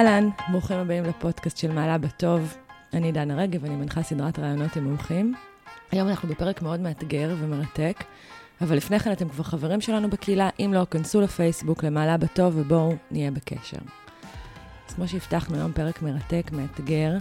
אהלן, 0.00 0.28
ברוכים 0.50 0.76
הבאים 0.76 1.04
לפודקאסט 1.04 1.56
של 1.56 1.72
מעלה 1.72 1.98
בטוב. 1.98 2.56
אני 2.92 3.12
דנה 3.12 3.36
רגב, 3.36 3.64
אני 3.64 3.76
מנחה 3.76 4.02
סדרת 4.02 4.38
רעיונות 4.38 4.76
עם 4.76 4.84
מומחים. 4.84 5.34
היום 5.92 6.08
אנחנו 6.08 6.28
בפרק 6.28 6.62
מאוד 6.62 6.80
מאתגר 6.80 7.34
ומרתק, 7.38 8.04
אבל 8.60 8.76
לפני 8.76 8.98
כן 8.98 9.12
אתם 9.12 9.28
כבר 9.28 9.44
חברים 9.44 9.80
שלנו 9.80 10.10
בקהילה, 10.10 10.48
אם 10.60 10.70
לא, 10.74 10.86
כנסו 10.90 11.20
לפייסבוק 11.20 11.84
למעלה 11.84 12.16
בטוב 12.16 12.56
ובואו 12.56 12.94
נהיה 13.10 13.30
בקשר. 13.30 13.78
אז 14.88 14.94
כמו 14.94 15.08
שהבטחנו, 15.08 15.56
היום 15.56 15.72
פרק 15.72 16.02
מרתק, 16.02 16.50
מאתגר, 16.52 17.12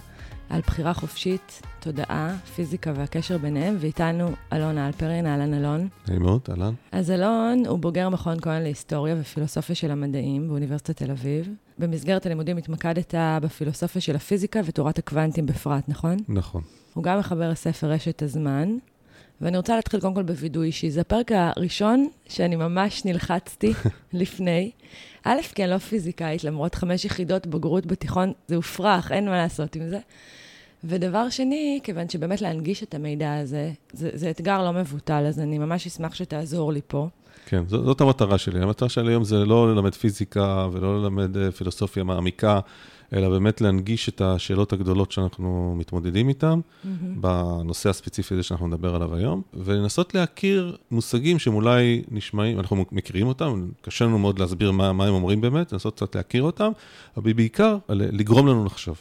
על 0.50 0.61
בחירה 0.61 0.93
חופשית, 0.93 1.61
תודעה, 1.79 2.36
פיזיקה 2.55 2.93
והקשר 2.95 3.38
ביניהם, 3.38 3.77
ואיתנו 3.79 4.27
אלון 4.54 4.77
אלפרין, 4.77 5.25
אהלן 5.25 5.54
אלון. 5.54 5.88
נעים 6.07 6.21
מאוד, 6.21 6.41
אהלן. 6.50 6.73
אז 6.91 7.11
אלון 7.11 7.64
הוא 7.68 7.79
בוגר 7.79 8.09
מכון 8.09 8.39
כהן 8.41 8.61
להיסטוריה 8.61 9.15
ופילוסופיה 9.19 9.75
של 9.75 9.91
המדעים 9.91 10.47
באוניברסיטת 10.47 10.97
תל 10.97 11.11
אביב. 11.11 11.50
במסגרת 11.79 12.25
הלימודים 12.25 12.57
התמקדת 12.57 13.14
בפילוסופיה 13.41 14.01
של 14.01 14.15
הפיזיקה 14.15 14.60
ותורת 14.65 14.97
הקוונטים 14.97 15.46
בפרט, 15.46 15.83
נכון? 15.88 16.18
נכון. 16.27 16.61
הוא 16.93 17.04
גם 17.04 17.19
מחבר 17.19 17.50
הספר 17.50 17.88
רשת 17.88 18.21
הזמן, 18.21 18.77
ואני 19.42 19.57
רוצה 19.57 19.75
להתחיל 19.75 20.00
קודם 20.00 20.14
כל 20.14 20.24
בווידוי 20.24 20.68
אישי. 20.68 20.92
זה 20.92 21.02
הפרק 21.02 21.32
הראשון 21.32 22.07
שאני 22.30 22.56
ממש 22.56 23.06
נלחצתי 23.06 23.74
לפני. 24.14 24.71
א', 25.24 25.42
כי 25.56 25.64
אני 25.64 25.71
לא 25.71 25.78
פיזיקאית, 25.78 26.43
למרות 26.43 26.75
חמש 26.75 27.06
יחידות 27.06 27.47
בגרות 27.47 27.86
בתיכון, 27.86 28.33
זה 28.47 28.56
הופרך, 28.56 29.11
אין 29.11 29.25
מה 29.25 29.38
לעשות 29.38 29.75
עם 29.75 29.89
זה. 29.89 30.00
ודבר 30.83 31.30
שני, 31.30 31.80
כיוון 31.83 32.09
שבאמת 32.09 32.42
להנגיש 32.42 32.83
את 32.83 32.95
המידע 32.95 33.33
הזה, 33.33 33.72
זה, 33.94 34.09
זה 34.14 34.30
אתגר 34.30 34.64
לא 34.64 34.73
מבוטל, 34.73 35.25
אז 35.28 35.39
אני 35.39 35.58
ממש 35.58 35.88
אשמח 35.88 36.16
שתעזור 36.16 36.73
לי 36.73 36.81
פה. 36.88 37.08
כן, 37.45 37.64
זאת, 37.67 37.86
זאת 37.86 38.02
המטרה 38.02 38.38
שלי. 38.38 38.61
המטרה 38.61 38.89
שלי 38.89 39.11
היום 39.11 39.23
זה 39.23 39.45
לא 39.45 39.73
ללמד 39.73 39.95
פיזיקה 39.95 40.67
ולא 40.72 41.02
ללמד 41.02 41.38
אה, 41.38 41.52
פילוסופיה 41.52 42.03
מעמיקה, 42.03 42.59
אלא 43.13 43.29
באמת 43.29 43.61
להנגיש 43.61 44.09
את 44.09 44.21
השאלות 44.21 44.73
הגדולות 44.73 45.11
שאנחנו 45.11 45.75
מתמודדים 45.77 46.29
איתן, 46.29 46.59
mm-hmm. 46.59 46.88
בנושא 47.16 47.89
הספציפי 47.89 48.33
הזה 48.33 48.43
שאנחנו 48.43 48.67
נדבר 48.67 48.95
עליו 48.95 49.16
היום, 49.16 49.41
ולנסות 49.53 50.16
להכיר 50.16 50.77
מושגים 50.91 51.39
שהם 51.39 51.53
אולי 51.53 52.01
נשמעים, 52.11 52.59
אנחנו 52.59 52.85
מכירים 52.91 53.27
אותם, 53.27 53.69
קשה 53.81 54.05
לנו 54.05 54.19
מאוד 54.19 54.39
להסביר 54.39 54.71
מה, 54.71 54.93
מה 54.93 55.05
הם 55.05 55.13
אומרים 55.13 55.41
באמת, 55.41 55.71
לנסות 55.71 55.95
קצת 55.95 56.16
להכיר 56.16 56.43
אותם, 56.43 56.71
אבל 57.17 57.33
בעיקר 57.33 57.77
לגרום 57.89 58.47
לנו 58.47 58.66
לחשוב. 58.66 58.97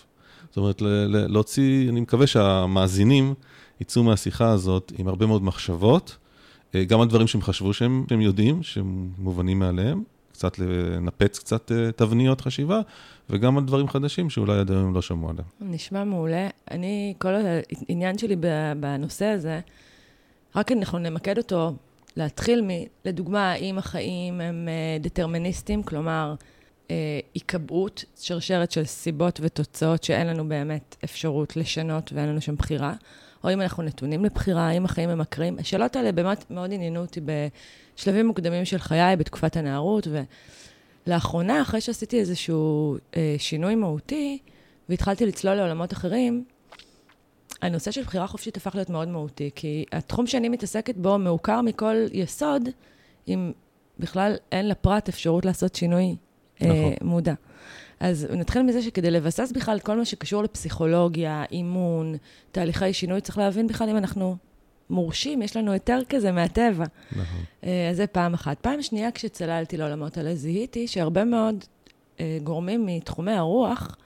זאת 0.49 0.57
אומרת, 0.57 0.83
להוציא, 1.09 1.89
אני 1.89 2.01
מקווה 2.01 2.27
שהמאזינים 2.27 3.35
יצאו 3.81 4.03
מהשיחה 4.03 4.51
הזאת 4.51 4.93
עם 4.99 5.09
הרבה 5.09 5.27
מאוד 5.27 5.43
מחשבות, 5.43 6.17
אה, 6.75 6.85
גם 6.85 7.01
על 7.01 7.09
דברים 7.09 7.27
שהם 7.27 7.43
חשבו 7.43 7.73
שהם, 7.73 8.05
שהם 8.09 8.21
יודעים, 8.21 8.63
שהם 8.63 9.09
מובנים 9.19 9.59
מעליהם, 9.59 10.03
קצת 10.39 10.59
לנפץ 10.59 11.39
קצת 11.39 11.73
אה, 11.73 11.93
תבניות 11.93 12.41
חשיבה, 12.41 12.81
וגם 13.31 13.59
על 13.59 13.65
דברים 13.65 13.89
חדשים 13.89 14.31
שאולי 14.31 14.59
עד 14.59 14.71
היום 14.71 14.95
לא 14.95 15.03
שמעו 15.03 15.31
עליהם. 15.31 15.47
נשמע 15.61 16.05
מעולה. 16.05 16.49
אני, 16.71 17.15
כל 17.19 17.35
העניין 17.89 18.19
שלי 18.19 18.37
בנושא 18.81 19.25
הזה, 19.25 19.61
רק 20.57 20.73
אנחנו 20.73 20.99
נמקד 20.99 21.39
אותו, 21.39 21.73
להתחיל 22.17 22.63
מ... 22.63 22.69
לדוגמה, 23.05 23.53
האם 23.53 23.79
החיים 23.79 24.41
הם 24.41 24.69
אה, 24.69 24.99
דטרמיניסטיים, 25.01 25.83
כלומר, 25.83 26.35
היקבעות, 27.35 28.05
שרשרת 28.17 28.71
של 28.71 28.85
סיבות 28.85 29.41
ותוצאות 29.43 30.05
שאין 30.05 30.27
לנו 30.27 30.49
באמת 30.49 30.97
אפשרות 31.05 31.57
לשנות 31.57 32.13
ואין 32.13 32.29
לנו 32.29 32.41
שם 32.41 32.55
בחירה, 32.55 32.95
או 33.45 33.53
אם 33.53 33.61
אנחנו 33.61 33.83
נתונים 33.83 34.25
לבחירה, 34.25 34.69
האם 34.69 34.85
החיים 34.85 35.11
ממכרים. 35.11 35.59
השאלות 35.59 35.97
האלה 35.97 36.13
באמת 36.13 36.51
מאוד 36.51 36.73
עניינו 36.73 37.01
אותי 37.01 37.21
בשלבים 37.99 38.27
מוקדמים 38.27 38.65
של 38.65 38.79
חיי, 38.79 39.17
בתקופת 39.17 39.57
הנערות, 39.57 40.07
ולאחרונה, 41.07 41.63
אחרי 41.63 41.81
שעשיתי 41.81 42.21
איזשהו 42.21 42.97
אה, 43.17 43.35
שינוי 43.39 43.75
מהותי, 43.75 44.39
והתחלתי 44.89 45.27
לצלול 45.27 45.55
לעולמות 45.55 45.93
אחרים, 45.93 46.45
הנושא 47.63 47.91
של 47.91 48.03
בחירה 48.03 48.27
חופשית 48.27 48.57
הפך 48.57 48.75
להיות 48.75 48.91
מאוד 48.91 49.09
מהותי, 49.09 49.51
כי 49.55 49.85
התחום 49.93 50.27
שאני 50.27 50.49
מתעסקת 50.49 50.97
בו 50.97 51.19
מעוקר 51.19 51.61
מכל 51.61 51.97
יסוד, 52.13 52.69
אם 53.29 53.53
בכלל 53.99 54.37
אין 54.53 54.69
לפרט 54.69 55.09
אפשרות 55.09 55.45
לעשות 55.45 55.75
שינוי 55.75 56.17
נכון. 56.61 56.71
אה, 56.71 56.95
מודע. 57.03 57.35
אז 58.01 58.27
נתחיל 58.31 58.63
מזה 58.63 58.83
שכדי 58.83 59.11
לבסס 59.11 59.53
בכלל 59.53 59.79
כל 59.79 59.97
מה 59.97 60.05
שקשור 60.05 60.43
לפסיכולוגיה, 60.43 61.45
אימון, 61.51 62.17
תהליכי 62.53 62.93
שינוי, 62.93 63.21
צריך 63.21 63.39
להבין 63.39 63.67
בכלל 63.67 63.89
אם 63.89 63.97
אנחנו 63.97 64.37
מורשים, 64.91 65.43
יש 65.43 65.57
לנו 65.57 65.73
היתר 65.73 65.99
כזה 66.09 66.33
מהטבע. 66.33 66.85
נכון. 67.13 67.41
אה, 67.65 67.91
אז 67.91 67.97
זה 67.97 68.07
פעם 68.07 68.35
אחת. 68.35 68.59
פעם 68.61 68.83
שנייה, 68.83 69.13
כשצללתי 69.13 69.77
לעולמות 69.77 70.17
האלה, 70.17 70.35
זיהיתי 70.35 70.89
שהרבה 70.89 71.25
מאוד 71.25 71.65
אה, 72.21 72.39
גורמים 72.45 72.87
מתחומי 72.87 73.33
הרוח 73.33 73.97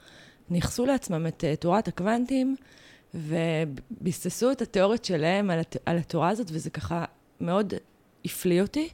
ניכסו 0.49 0.85
לעצמם 0.85 1.27
את 1.27 1.43
אה, 1.43 1.55
תורת 1.55 1.87
הקוונטים, 1.87 2.55
וביססו 3.13 4.51
את 4.51 4.61
התיאוריות 4.61 5.05
שלהם 5.05 5.49
על, 5.49 5.59
הת... 5.59 5.77
על 5.85 5.97
התורה 5.97 6.29
הזאת, 6.29 6.47
וזה 6.51 6.69
ככה 6.69 7.05
מאוד 7.41 7.73
הפליא 8.25 8.61
אותי. 8.61 8.89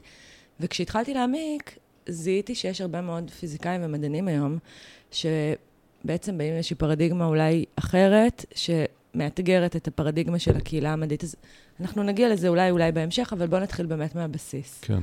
וכשהתחלתי 0.60 1.14
להעמיק, 1.14 1.78
זיהיתי 2.08 2.54
שיש 2.54 2.80
הרבה 2.80 3.00
מאוד 3.00 3.30
פיזיקאים 3.30 3.80
ומדענים 3.84 4.28
היום, 4.28 4.58
שבעצם 5.10 6.38
באים 6.38 6.52
לאיזושהי 6.52 6.76
פרדיגמה 6.76 7.24
אולי 7.24 7.64
אחרת, 7.76 8.44
שמאתגרת 8.54 9.76
את 9.76 9.88
הפרדיגמה 9.88 10.38
של 10.38 10.56
הקהילה 10.56 10.92
המדעית. 10.92 11.24
אנחנו 11.80 12.02
נגיע 12.02 12.28
לזה 12.28 12.48
אולי 12.48 12.70
אולי 12.70 12.92
בהמשך, 12.92 13.32
אבל 13.32 13.46
בואו 13.46 13.60
נתחיל 13.60 13.86
באמת 13.86 14.14
מהבסיס. 14.14 14.78
כן. 14.82 15.00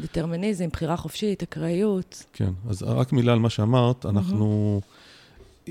דטרמיניזם, 0.00 0.68
בחירה 0.68 0.96
חופשית, 0.96 1.42
אקראיות. 1.42 2.24
כן, 2.32 2.50
אז 2.68 2.82
רק 2.82 3.12
מילה 3.12 3.32
על 3.32 3.38
מה 3.38 3.50
שאמרת, 3.50 4.06
אנחנו... 4.06 4.80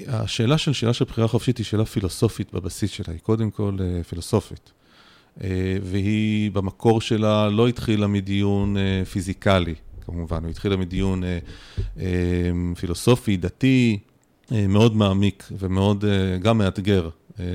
השאלה 0.07 0.57
של 0.57 0.73
שאלה 0.73 0.93
של 0.93 1.05
בחירה 1.05 1.27
חופשית 1.27 1.57
היא 1.57 1.65
שאלה 1.65 1.85
פילוסופית 1.85 2.53
בבסיס 2.53 2.91
שלה, 2.91 3.13
היא 3.13 3.19
קודם 3.19 3.51
כל 3.51 3.77
uh, 3.77 4.03
פילוסופית. 4.03 4.71
Uh, 5.37 5.41
והיא 5.83 6.51
במקור 6.51 7.01
שלה 7.01 7.49
לא 7.49 7.67
התחילה 7.67 8.07
מדיון 8.07 8.75
uh, 8.77 9.05
פיזיקלי, 9.05 9.75
כמובן, 10.05 10.43
הוא 10.43 10.49
התחילה 10.49 10.77
מדיון 10.77 11.23
אה, 11.23 11.39
אה, 11.99 12.05
פילוסופי, 12.79 13.37
דתי, 13.37 13.99
אה, 14.51 14.67
מאוד 14.67 14.95
מעמיק 14.95 15.47
ומאוד 15.59 16.05
אה, 16.05 16.37
גם 16.37 16.57
מאתגר. 16.57 17.09
אה, 17.39 17.45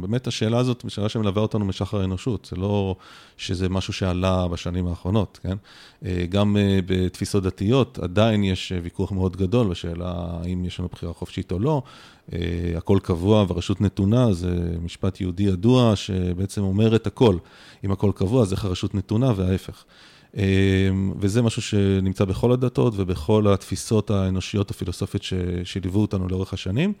באמת 0.00 0.26
השאלה 0.26 0.58
הזאת, 0.58 0.84
שאלה 0.88 1.08
שמלווה 1.08 1.42
אותנו 1.42 1.64
משחר 1.64 2.00
האנושות, 2.00 2.48
זה 2.50 2.56
לא 2.56 2.96
שזה 3.36 3.68
משהו 3.68 3.92
שעלה 3.92 4.48
בשנים 4.48 4.86
האחרונות, 4.86 5.38
כן? 5.42 5.56
אה, 6.04 6.24
גם 6.28 6.56
אה, 6.56 6.78
בתפיסות 6.86 7.42
דתיות 7.42 7.98
עדיין 7.98 8.44
יש 8.44 8.72
ויכוח 8.82 9.12
מאוד 9.12 9.36
גדול 9.36 9.68
בשאלה 9.68 10.14
האם 10.42 10.64
יש 10.64 10.80
לנו 10.80 10.88
בחירה 10.92 11.12
חופשית 11.12 11.52
או 11.52 11.58
לא. 11.58 11.82
הכל 12.76 12.98
קבוע 13.02 13.44
והרשות 13.48 13.80
נתונה, 13.80 14.32
זה 14.32 14.76
משפט 14.82 15.20
יהודי 15.20 15.42
ידוע 15.42 15.96
שבעצם 15.96 16.62
אומר 16.62 16.96
את 16.96 17.06
הכל. 17.06 17.36
אם 17.84 17.92
הכל 17.92 18.10
קבוע, 18.14 18.42
אז 18.42 18.52
איך 18.52 18.64
הרשות 18.64 18.94
נתונה 18.94 19.32
וההפך. 19.36 19.84
אמ, 20.36 21.12
וזה 21.20 21.42
משהו 21.42 21.62
שנמצא 21.62 22.24
בכל 22.24 22.52
הדתות 22.52 22.94
ובכל 22.96 23.46
התפיסות 23.48 24.10
האנושיות 24.10 24.70
הפילוסופיות 24.70 25.24
שליוו 25.64 26.00
אותנו 26.00 26.28
לאורך 26.28 26.52
השנים. 26.52 26.92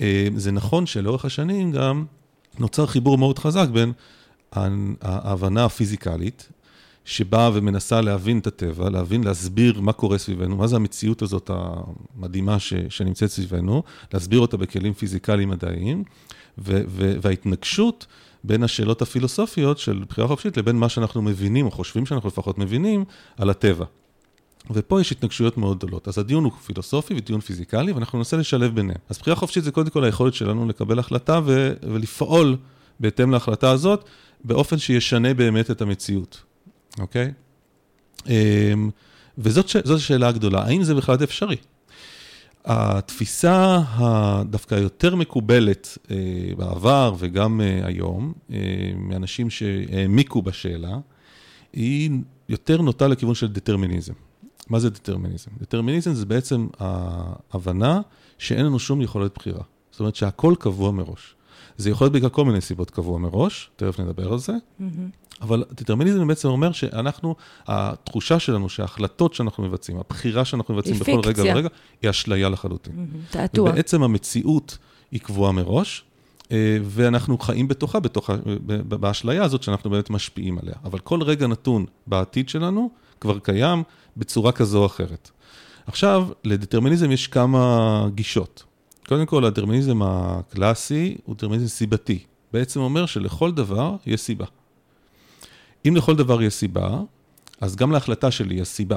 אמ, 0.00 0.06
זה 0.36 0.52
נכון 0.52 0.86
שלאורך 0.86 1.24
השנים 1.24 1.72
גם 1.72 2.04
נוצר 2.58 2.86
חיבור 2.86 3.18
מאוד 3.18 3.38
חזק 3.38 3.68
בין 3.68 3.92
ההבנה 5.02 5.64
הפיזיקלית, 5.64 6.48
שבאה 7.04 7.50
ומנסה 7.54 8.00
להבין 8.00 8.38
את 8.38 8.46
הטבע, 8.46 8.90
להבין, 8.90 9.24
להסביר 9.24 9.80
מה 9.80 9.92
קורה 9.92 10.18
סביבנו, 10.18 10.56
מה 10.56 10.66
זה 10.66 10.76
המציאות 10.76 11.22
הזאת 11.22 11.50
המדהימה 11.54 12.58
ש, 12.58 12.74
שנמצאת 12.88 13.30
סביבנו, 13.30 13.82
להסביר 14.14 14.40
אותה 14.40 14.56
בכלים 14.56 14.92
פיזיקליים 14.92 15.48
מדעיים, 15.48 16.04
וההתנגשות 16.58 18.06
בין 18.44 18.62
השאלות 18.62 19.02
הפילוסופיות 19.02 19.78
של 19.78 20.04
בחירה 20.08 20.28
חופשית 20.28 20.56
לבין 20.56 20.76
מה 20.76 20.88
שאנחנו 20.88 21.22
מבינים, 21.22 21.66
או 21.66 21.70
חושבים 21.70 22.06
שאנחנו 22.06 22.28
לפחות 22.28 22.58
מבינים, 22.58 23.04
על 23.36 23.50
הטבע. 23.50 23.84
ופה 24.70 25.00
יש 25.00 25.12
התנגשויות 25.12 25.56
מאוד 25.56 25.78
גדולות. 25.78 26.08
אז 26.08 26.18
הדיון 26.18 26.44
הוא 26.44 26.52
פילוסופי 26.52 27.14
ודיון 27.14 27.40
פיזיקלי, 27.40 27.92
ואנחנו 27.92 28.18
ננסה 28.18 28.36
לשלב 28.36 28.74
ביניהם. 28.74 28.98
אז 29.08 29.18
בחירה 29.18 29.36
חופשית 29.36 29.64
זה 29.64 29.70
קודם 29.70 29.90
כל 29.90 30.04
היכולת 30.04 30.34
שלנו 30.34 30.68
לקבל 30.68 30.98
החלטה 30.98 31.40
ו- 31.44 31.72
ולפעול 31.82 32.56
בהתאם 33.00 33.30
להחלטה 33.30 33.70
הזאת, 33.70 34.04
באופן 34.44 34.78
שישנה 34.78 35.34
באמת 35.34 35.70
את 35.70 35.82
המציאות, 35.82 36.42
אוקיי? 36.98 37.32
אמ, 38.26 38.90
וזאת 39.38 39.68
ש- 39.68 39.76
השאלה 39.76 40.28
הגדולה, 40.28 40.62
האם 40.62 40.82
זה 40.82 40.94
בכלל 40.94 41.16
אפשרי? 41.24 41.56
התפיסה 42.64 43.80
הדווקא 43.88 44.74
יותר 44.74 45.14
מקובלת 45.14 45.98
אה, 46.10 46.16
בעבר 46.56 47.14
וגם 47.18 47.60
אה, 47.60 47.80
היום, 47.86 48.32
אה, 48.52 48.58
מאנשים 48.96 49.50
שהעמיקו 49.50 50.42
בשאלה, 50.42 50.98
היא 51.72 52.10
יותר 52.48 52.82
נוטה 52.82 53.08
לכיוון 53.08 53.34
של 53.34 53.48
דטרמיניזם. 53.48 54.12
מה 54.68 54.78
זה 54.78 54.90
דטרמיניזם? 54.90 55.50
דטרמיניזם 55.60 56.14
זה 56.14 56.26
בעצם 56.26 56.66
ההבנה 56.80 58.00
שאין 58.38 58.66
לנו 58.66 58.78
שום 58.78 59.00
יכולת 59.00 59.34
בחירה. 59.34 59.62
זאת 59.90 60.00
אומרת 60.00 60.16
שהכל 60.16 60.54
קבוע 60.58 60.90
מראש. 60.90 61.34
זה 61.76 61.90
יכול 61.90 62.04
להיות 62.04 62.12
בגלל 62.12 62.30
כל 62.30 62.44
מיני 62.44 62.60
סיבות 62.60 62.90
קבוע 62.90 63.18
מראש, 63.18 63.70
תכף 63.76 64.00
נדבר 64.00 64.32
על 64.32 64.38
זה, 64.38 64.52
mm-hmm. 64.52 64.84
אבל 65.40 65.64
דטרמיניזם 65.72 66.28
בעצם 66.28 66.48
אומר 66.48 66.72
שאנחנו, 66.72 67.34
התחושה 67.66 68.38
שלנו 68.38 68.68
שההחלטות 68.68 69.34
שאנחנו 69.34 69.64
מבצעים, 69.64 69.98
הבחירה 69.98 70.44
שאנחנו 70.44 70.74
מבצעים 70.74 70.98
בכל 70.98 71.20
רגע. 71.24 71.42
ורגע, 71.42 71.68
היא 72.02 72.10
אשליה 72.10 72.48
לחלוטין. 72.48 73.06
תעתוע. 73.30 73.70
ובעצם 73.70 74.02
המציאות 74.02 74.78
היא 75.10 75.20
קבועה 75.20 75.52
מראש, 75.52 76.04
אה, 76.52 76.78
ואנחנו 76.82 77.38
חיים 77.38 77.68
בתוכה, 77.68 78.00
בתוכה, 78.00 78.34
באשליה 78.88 79.44
הזאת 79.44 79.62
שאנחנו 79.62 79.90
באמת 79.90 80.10
משפיעים 80.10 80.58
עליה. 80.58 80.74
אבל 80.84 80.98
כל 80.98 81.22
רגע 81.22 81.46
נתון 81.46 81.86
בעתיד 82.06 82.48
שלנו 82.48 82.90
כבר 83.20 83.38
קיים 83.38 83.82
בצורה 84.16 84.52
כזו 84.52 84.78
או 84.78 84.86
אחרת. 84.86 85.30
עכשיו, 85.86 86.28
לדטרמיניזם 86.44 87.12
יש 87.12 87.26
כמה 87.26 88.08
גישות. 88.14 88.64
קודם 89.08 89.26
כל, 89.26 89.44
הדטרמיניזם 89.44 90.02
הקלאסי 90.02 91.16
הוא 91.24 91.34
דטרמיניזם 91.34 91.68
סיבתי. 91.68 92.18
בעצם 92.52 92.80
אומר 92.80 93.06
שלכל 93.06 93.52
דבר 93.52 93.96
יש 94.06 94.20
סיבה. 94.20 94.46
אם 95.88 95.96
לכל 95.96 96.16
דבר 96.16 96.42
יש 96.42 96.54
סיבה, 96.54 97.00
אז 97.60 97.76
גם 97.76 97.92
להחלטה 97.92 98.30
שלי 98.30 98.54
יש 98.54 98.68
סיבה, 98.68 98.96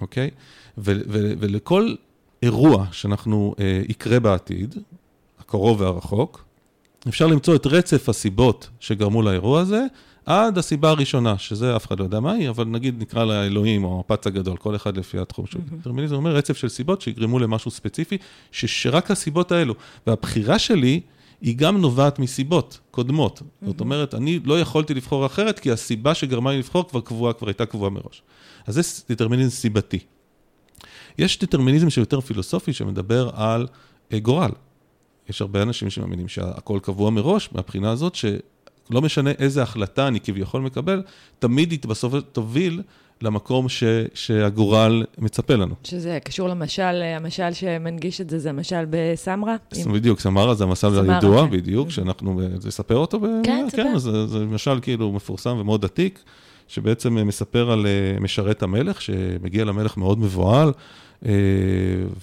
אוקיי? 0.00 0.30
ו- 0.78 1.00
ו- 1.08 1.32
ולכל 1.38 1.94
אירוע 2.42 2.86
שאנחנו, 2.92 3.54
אה, 3.58 3.82
יקרה 3.88 4.20
בעתיד, 4.20 4.74
הקרוב 5.38 5.80
והרחוק, 5.80 6.44
אפשר 7.08 7.26
למצוא 7.26 7.56
את 7.56 7.66
רצף 7.66 8.08
הסיבות 8.08 8.70
שגרמו 8.80 9.22
לאירוע 9.22 9.60
הזה, 9.60 9.86
עד 10.26 10.58
הסיבה 10.58 10.90
הראשונה, 10.90 11.38
שזה 11.38 11.76
אף 11.76 11.86
אחד 11.86 11.98
לא 11.98 12.04
יודע 12.04 12.20
מה 12.20 12.32
היא, 12.32 12.48
אבל 12.48 12.64
נגיד 12.64 13.02
נקרא 13.02 13.24
לה 13.24 13.46
אלוהים 13.46 13.84
או 13.84 14.00
הפץ 14.00 14.26
הגדול, 14.26 14.56
כל 14.56 14.76
אחד 14.76 14.96
לפי 14.96 15.18
התחום 15.18 15.46
שלו. 15.46 15.60
דטרמיניזם 15.80 16.14
אומר 16.14 16.34
רצף 16.36 16.56
של 16.56 16.68
סיבות 16.68 17.02
שיגרמו 17.02 17.38
למשהו 17.38 17.70
ספציפי, 17.70 18.18
ש- 18.52 18.82
שרק 18.82 19.10
הסיבות 19.10 19.52
האלו, 19.52 19.74
והבחירה 20.06 20.58
שלי 20.58 21.00
היא 21.40 21.56
גם 21.56 21.80
נובעת 21.80 22.18
מסיבות 22.18 22.78
קודמות. 22.90 23.42
זאת 23.66 23.80
אומרת, 23.80 24.14
אני 24.14 24.40
לא 24.44 24.60
יכולתי 24.60 24.94
לבחור 24.94 25.26
אחרת, 25.26 25.58
כי 25.58 25.70
הסיבה 25.70 26.14
שגרמה 26.14 26.52
לי 26.52 26.58
לבחור 26.58 26.88
כבר 26.88 27.00
קבועה, 27.00 27.32
כבר 27.32 27.48
הייתה 27.48 27.66
קבועה 27.66 27.90
מראש. 27.90 28.22
אז 28.66 28.74
זה 28.74 28.82
דטרמיניזם 29.08 29.50
סיבתי. 29.50 29.98
יש 31.18 31.38
דטרמיניזם 31.38 31.90
שיותר 31.90 32.20
פילוסופי, 32.20 32.72
שמדבר 32.72 33.30
על 33.34 33.66
אה, 34.12 34.18
גורל. 34.18 34.50
יש 35.28 35.40
הרבה 35.40 35.62
אנשים 35.62 35.90
שמאמינים 35.90 36.28
שהכל 36.28 36.78
קבוע 36.82 37.10
מראש, 37.10 37.48
מהבחינה 37.52 37.90
הזאת 37.90 38.14
שלא 38.88 39.02
משנה 39.02 39.30
איזה 39.38 39.62
החלטה 39.62 40.08
אני 40.08 40.20
כביכול 40.20 40.60
מקבל, 40.62 41.02
תמיד 41.38 41.70
היא 41.70 41.78
בסוף 41.86 42.14
תוביל 42.32 42.82
למקום 43.22 43.68
ש, 43.68 43.84
שהגורל 44.14 45.04
מצפה 45.18 45.54
לנו. 45.54 45.74
שזה 45.84 46.18
קשור 46.24 46.48
למשל, 46.48 46.82
המשל 47.16 47.52
שמנגיש 47.52 48.20
את 48.20 48.30
זה, 48.30 48.38
זה 48.38 48.50
המשל 48.50 48.84
בסמרה. 48.90 49.56
עם- 49.86 49.92
בדיוק, 49.92 50.20
סמרה 50.20 50.54
זה 50.54 50.64
סמרה, 50.74 51.14
הידוע, 51.14 51.44
כן. 51.44 51.50
בדיוק, 51.50 51.90
שאנחנו, 51.90 52.40
לספר 52.64 52.96
אותו? 52.96 53.20
ב- 53.20 53.26
כן, 53.44 53.64
תספר. 53.68 53.82
כן, 53.82 53.98
זה, 53.98 54.26
זה 54.26 54.44
משל 54.46 54.78
כאילו 54.82 55.12
מפורסם 55.12 55.56
ומאוד 55.60 55.84
עתיק, 55.84 56.18
שבעצם 56.68 57.14
מספר 57.26 57.70
על 57.70 57.86
אה, 57.86 58.20
משרת 58.20 58.62
המלך, 58.62 59.02
שמגיע 59.02 59.64
למלך 59.64 59.96
מאוד 59.96 60.18
מבוהל, 60.18 60.68
אה, 60.68 60.72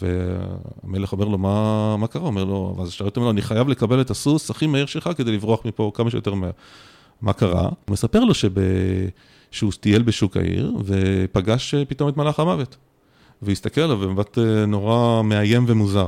והמלך 0.01 1.12
אומר 1.12 1.25
לו, 1.25 1.38
מה, 1.38 1.98
מה 1.98 2.07
קרה? 2.07 2.28
אומר 2.28 2.44
לו, 2.44 2.75
ואז 2.78 2.88
השרת 2.88 3.18
אומר 3.18 3.25
לו, 3.25 3.31
אני 3.31 3.42
חייב 3.42 3.69
לקבל 3.69 4.01
את 4.01 4.10
הסוס 4.10 4.50
הכי 4.50 4.68
מהיר 4.68 4.86
שלך 4.86 5.10
כדי 5.18 5.31
לברוח 5.31 5.66
מפה 5.66 5.92
כמה 5.94 6.12
שיותר 6.12 6.34
מהר. 6.34 6.51
מה 7.22 7.34
קרה? 7.34 7.63
הוא 7.63 7.74
מספר 7.90 8.19
לו 8.19 8.34
שב... 8.34 8.51
שהוא 9.51 9.72
טייל 9.80 10.01
בשוק 10.01 10.38
העיר, 10.38 10.74
ופגש 10.86 11.74
אה, 11.74 11.86
פתאום 11.86 12.10
את 12.10 12.18
מלאך 12.18 12.40
המוות. 12.40 12.78
והסתכל 13.42 13.81
עליו 13.81 13.98
במבט 13.98 14.38
אה, 14.38 14.66
נורא 14.66 15.22
מאיים 15.24 15.66
ומוזר. 15.68 16.07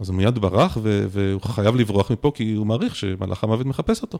אז 0.00 0.08
הוא 0.08 0.16
מיד 0.16 0.38
ברח, 0.38 0.78
ו- 0.82 1.06
והוא 1.10 1.42
חייב 1.42 1.76
לברוח 1.76 2.10
מפה, 2.10 2.32
כי 2.34 2.54
הוא 2.54 2.66
מעריך 2.66 2.96
שמלאך 2.96 3.44
המוות 3.44 3.66
מחפש 3.66 4.02
אותו. 4.02 4.18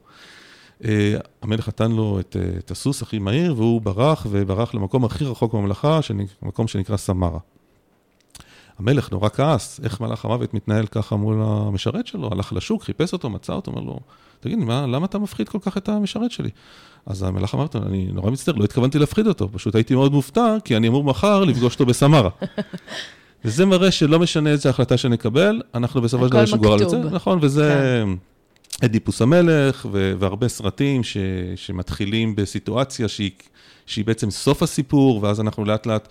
אה, 0.84 1.14
המלך 1.42 1.68
נתן 1.68 1.92
לו 1.92 2.20
את, 2.20 2.36
אה, 2.40 2.58
את 2.58 2.70
הסוס 2.70 3.02
הכי 3.02 3.18
מהיר, 3.18 3.54
והוא 3.56 3.80
ברח, 3.80 4.26
וברח 4.30 4.74
למקום 4.74 5.04
הכי 5.04 5.24
רחוק 5.24 5.54
בממלכה, 5.54 6.00
מקום 6.42 6.68
שנקרא 6.68 6.96
סמרה. 6.96 7.38
המלך 8.78 9.12
נורא 9.12 9.28
כעס, 9.28 9.80
איך 9.84 10.00
מלאך 10.00 10.24
המוות 10.24 10.54
מתנהל 10.54 10.86
ככה 10.86 11.16
מול 11.16 11.42
המשרת 11.42 12.06
שלו, 12.06 12.28
הלך 12.32 12.52
לשוק, 12.52 12.82
חיפש 12.82 13.12
אותו, 13.12 13.30
מצא 13.30 13.52
אותו, 13.52 13.70
אומר 13.70 13.82
לו, 13.82 14.00
תגיד 14.40 14.58
מה, 14.58 14.86
למה 14.86 15.06
אתה 15.06 15.18
מפחיד 15.18 15.48
כל 15.48 15.58
כך 15.62 15.76
את 15.76 15.88
המשרת 15.88 16.30
שלי? 16.30 16.50
אז 17.06 17.22
המלאך 17.22 17.54
אמר, 17.54 17.66
אני 17.86 18.08
נורא 18.12 18.30
מצטער, 18.30 18.54
לא 18.54 18.64
התכוונתי 18.64 18.98
להפחיד 18.98 19.26
אותו, 19.26 19.48
פשוט 19.52 19.74
הייתי 19.74 19.94
מאוד 19.94 20.12
מופתע, 20.12 20.56
כי 20.64 20.76
אני 20.76 20.88
אמור 20.88 21.04
מחר 21.04 21.44
לפגוש 21.44 21.72
אותו 21.74 21.86
בסמרה. 21.86 22.30
וזה 23.44 23.66
מראה 23.66 23.90
שלא 23.90 24.18
משנה 24.18 24.50
איזה 24.50 24.70
החלטה 24.70 24.96
שנקבל, 24.96 25.62
אנחנו 25.74 26.00
בסופו 26.00 26.24
של 26.24 26.30
דבר 26.30 26.42
יש 26.42 26.54
גורל. 26.54 26.80
יוצא, 26.80 26.96
נכון, 26.96 27.38
וזה 27.42 28.04
אדיפוס 28.84 29.22
המלך, 29.22 29.86
ו- 29.92 30.12
והרבה 30.18 30.48
סרטים 30.48 31.04
ש- 31.04 31.16
שמתחילים 31.56 32.36
בסיטואציה 32.36 33.08
שהיא, 33.08 33.30
שהיא 33.86 34.04
בעצם 34.04 34.30
סוף 34.30 34.62
הסיפור, 34.62 35.20
ואז 35.22 35.40
אנחנו 35.40 35.64
לאט 35.64 35.86
לאט 35.86 36.08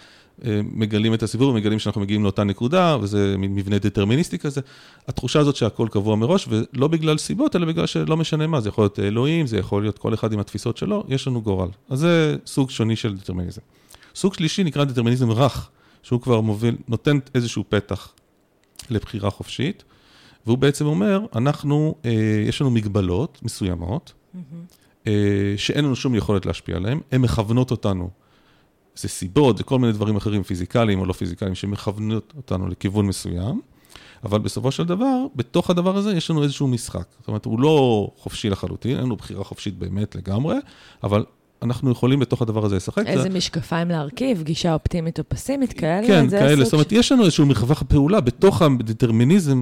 מגלים 0.63 1.13
את 1.13 1.23
הסיפור 1.23 1.49
ומגלים 1.49 1.79
שאנחנו 1.79 2.01
מגיעים 2.01 2.23
לאותה 2.23 2.43
נקודה, 2.43 2.97
וזה 3.01 3.35
מין 3.37 3.55
מבנה 3.55 3.79
דטרמיניסטי 3.79 4.39
כזה. 4.39 4.61
התחושה 5.07 5.39
הזאת 5.39 5.55
שהכל 5.55 5.87
קבוע 5.91 6.15
מראש, 6.15 6.47
ולא 6.49 6.87
בגלל 6.87 7.17
סיבות, 7.17 7.55
אלא 7.55 7.65
בגלל 7.65 7.85
שלא 7.85 8.17
משנה 8.17 8.47
מה, 8.47 8.61
זה 8.61 8.69
יכול 8.69 8.83
להיות 8.83 8.99
אלוהים, 8.99 9.47
זה 9.47 9.57
יכול 9.57 9.81
להיות 9.81 9.97
כל 9.97 10.13
אחד 10.13 10.33
עם 10.33 10.39
התפיסות 10.39 10.77
שלו, 10.77 11.03
יש 11.07 11.27
לנו 11.27 11.41
גורל. 11.41 11.69
אז 11.89 11.99
זה 11.99 12.35
סוג 12.45 12.69
שוני 12.69 12.95
של 12.95 13.17
דטרמיניזם. 13.17 13.61
סוג 14.15 14.33
שלישי 14.33 14.63
נקרא 14.63 14.83
דטרמיניזם 14.83 15.31
רך, 15.31 15.69
שהוא 16.03 16.21
כבר 16.21 16.41
מוביל, 16.41 16.75
נותן 16.87 17.19
איזשהו 17.35 17.63
פתח 17.69 18.13
לבחירה 18.89 19.29
חופשית, 19.29 19.83
והוא 20.45 20.57
בעצם 20.57 20.85
אומר, 20.85 21.25
אנחנו, 21.35 21.95
אה, 22.05 22.11
יש 22.47 22.61
לנו 22.61 22.71
מגבלות 22.71 23.39
מסוימות, 23.43 24.13
אה, 25.07 25.53
שאין 25.57 25.85
לנו 25.85 25.95
שום 25.95 26.15
יכולת 26.15 26.45
להשפיע 26.45 26.75
עליהן, 26.75 26.99
הן 27.11 27.21
מכוונות 27.21 27.71
אותנו. 27.71 28.09
זה 28.95 29.07
סיבות, 29.07 29.57
זה 29.57 29.63
כל 29.63 29.79
מיני 29.79 29.93
דברים 29.93 30.15
אחרים, 30.15 30.43
פיזיקליים 30.43 30.99
או 30.99 31.05
לא 31.05 31.13
פיזיקליים, 31.13 31.55
שמכוונות 31.55 32.33
אותנו 32.37 32.67
לכיוון 32.67 33.07
מסוים, 33.07 33.61
אבל 34.23 34.39
בסופו 34.39 34.71
של 34.71 34.83
דבר, 34.83 35.25
בתוך 35.35 35.69
הדבר 35.69 35.97
הזה 35.97 36.15
יש 36.15 36.29
לנו 36.29 36.43
איזשהו 36.43 36.67
משחק. 36.67 37.05
זאת 37.19 37.27
אומרת, 37.27 37.45
הוא 37.45 37.59
לא 37.59 38.09
חופשי 38.17 38.49
לחלוטין, 38.49 38.95
אין 38.95 39.05
לנו 39.05 39.15
בחירה 39.15 39.43
חופשית 39.43 39.77
באמת 39.77 40.15
לגמרי, 40.15 40.55
אבל 41.03 41.25
אנחנו 41.63 41.91
יכולים 41.91 42.19
בתוך 42.19 42.41
הדבר 42.41 42.65
הזה 42.65 42.75
לשחק. 42.75 43.07
איזה 43.07 43.23
זה- 43.23 43.29
משקפיים 43.29 43.89
להרכיב, 43.89 44.43
גישה 44.43 44.73
אופטימית 44.73 45.19
או 45.19 45.23
פסימית, 45.27 45.73
כאלה? 45.73 46.07
כן, 46.07 46.29
כאלה, 46.29 46.63
זאת 46.63 46.73
אומרת, 46.73 46.91
יש 46.91 47.11
לנו 47.11 47.23
איזשהו 47.23 47.45
מרווח 47.45 47.83
פעולה 47.87 48.21
בתוך 48.21 48.61
הדטרמיניזם 48.61 49.61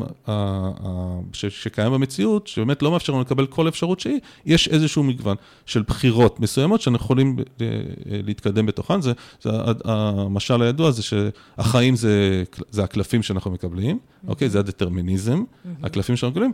ש- 1.33 1.45
שקיים 1.45 1.91
במציאות, 1.93 2.47
שבאמת 2.47 2.81
לא 2.81 2.91
מאפשר 2.91 3.13
לנו 3.13 3.21
לקבל 3.21 3.45
כל 3.45 3.67
אפשרות 3.67 3.99
שהיא, 3.99 4.19
יש 4.45 4.67
איזשהו 4.67 5.03
מגוון 5.03 5.35
של 5.65 5.81
בחירות 5.87 6.39
מסוימות 6.39 6.81
שאנחנו 6.81 7.03
יכולים 7.05 7.35
אה, 7.61 7.65
להתקדם 8.07 8.65
בתוכן. 8.65 9.01
זה, 9.01 9.11
זה 9.41 9.49
המשל 9.85 10.61
הידוע 10.61 10.91
זה 10.91 11.01
שהחיים 11.03 11.95
זה, 11.95 12.43
זה 12.71 12.83
הקלפים 12.83 13.23
שאנחנו 13.23 13.51
מקבלים, 13.51 13.99
אוקיי? 14.27 14.49
זה 14.49 14.59
הדטרמיניזם, 14.59 15.43
הקלפים 15.83 16.15
שאנחנו 16.15 16.41
מקבלים. 16.41 16.53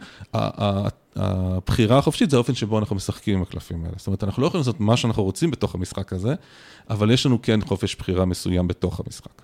הבחירה 1.17 1.97
החופשית 1.97 2.29
זה 2.29 2.37
האופן 2.37 2.55
שבו 2.55 2.79
אנחנו 2.79 2.95
משחקים 2.95 3.35
עם 3.37 3.41
הקלפים 3.41 3.85
האלה. 3.85 3.93
זאת 3.97 4.07
אומרת, 4.07 4.23
אנחנו 4.23 4.41
לא 4.41 4.47
יכולים 4.47 4.61
לעשות 4.61 4.79
מה 4.79 4.97
שאנחנו 4.97 5.23
רוצים 5.23 5.51
בתוך 5.51 5.75
המשחק 5.75 6.13
הזה, 6.13 6.35
אבל 6.89 7.11
יש 7.11 7.25
לנו 7.25 7.41
כן 7.41 7.61
חופש 7.61 7.95
בחירה 7.95 8.25
מסוים 8.25 8.67
בתוך 8.67 9.01
המשחק. 9.05 9.41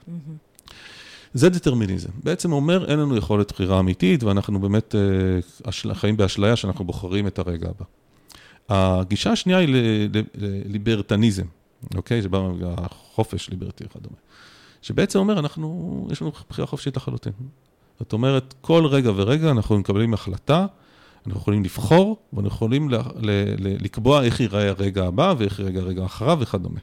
זה 1.34 1.50
דטרמיניזם. 1.50 2.10
בעצם 2.24 2.52
אומר, 2.52 2.86
אין 2.92 3.00
לנו 3.00 3.18
יכולת 3.18 3.52
בחירה 3.52 3.80
אמיתית, 3.80 4.24
ואנחנו 4.24 4.60
באמת 4.60 4.96
אה, 5.66 5.94
חיים 5.94 6.18
באשליה 6.18 6.56
שאנחנו 6.56 6.86
בוחרים 6.86 7.28
את 7.28 7.40
הרגע 7.40 7.70
הבא. 7.70 7.86
הגישה 8.70 9.32
השנייה 9.32 9.60
היא 9.60 10.10
לליברטניזם, 10.36 11.46
אוקיי? 11.96 12.22
זה 12.22 12.30
בא 12.30 12.50
מהחופש 12.60 13.50
ליברטי 13.50 13.84
וכדומה. 13.84 14.16
שבעצם 14.82 15.20
אומר, 15.20 15.40
אנחנו, 15.40 16.08
יש 16.12 16.22
לנו 16.22 16.32
בחירה 16.50 16.68
חופשית 16.68 16.98
לחלוטין. 16.98 17.34
זאת 18.00 18.14
אומרת, 18.14 18.54
כל 18.62 18.86
רגע 18.86 19.12
ורגע 19.16 19.52
אנחנו 19.52 19.80
מקבלים 19.80 20.14
החלטה, 20.14 20.66
אנחנו 21.28 21.42
יכולים 21.42 21.64
לבחור, 21.64 22.18
ואנחנו 22.34 22.56
יכולים 22.56 22.90
ל- 22.90 22.96
ל- 22.96 23.56
ל- 23.60 23.84
לקבוע 23.84 24.24
איך 24.24 24.40
ייראה 24.40 24.70
הרגע 24.70 25.06
הבא, 25.06 25.34
ואיך 25.38 25.60
ייראה 25.60 25.82
הרגע 25.82 26.06
אחריו 26.06 26.38
וכדומה. 26.42 26.80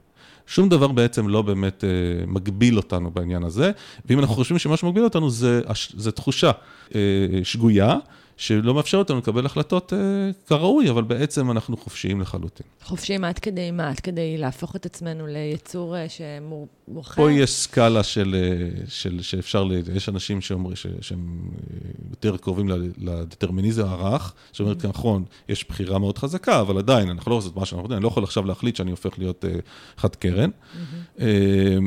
שום 0.47 0.69
דבר 0.69 0.89
בעצם 0.89 1.29
לא 1.29 1.43
באמת 1.43 1.85
אה, 1.85 1.89
מגביל 2.27 2.77
אותנו 2.77 3.11
בעניין 3.11 3.45
הזה, 3.45 3.71
ואם 4.07 4.19
אנחנו 4.19 4.35
חושבים 4.35 4.59
שמה 4.59 4.77
שמגביל 4.77 5.05
אותנו 5.05 5.31
זה, 5.31 5.61
זה 5.97 6.13
תחושה 6.13 6.51
אה, 6.95 7.01
שגויה, 7.43 7.97
שלא 8.41 8.75
מאפשרת 8.75 9.11
לנו 9.11 9.19
לקבל 9.19 9.47
החלטות 9.47 9.93
אה, 9.93 9.99
כראוי, 10.47 10.91
אבל 10.91 11.03
בעצם 11.03 11.51
אנחנו 11.51 11.77
חופשיים 11.77 12.21
לחלוטין. 12.21 12.67
חופשיים 12.83 13.25
עד 13.25 13.39
כדי 13.39 13.71
מה? 13.71 13.89
עד 13.89 14.01
כדי 14.01 14.39
להפוך 14.39 14.77
את 14.77 14.87
עצמנו 14.87 15.27
ליצור 15.27 15.97
אה, 15.97 16.07
שמורחק? 16.09 17.17
פה 17.17 17.33
יש 17.33 17.51
סקאלה 17.51 18.03
של, 18.03 18.37
אה, 18.39 18.87
של, 18.89 19.23
שאפשר, 19.23 19.65
ל... 19.65 19.73
יש 19.95 20.09
אנשים 20.09 20.41
שאומרים 20.41 20.77
שהם 21.01 21.51
אה, 21.53 21.89
יותר 22.11 22.37
קרובים 22.37 22.69
לדטרמיניזם 22.99 23.87
הרך, 23.87 24.33
שאומר, 24.53 24.73
Mm-hmm. 24.73 24.87
נכון, 24.89 25.25
יש 25.49 25.69
בחירה 25.69 25.99
מאוד 25.99 26.19
חזקה, 26.19 26.61
אבל 26.61 26.79
עדיין, 26.79 27.11
אנחנו 27.11 27.31
לא 27.31 27.37
עושים 27.37 27.53
מה 27.57 27.67
שאנחנו 27.67 27.83
רוצים, 27.83 27.97
אני 27.97 28.03
לא 28.03 28.09
יכול 28.09 28.25
עכשיו 28.25 28.45
להחליט 28.45 28.77
שאני 28.77 28.91
הופך 28.91 29.19
להיות 29.19 29.45
אה, 29.45 29.51
חד 29.97 30.17
קרן. 30.17 30.51
Mm-hmm. 30.51 31.21
אה, 31.21 31.79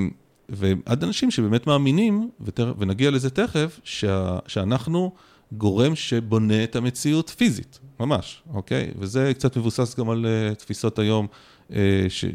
ועד 0.50 1.04
אנשים 1.04 1.32
שבאמת 1.32 1.68
מאמינים, 1.68 2.30
ותר, 2.42 2.74
ונגיע 2.78 3.12
לזה 3.12 3.30
תכף, 3.30 3.80
שה, 3.84 4.40
שאנחנו 4.48 5.12
גורם 5.58 5.96
שבונה 5.96 6.64
את 6.64 6.76
המציאות 6.76 7.30
פיזית, 7.30 7.80
ממש, 8.00 8.44
אוקיי? 8.54 8.92
וזה 9.00 9.32
קצת 9.34 9.58
מבוסס 9.58 9.96
גם 10.00 10.10
על 10.10 10.26
uh, 10.26 10.56
תפיסות 10.56 11.00
היום, 11.00 11.28
uh, 11.70 11.74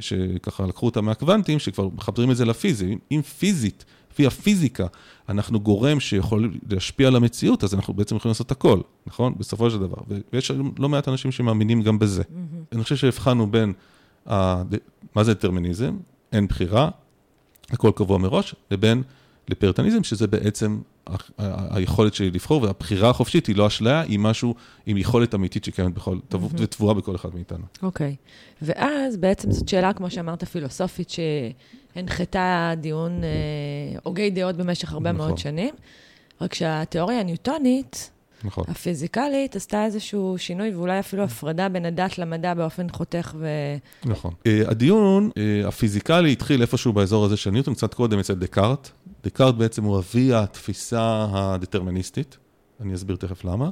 שככה 0.00 0.66
לקחו 0.66 0.87
אותה 0.87 1.00
מהקוונטים, 1.00 1.58
שכבר 1.58 1.88
מחברים 1.88 2.30
את 2.30 2.37
זה 2.37 2.44
לפיזי. 2.44 2.98
אם 3.10 3.22
פיזית, 3.22 3.84
לפי 4.12 4.26
הפיזיקה, 4.26 4.87
אנחנו 5.28 5.60
גורם 5.60 6.00
שיכול 6.00 6.52
להשפיע 6.70 7.08
על 7.08 7.16
המציאות, 7.16 7.64
אז 7.64 7.75
אנחנו 7.75 7.94
בעצם 7.94 8.16
יכולים 8.16 8.30
לעשות 8.30 8.50
הכל, 8.50 8.80
נכון? 9.06 9.34
בסופו 9.37 9.70
של 9.70 9.78
דבר. 9.78 9.96
ויש 10.32 10.52
לא 10.78 10.88
מעט 10.88 11.08
אנשים 11.08 11.32
שמאמינים 11.32 11.82
גם 11.82 11.98
בזה. 11.98 12.22
Mm-hmm. 12.22 12.75
אני 12.75 12.82
חושב 12.82 12.96
שהבחנו 12.96 13.50
בין, 13.50 13.72
ה... 14.30 14.62
מה 15.14 15.25
זה 15.25 15.34
דטרמיניזם? 15.34 15.96
אין 16.32 16.46
בחירה, 16.46 16.90
הכל 17.70 17.90
קבוע 17.96 18.18
מראש, 18.18 18.54
לבין 18.70 19.02
לפרטניזם, 19.49 20.05
שזה 20.05 20.26
בעצם 20.26 20.78
היכולת 21.71 22.14
שלי 22.14 22.31
לבחור, 22.31 22.62
והבחירה 22.62 23.11
החופשית 23.11 23.47
היא 23.47 23.57
לא 23.57 23.67
אשליה, 23.67 24.00
היא 24.00 24.19
משהו 24.19 24.55
עם 24.87 24.97
יכולת 24.97 25.35
אמיתית 25.35 25.64
שקיימת 25.64 25.95
בכל. 25.95 26.19
וטבועה 26.31 26.95
בכל 26.95 27.17
אחד 27.17 27.28
מאיתנו. 27.35 27.64
אוקיי. 27.83 28.17
Okay. 28.19 28.62
ואז 28.62 29.17
בעצם 29.17 29.52
זאת 29.52 29.69
שאלה, 29.69 29.93
כמו 29.93 30.11
שאמרת, 30.11 30.45
פילוסופית, 30.45 31.12
שהנחתה 31.95 32.73
דיון 32.76 33.25
אה, 33.25 33.99
הוגי 34.02 34.31
דעות 34.31 34.57
במשך 34.57 34.93
הרבה 34.93 35.12
נכון. 35.12 35.26
מאוד 35.26 35.38
שנים, 35.38 35.75
רק 36.40 36.55
שהתיאוריה 36.55 37.21
הניוטונית, 37.21 38.11
נכון. 38.45 38.64
הפיזיקלית, 38.69 39.57
עשתה 39.57 39.85
איזשהו 39.85 40.35
שינוי, 40.38 40.75
ואולי 40.75 41.00
אפילו 41.00 41.23
הפרדה 41.23 41.69
בין 41.69 41.85
הדת 41.85 42.19
למדע 42.19 42.55
באופן 42.55 42.87
חותך 42.88 43.35
ו... 43.38 43.49
נכון. 44.05 44.33
Uh, 44.33 44.71
הדיון 44.71 45.31
uh, 45.31 45.69
הפיזיקלי 45.69 46.33
התחיל 46.33 46.62
איפשהו 46.62 46.93
באזור 46.93 47.25
הזה 47.25 47.37
של 47.37 47.50
ניוטון, 47.50 47.75
קצת 47.75 47.95
קודם 47.95 48.19
אצל 48.19 48.35
דקארט. 48.35 48.90
דקארט 49.25 49.54
בעצם 49.54 49.84
הוא 49.84 49.98
אבי 49.98 50.34
התפיסה 50.34 51.26
הדטרמיניסטית, 51.30 52.37
אני 52.80 52.94
אסביר 52.94 53.16
תכף 53.16 53.44
למה. 53.44 53.70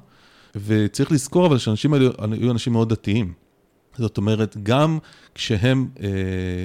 וצריך 0.56 1.12
לזכור 1.12 1.46
אבל 1.46 1.58
שהאנשים 1.58 1.94
האלה 1.94 2.10
היו 2.32 2.50
אנשים 2.50 2.72
מאוד 2.72 2.88
דתיים. 2.88 3.32
זאת 3.98 4.16
אומרת, 4.16 4.56
גם 4.62 4.98
כשהם 5.34 5.88
אה, 6.00 6.08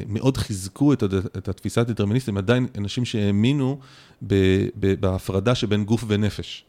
מאוד 0.07 0.38
חיזקו 0.38 0.93
את, 0.93 1.03
הד... 1.03 1.13
את 1.13 1.47
התפיסה 1.47 1.81
הדטרמיניסטית, 1.81 2.29
הם 2.29 2.38
עדיין 2.38 2.67
אנשים 2.77 3.05
שהאמינו 3.05 3.79
ב... 4.27 4.35
ב... 4.79 4.93
בהפרדה 5.01 5.55
שבין 5.55 5.85
גוף 5.85 6.03
ונפש. 6.07 6.65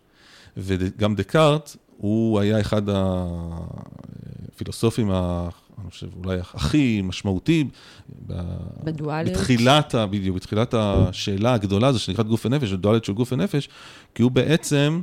וגם 0.57 1.15
דקארט, 1.15 1.77
הוא 1.97 2.41
היה 2.41 2.61
אחד 2.61 2.83
הפילוסופים, 4.53 5.11
ה... 5.11 5.49
אני 5.83 5.91
חושב, 5.91 6.07
אולי 6.25 6.39
הכי 6.55 7.03
משמעותי, 7.05 7.65
בדואליות. 8.85 9.37
בתחילת, 9.37 9.95
בדיוק, 10.11 10.37
בתחילת 10.37 10.75
השאלה 10.75 11.55
הגדולה 11.55 11.89
הזו 11.89 11.99
שנקראת 11.99 12.27
גוף 12.27 12.47
ונפש, 12.47 12.73
הדואליות 12.73 13.05
של 13.05 13.13
גוף 13.13 13.33
ונפש, 13.33 13.69
כי 14.15 14.23
הוא 14.23 14.31
בעצם, 14.31 15.01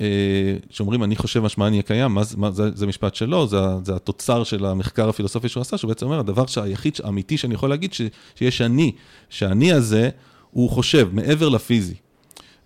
אה, 0.00 0.56
אני 1.04 1.16
חושב 1.16 1.40
משמע 1.40 1.66
אני 1.66 1.82
קיים, 1.82 2.14
מה, 2.14 2.22
מה, 2.36 2.50
זה, 2.50 2.70
זה 2.74 2.86
משפט 2.86 3.14
שלו, 3.14 3.46
זה, 3.46 3.56
זה 3.84 3.94
התוצר 3.94 4.44
של 4.44 4.64
המחקר 4.64 5.08
הפילוסופי 5.08 5.48
שהוא 5.48 5.60
עשה, 5.60 5.78
שהוא 5.78 5.88
בעצם 5.88 6.06
אומר, 6.06 6.18
הדבר 6.18 6.44
היחיד, 6.62 6.94
האמיתי 7.04 7.38
שאני 7.38 7.54
יכול 7.54 7.70
להגיד, 7.70 7.92
ש, 7.92 8.00
שיש 8.34 8.60
אני, 8.60 8.92
שהאני 9.28 9.72
הזה, 9.72 10.10
הוא 10.50 10.70
חושב, 10.70 11.08
מעבר 11.12 11.48
לפיזי. 11.48 11.94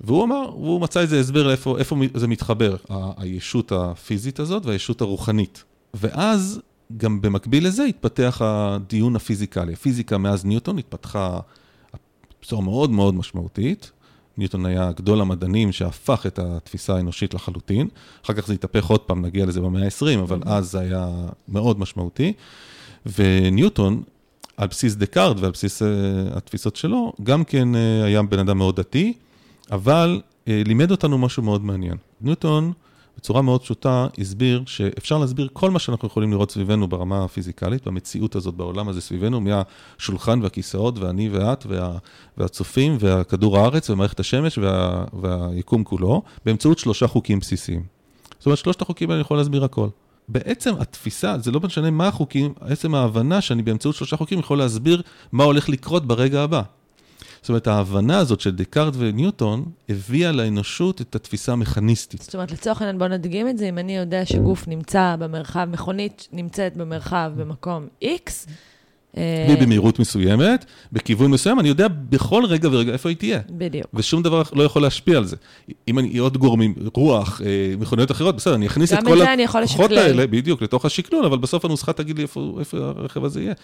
והוא 0.01 0.25
אמר, 0.25 0.51
הוא 0.53 0.81
מצא 0.81 1.01
איזה 1.01 1.21
הסבר 1.21 1.47
לאיפה 1.47 1.79
איפה 1.79 1.97
זה 2.15 2.29
מתחבר, 2.29 2.77
הישות 3.17 3.73
הפיזית 3.73 4.41
הזאת 4.41 4.67
והישות 4.67 5.01
הרוחנית. 5.01 5.65
ואז, 5.95 6.61
גם 6.97 7.21
במקביל 7.21 7.67
לזה, 7.67 7.85
התפתח 7.85 8.41
הדיון 8.45 9.17
הפיזיקלי. 9.17 9.73
הפיזיקה 9.73 10.19
מאז 10.19 10.45
ניוטון 10.45 10.79
התפתחה 10.79 11.41
בצורה 12.43 12.63
מאוד 12.63 12.91
מאוד 12.91 13.15
משמעותית. 13.15 13.91
ניוטון 14.39 14.67
היה 14.67 14.93
גדול 14.93 15.21
המדענים 15.21 15.73
שהפך 15.73 16.27
את 16.27 16.39
התפיסה 16.39 16.97
האנושית 16.97 17.35
לחלוטין. 17.35 17.89
אחר 18.25 18.33
כך 18.33 18.47
זה 18.47 18.55
התהפך 18.55 18.87
עוד 18.87 19.01
פעם, 19.01 19.25
נגיע 19.25 19.47
לזה 19.47 19.61
במאה 19.61 19.85
ה-20, 19.85 20.21
אבל. 20.23 20.41
אז 20.45 20.71
זה 20.71 20.81
היה 20.81 21.09
מאוד 21.49 21.81
משמעותי. 21.81 22.33
וניוטון, 23.07 24.03
על 24.57 24.69
בסיס 24.69 24.95
דקארד 24.95 25.41
ועל 25.41 25.51
בסיס 25.51 25.83
uh, 25.83 25.87
התפיסות 26.37 26.77
שלו, 26.77 27.13
גם 27.23 27.45
כן 27.45 27.75
uh, 27.75 28.05
היה 28.05 28.23
בן 28.23 28.39
אדם 28.39 28.59
מאוד 28.59 28.77
דתי. 28.77 29.13
אבל 29.71 30.21
אה, 30.49 30.63
לימד 30.67 30.91
אותנו 30.91 31.19
משהו 31.19 31.43
מאוד 31.43 31.65
מעניין. 31.65 31.97
ניוטון, 32.21 32.73
בצורה 33.17 33.43
מאוד 33.43 33.63
פשוטה, 33.63 34.07
הסביר 34.19 34.63
שאפשר 34.67 35.19
להסביר 35.19 35.49
כל 35.53 35.71
מה 35.71 35.79
שאנחנו 35.79 36.09
יכולים 36.09 36.31
לראות 36.31 36.51
סביבנו 36.51 36.89
ברמה 36.89 37.25
הפיזיקלית, 37.25 37.87
במציאות 37.87 38.37
הזאת, 38.37 38.55
בעולם 38.55 38.89
הזה 38.89 39.01
סביבנו, 39.01 39.41
מהשולחן 39.41 40.43
והכיסאות 40.43 40.99
והאני 40.99 41.29
ואת 41.29 41.67
וה, 41.67 41.99
והצופים 42.37 42.97
והכדור 43.01 43.59
הארץ 43.59 43.91
ומערכת 43.91 44.21
השמש 44.21 44.59
וה, 44.59 45.05
והיקום 45.23 45.85
כולו, 45.85 46.23
באמצעות 46.45 46.79
שלושה 46.79 47.07
חוקים 47.07 47.39
בסיסיים. 47.39 47.83
זאת 48.39 48.47
אומרת, 48.47 48.59
שלושת 48.59 48.83
החוקים 48.83 49.11
האלה 49.11 49.21
יכול 49.21 49.37
להסביר 49.37 49.65
הכל. 49.65 49.89
בעצם 50.29 50.75
התפיסה, 50.79 51.39
זה 51.39 51.51
לא 51.51 51.61
משנה 51.61 51.91
מה 51.91 52.09
החוקים, 52.09 52.53
עצם 52.61 52.95
ההבנה 52.95 53.41
שאני 53.41 53.63
באמצעות 53.63 53.95
שלושה 53.95 54.17
חוקים 54.17 54.39
יכול 54.39 54.59
להסביר 54.59 55.03
מה 55.33 55.45
הולך 55.45 55.69
לקרות 55.69 56.07
ברגע 56.07 56.43
הבא. 56.43 56.63
זאת 57.47 57.49
אומרת, 57.49 57.67
ההבנה 57.67 58.19
הזאת 58.19 58.41
של 58.41 58.51
דקארט 58.51 58.95
וניוטון 58.97 59.65
הביאה 59.89 60.33
לאנושות 60.33 61.01
את 61.01 61.15
התפיסה 61.15 61.53
המכניסטית. 61.53 62.23
זאת 62.23 62.35
אומרת, 62.35 62.53
לצורך 62.53 62.81
העניין, 62.81 62.99
בוא 62.99 63.09
נדגים 63.09 63.49
את 63.49 63.59
זה, 63.59 63.69
אם 63.69 63.79
אני 63.79 63.97
יודע 63.97 64.27
שגוף 64.27 64.69
נמצא 64.69 65.17
במרחב, 65.19 65.69
מכונית 65.73 66.29
נמצאת 66.33 66.77
במרחב 66.77 67.33
במקום 67.37 67.87
X, 68.05 68.31
אה, 69.17 69.55
במהירות 69.61 69.99
מסוימת, 69.99 70.65
בכיוון 70.93 71.31
מסוים, 71.31 71.61
אני 71.61 71.69
יודע 71.69 71.89
בכל 71.89 72.45
רגע 72.49 72.69
ורגע 72.73 72.93
איפה 72.93 73.09
היא 73.09 73.17
תהיה. 73.17 73.41
בדיוק. 73.51 73.87
ושום 73.95 74.23
דבר 74.23 74.43
לא 74.53 74.63
יכול 74.63 74.83
להשפיע 74.83 75.17
על 75.17 75.25
זה. 75.25 75.37
אם 75.89 75.99
אני, 75.99 76.19
עוד 76.19 76.37
גורמים, 76.39 76.75
רוח, 76.95 77.41
אה, 77.45 77.75
מכוניות 77.79 78.11
אחרות, 78.11 78.37
בסדר, 78.37 78.55
אני 78.55 78.67
אכניס 78.67 78.93
את 78.93 78.99
כל 79.05 79.23
הכוחות 79.23 79.91
האלה, 79.91 80.27
בדיוק, 80.27 80.63
לתוך 80.63 80.85
השקלול, 80.85 81.25
אבל 81.25 81.39
בסוף 81.39 81.65
הנוסחה 81.65 81.93
תגיד 81.93 82.17
לי 82.17 82.23
איפה, 82.23 82.57
איפה 82.61 82.77
הרכב 82.79 83.25
הזה 83.25 83.43
יהיה. 83.43 83.55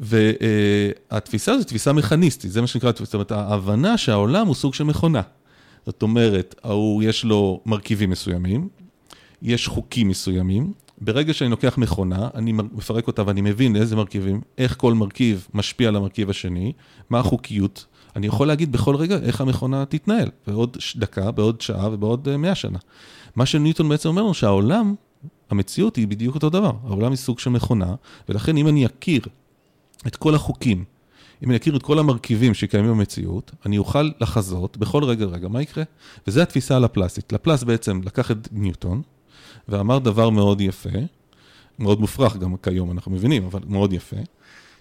והתפיסה 0.00 1.52
הזו 1.52 1.60
היא 1.60 1.66
תפיסה 1.66 1.92
מכניסטית, 1.92 2.50
זה 2.50 2.60
מה 2.60 2.66
שנקרא, 2.66 2.92
זאת 2.94 3.14
אומרת, 3.14 3.32
ההבנה 3.32 3.98
שהעולם 3.98 4.46
הוא 4.46 4.54
סוג 4.54 4.74
של 4.74 4.84
מכונה. 4.84 5.22
זאת 5.86 6.02
אומרת, 6.02 6.54
ההוא 6.64 7.02
יש 7.02 7.24
לו 7.24 7.60
מרכיבים 7.66 8.10
מסוימים, 8.10 8.68
יש 9.42 9.68
חוקים 9.68 10.08
מסוימים, 10.08 10.72
ברגע 11.00 11.34
שאני 11.34 11.50
לוקח 11.50 11.78
מכונה, 11.78 12.28
אני 12.34 12.52
מפרק 12.52 13.06
אותה 13.06 13.22
ואני 13.26 13.40
מבין 13.40 13.76
איזה 13.76 13.96
מרכיבים, 13.96 14.40
איך 14.58 14.76
כל 14.76 14.94
מרכיב 14.94 15.48
משפיע 15.54 15.88
על 15.88 15.96
המרכיב 15.96 16.30
השני, 16.30 16.72
מה 17.10 17.18
החוקיות, 17.18 17.86
אני 18.16 18.26
יכול 18.26 18.46
להגיד 18.46 18.72
בכל 18.72 18.96
רגע 18.96 19.16
איך 19.16 19.40
המכונה 19.40 19.84
תתנהל, 19.84 20.28
בעוד 20.46 20.76
דקה, 20.96 21.30
בעוד 21.30 21.60
שעה 21.60 21.88
ובעוד 21.92 22.28
אה, 22.28 22.36
מאה 22.36 22.54
שנה. 22.54 22.78
מה 23.36 23.46
שניוטון 23.46 23.88
בעצם 23.88 24.08
אומר 24.08 24.22
לנו, 24.22 24.34
שהעולם, 24.34 24.94
המציאות 25.50 25.96
היא 25.96 26.08
בדיוק 26.08 26.34
אותו 26.34 26.50
דבר, 26.50 26.72
העולם 26.86 27.10
היא 27.10 27.16
סוג 27.16 27.38
של 27.38 27.50
מכונה, 27.50 27.94
ולכן 28.28 28.56
אם 28.56 28.68
אני 28.68 28.86
אכיר 28.86 29.20
את 30.06 30.16
כל 30.16 30.34
החוקים, 30.34 30.84
אם 31.42 31.50
אני 31.50 31.56
אכיר 31.56 31.76
את 31.76 31.82
כל 31.82 31.98
המרכיבים 31.98 32.54
שקיימים 32.54 32.90
במציאות, 32.90 33.52
אני 33.66 33.78
אוכל 33.78 34.10
לחזות 34.20 34.76
בכל 34.76 35.04
רגע 35.04 35.24
רגע 35.24 35.48
מה 35.48 35.62
יקרה. 35.62 35.84
וזו 36.26 36.40
התפיסה 36.40 36.76
הלפלסית. 36.76 37.32
לפלס 37.32 37.62
בעצם 37.62 38.00
לקח 38.04 38.30
את 38.30 38.48
ניוטון 38.52 39.02
ואמר 39.68 39.98
דבר 39.98 40.30
מאוד 40.30 40.60
יפה, 40.60 40.88
מאוד 41.78 42.00
מופרך 42.00 42.36
גם 42.36 42.56
כיום, 42.56 42.90
אנחנו 42.90 43.12
מבינים, 43.12 43.44
אבל 43.44 43.60
מאוד 43.66 43.92
יפה, 43.92 44.16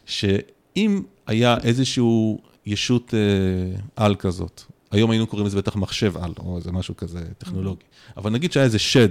שאם 0.06 1.02
היה 1.28 1.58
איזשהו 1.64 2.40
ישות 2.66 3.14
אה, 3.14 3.80
על 3.96 4.16
כזאת, 4.16 4.62
היום 4.92 5.12
היינו 5.12 5.28
קוראים 5.28 5.48
לזה 5.48 5.58
בטח 5.58 5.76
מחשב 5.76 6.18
על, 6.18 6.34
או 6.40 6.58
איזה 6.58 6.72
משהו 6.72 6.98
כזה 6.98 7.24
טכנולוגי, 7.38 7.84
אבל 8.18 8.32
נגיד 8.32 8.52
שהיה 8.52 8.64
איזה 8.64 8.80
שד 8.80 9.10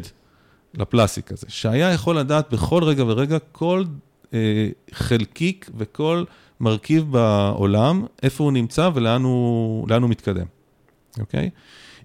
לפלסי 0.75 1.23
כזה, 1.23 1.47
שהיה 1.49 1.93
יכול 1.93 2.19
לדעת 2.19 2.53
בכל 2.53 2.85
רגע 2.85 3.05
ורגע 3.07 3.39
כל 3.53 3.85
חלקיק 4.93 5.71
וכל 5.77 6.25
מרכיב 6.61 7.13
בעולם, 7.13 8.05
איפה 8.23 8.45
הוא 8.45 8.53
נמצא 8.53 8.91
ולאן 8.95 9.23
הוא, 9.23 9.87
הוא 10.01 10.11
מתקדם, 10.11 10.47
אוקיי? 11.21 11.51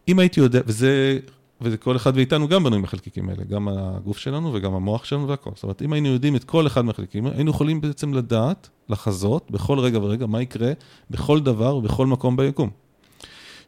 אם 0.08 0.20
הייתי 0.20 0.40
יודע, 0.40 0.62
וזה, 0.66 1.20
וזה 1.62 1.78
כל 1.78 1.96
אחד 1.96 2.16
מאיתנו 2.16 2.48
גם 2.48 2.64
בנוי 2.64 2.80
מהחלקיקים 2.80 3.30
האלה, 3.30 3.44
גם 3.44 3.68
הגוף 3.68 4.18
שלנו 4.18 4.54
וגם 4.54 4.74
המוח 4.74 5.06
שלנו 5.06 5.28
והכל. 5.28 5.52
זאת 5.56 5.64
אומרת, 5.64 5.82
אם 5.82 5.94
היינו 5.94 6.08
יודעים 6.08 6.36
את 6.36 6.44
כל 6.44 6.68
אחד 6.68 6.82
מהחלקיקים, 6.86 7.28
היינו 7.28 7.52
יכולים 7.52 7.82
בעצם 7.82 8.14
לדעת, 8.14 8.70
לחזות, 8.90 9.52
בכל 9.52 9.80
רגע 9.80 10.00
ורגע, 10.00 10.26
מה 10.26 10.42
יקרה 10.42 10.72
בכל 11.10 11.40
דבר 11.40 11.76
ובכל 11.76 12.08
מקום 12.08 12.38
ביקום. 12.38 12.70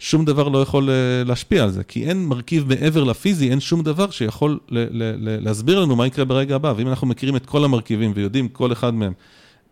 שום 0.03 0.25
דבר 0.25 0.48
לא 0.48 0.62
יכול 0.62 0.89
אה, 0.89 1.24
להשפיע 1.25 1.63
על 1.63 1.72
זה, 1.72 1.83
כי 1.83 2.05
אין 2.05 2.25
מרכיב 2.25 2.67
מעבר 2.67 3.03
לפיזי, 3.03 3.50
אין 3.50 3.60
שום 3.60 3.83
דבר 3.83 4.10
שיכול 4.10 4.60
להסביר 5.41 5.79
לנו 5.79 5.95
מה 5.95 6.07
יקרה 6.07 6.25
ברגע 6.25 6.55
הבא. 6.55 6.74
ואם 6.77 6.88
אנחנו 6.88 7.07
מכירים 7.07 7.36
את 7.36 7.45
כל 7.45 7.63
המרכיבים 7.63 8.12
ויודעים 8.15 8.48
כל 8.48 8.72
אחד 8.72 8.93
מהם 8.93 9.13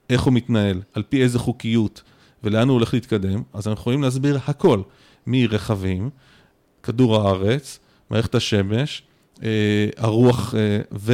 איך 0.09 0.21
הוא 0.21 0.33
מתנהל, 0.33 0.81
על 0.93 1.03
פי 1.09 1.23
איזה 1.23 1.39
חוקיות 1.39 2.01
ולאן 2.43 2.67
הוא 2.67 2.73
הולך 2.73 2.93
להתקדם, 2.93 3.41
אז 3.53 3.67
אנחנו 3.67 3.81
יכולים 3.81 4.01
להסביר 4.01 4.39
הכל, 4.47 4.81
מרכבים, 5.27 6.09
כדור 6.83 7.15
הארץ, 7.15 7.79
מערכת 8.09 8.35
השמש, 8.35 9.03
אה, 9.43 9.49
הרוח, 9.97 10.55
אה, 10.55 10.79
ו... 10.99 11.13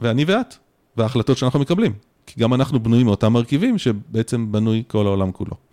ואני 0.00 0.24
ואת, 0.26 0.54
וההחלטות 0.96 1.38
שאנחנו 1.38 1.60
מקבלים. 1.60 1.92
כי 2.26 2.40
גם 2.40 2.54
אנחנו 2.54 2.80
בנויים 2.80 3.06
מאותם 3.06 3.32
מרכיבים 3.32 3.78
שבעצם 3.78 4.52
בנוי 4.52 4.82
כל 4.86 5.06
העולם 5.06 5.32
כולו. 5.32 5.67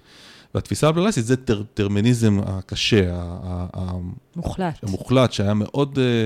והתפיסה 0.56 0.90
הפלורליסטית 0.90 1.26
זה 1.26 1.36
דטרמיניזם 1.36 2.40
הקשה, 2.46 3.22
מוחלט. 4.36 4.84
המוחלט, 4.84 5.32
שהיה 5.32 5.54
מאוד, 5.54 6.00
אה, 6.00 6.26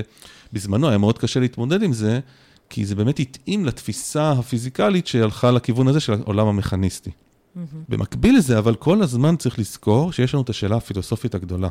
בזמנו 0.52 0.88
היה 0.88 0.98
מאוד 0.98 1.18
קשה 1.18 1.40
להתמודד 1.40 1.82
עם 1.82 1.92
זה, 1.92 2.20
כי 2.68 2.86
זה 2.86 2.94
באמת 2.94 3.18
התאים 3.20 3.64
לתפיסה 3.64 4.32
הפיזיקלית 4.32 5.06
שהלכה 5.06 5.50
לכיוון 5.50 5.88
הזה 5.88 6.00
של 6.00 6.12
העולם 6.12 6.46
המכניסטי. 6.46 7.10
Mm-hmm. 7.10 7.58
במקביל 7.88 8.36
לזה, 8.36 8.58
אבל 8.58 8.74
כל 8.74 9.02
הזמן 9.02 9.36
צריך 9.36 9.58
לזכור 9.58 10.12
שיש 10.12 10.34
לנו 10.34 10.42
את 10.42 10.50
השאלה 10.50 10.76
הפילוסופית 10.76 11.34
הגדולה. 11.34 11.68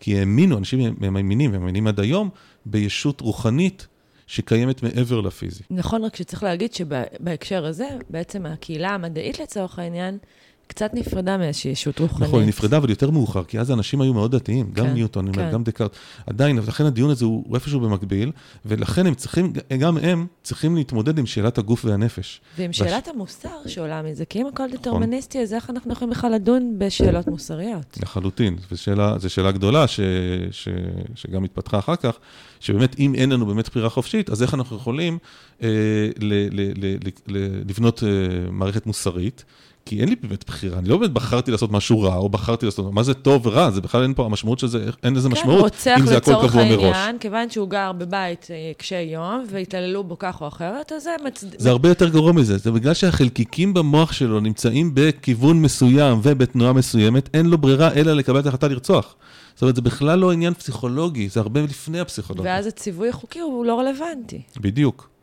כי 0.00 0.18
האמינו, 0.18 0.58
אנשים 0.58 0.94
מאמינים, 1.00 1.50
ומאמינים 1.54 1.86
עד 1.86 2.00
היום, 2.00 2.30
בישות 2.66 3.20
רוחנית 3.20 3.86
שקיימת 4.26 4.82
מעבר 4.82 5.20
לפיזי. 5.20 5.62
נכון, 5.70 6.04
רק 6.04 6.16
שצריך 6.16 6.42
להגיד 6.42 6.74
שבהקשר 6.74 7.66
הזה, 7.66 7.88
בעצם 8.10 8.46
הקהילה 8.46 8.90
המדעית 8.90 9.40
לצורך 9.40 9.78
העניין, 9.78 10.18
קצת 10.66 10.90
נפרדה 10.94 11.36
מאיזושהי 11.36 11.70
ישות 11.70 11.98
רוחנית. 11.98 12.28
נכון, 12.28 12.40
היא 12.40 12.48
נפרדה, 12.48 12.76
אבל 12.76 12.90
יותר 12.90 13.10
מאוחר, 13.10 13.44
כי 13.44 13.58
אז 13.58 13.70
האנשים 13.70 14.00
היו 14.00 14.14
מאוד 14.14 14.36
דתיים, 14.36 14.70
גם 14.72 14.86
כן, 14.86 14.92
ניוטון, 14.92 15.32
כן. 15.32 15.50
גם 15.52 15.64
דקארט. 15.64 15.96
עדיין, 16.26 16.58
לכן 16.58 16.84
הדיון 16.84 17.10
הזה 17.10 17.24
הוא 17.24 17.54
איפשהו 17.54 17.80
במקביל, 17.80 18.32
ולכן 18.66 19.06
הם 19.06 19.14
צריכים, 19.14 19.52
גם 19.78 19.98
הם 19.98 20.26
צריכים 20.42 20.76
להתמודד 20.76 21.18
עם 21.18 21.26
שאלת 21.26 21.58
הגוף 21.58 21.84
והנפש. 21.84 22.40
ועם 22.58 22.70
בש... 22.70 22.78
שאלת 22.78 23.08
המוסר 23.08 23.48
שעולה 23.66 24.02
מזה, 24.02 24.24
כי 24.24 24.42
אם 24.42 24.46
הכל 24.46 24.70
דטרמיניסטי, 24.72 25.38
אז 25.38 25.54
איך 25.54 25.70
אנחנו 25.70 25.92
יכולים 25.92 26.10
בכלל 26.10 26.32
לדון 26.32 26.74
בשאלות 26.78 27.26
מוסריות? 27.26 27.98
לחלוטין, 28.02 28.56
זו 29.18 29.30
שאלה 29.30 29.52
גדולה 29.52 29.86
ש, 29.86 30.00
ש, 30.50 30.68
שגם 31.14 31.44
התפתחה 31.44 31.78
אחר 31.78 31.96
כך, 31.96 32.18
שבאמת, 32.60 32.98
אם 32.98 33.14
אין 33.14 33.32
לנו 33.32 33.46
באמת 33.46 33.68
בחירה 33.68 33.88
חופשית, 33.88 34.30
אז 34.30 34.42
איך 34.42 34.54
אנחנו 34.54 34.76
יכולים 34.76 35.18
אה, 35.62 35.68
ל, 36.18 36.34
ל, 36.34 36.72
ל, 36.76 36.96
ל, 37.04 37.08
ל, 37.26 37.60
לבנות 37.68 38.02
אה, 38.02 38.50
מערכת 38.50 38.86
מוסרית? 38.86 39.44
כי 39.86 40.00
אין 40.00 40.08
לי 40.08 40.16
באמת 40.22 40.44
בחירה, 40.46 40.78
אני 40.78 40.88
לא 40.88 40.96
באמת 40.96 41.10
בחרתי 41.10 41.50
לעשות 41.50 41.72
משהו 41.72 42.00
רע, 42.00 42.16
או 42.16 42.28
בחרתי 42.28 42.66
לעשות, 42.66 42.92
מה 42.92 43.02
זה 43.02 43.14
טוב 43.14 43.46
ורע, 43.46 43.70
זה 43.70 43.80
בכלל 43.80 44.02
אין 44.02 44.14
פה, 44.14 44.24
המשמעות 44.24 44.58
של 44.58 44.66
זה, 44.66 44.90
אין 45.02 45.14
לזה 45.14 45.28
כן, 45.28 45.32
משמעות, 45.32 45.86
אם 45.98 46.06
זה 46.06 46.16
הכל 46.16 46.32
קבוע 46.32 46.40
מראש. 46.40 46.50
כן, 46.50 46.56
רוצח 46.56 46.56
לצורך 46.56 46.56
העניין, 46.56 47.18
כיוון 47.18 47.50
שהוא 47.50 47.68
גר 47.68 47.92
בבית 47.92 48.48
אה, 48.50 48.72
קשה 48.76 49.00
יום, 49.00 49.44
והתעללו 49.50 50.04
בו 50.04 50.18
כך 50.18 50.40
או 50.40 50.48
אחרת, 50.48 50.92
אז 50.92 51.02
זה 51.02 51.10
מצד... 51.24 51.46
זה 51.58 51.70
הרבה 51.70 51.88
יותר 51.88 52.08
גרוע 52.08 52.32
מזה, 52.32 52.58
זה 52.58 52.72
בגלל 52.72 52.94
שהחלקיקים 52.94 53.74
במוח 53.74 54.12
שלו 54.12 54.40
נמצאים 54.40 54.90
בכיוון 54.94 55.62
מסוים 55.62 56.20
ובתנועה 56.22 56.72
מסוימת, 56.72 57.28
אין 57.34 57.46
לו 57.46 57.58
ברירה 57.58 57.92
אלא 57.92 58.12
לקבל 58.12 58.40
את 58.40 58.46
ההחלטה 58.46 58.68
לרצוח. 58.68 59.14
זאת 59.54 59.62
אומרת, 59.62 59.76
זה 59.76 59.82
בכלל 59.82 60.18
לא 60.18 60.32
עניין 60.32 60.54
פסיכולוגי, 60.54 61.28
זה 61.28 61.40
הרבה 61.40 61.60
לפני 61.60 62.00
הפסיכולוגיה. 62.00 62.52
ואז 62.52 62.66
הציווי 62.66 63.08
החוקי 63.08 63.40
הוא 63.40 63.66
לא 63.66 63.78
רלוונטי. 63.80 64.42
בדיוק. 64.60 65.15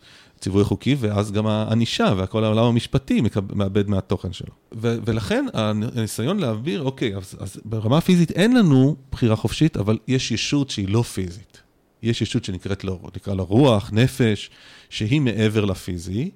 ציווי 0.43 0.63
חוקי, 0.63 0.95
ואז 1.00 1.31
גם 1.31 1.47
הענישה 1.47 2.13
וכל 2.17 2.43
העולם 2.43 2.63
המשפטי 2.63 3.21
מאבד 3.55 3.89
מהתוכן 3.89 4.33
שלו. 4.33 4.53
ו- 4.73 4.97
ולכן 5.05 5.45
הניסיון 5.53 6.39
להעביר, 6.39 6.81
אוקיי, 6.81 7.15
אז, 7.15 7.35
אז 7.39 7.57
ברמה 7.65 7.97
הפיזית 7.97 8.31
אין 8.31 8.57
לנו 8.57 8.95
בחירה 9.12 9.35
חופשית, 9.35 9.77
אבל 9.77 9.97
יש 10.07 10.31
ישות 10.31 10.69
שהיא 10.69 10.89
לא 10.89 11.01
פיזית. 11.01 11.62
יש 12.03 12.21
ישות 12.21 12.43
שנקראת 12.43 12.83
לו, 12.83 13.00
נקרא 13.15 13.33
לה 13.33 13.43
רוח, 13.43 13.89
נפש, 13.93 14.50
שהיא 14.89 15.21
מעבר 15.21 15.65
לפיזי, 15.65 16.31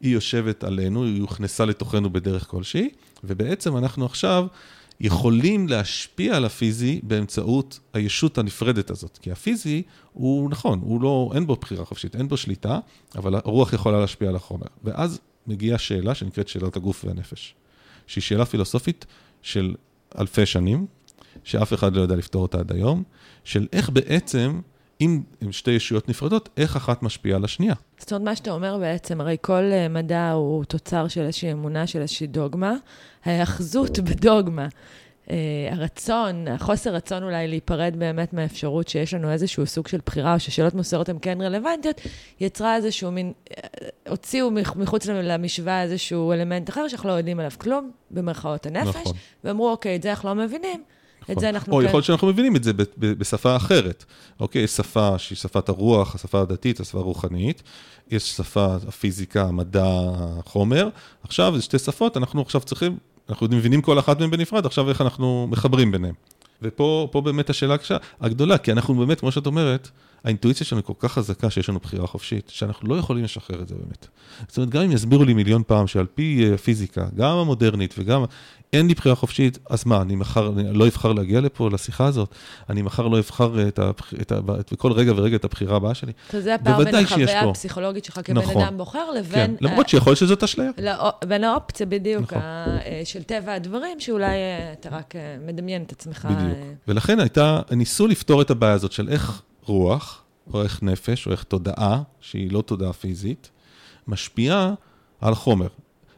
היא 0.00 0.12
יושבת 0.14 0.64
עלינו, 0.64 1.04
היא 1.04 1.20
הוכנסה 1.20 1.64
לתוכנו 1.64 2.10
בדרך 2.10 2.46
כלשהי, 2.46 2.88
ובעצם 3.24 3.76
אנחנו 3.76 4.06
עכשיו 4.06 4.46
יכולים 5.00 5.68
להשפיע 5.68 6.36
על 6.36 6.44
הפיזי 6.44 7.00
באמצעות 7.02 7.80
הישות 7.92 8.38
הנפרדת 8.38 8.90
הזאת. 8.90 9.18
כי 9.22 9.32
הפיזי 9.32 9.82
הוא 10.12 10.50
נכון, 10.50 10.80
הוא 10.82 11.02
לא, 11.02 11.30
אין 11.34 11.46
בו 11.46 11.56
בחירה 11.56 11.84
חופשית, 11.84 12.16
אין 12.16 12.28
בו 12.28 12.36
שליטה, 12.36 12.78
אבל 13.16 13.34
הרוח 13.34 13.72
יכולה 13.72 14.00
להשפיע 14.00 14.28
על 14.28 14.36
החומר. 14.36 14.66
ואז 14.84 15.20
מגיעה 15.46 15.78
שאלה 15.78 16.14
שנקראת 16.14 16.48
שאלת 16.48 16.76
הגוף 16.76 17.04
והנפש, 17.04 17.54
שהיא 18.06 18.22
שאלה 18.22 18.46
פילוסופית 18.46 19.06
של 19.42 19.74
אלפי 20.18 20.46
שנים, 20.46 20.86
שאף 21.44 21.72
אחד 21.72 21.96
לא 21.96 22.00
יודע 22.00 22.16
לפתור 22.16 22.42
אותה 22.42 22.58
עד 22.58 22.72
היום, 22.72 23.02
של 23.44 23.66
איך 23.72 23.90
בעצם, 23.90 24.60
אם 25.00 25.20
עם 25.40 25.52
שתי 25.52 25.70
ישויות 25.70 26.08
נפרדות, 26.08 26.48
איך 26.56 26.76
אחת 26.76 27.02
משפיעה 27.02 27.36
על 27.36 27.44
השנייה. 27.44 27.74
זאת 27.98 28.12
אומרת, 28.12 28.24
מה 28.24 28.36
שאתה 28.36 28.50
אומר 28.50 28.78
בעצם, 28.78 29.20
הרי 29.20 29.36
כל 29.40 29.62
אה, 29.72 29.88
מדע 29.88 30.30
הוא 30.30 30.64
תוצר 30.64 31.08
של 31.08 31.20
איזושהי 31.20 31.52
אמונה, 31.52 31.86
של 31.86 32.00
איזושהי 32.00 32.26
דוגמה. 32.26 32.74
ההאחזות 33.24 33.98
בדוגמה, 34.08 34.68
uh, 35.26 35.30
הרצון, 35.70 36.48
החוסר 36.48 36.94
רצון 36.94 37.22
אולי 37.22 37.48
להיפרד 37.48 37.94
באמת 37.98 38.32
מהאפשרות 38.32 38.88
שיש 38.88 39.14
לנו 39.14 39.30
איזשהו 39.30 39.66
סוג 39.66 39.88
של 39.88 39.98
בחירה, 40.06 40.34
או 40.34 40.40
ששאלות 40.40 40.74
מוסריות 40.74 41.08
הן 41.08 41.18
כן 41.22 41.40
רלוונטיות, 41.40 42.00
יצרה 42.40 42.76
איזשהו 42.76 43.12
מין, 43.12 43.32
uh, 43.50 43.54
הוציאו 44.08 44.50
מחוץ 44.76 45.06
למשוואה 45.06 45.82
איזשהו 45.82 46.32
אלמנט 46.32 46.70
אחר 46.70 46.88
שאנחנו 46.88 47.08
לא 47.08 47.14
יודעים 47.14 47.38
עליו 47.38 47.52
כלום, 47.58 47.90
במרכאות 48.10 48.66
הנפש, 48.66 48.96
נכון. 48.96 49.12
ואמרו, 49.44 49.70
אוקיי, 49.70 49.96
את 49.96 50.02
זה 50.02 50.10
אנחנו 50.10 50.28
לא 50.28 50.34
מבינים. 50.34 50.82
נכון. 51.28 51.36
את 51.36 51.40
זה 51.40 51.48
אנחנו 51.48 51.72
או 51.72 51.78
כן... 51.78 51.84
יכול 51.84 51.98
להיות 51.98 52.04
שאנחנו 52.04 52.28
מבינים 52.28 52.56
את 52.56 52.64
זה 52.64 52.72
בשפה 52.98 53.56
אחרת. 53.56 54.04
אוקיי, 54.40 54.62
יש 54.62 54.70
שפה 54.70 55.18
שהיא 55.18 55.36
שפת 55.36 55.68
הרוח, 55.68 56.14
השפה 56.14 56.40
הדתית, 56.40 56.80
השפה 56.80 56.98
הרוחנית, 56.98 57.62
יש 58.10 58.36
שפה 58.36 58.76
הפיזיקה, 58.88 59.42
המדע, 59.42 59.86
החומר. 60.38 60.88
עכשיו, 61.22 61.56
זה 61.56 61.62
שתי 61.62 61.78
שפות, 61.78 62.16
אנחנו 62.16 62.42
עכשיו 62.42 62.60
צריכים 62.60 62.96
אנחנו 63.28 63.46
מבינים 63.50 63.82
כל 63.82 63.98
אחת 63.98 64.20
מהן 64.20 64.30
בנפרד, 64.30 64.66
עכשיו 64.66 64.88
איך 64.88 65.00
אנחנו 65.00 65.46
מחברים 65.50 65.92
ביניהם. 65.92 66.14
ופה 66.62 67.22
באמת 67.24 67.50
השאלה 67.50 67.74
הקשה, 67.74 67.96
הגדולה, 68.20 68.58
כי 68.58 68.72
אנחנו 68.72 68.94
באמת, 68.94 69.20
כמו 69.20 69.32
שאת 69.32 69.46
אומרת, 69.46 69.90
האינטואיציה 70.24 70.66
שלנו 70.66 70.84
כל 70.84 70.92
כך 70.98 71.12
חזקה 71.12 71.50
שיש 71.50 71.68
לנו 71.68 71.78
בחירה 71.78 72.06
חופשית, 72.06 72.48
שאנחנו 72.54 72.88
לא 72.88 72.94
יכולים 72.94 73.24
לשחרר 73.24 73.62
את 73.62 73.68
זה 73.68 73.74
באמת. 73.74 74.08
זאת 74.48 74.56
אומרת, 74.56 74.70
גם 74.70 74.82
אם 74.82 74.92
יסבירו 74.92 75.24
לי 75.24 75.34
מיליון 75.34 75.62
פעם 75.66 75.86
שעל 75.86 76.06
פי 76.14 76.50
הפיזיקה, 76.54 77.00
אה, 77.00 77.06
גם 77.16 77.36
המודרנית 77.36 77.94
וגם 77.98 78.24
אין 78.72 78.88
לי 78.88 78.94
בחירה 78.94 79.14
חופשית, 79.14 79.58
אז 79.70 79.86
מה, 79.86 80.02
אני 80.02 80.16
מחר 80.16 80.48
אני 80.48 80.72
לא 80.72 80.86
אבחר 80.86 81.12
להגיע 81.12 81.40
לפה, 81.40 81.68
לשיחה 81.72 82.06
הזאת? 82.06 82.34
אני 82.70 82.82
מחר 82.82 83.08
לא 83.08 83.18
אבחר 83.18 83.68
את 83.68 83.78
ה, 83.78 83.90
את 84.20 84.32
ה, 84.32 84.38
את, 84.60 84.72
בכל 84.72 84.92
רגע 84.92 85.12
ורגע 85.16 85.36
את 85.36 85.44
הבחירה 85.44 85.76
הבאה 85.76 85.94
שלי? 85.94 86.12
זה 86.32 86.54
הפער 86.54 86.84
בין 86.84 86.94
החוויה 86.94 87.40
הפסיכולוגית 87.40 88.04
שלך 88.04 88.20
כבן 88.24 88.38
נכון. 88.38 88.62
אדם 88.62 88.78
בוחר 88.78 89.10
לבין... 89.10 89.56
כן, 89.60 89.66
למרות 89.66 89.88
שיכול 89.88 90.10
להיות 90.10 90.18
שזאת 90.18 90.42
אשליה. 90.42 90.70
לא, 90.82 91.12
בין 91.24 91.44
האופציה 91.44 91.86
בדיוק, 91.86 92.22
נכון. 92.22 92.42
אה, 92.42 93.02
של 93.04 93.22
טבע 93.22 93.54
הדברים, 93.54 94.00
שאולי 94.00 94.26
אה, 94.26 94.72
אתה 94.72 94.88
רק 94.88 95.16
אה, 95.16 95.36
מדמיין 95.46 95.82
את 95.82 95.92
עצמך. 95.92 96.28
בדיוק. 96.30 96.58
ולכן 96.88 97.20
הייתה, 97.20 97.60
ניסו 97.70 98.06
לפתור 98.06 98.42
את 98.42 98.50
הבעיה 98.50 98.72
הזאת 98.72 98.92
של 98.92 99.08
איך 99.08 99.42
רוח, 99.64 100.22
או 100.52 100.62
איך 100.62 100.82
נפש, 100.82 101.26
או 101.26 101.32
איך 101.32 101.42
תודעה, 101.42 102.02
שהיא 102.20 102.52
לא 102.52 102.62
תודעה 102.62 102.92
פיזית, 102.92 103.50
משפיעה 104.08 104.74
על 105.20 105.34
חומר. 105.34 105.68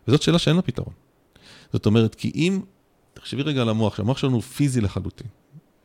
וזאת 0.09 0.23
שאלה 0.23 0.39
שאין 0.39 0.57
לה 0.57 0.63
פתרון. 0.63 1.00
זאת 1.72 1.87
אומרת, 1.87 2.14
כי 2.14 2.33
אם, 2.35 2.61
תחשבי 3.14 3.42
רגע 3.42 3.62
על 3.62 3.68
המוח, 3.68 3.96
שהמוח 3.96 4.18
שלנו 4.18 4.35
הוא 4.35 4.42
פיזי 4.42 4.80
לחלוטין, 4.80 5.26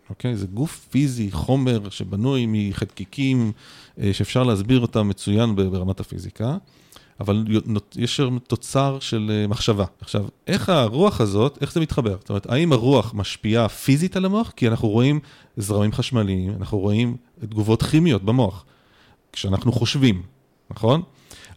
אוקיי? 0.10 0.36
זה 0.36 0.48
גוף 0.48 0.88
פיזי, 0.92 1.32
חומר 1.32 1.90
שבנוי 1.90 2.46
מחלקיקים, 2.48 3.52
אה, 4.00 4.14
שאפשר 4.14 4.44
להסביר 4.44 4.80
אותם 4.80 5.08
מצוין 5.08 5.56
ברמת 5.56 6.00
הפיזיקה, 6.00 6.58
אבל 7.20 7.46
יש 7.96 8.16
שם 8.16 8.38
תוצר 8.40 8.98
של 9.00 9.32
אה, 9.34 9.48
מחשבה. 9.48 9.86
עכשיו, 10.02 10.26
איך 10.48 10.70
הרוח 10.70 11.22
הזאת, 11.22 11.58
איך 11.62 11.74
זה 11.74 11.80
מתחבר? 11.80 12.18
זאת 12.20 12.30
אומרת, 12.30 12.50
האם 12.50 12.74
הרוח 12.74 13.14
משפיעה 13.14 13.70
פיזית 13.70 14.16
על 14.16 14.26
המוח? 14.26 14.54
כי 14.56 14.68
אנחנו 14.68 14.88
רואים 14.88 15.20
זרמים 15.58 15.92
חשמליים, 15.92 16.54
אנחנו 16.60 16.78
רואים 16.78 17.18
תגובות 17.40 17.84
כימיות 17.84 18.24
במוח, 18.24 18.66
כשאנחנו 19.32 19.72
חושבים, 19.72 20.22
נכון? 20.70 21.02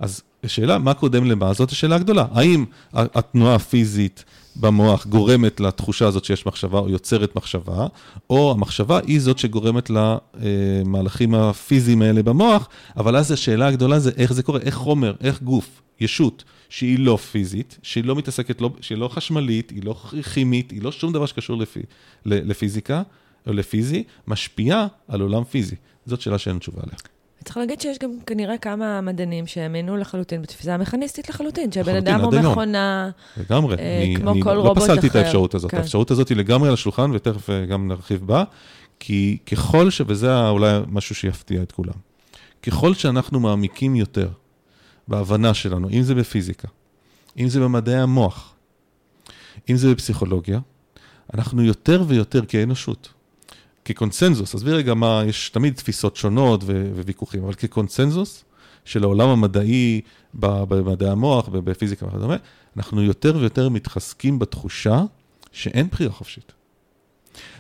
אז 0.01 0.23
השאלה, 0.45 0.79
מה 0.79 0.95
קודם 0.95 1.25
למה? 1.25 1.53
זאת 1.53 1.71
השאלה 1.71 1.97
הגדולה. 1.97 2.27
האם 2.33 2.65
התנועה 2.93 3.55
הפיזית 3.55 4.25
במוח 4.57 5.07
גורמת 5.07 5.61
לתחושה 5.61 6.07
הזאת 6.07 6.25
שיש 6.25 6.47
מחשבה 6.47 6.79
או 6.79 6.89
יוצרת 6.89 7.37
מחשבה, 7.37 7.87
או 8.31 8.51
המחשבה 8.51 9.01
היא 9.07 9.21
זאת 9.21 9.39
שגורמת 9.39 9.91
למהלכים 9.91 11.35
הפיזיים 11.35 12.03
האלה 12.03 12.23
במוח, 12.23 12.69
אבל 12.97 13.17
אז 13.17 13.33
השאלה 13.33 13.67
הגדולה 13.67 13.99
זה 13.99 14.11
איך 14.17 14.33
זה 14.33 14.43
קורה, 14.43 14.61
איך 14.61 14.75
חומר, 14.75 15.15
איך 15.21 15.43
גוף, 15.43 15.83
ישות, 16.01 16.45
שהיא 16.69 16.99
לא 16.99 17.17
פיזית, 17.17 17.79
שהיא 17.83 18.05
לא 18.05 18.17
מתעסקת, 18.17 18.61
לא, 18.61 18.71
שהיא 18.81 18.99
לא 18.99 19.09
חשמלית, 19.09 19.71
היא 19.71 19.85
לא 19.85 19.95
כימית, 20.35 20.71
היא 20.71 20.83
לא 20.83 20.93
שום 20.93 21.13
דבר 21.13 21.27
שקשור 21.27 21.57
לפי, 21.57 21.81
לפיזיקה 22.27 23.03
או 23.47 23.53
לפיזי, 23.53 24.05
משפיעה 24.27 24.87
על 25.09 25.21
עולם 25.21 25.45
פיזי. 25.45 25.77
זאת 26.07 26.21
שאלה 26.21 26.39
שאין 26.39 26.59
תשובה 26.59 26.81
עליה. 26.83 27.18
צריך 27.49 27.57
להגיד 27.57 27.81
שיש 27.81 27.99
גם 27.99 28.11
כנראה 28.27 28.59
כמה 28.59 29.01
מדענים 29.01 29.47
שהאמינו 29.47 29.97
לחלוטין 29.97 30.43
בתפיסה 30.43 30.75
המכניסטית 30.75 31.29
לחלוטין, 31.29 31.73
שהבן 31.73 31.97
אדם 31.97 32.21
הוא 32.21 32.35
מכונה, 32.35 33.11
לגמרי. 33.37 33.77
אה, 33.79 33.99
אני, 33.99 34.17
כמו 34.17 34.31
אני 34.31 34.43
כל 34.43 34.53
לא 34.53 34.61
רובוט 34.61 34.79
אחר. 34.79 34.87
לא 34.87 34.95
פסלתי 34.95 35.07
את 35.07 35.17
האפשרות 35.17 35.55
הזאת. 35.55 35.71
כן. 35.71 35.77
האפשרות 35.77 36.11
הזאת 36.11 36.29
היא 36.29 36.37
לגמרי 36.37 36.69
על 36.69 36.75
השולחן, 36.75 37.11
ותכף 37.15 37.51
אה, 37.51 37.67
גם 37.67 37.89
נרחיב 37.89 38.27
בה, 38.27 38.45
כי 39.01 39.39
ככל 39.47 39.91
ש... 39.91 40.03
וזה 40.07 40.49
אולי 40.49 40.79
משהו 40.89 41.15
שיפתיע 41.15 41.63
את 41.63 41.73
כולם. 41.73 41.93
ככל 42.63 42.95
שאנחנו 42.95 43.41
מעמיקים 43.41 43.97
יותר 43.97 44.29
בהבנה 45.09 45.55
שלנו, 45.55 45.89
אם 45.91 46.03
זה 46.03 46.15
בפיזיקה, 46.15 46.69
אם 47.39 47.49
זה 47.49 47.61
במדעי 47.61 48.01
המוח, 48.01 48.55
אם 49.71 49.77
זה 49.77 49.95
בפסיכולוגיה, 49.95 50.61
אנחנו 51.35 51.63
יותר 51.63 52.05
ויותר 52.07 52.47
כאנושות. 52.47 53.09
כקונצנזוס, 53.89 54.55
עזבי 54.55 54.73
רגע 54.73 54.95
מה, 54.95 55.23
יש 55.27 55.51
תמיד 55.51 55.75
תפיסות 55.75 56.17
שונות 56.17 56.61
ו- 56.65 56.91
וויכוחים, 56.95 57.45
אבל 57.45 57.55
כקונצנזוס 57.55 58.45
של 58.85 59.03
העולם 59.03 59.29
המדעי 59.29 60.01
במדעי 60.35 61.11
המוח 61.11 61.49
ובפיזיקה 61.53 62.07
וכדומה, 62.07 62.37
אנחנו 62.77 63.03
יותר 63.03 63.37
ויותר 63.37 63.69
מתחזקים 63.69 64.39
בתחושה 64.39 65.03
שאין 65.53 65.89
בחירה 65.89 66.13
חופשית. 66.13 66.53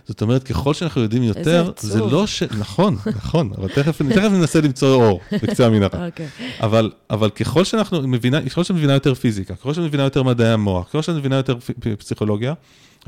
זאת 0.07 0.23
אומרת, 0.23 0.43
ככל 0.43 0.75
שאנחנו 0.75 1.03
יודעים 1.03 1.23
יותר, 1.23 1.73
זה 1.79 2.01
לא 2.01 2.27
ש... 2.27 2.43
נכון, 2.43 2.97
נכון, 3.07 3.51
אבל 3.59 3.69
תכף, 3.69 4.03
תכף 4.15 4.31
ננסה 4.33 4.61
למצוא 4.61 4.95
אור 4.95 5.21
בקצה 5.33 5.67
המנהרה. 5.67 5.89
Okay. 5.93 6.11
אוקיי. 6.11 6.29
אבל, 6.61 6.91
אבל 7.11 7.31
ככל 7.31 7.65
שאנחנו 7.65 8.09
מבינה, 8.09 8.43
ככל 8.43 8.65
שאת 8.65 8.77
מבינה 8.77 8.93
יותר 8.93 9.15
פיזיקה, 9.15 9.55
ככל 9.55 9.75
שאת 9.75 9.83
מבינה 9.85 10.03
יותר 10.03 10.23
מדעי 10.23 10.53
המוח, 10.53 10.89
ככל 10.89 11.03
שאת 11.03 11.15
מבינה 11.15 11.37
יותר 11.37 11.57
פסיכולוגיה, 11.99 12.55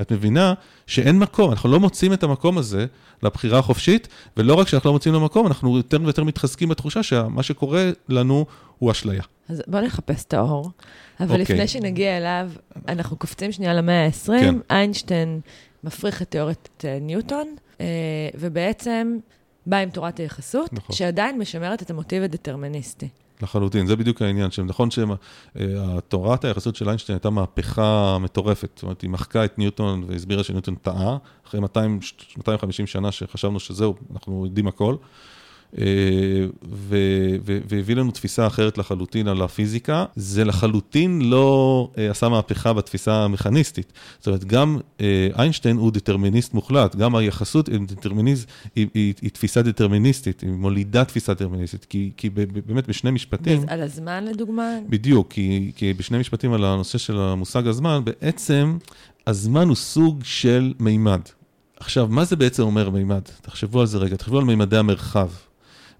את 0.01 0.11
מבינה 0.11 0.53
שאין 0.87 1.19
מקום, 1.19 1.51
אנחנו 1.51 1.69
לא 1.69 1.79
מוצאים 1.79 2.13
את 2.13 2.23
המקום 2.23 2.57
הזה 2.57 2.85
לבחירה 3.23 3.59
החופשית, 3.59 4.07
ולא 4.37 4.53
רק 4.53 4.67
שאנחנו 4.67 4.89
לא 4.89 4.93
מוצאים 4.93 5.13
למקום, 5.13 5.47
אנחנו 5.47 5.77
יותר 5.77 5.97
ויותר 6.03 6.23
מתחזקים 6.23 6.69
בתחושה 6.69 7.03
שמה 7.03 7.43
שקורה 7.43 7.91
לנו 8.09 8.45
הוא 8.79 8.91
אשליה. 8.91 9.23
אז 9.49 9.61
בואו 9.67 9.83
נחפש 9.83 10.25
את 10.25 10.33
האור. 10.33 10.71
אבל 11.19 11.29
okay. 11.29 11.39
אוקיי. 11.39 11.55
לפני 11.55 11.67
שנגיע 11.67 12.17
אליו, 12.17 12.51
אנחנו 12.87 13.17
קופצים 13.17 13.51
שנייה 13.51 13.73
למאה 13.73 14.05
ה-20, 14.05 14.27
כן. 14.27 14.55
איינשטיין 14.69 15.39
מפריך 15.83 16.21
את 16.21 16.29
תיאוריית 16.29 16.83
אה, 16.85 16.97
ניוטון, 17.01 17.55
אה, 17.81 17.85
ובעצם 18.39 19.17
בא 19.65 19.77
עם 19.77 19.89
תורת 19.89 20.17
היחסות, 20.17 20.73
נכון. 20.73 20.95
שעדיין 20.95 21.39
משמרת 21.39 21.81
את 21.81 21.89
המוטיב 21.89 22.23
הדטרמיניסטי. 22.23 23.07
לחלוטין, 23.41 23.87
זה 23.87 23.95
בדיוק 23.95 24.21
העניין, 24.21 24.51
שנכון 24.51 24.89
שתורת 24.91 26.45
היחסות 26.45 26.75
של 26.75 26.87
איינשטיין 26.87 27.15
הייתה 27.15 27.29
מהפכה 27.29 28.17
מטורפת, 28.19 28.69
זאת 28.75 28.83
אומרת, 28.83 29.01
היא 29.01 29.09
מחקה 29.09 29.45
את 29.45 29.57
ניוטון 29.57 30.03
והסבירה 30.07 30.43
שניוטון 30.43 30.75
טעה, 30.75 31.17
אחרי 31.47 31.59
200, 31.59 31.99
250 32.37 32.87
שנה 32.87 33.11
שחשבנו 33.11 33.59
שזהו, 33.59 33.95
אנחנו 34.13 34.45
יודעים 34.45 34.67
הכל. 34.67 34.95
אה, 35.77 35.85
והביא 37.67 37.95
לנו 37.95 38.11
תפיסה 38.11 38.47
אחרת 38.47 38.77
לחלוטין 38.77 39.27
על 39.27 39.41
הפיזיקה. 39.41 40.05
זה 40.15 40.45
לחלוטין 40.45 41.21
לא 41.21 41.89
אה, 41.97 42.11
עשה 42.11 42.29
מהפכה 42.29 42.73
בתפיסה 42.73 43.13
המכניסטית. 43.13 43.93
זאת 44.17 44.27
אומרת, 44.27 44.43
גם 44.43 44.77
אה, 45.01 45.27
איינשטיין 45.39 45.77
הוא 45.77 45.91
דטרמיניסט 45.91 46.53
מוחלט, 46.53 46.95
גם 46.95 47.15
היחסות 47.15 47.69
היא, 48.75 48.87
היא, 48.93 49.13
היא 49.21 49.29
תפיסה 49.29 49.61
דטרמיניסטית, 49.61 50.41
היא 50.41 50.51
מולידה 50.51 51.05
תפיסה 51.05 51.33
דטרמיניסטית, 51.33 51.85
כי, 51.85 52.11
כי 52.17 52.29
באמת 52.65 52.87
בשני 52.87 53.11
משפטים... 53.11 53.63
על 53.67 53.81
הזמן 53.81 54.25
לדוגמה? 54.25 54.69
בדיוק, 54.89 55.31
כי, 55.31 55.71
כי 55.75 55.93
בשני 55.93 56.17
משפטים 56.17 56.53
על 56.53 56.65
הנושא 56.65 56.97
של 56.97 57.17
המושג 57.17 57.67
הזמן, 57.67 58.01
בעצם 58.03 58.77
הזמן 59.27 59.67
הוא 59.67 59.75
סוג 59.75 60.21
של 60.23 60.73
מימד. 60.79 61.21
עכשיו, 61.79 62.07
מה 62.09 62.25
זה 62.25 62.35
בעצם 62.35 62.63
אומר 62.63 62.89
מימד? 62.89 63.21
תחשבו 63.41 63.79
על 63.79 63.87
זה 63.87 63.97
רגע, 63.97 64.15
תחשבו 64.15 64.37
על 64.37 64.43
מימדי 64.43 64.77
המרחב. 64.77 65.29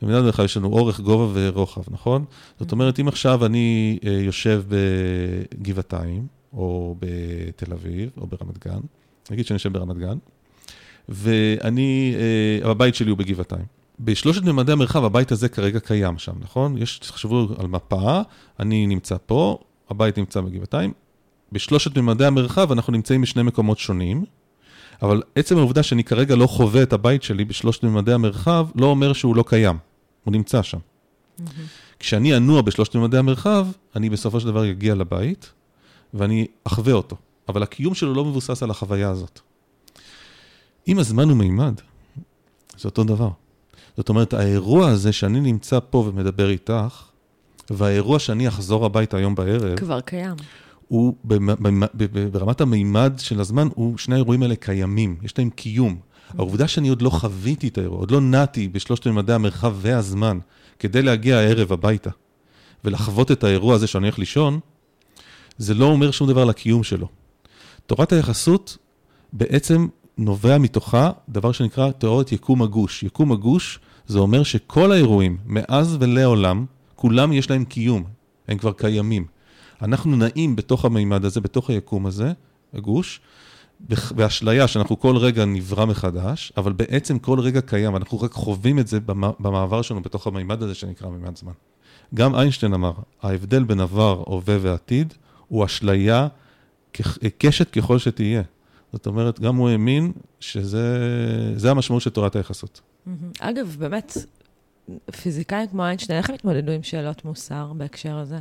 במדינת 0.02 0.24
מרחב 0.24 0.44
יש 0.44 0.58
לנו 0.58 0.68
אורך, 0.68 1.00
גובה 1.00 1.28
ורוחב, 1.34 1.82
נכון? 1.92 2.26
זאת 2.60 2.72
אומרת, 2.72 3.00
אם 3.00 3.08
עכשיו 3.08 3.46
אני 3.46 4.00
אה, 4.06 4.12
יושב 4.12 4.64
בגבעתיים, 4.68 6.28
או 6.54 6.96
בתל 7.00 7.74
אביב, 7.74 8.10
או 8.18 8.28
ברמת 8.28 8.66
גן, 8.66 8.80
נגיד 9.32 9.46
שאני 9.46 9.56
יושב 9.56 9.74
ברמת 9.74 9.98
גן, 9.98 10.18
ואני, 11.10 12.16
אה, 12.64 12.72
הבית 12.72 12.96
שלי 12.96 13.10
הוא 13.10 13.18
בגבעתיים. 13.18 13.66
בשלושת 14.00 14.44
ממדי 14.44 14.72
המרחב, 14.72 15.04
הבית 15.04 15.32
הזה 15.32 15.50
כרגע 15.50 15.80
קיים 15.80 16.18
שם, 16.18 16.34
נכון? 16.40 16.78
יש, 16.78 17.00
תחשבו 17.00 17.48
על 17.58 17.68
מפה, 17.68 18.22
אני 18.60 18.88
נמצא 18.88 19.16
פה, 19.26 19.58
הבית 19.90 20.18
נמצא 20.18 20.42
בגבעתיים. 20.42 20.94
בשלושת 21.52 21.98
ממדי 21.98 22.26
המרחב 22.26 22.72
אנחנו 22.72 22.94
נמצאים 22.94 23.22
בשני 23.22 23.44
מקומות 23.44 23.80
שונים, 23.80 24.26
אבל 25.02 25.22
עצם 25.36 25.58
העובדה 25.58 25.84
שאני 25.84 26.04
כרגע 26.04 26.36
לא 26.36 26.48
חווה 26.48 26.84
את 26.84 26.94
הבית 26.94 27.24
שלי 27.24 27.46
בשלושת 27.46 27.84
ממדי 27.84 28.14
המרחב, 28.14 28.68
לא 28.76 28.86
אומר 28.86 29.14
שהוא 29.14 29.36
לא 29.36 29.44
קיים. 29.48 29.78
הוא 30.24 30.32
נמצא 30.32 30.62
שם. 30.62 30.78
Mm-hmm. 30.78 31.44
כשאני 32.00 32.38
אנוע 32.38 32.62
בשלושת 32.62 32.96
ממדי 32.96 33.18
המרחב, 33.18 33.68
אני 33.96 34.10
בסופו 34.10 34.40
של 34.40 34.48
דבר 34.48 34.72
אגיע 34.72 34.96
לבית, 34.96 35.52
ואני 36.14 36.48
אחווה 36.64 36.94
אותו. 36.94 37.16
אבל 37.50 37.64
הקיום 37.64 37.94
שלו 37.94 38.14
לא 38.14 38.26
מבוסס 38.26 38.64
על 38.64 38.70
החוויה 38.70 39.10
הזאת. 39.10 39.40
אם 40.88 41.00
הזמן 41.00 41.30
הוא 41.30 41.38
מימד, 41.38 41.74
זה 42.78 42.86
אותו 42.86 43.04
דבר. 43.04 43.30
זאת 43.98 44.10
אומרת, 44.10 44.34
האירוע 44.34 44.90
הזה 44.90 45.12
שאני 45.12 45.40
נמצא 45.40 45.80
פה 45.90 45.98
ומדבר 45.98 46.50
איתך, 46.50 47.04
והאירוע 47.70 48.20
שאני 48.20 48.48
אחזור 48.48 48.86
הביתה 48.86 49.18
היום 49.18 49.36
בערב... 49.36 49.76
כבר 49.76 50.02
קיים. 50.02 50.36
הוא 50.88 51.16
ברמת 52.32 52.62
המימד 52.62 53.14
של 53.18 53.40
הזמן, 53.40 53.68
הוא, 53.76 53.98
שני 53.98 54.16
האירועים 54.16 54.44
האלה 54.44 54.56
קיימים, 54.56 55.18
יש 55.24 55.38
להם 55.38 55.50
קיום. 55.50 56.00
העובדה 56.38 56.68
שאני 56.68 56.90
עוד 56.90 57.02
לא 57.02 57.10
חוויתי 57.10 57.68
את 57.68 57.78
האירוע, 57.78 58.00
עוד 58.00 58.12
לא 58.12 58.22
נעתי 58.22 58.68
בשלושת 58.68 59.08
ממדי 59.08 59.34
המרחב 59.34 59.76
והזמן 59.82 60.40
כדי 60.80 61.02
להגיע 61.02 61.38
הערב 61.38 61.74
הביתה 61.74 62.10
ולחוות 62.86 63.32
את 63.32 63.44
האירוע 63.44 63.76
הזה 63.76 63.88
שאני 63.88 64.06
הולך 64.06 64.20
לישון, 64.20 64.60
זה 65.58 65.74
לא 65.74 65.86
אומר 65.86 66.12
שום 66.12 66.28
דבר 66.28 66.42
על 66.42 66.50
הקיום 66.50 66.84
שלו. 66.84 67.08
תורת 67.86 68.12
היחסות 68.12 68.78
בעצם 69.34 69.88
נובע 70.18 70.58
מתוכה 70.58 71.12
דבר 71.30 71.52
שנקרא 71.52 71.92
תיאוריית 71.92 72.32
יקום 72.32 72.62
הגוש. 72.62 73.04
יקום 73.04 73.32
הגוש 73.32 73.80
זה 74.08 74.20
אומר 74.20 74.44
שכל 74.44 74.92
האירועים, 74.92 75.38
מאז 75.46 75.98
ולעולם, 76.00 76.66
כולם 76.96 77.34
יש 77.34 77.50
להם 77.50 77.66
קיום, 77.66 78.04
הם 78.48 78.58
כבר 78.58 78.72
קיימים. 78.72 79.26
אנחנו 79.82 80.16
נעים 80.16 80.56
בתוך 80.56 80.86
המימד 80.86 81.26
הזה, 81.26 81.42
בתוך 81.42 81.70
היקום 81.70 82.06
הזה, 82.06 82.34
הגוש, 82.74 83.22
באשליה 84.16 84.68
שאנחנו 84.68 85.00
כל 85.00 85.18
רגע 85.18 85.46
נברא 85.46 85.86
מחדש, 85.86 86.54
אבל 86.58 86.72
בעצם 86.72 87.20
כל 87.20 87.40
רגע 87.40 87.62
קיים, 87.62 87.96
אנחנו 87.96 88.22
רק 88.22 88.32
חווים 88.32 88.80
את 88.80 88.88
זה 88.88 89.00
במעבר 89.40 89.82
שלנו 89.82 90.02
בתוך 90.02 90.28
המימד 90.28 90.64
הזה 90.64 90.76
שנקרא 90.76 91.10
מימד 91.10 91.38
זמן. 91.38 91.52
גם 92.16 92.36
איינשטיין 92.36 92.74
אמר, 92.74 92.94
ההבדל 93.22 93.64
בין 93.64 93.80
עבר, 93.80 94.24
הווה 94.26 94.58
ועתיד 94.62 95.14
הוא 95.48 95.66
אשליה 95.66 96.28
קשת 97.38 97.70
ככל 97.70 98.00
שתהיה. 98.00 98.42
זאת 98.94 99.08
אומרת, 99.08 99.40
גם 99.40 99.56
הוא 99.56 99.70
האמין 99.70 100.12
שזה 100.40 101.72
המשמעות 101.72 102.02
של 102.02 102.10
תורת 102.10 102.36
היחסות. 102.36 102.82
אגב, 103.40 103.76
באמת, 103.80 104.18
פיזיקאים 105.22 105.68
כמו 105.68 105.86
איינשטיין, 105.86 106.18
איך 106.18 106.30
הם 106.30 106.36
התמודדו 106.36 106.72
עם 106.72 106.84
שאלות 106.84 107.26
מוסר 107.26 107.74
בהקשר 107.74 108.18
הזה? 108.18 108.40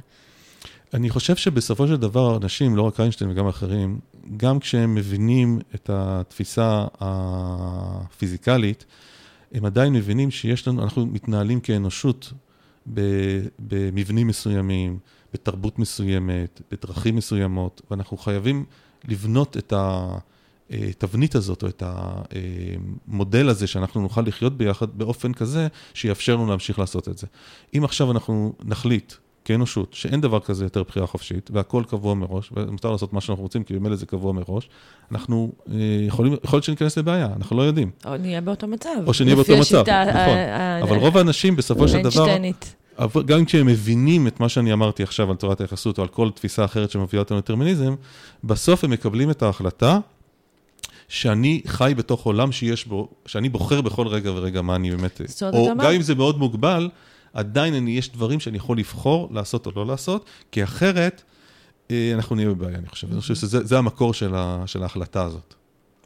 אני 0.94 1.10
חושב 1.10 1.36
שבסופו 1.36 1.86
של 1.86 1.96
דבר, 1.96 2.36
אנשים, 2.36 2.76
לא 2.76 2.82
רק 2.82 3.00
איינשטיין 3.00 3.30
וגם 3.30 3.46
אחרים, 3.46 4.00
גם 4.36 4.58
כשהם 4.58 4.94
מבינים 4.94 5.58
את 5.74 5.90
התפיסה 5.92 6.86
הפיזיקלית, 7.00 8.84
הם 9.52 9.64
עדיין 9.64 9.92
מבינים 9.92 10.30
שיש 10.30 10.68
לנו, 10.68 10.82
אנחנו 10.82 11.06
מתנהלים 11.06 11.60
כאנושות 11.60 12.32
במבנים 13.58 14.26
מסוימים, 14.26 14.98
בתרבות 15.32 15.78
מסוימת, 15.78 16.60
בדרכים 16.70 17.16
מסוימות, 17.16 17.82
ואנחנו 17.90 18.16
חייבים 18.16 18.64
לבנות 19.08 19.56
את 19.56 19.72
התבנית 20.70 21.34
הזאת, 21.34 21.62
או 21.62 21.68
את 21.68 21.82
המודל 21.86 23.48
הזה, 23.48 23.66
שאנחנו 23.66 24.00
נוכל 24.00 24.20
לחיות 24.20 24.56
ביחד 24.56 24.98
באופן 24.98 25.32
כזה, 25.32 25.68
שיאפשר 25.94 26.36
לנו 26.36 26.46
להמשיך 26.46 26.78
לעשות 26.78 27.08
את 27.08 27.18
זה. 27.18 27.26
אם 27.76 27.84
עכשיו 27.84 28.10
אנחנו 28.10 28.54
נחליט 28.64 29.12
כאנושות, 29.50 29.94
שאין 29.94 30.20
דבר 30.20 30.40
כזה 30.40 30.64
יותר 30.64 30.82
בחירה 30.82 31.06
חופשית, 31.06 31.50
והכל 31.52 31.82
קבוע 31.88 32.14
מראש, 32.14 32.50
ומותר 32.52 32.90
לעשות 32.90 33.12
מה 33.12 33.20
שאנחנו 33.20 33.42
רוצים, 33.42 33.64
כי 33.64 33.74
במילא 33.74 33.96
זה 33.96 34.06
קבוע 34.06 34.32
מראש, 34.32 34.68
אנחנו 35.12 35.52
אה, 35.68 35.74
יכולים, 36.06 36.36
יכול 36.44 36.56
להיות 36.56 36.64
שניכנס 36.64 36.98
לבעיה, 36.98 37.28
אנחנו 37.36 37.56
לא 37.56 37.62
יודעים. 37.62 37.90
או 38.04 38.16
נהיה 38.16 38.40
באותו 38.40 38.66
מצב. 38.66 38.88
או 39.06 39.14
שנהיה 39.14 39.36
באותו 39.36 39.56
מצב, 39.60 39.84
נכון. 39.88 40.38
אבל 40.82 40.96
רוב 40.96 41.16
האנשים 41.16 41.56
בסופו 41.56 41.88
של 41.88 42.02
דבר... 42.02 42.26
גם 43.26 43.44
כשהם 43.44 43.66
מבינים 43.66 44.26
את 44.26 44.40
מה 44.40 44.48
שאני 44.48 44.72
אמרתי 44.72 45.02
עכשיו 45.02 45.30
על 45.30 45.36
תורת 45.36 45.60
היחסות, 45.60 45.98
או 45.98 46.02
על 46.02 46.08
כל 46.08 46.30
תפיסה 46.30 46.64
אחרת 46.64 46.90
שמביאה 46.90 47.22
אותנו 47.22 47.38
לטרמיניזם, 47.38 47.94
בסוף 48.44 48.84
הם 48.84 48.90
מקבלים 48.90 49.30
את 49.30 49.42
ההחלטה 49.42 49.98
שאני 51.08 51.60
חי 51.66 51.92
בתוך 51.96 52.26
עולם 52.26 52.52
שיש 52.52 52.86
בו, 52.86 53.08
שאני 53.26 53.48
בוחר 53.48 53.80
בכל 53.80 54.06
רגע 54.06 54.32
ורגע 54.32 54.62
מה 54.62 54.76
אני 54.76 54.90
באמת... 54.90 55.20
או 55.52 55.68
גם 55.78 55.90
אם 55.90 56.02
זה 56.02 56.14
מאוד 56.14 56.38
מוגבל, 56.38 56.88
עדיין 57.32 57.74
אני, 57.74 57.90
יש 57.90 58.12
דברים 58.12 58.40
שאני 58.40 58.56
יכול 58.56 58.78
לבחור 58.78 59.28
לעשות 59.32 59.66
או 59.66 59.72
לא 59.76 59.86
לעשות, 59.86 60.24
כי 60.52 60.64
אחרת 60.64 61.22
אה, 61.90 62.12
אנחנו 62.14 62.36
נהיה 62.36 62.48
בבעיה, 62.48 62.78
אני 62.78 62.88
חושב. 62.88 63.10
אני 63.12 63.20
חושב 63.20 63.34
שזה 63.34 63.78
המקור 63.78 64.14
של, 64.14 64.34
ה, 64.34 64.62
של 64.66 64.82
ההחלטה 64.82 65.24
הזאת. 65.24 65.54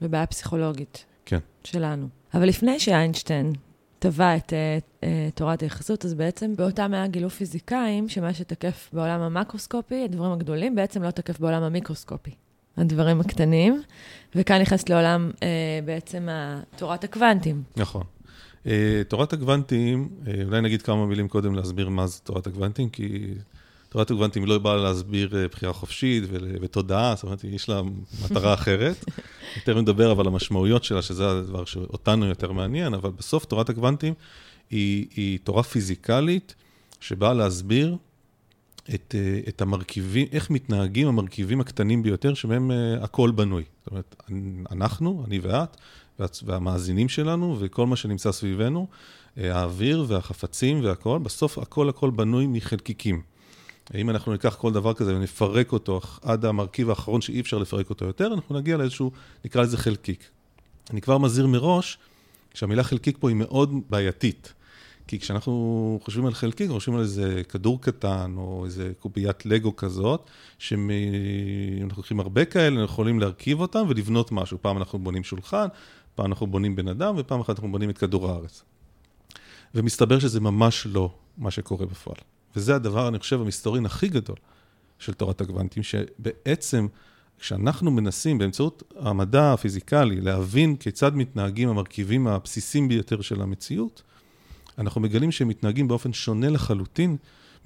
בבעיה 0.01 0.27
פסיכולוגית. 0.27 1.05
כן. 1.27 1.39
שלנו. 1.65 2.09
אבל 2.35 2.49
לפני 2.49 2.81
שאיינשטיין 2.81 3.53
טבע 3.99 4.37
את 4.37 4.53
uh, 4.53 5.01
uh, 5.01 5.05
תורת 5.35 5.61
היחסות, 5.61 6.05
אז 6.05 6.15
בעצם 6.15 6.57
באותה 6.57 6.89
מאה 6.89 7.07
גילו 7.07 7.31
פיזיקאים, 7.31 8.09
שמה 8.09 8.35
שתקף 8.35 8.91
בעולם 8.93 9.21
המקרוסקופי, 9.21 10.05
הדברים 10.05 10.33
הגדולים, 10.33 10.75
בעצם 10.75 11.03
לא 11.03 11.11
תקף 11.11 11.41
בעולם 11.41 11.63
המיקרוסקופי. 11.63 12.31
הדברים 12.77 13.21
הקטנים, 13.21 13.83
וכאן 14.35 14.61
נכנס 14.61 14.89
לעולם 14.89 15.31
uh, 15.35 15.41
בעצם 15.85 16.29
תורת 16.77 17.05
הקוונטים. 17.05 17.63
נכון. 17.77 18.03
אה, 18.66 19.03
תורת 19.09 19.33
הגוונטים, 19.33 20.09
אה, 20.27 20.44
אולי 20.44 20.61
נגיד 20.61 20.83
כמה 20.83 21.07
מילים 21.07 21.29
קודם 21.29 21.55
להסביר 21.55 21.88
מה 21.88 22.07
זה 22.07 22.20
תורת 22.20 22.46
הגוונטים, 22.46 22.88
כי 22.90 23.35
תורת 23.88 24.11
הגוונטים 24.11 24.46
לא 24.46 24.59
באה 24.59 24.77
להסביר 24.77 25.37
אה, 25.37 25.48
בחירה 25.48 25.72
חופשית 25.72 26.24
ותודעה, 26.61 27.14
זאת 27.14 27.24
אומרת, 27.24 27.44
יש 27.44 27.68
לה 27.68 27.83
מטרה 28.24 28.55
אחרת. 28.61 29.05
יותר 29.57 29.81
מדבר 29.81 30.12
אבל 30.12 30.20
על 30.20 30.27
המשמעויות 30.27 30.85
שלה, 30.85 31.03
שזה 31.03 31.31
הדבר 31.31 31.64
שאותנו 31.64 32.27
יותר 32.27 32.53
מעניין, 32.53 32.94
אבל 32.94 33.11
בסוף 33.11 33.44
תורת 33.44 33.68
הגוונטים 33.68 34.14
היא, 34.70 35.07
היא 35.16 35.38
תורה 35.44 35.62
פיזיקלית 35.62 36.55
שבאה 37.00 37.35
להסביר 37.35 37.96
את, 38.94 39.14
את 39.48 39.62
המרכיבים, 39.62 40.27
איך 40.33 40.50
מתנהגים 40.50 41.09
המרכיבים 41.09 41.61
הקטנים 41.61 42.03
ביותר 42.03 42.35
שמהם 42.35 42.70
הכל 43.00 43.31
בנוי. 43.31 43.62
זאת 43.85 43.90
אומרת, 43.90 44.16
אנחנו, 44.70 45.24
אני 45.27 45.38
ואת, 45.38 45.77
והמאזינים 46.18 47.09
שלנו 47.09 47.57
וכל 47.61 47.87
מה 47.87 47.96
שנמצא 47.96 48.33
סביבנו, 48.33 48.87
אה, 49.38 49.59
האוויר 49.59 50.05
והחפצים 50.09 50.85
והכל, 50.85 51.18
בסוף 51.18 51.59
הכל 51.59 51.88
הכל 51.88 52.11
בנוי 52.11 52.46
מחלקיקים. 52.46 53.22
אם 53.94 54.11
אנחנו 54.11 54.33
ניקח 54.33 54.55
כל 54.55 54.72
דבר 54.72 54.94
כזה 54.94 55.16
ונפרק 55.16 55.72
אותו 55.72 56.00
עד 56.22 56.44
המרכיב 56.44 56.90
האחרון 56.90 57.20
שאי 57.20 57.40
אפשר 57.40 57.59
לפרק 57.59 57.90
אותו 57.90 58.05
יותר, 58.05 58.35
אנחנו 58.35 58.59
נגיע 58.59 58.77
לאיזשהו, 58.77 59.11
נקרא 59.44 59.62
לזה 59.62 59.77
חלקיק. 59.77 60.31
אני 60.90 61.00
כבר 61.00 61.18
מזהיר 61.18 61.46
מראש, 61.46 61.98
שהמילה 62.55 62.83
חלקיק 62.83 63.16
פה 63.20 63.29
היא 63.29 63.37
מאוד 63.37 63.74
בעייתית. 63.90 64.53
כי 65.07 65.18
כשאנחנו 65.18 66.00
חושבים 66.05 66.27
על 66.27 66.35
חלקיק, 66.35 66.66
אנחנו 66.66 66.74
חושבים 66.74 66.94
על 66.94 67.03
איזה 67.03 67.42
כדור 67.48 67.81
קטן, 67.81 68.35
או 68.37 68.64
איזה 68.64 68.92
קוביית 69.00 69.46
לגו 69.46 69.77
כזאת, 69.77 70.31
שאנחנו 70.59 71.96
לוקחים 71.96 72.20
הרבה 72.20 72.44
כאלה, 72.44 72.66
אנחנו 72.66 72.85
יכולים 72.85 73.20
להרכיב 73.20 73.61
אותם 73.61 73.85
ולבנות 73.88 74.33
משהו. 74.33 74.59
פעם 74.61 74.77
אנחנו 74.79 74.98
בונים 74.98 75.24
שולחן, 75.24 75.66
פעם 76.14 76.27
אנחנו 76.27 76.46
בונים 76.46 76.77
בן 76.77 76.88
אדם, 76.88 77.14
ופעם 77.18 77.40
אחת 77.40 77.50
אנחנו 77.50 77.72
בונים 77.72 77.90
את 77.90 77.98
כדור 77.98 78.31
הארץ. 78.31 78.62
ומסתבר 79.74 80.18
שזה 80.18 80.40
ממש 80.40 80.87
לא 80.90 81.14
מה 81.38 81.50
שקורה 81.50 81.87
בפועל. 81.87 82.16
וזה 82.57 82.74
הדבר, 82.74 83.09
אני 83.09 83.18
חושב, 83.18 83.40
המסתורין 83.40 83.87
הכי 83.87 84.09
גדול 84.09 84.37
של 84.98 85.12
תורת 85.12 85.40
הקוונטים, 85.40 85.83
שבעצם 85.83 86.87
כשאנחנו 87.38 87.90
מנסים 87.90 88.38
באמצעות 88.38 88.83
המדע 88.96 89.53
הפיזיקלי 89.53 90.20
להבין 90.20 90.77
כיצד 90.77 91.16
מתנהגים 91.16 91.68
המרכיבים 91.68 92.27
הבסיסיים 92.27 92.88
ביותר 92.88 93.20
של 93.20 93.42
המציאות, 93.42 94.03
אנחנו 94.79 95.00
מגלים 95.00 95.33
שהם 95.33 95.48
מתנהגים 95.48 95.88
באופן 95.88 96.12
שונה 96.12 96.48
לחלוטין 96.48 97.16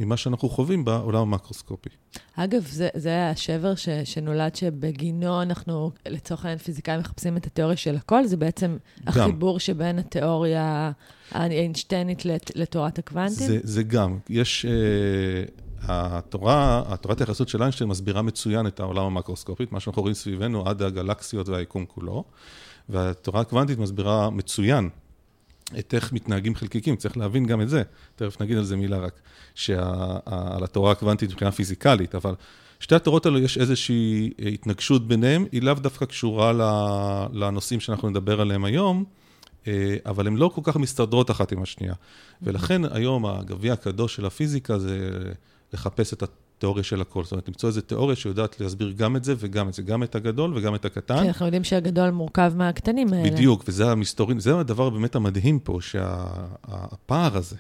ממה 0.01 0.17
שאנחנו 0.17 0.49
חווים 0.49 0.85
בעולם 0.85 1.23
המקרוסקופי. 1.23 1.89
אגב, 2.37 2.67
זה, 2.67 2.89
זה 2.95 3.31
השבר 3.31 3.75
ש, 3.75 3.89
שנולד 4.05 4.55
שבגינו 4.55 5.43
אנחנו, 5.43 5.91
לצורך 6.09 6.45
העניין 6.45 6.59
פיזיקאים 6.59 7.01
מחפשים 7.01 7.37
את 7.37 7.47
התיאוריה 7.47 7.77
של 7.77 7.97
הכל, 7.97 8.27
זה 8.27 8.37
בעצם 8.37 8.77
גם. 9.05 9.09
החיבור 9.09 9.61
שבין 9.61 9.99
התיאוריה 9.99 10.93
האיינשטיינית 11.33 12.25
לת, 12.25 12.57
לתורת 12.57 12.99
הקוונטים? 12.99 13.47
זה, 13.47 13.59
זה 13.63 13.83
גם. 13.83 14.19
יש... 14.29 14.67
Uh, 14.67 15.69
התורה, 15.83 16.83
התורת 16.87 17.21
היחסות 17.21 17.49
של 17.49 17.63
איינשטיין 17.63 17.91
מסבירה 17.91 18.23
מצוין 18.23 18.67
את 18.67 18.81
העולם 18.81 19.05
המקרוסקופית, 19.05 19.73
מה 19.73 19.81
שאנחנו 19.81 20.03
רואים 20.03 20.15
סביבנו 20.15 20.69
עד 20.69 20.83
הגלקסיות 20.83 21.49
והיקום 21.49 21.85
כולו, 21.87 22.25
והתורה 22.89 23.41
הקוונטית 23.41 23.79
מסבירה 23.79 24.31
מצוין 24.31 24.89
את 25.79 25.95
איך 25.95 26.13
מתנהגים 26.13 26.55
חלקיקים, 26.55 26.97
צריך 26.97 27.17
להבין 27.17 27.47
גם 27.47 27.61
את 27.61 27.69
זה, 27.69 27.83
תכף 28.17 28.43
נגיד 28.43 28.57
על 28.57 28.65
זה 28.65 28.77
מילה 28.77 28.99
רק, 28.99 29.21
שעל 29.55 30.65
התורה 30.65 30.93
הקוונטית 30.93 31.31
מבחינה 31.31 31.53
פיזיקלית, 31.53 32.15
אבל 32.15 32.35
שתי 32.81 32.95
התורות 32.95 33.27
האלו 33.27 33.39
יש 33.39 33.59
איזושהי 33.59 34.31
התנגשות 34.53 35.09
ביניהן, 35.09 35.45
היא 35.53 35.63
לאו 35.63 35.75
דווקא 35.75 36.07
קשורה 36.07 36.53
לנושאים 37.33 37.81
שאנחנו 37.81 38.11
נדבר 38.11 38.41
עליהם 38.41 38.65
היום, 38.65 39.05
אה, 39.67 39.97
אבל 40.07 40.27
הן 40.27 40.37
לא 40.37 40.51
כל 40.55 40.61
כך 40.65 40.77
מסתדרות 40.77 41.31
אחת 41.31 41.53
עם 41.53 41.63
השנייה. 41.63 41.95
ולכן 42.43 42.83
היום 42.93 43.27
הגביע 43.27 43.73
הקדוש 43.73 44.15
של 44.15 44.27
הפיזיקה 44.27 44.79
זה 44.79 45.11
לחפש 45.73 46.13
את 46.13 46.23
התיאוריה 46.59 46.85
של 46.85 47.01
הכל. 47.01 47.25
זאת 47.25 47.33
אומרת, 47.33 47.49
למצוא 47.49 47.69
איזו 47.69 47.81
תיאוריה 47.81 48.17
שיודעת 48.17 48.61
להסביר 48.61 48.93
גם 48.97 49.17
את 49.17 49.25
זה 49.25 49.35
וגם 49.39 49.69
את 49.69 49.75
זה, 49.75 49.83
גם 49.83 50.03
את 50.03 50.15
הגדול 50.15 50.53
וגם 50.57 50.75
את 50.75 50.85
הקטן. 50.85 51.21
כי 51.23 51.29
אנחנו 51.29 51.47
יודעים 51.47 51.65
שהגדול 51.65 52.11
מורכב 52.11 52.53
מהקטנים 52.57 53.13
האלה. 53.13 53.31
בדיוק, 53.31 53.65
וזה 53.69 53.91
המסתורים, 53.91 54.41
זה 54.41 54.59
הדבר 54.59 54.91
באמת 54.91 55.15
המדהים 55.15 55.59
פה, 55.59 55.79
שהפער 55.81 57.37
הזה, 57.37 57.57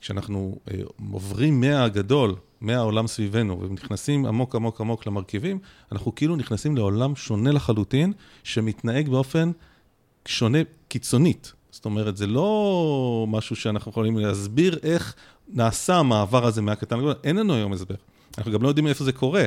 כשאנחנו 0.00 0.58
אה, 0.70 0.80
עוברים 1.12 1.60
מהגדול, 1.60 2.34
מהעולם 2.60 3.06
סביבנו, 3.06 3.60
ונכנסים 3.60 4.26
עמוק 4.26 4.54
עמוק 4.54 4.80
עמוק 4.80 5.06
למרכיבים, 5.06 5.58
אנחנו 5.92 6.14
כאילו 6.14 6.36
נכנסים 6.36 6.76
לעולם 6.76 7.16
שונה 7.16 7.52
לחלוטין, 7.52 8.12
שמתנהג 8.44 9.08
באופן 9.08 9.50
שונה 10.26 10.58
קיצונית. 10.88 11.52
זאת 11.70 11.84
אומרת, 11.84 12.16
זה 12.16 12.26
לא 12.26 13.26
משהו 13.28 13.56
שאנחנו 13.56 13.90
יכולים 13.90 14.18
להסביר 14.18 14.78
איך 14.82 15.14
נעשה 15.48 15.96
המעבר 15.96 16.46
הזה 16.46 16.62
מהקטן 16.62 16.96
לגדול, 16.96 17.14
אין 17.24 17.36
לנו 17.36 17.54
היום 17.54 17.72
הסבר. 17.72 17.94
אנחנו 18.38 18.52
גם 18.52 18.62
לא 18.62 18.68
יודעים 18.68 18.86
איפה 18.86 19.04
זה 19.04 19.12
קורה. 19.12 19.44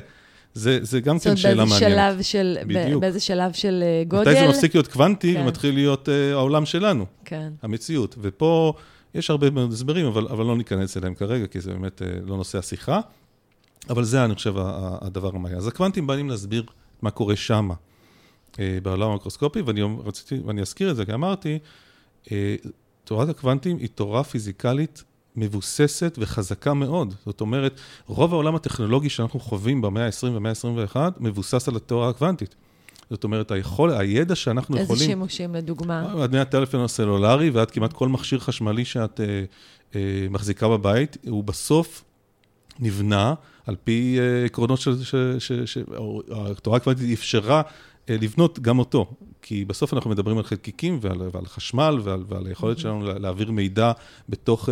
זה, 0.54 0.80
זה 0.82 0.99
גם 0.99 1.19
כן 1.19 1.36
שאלה 1.36 1.65
מעניינת. 1.65 1.69
זאת 1.69 2.10
אומרת, 2.12 2.25
של, 2.25 2.58
בדיוק. 2.67 3.02
באיזה 3.02 3.19
שלב 3.19 3.54
של 3.54 3.84
אה, 3.86 4.04
גודל. 4.08 4.32
מתי 4.32 4.39
זה 4.39 4.47
מפסיק 4.47 4.75
להיות 4.75 4.88
קוונטי 4.88 5.34
כן. 5.34 5.41
ומתחיל 5.41 5.73
להיות 5.73 6.08
uh, 6.08 6.12
העולם 6.34 6.65
שלנו, 6.65 7.06
כן. 7.25 7.54
המציאות. 7.62 8.15
ופה 8.21 8.73
יש 9.15 9.30
הרבה 9.30 9.49
מאוד 9.49 9.71
הסברים, 9.71 10.06
אבל, 10.06 10.28
אבל 10.28 10.45
לא 10.45 10.58
ניכנס 10.58 10.97
אליהם 10.97 11.15
כרגע, 11.15 11.47
כי 11.47 11.62
זה 11.62 11.71
באמת 11.71 12.02
uh, 12.02 12.30
לא 12.30 12.38
נושא 12.38 12.58
השיחה. 12.58 12.99
אבל 13.89 14.04
זה, 14.04 14.25
אני 14.25 14.36
חושב, 14.36 14.54
הדבר 15.02 15.30
המעניין. 15.36 15.58
אז 15.58 15.67
הקוונטים 15.67 16.08
באים 16.08 16.30
להסביר 16.30 16.63
מה 17.02 17.12
קורה 17.12 17.36
שמה, 17.36 17.73
uh, 18.54 18.58
בעולם 18.84 19.10
המיקרוסקופי, 19.10 19.62
ואני 19.62 19.82
רציתי, 20.06 20.39
ואני 20.45 20.62
אזכיר 20.62 20.91
את 20.91 20.95
זה, 20.95 21.06
כי 21.06 21.13
אמרתי, 21.13 21.60
uh, 22.25 22.30
תורת 23.04 23.30
הקוונטים 23.30 23.78
היא 23.78 23.89
תורה 23.95 24.23
פיזיקלית 24.23 25.04
מבוססת 25.39 26.17
וחזקה 26.21 26.73
מאוד. 26.73 27.13
זאת 27.25 27.41
אומרת, 27.41 27.80
רוב 28.08 28.34
העולם 28.34 28.56
הטכנולוגי 28.56 29.10
שאנחנו 29.10 29.39
חווים 29.39 29.82
במאה 29.82 30.06
ה-20 30.06 30.28
ובמאה 30.28 30.52
ה-21 30.52 30.95
מבוסס 31.19 31.67
על 31.67 31.75
התיאוריה 31.75 32.10
הקוונטית. 32.10 32.56
זאת 33.10 33.23
אומרת, 33.23 33.52
היכול, 33.52 33.91
הידע 33.91 34.36
שאנחנו 34.36 34.75
איזה 34.75 34.84
יכולים... 34.84 35.02
איזה 35.02 35.12
שימושים 35.12 35.56
לדוגמה? 35.56 36.13
עד 36.23 36.36
מהטלפון 36.36 36.82
הסלולרי 36.82 37.49
ועד 37.49 37.71
כמעט 37.71 37.93
כל 37.93 38.08
מכשיר 38.08 38.39
חשמלי 38.39 38.86
שאת 38.86 39.19
אה, 39.19 39.43
אה, 39.95 40.28
מחזיקה 40.30 40.67
בבית, 40.67 41.17
הוא 41.30 41.43
בסוף 41.43 42.04
נבנה 42.80 43.34
על 43.65 43.75
פי 43.84 44.17
אה, 44.19 44.45
עקרונות 44.45 44.80
של... 44.80 44.95
שהתורה 45.65 46.78
הקוונטית 46.78 47.13
אפשרה 47.13 47.62
לבנות 48.10 48.60
גם 48.60 48.80
אותו. 48.80 49.13
כי 49.41 49.65
בסוף 49.65 49.93
אנחנו 49.93 50.10
מדברים 50.10 50.38
על 50.38 50.43
חלקיקים 50.43 51.00
ועל, 51.02 51.17
ועל 51.32 51.45
חשמל 51.45 52.00
ועל, 52.04 52.24
ועל 52.28 52.48
היכולת 52.48 52.78
mm-hmm. 52.78 52.82
שלנו 52.82 53.19
להעביר 53.19 53.52
מידע 53.52 53.91
בתוך 54.30 54.69
uh, 54.69 54.72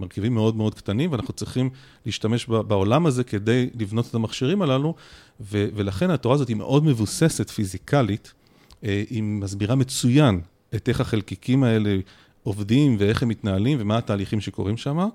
מרכיבים 0.00 0.34
מאוד 0.34 0.56
מאוד 0.56 0.74
קטנים, 0.74 1.12
ואנחנו 1.12 1.34
צריכים 1.34 1.70
להשתמש 2.06 2.46
בעולם 2.46 3.06
הזה 3.06 3.24
כדי 3.24 3.70
לבנות 3.80 4.06
את 4.06 4.14
המכשירים 4.14 4.62
הללו, 4.62 4.94
ו, 5.40 5.66
ולכן 5.74 6.10
התורה 6.10 6.34
הזאת 6.34 6.48
היא 6.48 6.56
מאוד 6.56 6.84
מבוססת 6.84 7.50
פיזיקלית, 7.50 8.32
uh, 8.32 8.86
היא 9.10 9.22
מסבירה 9.22 9.74
מצוין 9.74 10.40
את 10.74 10.88
איך 10.88 11.00
החלקיקים 11.00 11.64
האלה 11.64 11.96
עובדים 12.42 12.96
ואיך 12.98 13.22
הם 13.22 13.28
מתנהלים 13.28 13.78
ומה 13.80 13.98
התהליכים 13.98 14.40
שקורים 14.40 14.76
שם, 14.76 15.08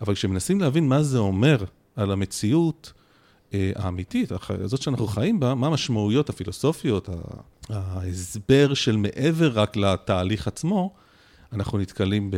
אבל 0.00 0.14
כשמנסים 0.14 0.60
להבין 0.60 0.88
מה 0.88 1.02
זה 1.02 1.18
אומר 1.18 1.64
על 1.96 2.10
המציאות, 2.10 2.92
האמיתית, 3.76 4.32
הזאת 4.48 4.82
שאנחנו 4.82 5.06
חיים 5.06 5.40
בה, 5.40 5.54
מה 5.54 5.66
המשמעויות 5.66 6.28
הפילוסופיות, 6.28 7.08
ההסבר 7.68 8.74
של 8.74 8.96
מעבר 8.96 9.50
רק 9.60 9.76
לתהליך 9.76 10.46
עצמו, 10.46 10.92
אנחנו 11.52 11.78
נתקלים 11.78 12.30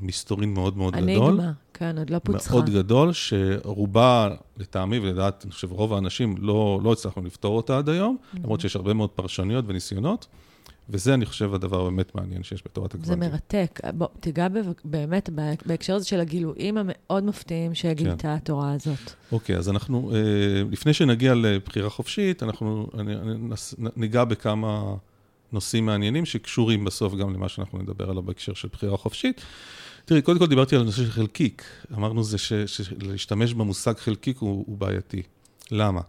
במסתורין 0.00 0.54
מאוד 0.54 0.76
מאוד 0.76 0.94
אני 0.94 1.14
גדול. 1.14 1.32
אניגמה, 1.32 1.52
כן, 1.74 1.98
עוד 1.98 2.10
לא 2.10 2.18
פוצחה. 2.18 2.54
מאוד 2.54 2.70
גדול, 2.70 3.12
שרובה, 3.12 4.28
לטעמי 4.56 4.98
ולדעת, 4.98 5.44
אני 5.44 5.52
חושב, 5.52 5.72
רוב 5.72 5.94
האנשים 5.94 6.34
לא, 6.38 6.80
לא 6.84 6.92
הצלחנו 6.92 7.22
לפתור 7.22 7.56
אותה 7.56 7.78
עד 7.78 7.88
היום, 7.88 8.16
mm-hmm. 8.16 8.38
למרות 8.44 8.60
שיש 8.60 8.76
הרבה 8.76 8.94
מאוד 8.94 9.10
פרשנויות 9.10 9.64
וניסיונות. 9.68 10.26
וזה, 10.90 11.14
אני 11.14 11.26
חושב, 11.26 11.54
הדבר 11.54 11.84
באמת 11.84 12.14
מעניין 12.14 12.42
שיש 12.42 12.62
בתורת 12.64 12.94
הקוונטים. 12.94 13.22
זה 13.22 13.30
מרתק. 13.30 13.80
בוא, 13.94 14.06
תיגע 14.20 14.46
באמת 14.84 15.30
בהקשר 15.66 15.94
הזה 15.94 16.06
של 16.06 16.20
הגילויים 16.20 16.78
המאוד 16.78 17.24
מפתיעים 17.24 17.74
שגילתה 17.74 18.22
כן. 18.22 18.28
התורה 18.28 18.72
הזאת. 18.72 19.12
אוקיי, 19.32 19.56
אז 19.56 19.68
אנחנו, 19.68 20.12
אה, 20.14 20.18
לפני 20.70 20.92
שנגיע 20.92 21.34
לבחירה 21.34 21.90
חופשית, 21.90 22.42
אנחנו 22.42 22.86
ניגע 23.96 24.24
בכמה 24.24 24.94
נושאים 25.52 25.86
מעניינים 25.86 26.24
שקשורים 26.24 26.84
בסוף 26.84 27.14
גם 27.14 27.34
למה 27.34 27.48
שאנחנו 27.48 27.78
נדבר 27.78 28.10
עליו 28.10 28.22
בהקשר 28.22 28.54
של 28.54 28.68
בחירה 28.72 28.96
חופשית. 28.96 29.40
תראי, 30.04 30.22
קודם 30.22 30.38
כל 30.38 30.46
דיברתי 30.46 30.76
על 30.76 30.82
הנושא 30.82 30.96
של 30.96 31.10
חלקיק. 31.10 31.64
אמרנו 31.94 32.24
זה 32.24 32.38
שלהשתמש 32.38 33.54
במושג 33.54 33.96
חלקיק 33.96 34.38
הוא, 34.38 34.64
הוא 34.66 34.78
בעייתי. 34.78 35.22
למה? 35.70 36.00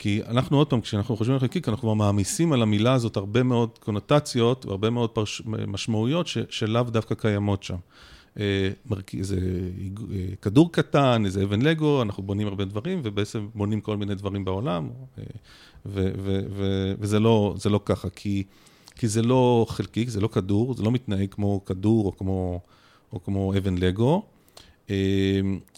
כי 0.00 0.20
אנחנו 0.28 0.58
עוד 0.58 0.66
פעם, 0.66 0.80
כשאנחנו 0.80 1.16
חושבים 1.16 1.34
על 1.34 1.40
חלקיק, 1.40 1.68
אנחנו 1.68 1.82
כבר 1.82 1.94
מעמיסים 1.94 2.52
על 2.52 2.62
המילה 2.62 2.92
הזאת 2.92 3.16
הרבה 3.16 3.42
מאוד 3.42 3.78
קונוטציות 3.78 4.66
והרבה 4.66 4.90
מאוד 4.90 5.10
פרש... 5.10 5.42
משמעויות 5.46 6.26
ש... 6.26 6.38
שלאו 6.50 6.82
דווקא 6.82 7.14
קיימות 7.14 7.62
שם. 7.62 7.76
אה, 8.38 8.70
איזה 9.18 9.36
אה, 9.36 10.36
כדור 10.42 10.72
קטן, 10.72 11.22
איזה 11.26 11.44
אבן 11.44 11.62
לגו, 11.62 12.02
אנחנו 12.02 12.22
בונים 12.22 12.46
הרבה 12.46 12.64
דברים, 12.64 13.00
ובעצם 13.04 13.48
בונים 13.54 13.80
כל 13.80 13.96
מיני 13.96 14.14
דברים 14.14 14.44
בעולם, 14.44 14.88
אה, 15.18 15.24
ו- 15.86 16.12
ו- 16.18 16.42
ו- 16.50 16.94
וזה 16.98 17.20
לא, 17.20 17.54
לא 17.70 17.80
ככה, 17.84 18.10
כי, 18.10 18.44
כי 18.96 19.08
זה 19.08 19.22
לא 19.22 19.66
חלקיק, 19.68 20.08
זה 20.08 20.20
לא 20.20 20.28
כדור, 20.28 20.74
זה 20.74 20.82
לא 20.82 20.90
מתנהג 20.90 21.28
כמו 21.30 21.64
כדור 21.64 22.06
או 22.06 22.16
כמו, 22.16 22.60
או 23.12 23.24
כמו 23.24 23.54
אבן 23.58 23.78
לגו. 23.78 24.22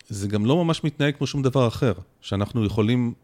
זה 0.09 0.29
גם 0.29 0.47
לא 0.47 0.65
ממש 0.65 0.85
מתנהג 0.85 1.15
כמו 1.15 1.27
שום 1.27 1.43
דבר 1.43 1.69
אחר, 1.69 1.93
שאנחנו 2.21 2.65
יכולים 2.65 3.15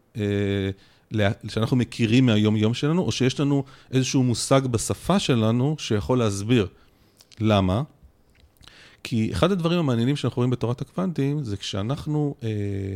שאנחנו 1.47 1.77
מכירים 1.77 2.25
מהיום-יום 2.25 2.73
שלנו, 2.73 3.01
או 3.01 3.11
שיש 3.11 3.39
לנו 3.39 3.63
איזשהו 3.91 4.23
מושג 4.23 4.61
בשפה 4.71 5.19
שלנו 5.19 5.75
שיכול 5.79 6.19
להסביר. 6.19 6.67
למה? 7.39 7.83
כי 9.03 9.31
אחד 9.31 9.51
הדברים 9.51 9.79
המעניינים 9.79 10.15
שאנחנו 10.15 10.35
רואים 10.39 10.49
בתורת 10.49 10.81
הקוונטים, 10.81 11.43
זה 11.43 11.57
כשאנחנו 11.57 12.35
אה, 12.43 12.49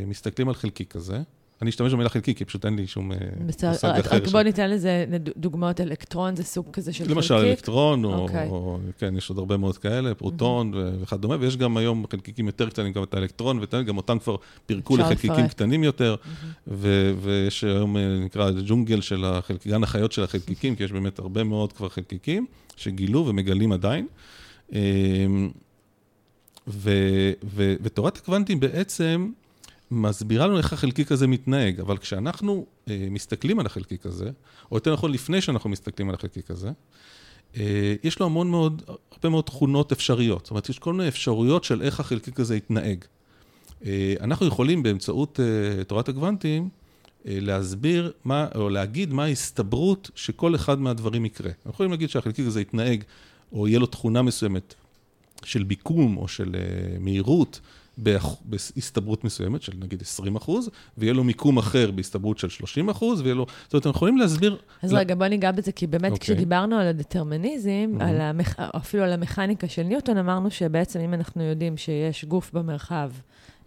מסתכלים 0.06 0.48
על 0.48 0.54
חלקיק 0.54 0.92
כזה, 0.92 1.22
אני 1.64 1.70
אשתמש 1.70 1.92
במילה 1.92 2.08
חלקיק, 2.08 2.38
כי 2.38 2.44
פשוט 2.44 2.64
אין 2.64 2.76
לי 2.76 2.86
שום 2.86 3.12
מושג 3.40 3.84
אחר. 3.84 4.16
רק 4.16 4.26
בוא 4.26 4.42
ניתן 4.42 4.70
לזה 4.70 5.04
דוגמאות, 5.36 5.80
אלקטרון 5.80 6.36
זה 6.36 6.44
סוג 6.44 6.66
כזה 6.72 6.92
של 6.92 6.98
חלקיק? 6.98 7.16
למשל 7.16 7.34
אלקטרון, 7.34 8.04
או, 8.04 8.28
okay. 8.28 8.48
או 8.48 8.78
כן, 8.98 9.16
יש 9.16 9.28
עוד 9.28 9.38
הרבה 9.38 9.56
מאוד 9.56 9.78
כאלה, 9.78 10.14
פרוטון 10.14 10.74
mm-hmm. 10.74 11.02
וכדומה, 11.02 11.36
ויש 11.40 11.56
גם 11.56 11.76
היום 11.76 12.04
חלקיקים 12.10 12.46
יותר 12.46 12.70
קטנים, 12.70 12.92
גם 12.92 13.02
את 13.02 13.14
האלקטרון, 13.14 13.58
וגם 13.62 13.96
אותם 13.96 14.18
כבר 14.18 14.36
פירקו 14.66 14.96
לחלקיקים. 14.96 15.48
קטנים 15.48 15.84
יותר, 15.84 16.14
mm-hmm. 16.14 16.68
ו- 16.68 17.12
ויש 17.22 17.64
היום, 17.64 17.96
נקרא, 17.96 18.50
ג'ונגל 18.66 19.00
של 19.00 19.24
החלקיקים, 19.24 19.72
גן 19.72 19.82
החיות 19.82 20.12
של 20.12 20.24
החלקיקים, 20.24 20.76
כי 20.76 20.84
יש 20.84 20.92
באמת 20.92 21.18
הרבה 21.18 21.44
מאוד 21.44 21.72
כבר 21.72 21.88
חלקיקים 21.88 22.46
שגילו 22.76 23.26
ומגלים 23.26 23.72
עדיין. 23.72 24.06
אמ, 24.72 24.78
ו- 26.68 27.32
ו- 27.44 27.74
ותורת 27.82 28.16
הקוונטים 28.16 28.60
בעצם, 28.60 29.30
מסבירה 29.90 30.46
לנו 30.46 30.58
איך 30.58 30.72
החלקיק 30.72 31.12
הזה 31.12 31.26
מתנהג, 31.26 31.80
אבל 31.80 31.98
כשאנחנו 31.98 32.66
אה, 32.88 33.06
מסתכלים 33.10 33.58
על 33.58 33.66
החלקיק 33.66 34.06
הזה, 34.06 34.30
או 34.70 34.76
יותר 34.76 34.92
נכון 34.92 35.12
לפני 35.12 35.40
שאנחנו 35.40 35.70
מסתכלים 35.70 36.08
על 36.08 36.14
החלקיק 36.14 36.50
הזה, 36.50 36.70
אה, 37.56 37.94
יש 38.04 38.18
לו 38.18 38.26
המון 38.26 38.50
מאוד, 38.50 38.82
הרבה 39.12 39.28
מאוד 39.28 39.44
תכונות 39.44 39.92
אפשריות. 39.92 40.44
זאת 40.44 40.50
אומרת, 40.50 40.68
יש 40.68 40.78
כל 40.78 40.92
מיני 40.92 41.08
אפשרויות 41.08 41.64
של 41.64 41.82
איך 41.82 42.00
החלקיק 42.00 42.40
הזה 42.40 42.56
יתנהג. 42.56 43.04
אה, 43.86 44.14
אנחנו 44.20 44.46
יכולים 44.46 44.82
באמצעות 44.82 45.40
אה, 45.40 45.84
תורת 45.84 46.08
הגוונטים, 46.08 46.68
אה, 47.26 47.38
להסביר 47.40 48.12
מה, 48.24 48.48
או 48.54 48.68
להגיד 48.68 49.12
מה 49.12 49.24
ההסתברות 49.24 50.10
שכל 50.14 50.54
אחד 50.54 50.80
מהדברים 50.80 51.24
יקרה. 51.24 51.50
אנחנו 51.50 51.70
יכולים 51.70 51.90
להגיד 51.90 52.10
שהחלקיק 52.10 52.46
הזה 52.46 52.60
יתנהג, 52.60 53.02
או 53.52 53.68
יהיה 53.68 53.78
לו 53.78 53.86
תכונה 53.86 54.22
מסוימת 54.22 54.74
של 55.44 55.62
ביקום 55.62 56.16
או 56.16 56.28
של 56.28 56.54
אה, 56.54 56.98
מהירות, 57.00 57.60
בהסתברות 58.44 59.24
מסוימת 59.24 59.62
של 59.62 59.72
נגיד 59.80 60.02
20 60.02 60.36
אחוז, 60.36 60.70
ויהיה 60.98 61.12
לו 61.12 61.24
מיקום 61.24 61.58
אחר 61.58 61.90
בהסתברות 61.90 62.38
של 62.38 62.48
30 62.48 62.88
אחוז, 62.88 63.20
ויהיה 63.20 63.34
לו... 63.34 63.46
זאת 63.64 63.74
אומרת, 63.74 63.86
אנחנו 63.86 63.98
יכולים 63.98 64.18
להסביר... 64.18 64.56
אז 64.82 64.92
ל... 64.92 64.96
רגע, 64.96 65.14
בוא 65.14 65.26
ניגע 65.26 65.52
בזה, 65.52 65.72
כי 65.72 65.86
באמת 65.86 66.12
okay. 66.12 66.14
אוקיי. 66.14 66.34
כשדיברנו 66.34 66.76
על 66.76 66.86
הדטרמיניזם, 66.86 67.94
mm-hmm. 67.98 68.04
על 68.04 68.20
המכ... 68.20 68.60
אפילו 68.60 69.04
על 69.04 69.12
המכניקה 69.12 69.68
של 69.68 69.82
ניוטון, 69.82 70.16
אמרנו 70.16 70.50
שבעצם 70.50 71.00
אם 71.00 71.14
אנחנו 71.14 71.42
יודעים 71.42 71.76
שיש 71.76 72.24
גוף 72.24 72.52
במרחב, 72.52 73.10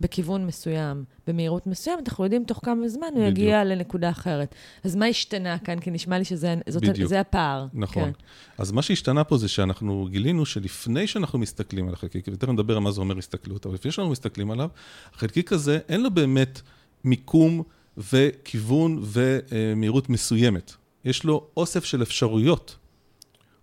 בכיוון 0.01 0.45
מסוים, 0.45 1.03
במהירות 1.27 1.67
מסוימת, 1.67 2.09
אנחנו 2.09 2.23
יודעים 2.23 2.43
תוך 2.43 2.59
כמה 2.63 2.87
זמן 2.87 3.07
הוא 3.15 3.23
יגיע 3.23 3.63
לנקודה 3.63 4.09
אחרת. 4.09 4.55
אז 4.83 4.95
מה 4.95 5.05
השתנה 5.05 5.59
כאן? 5.59 5.79
כי 5.79 5.91
נשמע 5.91 6.17
לי 6.17 6.25
שזה 6.25 7.19
הפער. 7.19 7.67
נכון. 7.73 8.03
כן. 8.03 8.11
אז 8.57 8.71
מה 8.71 8.81
שהשתנה 8.81 9.23
פה 9.23 9.37
זה 9.37 9.47
שאנחנו 9.47 10.07
גילינו 10.11 10.45
שלפני 10.45 11.07
שאנחנו 11.07 11.39
מסתכלים 11.39 11.87
על 11.87 11.93
החלקיק, 11.93 12.27
ותכף 12.31 12.49
נדבר 12.49 12.73
על 12.73 12.79
מה 12.79 12.91
זה 12.91 13.01
אומר 13.01 13.17
הסתכלות, 13.17 13.65
אבל 13.65 13.75
לפני 13.75 13.91
שאנחנו 13.91 14.11
מסתכלים 14.11 14.51
עליו, 14.51 14.69
החלקיק 15.13 15.53
הזה 15.53 15.79
אין 15.89 16.01
לו 16.01 16.11
באמת 16.11 16.61
מיקום 17.03 17.63
וכיוון 17.97 19.03
ומהירות 19.03 20.09
מסוימת. 20.09 20.73
יש 21.05 21.23
לו 21.23 21.47
אוסף 21.57 21.85
של 21.85 22.01
אפשרויות. 22.01 22.75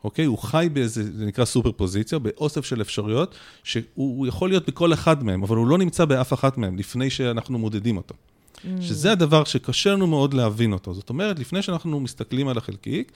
אוקיי? 0.05 0.25
הוא 0.25 0.39
חי 0.39 0.69
באיזה, 0.73 1.17
זה 1.19 1.25
נקרא 1.27 1.45
סופר 1.45 1.73
פוזיציה, 1.73 2.19
באוסף 2.19 2.65
של 2.65 2.81
אפשרויות, 2.81 3.35
שהוא 3.65 4.27
יכול 4.27 4.49
להיות 4.49 4.69
בכל 4.69 4.93
אחד 4.93 5.25
מהם, 5.25 5.43
אבל 5.43 5.57
הוא 5.57 5.67
לא 5.67 5.79
נמצא 5.79 6.05
באף 6.05 6.33
אחת 6.33 6.59
מהם, 6.59 6.77
לפני 6.77 7.11
שאנחנו 7.11 7.59
מודדים 7.59 7.97
אותו. 7.97 8.15
Mm. 8.15 8.69
שזה 8.81 9.13
הדבר 9.13 9.45
שקשה 9.45 9.93
לנו 9.93 10.07
מאוד 10.07 10.35
להבין 10.35 10.73
אותו. 10.73 10.95
זאת 10.95 11.11
אומרת, 11.11 11.39
לפני 11.39 11.63
שאנחנו 11.63 12.01
מסתכלים 12.01 12.49
על 12.49 12.59
החלקיק, 12.59 13.13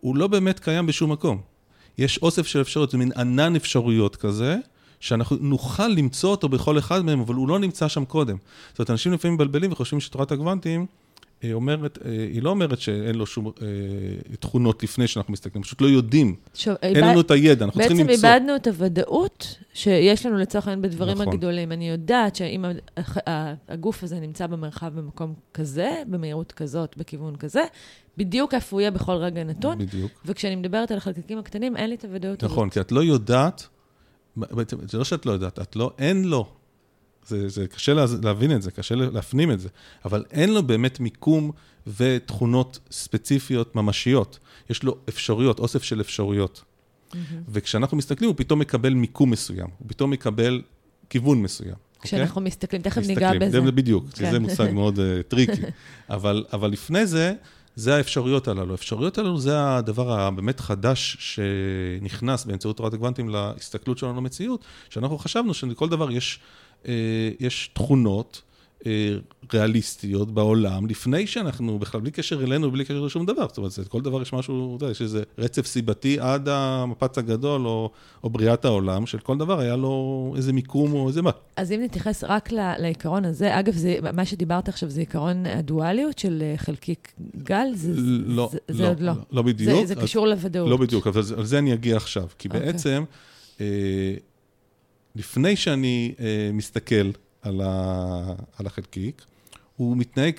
הוא 0.00 0.16
לא 0.16 0.26
באמת 0.26 0.60
קיים 0.60 0.86
בשום 0.86 1.12
מקום. 1.12 1.40
יש 1.98 2.18
אוסף 2.18 2.46
של 2.46 2.60
אפשרויות, 2.60 2.90
זה 2.90 2.98
מין 2.98 3.12
ענן 3.16 3.56
אפשרויות 3.56 4.16
כזה, 4.16 4.56
שאנחנו 5.00 5.36
נוכל 5.40 5.88
למצוא 5.88 6.30
אותו 6.30 6.48
בכל 6.48 6.78
אחד 6.78 7.04
מהם, 7.04 7.20
אבל 7.20 7.34
הוא 7.34 7.48
לא 7.48 7.58
נמצא 7.58 7.88
שם 7.88 8.04
קודם. 8.04 8.36
זאת 8.70 8.78
אומרת, 8.78 8.90
אנשים 8.90 9.12
לפעמים 9.12 9.34
מבלבלים 9.34 9.72
וחושבים 9.72 10.00
שתורת 10.00 10.32
הגוונטים, 10.32 10.86
היא 11.44 11.54
אומרת, 11.54 11.98
אה, 12.04 12.10
היא 12.10 12.42
לא 12.42 12.50
אומרת 12.50 12.80
שאין 12.80 13.14
לו 13.14 13.26
שום 13.26 13.46
אה, 13.46 13.52
תכונות 14.40 14.82
לפני 14.82 15.06
שאנחנו 15.06 15.32
מסתכלים, 15.32 15.62
פשוט 15.62 15.80
לא 15.80 15.86
יודעים. 15.86 16.34
שוב, 16.54 16.74
אין 16.82 16.96
איבד... 16.96 17.08
לנו 17.08 17.20
את 17.20 17.30
הידע, 17.30 17.64
אנחנו 17.64 17.80
צריכים 17.80 17.98
למצוא. 17.98 18.14
בעצם 18.14 18.26
איבדנו 18.26 18.56
את 18.56 18.66
הוודאות 18.66 19.58
שיש 19.74 20.26
לנו 20.26 20.36
לצורך 20.36 20.68
העניין 20.68 20.82
בדברים 20.82 21.12
נכון. 21.12 21.28
הגדולים. 21.28 21.72
אני 21.72 21.88
יודעת 21.88 22.36
שאם 22.36 22.64
הגוף 23.68 24.02
הזה 24.02 24.20
נמצא 24.20 24.46
במרחב 24.46 24.92
במקום 24.94 25.34
כזה, 25.54 26.02
במהירות 26.06 26.52
כזאת, 26.52 26.96
בכיוון 26.96 27.36
כזה, 27.36 27.62
בדיוק 28.16 28.54
איפה 28.54 28.76
הוא 28.76 28.80
יהיה 28.80 28.90
בכל 28.90 29.12
רגע 29.12 29.44
נתון. 29.44 29.78
בדיוק. 29.78 30.12
וכשאני 30.24 30.56
מדברת 30.56 30.90
על 30.90 30.96
החלקיקים 30.96 31.38
הקטנים, 31.38 31.76
אין 31.76 31.90
לי 31.90 31.96
את 31.96 32.04
הוודאות 32.04 32.44
נכון, 32.44 32.46
הזאת. 32.46 32.52
נכון, 32.52 32.70
כי 32.70 32.80
את 32.80 32.92
לא 32.92 33.00
יודעת, 33.00 33.68
זה 34.88 34.98
לא 34.98 35.04
שאת 35.04 35.26
לא 35.26 35.32
יודעת, 35.32 35.58
את 35.58 35.76
לא, 35.76 35.92
אין 35.98 36.24
לו 36.24 36.46
זה, 37.26 37.48
זה 37.48 37.66
קשה 37.68 37.94
לה, 37.94 38.04
להבין 38.22 38.52
את 38.52 38.62
זה, 38.62 38.70
קשה 38.70 38.94
להפנים 38.94 39.50
את 39.50 39.60
זה, 39.60 39.68
אבל 40.04 40.24
אין 40.30 40.54
לו 40.54 40.62
באמת 40.62 41.00
מיקום 41.00 41.50
ותכונות 41.86 42.78
ספציפיות 42.90 43.76
ממשיות. 43.76 44.38
יש 44.70 44.82
לו 44.82 44.96
אפשרויות, 45.08 45.58
אוסף 45.58 45.82
של 45.82 46.00
אפשרויות. 46.00 46.62
Mm-hmm. 46.62 47.16
וכשאנחנו 47.48 47.96
מסתכלים, 47.96 48.30
הוא 48.30 48.36
פתאום 48.36 48.58
מקבל 48.58 48.94
מיקום 48.94 49.30
מסוים, 49.30 49.68
הוא 49.78 49.88
פתאום 49.88 50.10
מקבל 50.10 50.62
כיוון 51.10 51.42
מסוים. 51.42 51.74
כשאנחנו 52.02 52.40
okay? 52.40 52.44
מסתכלים, 52.44 52.82
תכף 52.82 52.98
מסתכלים, 52.98 53.18
ניגע 53.18 53.46
בזה. 53.46 53.60
זה 53.60 53.72
בדיוק, 53.72 54.04
כן. 54.14 54.30
זה 54.30 54.38
מושג 54.38 54.70
מאוד 54.74 54.98
uh, 54.98 55.22
טריקי. 55.28 55.62
אבל, 56.10 56.44
אבל 56.52 56.70
לפני 56.70 57.06
זה, 57.06 57.32
זה 57.76 57.96
האפשרויות 57.96 58.48
הללו. 58.48 58.72
האפשרויות 58.72 59.18
הללו 59.18 59.38
זה 59.38 59.76
הדבר 59.76 60.20
הבאמת 60.20 60.60
חדש 60.60 61.16
שנכנס 61.20 62.44
באמצעות 62.44 62.76
תורת 62.76 62.94
הקוונטים 62.94 63.28
להסתכלות 63.28 63.98
שלנו 63.98 64.16
למציאות, 64.16 64.64
שאנחנו 64.90 65.18
חשבנו 65.18 65.54
שלכל 65.54 65.88
דבר 65.88 66.10
יש 66.10 66.40
יש 67.40 67.70
תכונות 67.72 68.42
אה, 68.86 69.16
ריאליסטיות 69.52 70.30
בעולם, 70.30 70.86
לפני 70.86 71.26
שאנחנו 71.26 71.78
בכלל, 71.78 72.00
בלי 72.00 72.10
קשר 72.10 72.44
אלינו, 72.44 72.70
בלי 72.70 72.84
קשר 72.84 73.00
לשום 73.00 73.26
דבר. 73.26 73.46
זאת 73.48 73.58
אומרת, 73.58 73.88
כל 73.88 74.00
דבר 74.00 74.22
יש 74.22 74.32
משהו, 74.32 74.76
אתה 74.76 74.84
יודע, 74.84 74.92
יש 74.92 75.02
איזה 75.02 75.22
רצף 75.38 75.66
סיבתי 75.66 76.20
עד 76.20 76.48
המפץ 76.48 77.18
הגדול, 77.18 77.66
או, 77.66 77.90
או 78.24 78.30
בריאת 78.30 78.64
העולם, 78.64 79.06
של 79.06 79.18
כל 79.18 79.38
דבר 79.38 79.60
היה 79.60 79.76
לו 79.76 80.34
איזה 80.36 80.52
מיקום 80.52 80.92
או 80.92 81.08
איזה 81.08 81.22
מה. 81.22 81.30
אז 81.56 81.72
אם 81.72 81.80
נתייחס 81.82 82.24
רק 82.24 82.52
לעיקרון 82.52 83.24
הזה, 83.24 83.58
אגב, 83.58 83.74
זה, 83.74 83.98
מה 84.12 84.24
שדיברת 84.24 84.68
עכשיו 84.68 84.90
זה 84.90 85.00
עיקרון 85.00 85.46
הדואליות 85.46 86.18
של 86.18 86.42
אה, 86.42 86.54
חלקיק 86.56 87.12
גל? 87.36 87.66
זה, 87.74 87.92
לא, 87.96 88.48
זה, 88.52 88.58
לא, 88.68 88.76
זה 88.76 88.88
עוד 88.88 89.00
לא. 89.00 89.06
לא, 89.06 89.14
לא 89.32 89.42
בדיוק. 89.42 89.80
זה, 89.80 89.86
זה 89.86 89.94
קשור 89.94 90.26
לוודאות. 90.26 90.70
לא 90.70 90.76
בדיוק, 90.76 91.06
אבל 91.06 91.22
על 91.36 91.44
זה 91.44 91.58
אני 91.58 91.74
אגיע 91.74 91.96
עכשיו. 91.96 92.26
כי 92.38 92.48
okay. 92.48 92.54
אוקיי. 92.54 92.72
בעצם... 92.72 93.04
אה, 93.60 94.14
לפני 95.16 95.56
שאני 95.56 96.14
אה, 96.20 96.50
מסתכל 96.52 97.10
על, 97.42 97.60
ה, 97.60 98.34
על 98.58 98.66
החלקיק, 98.66 99.24
הוא 99.76 99.96
מתנהג 99.96 100.34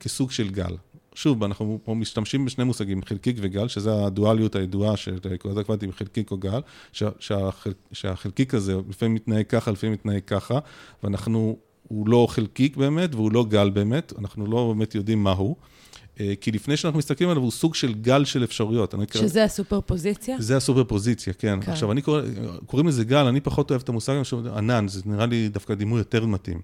כסוג 0.00 0.30
של 0.30 0.50
גל. 0.50 0.76
שוב, 1.14 1.44
אנחנו 1.44 1.78
פה 1.84 1.94
משתמשים 1.94 2.44
בשני 2.44 2.64
מושגים, 2.64 3.02
חלקיק 3.02 3.36
וגל, 3.40 3.68
שזה 3.68 4.06
הדואליות 4.06 4.56
הידועה 4.56 4.96
של 4.96 5.18
נקודת 5.30 5.56
הקוונטים, 5.56 5.92
חלקיק 5.92 6.30
או 6.30 6.36
גל, 6.36 6.60
שה, 6.92 7.08
שהחל, 7.18 7.72
שהחלקיק 7.92 8.54
הזה 8.54 8.74
לפעמים 8.88 9.14
מתנהג 9.14 9.46
ככה, 9.46 9.70
לפעמים 9.70 9.92
מתנהג 9.92 10.22
ככה, 10.26 10.58
ואנחנו, 11.02 11.56
הוא 11.88 12.08
לא 12.08 12.26
חלקיק 12.30 12.76
באמת 12.76 13.14
והוא 13.14 13.32
לא 13.32 13.44
גל 13.44 13.70
באמת, 13.70 14.12
אנחנו 14.18 14.46
לא 14.46 14.72
באמת 14.74 14.94
יודעים 14.94 15.24
מה 15.24 15.32
הוא. 15.32 15.56
אה, 16.20 16.34
כי 16.40 16.52
לפני 16.52 16.76
שאנחנו 16.76 16.98
מסתכלים 16.98 17.30
עליו, 17.30 17.42
הוא 17.42 17.50
סוג 17.50 17.74
של 17.74 17.94
גל 17.94 18.24
של 18.24 18.44
אפשרויות. 18.44 18.94
שזה 19.14 19.34
קרא... 19.34 19.42
הסופר 19.42 19.80
פוזיציה? 19.80 20.36
זה 20.38 20.56
הסופר 20.56 20.84
פוזיציה, 20.84 21.32
כן. 21.32 21.58
כן. 21.62 21.72
עכשיו, 21.72 21.92
אני 21.92 22.02
קורא, 22.02 22.22
קוראים 22.66 22.88
לזה 22.88 23.04
גל, 23.04 23.26
אני 23.26 23.40
פחות 23.40 23.70
אוהב 23.70 23.82
את 23.82 23.88
המושג 23.88 24.14
ענן, 24.56 24.88
זה 24.88 25.02
נראה 25.06 25.26
לי 25.26 25.48
דווקא 25.48 25.74
דימוי 25.74 25.98
יותר 25.98 26.26
מתאים. 26.26 26.60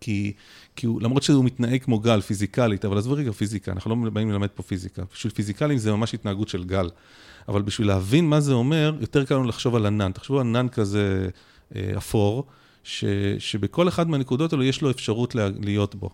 כי, 0.00 0.32
כי 0.76 0.86
הוא, 0.86 1.02
למרות 1.02 1.22
שהוא 1.22 1.44
מתנהג 1.44 1.82
כמו 1.82 1.98
גל 1.98 2.20
פיזיקלית, 2.20 2.84
אבל 2.84 2.98
עזבו 2.98 3.14
רגע 3.14 3.32
פיזיקה, 3.32 3.72
אנחנו 3.72 4.04
לא 4.04 4.10
באים 4.10 4.30
ללמד 4.30 4.48
פה 4.48 4.62
פיזיקה. 4.62 5.02
בשביל 5.14 5.32
פיזיקלים 5.32 5.78
זה 5.78 5.92
ממש 5.92 6.14
התנהגות 6.14 6.48
של 6.48 6.64
גל. 6.64 6.88
אבל 7.48 7.62
בשביל 7.62 7.88
להבין 7.88 8.28
מה 8.28 8.40
זה 8.40 8.52
אומר, 8.52 8.94
יותר 9.00 9.24
קל 9.24 9.34
לנו 9.34 9.44
לחשוב 9.44 9.74
על 9.74 9.86
ענן. 9.86 10.12
תחשבו 10.12 10.40
על 10.40 10.46
ענן 10.46 10.68
כזה 10.68 11.28
אה, 11.76 11.92
אפור. 11.96 12.46
ש, 12.84 13.04
שבכל 13.38 13.88
אחד 13.88 14.10
מהנקודות 14.10 14.52
האלו 14.52 14.64
יש 14.64 14.82
לו 14.82 14.90
אפשרות 14.90 15.34
לה, 15.34 15.48
להיות 15.60 15.94
בו, 15.94 16.10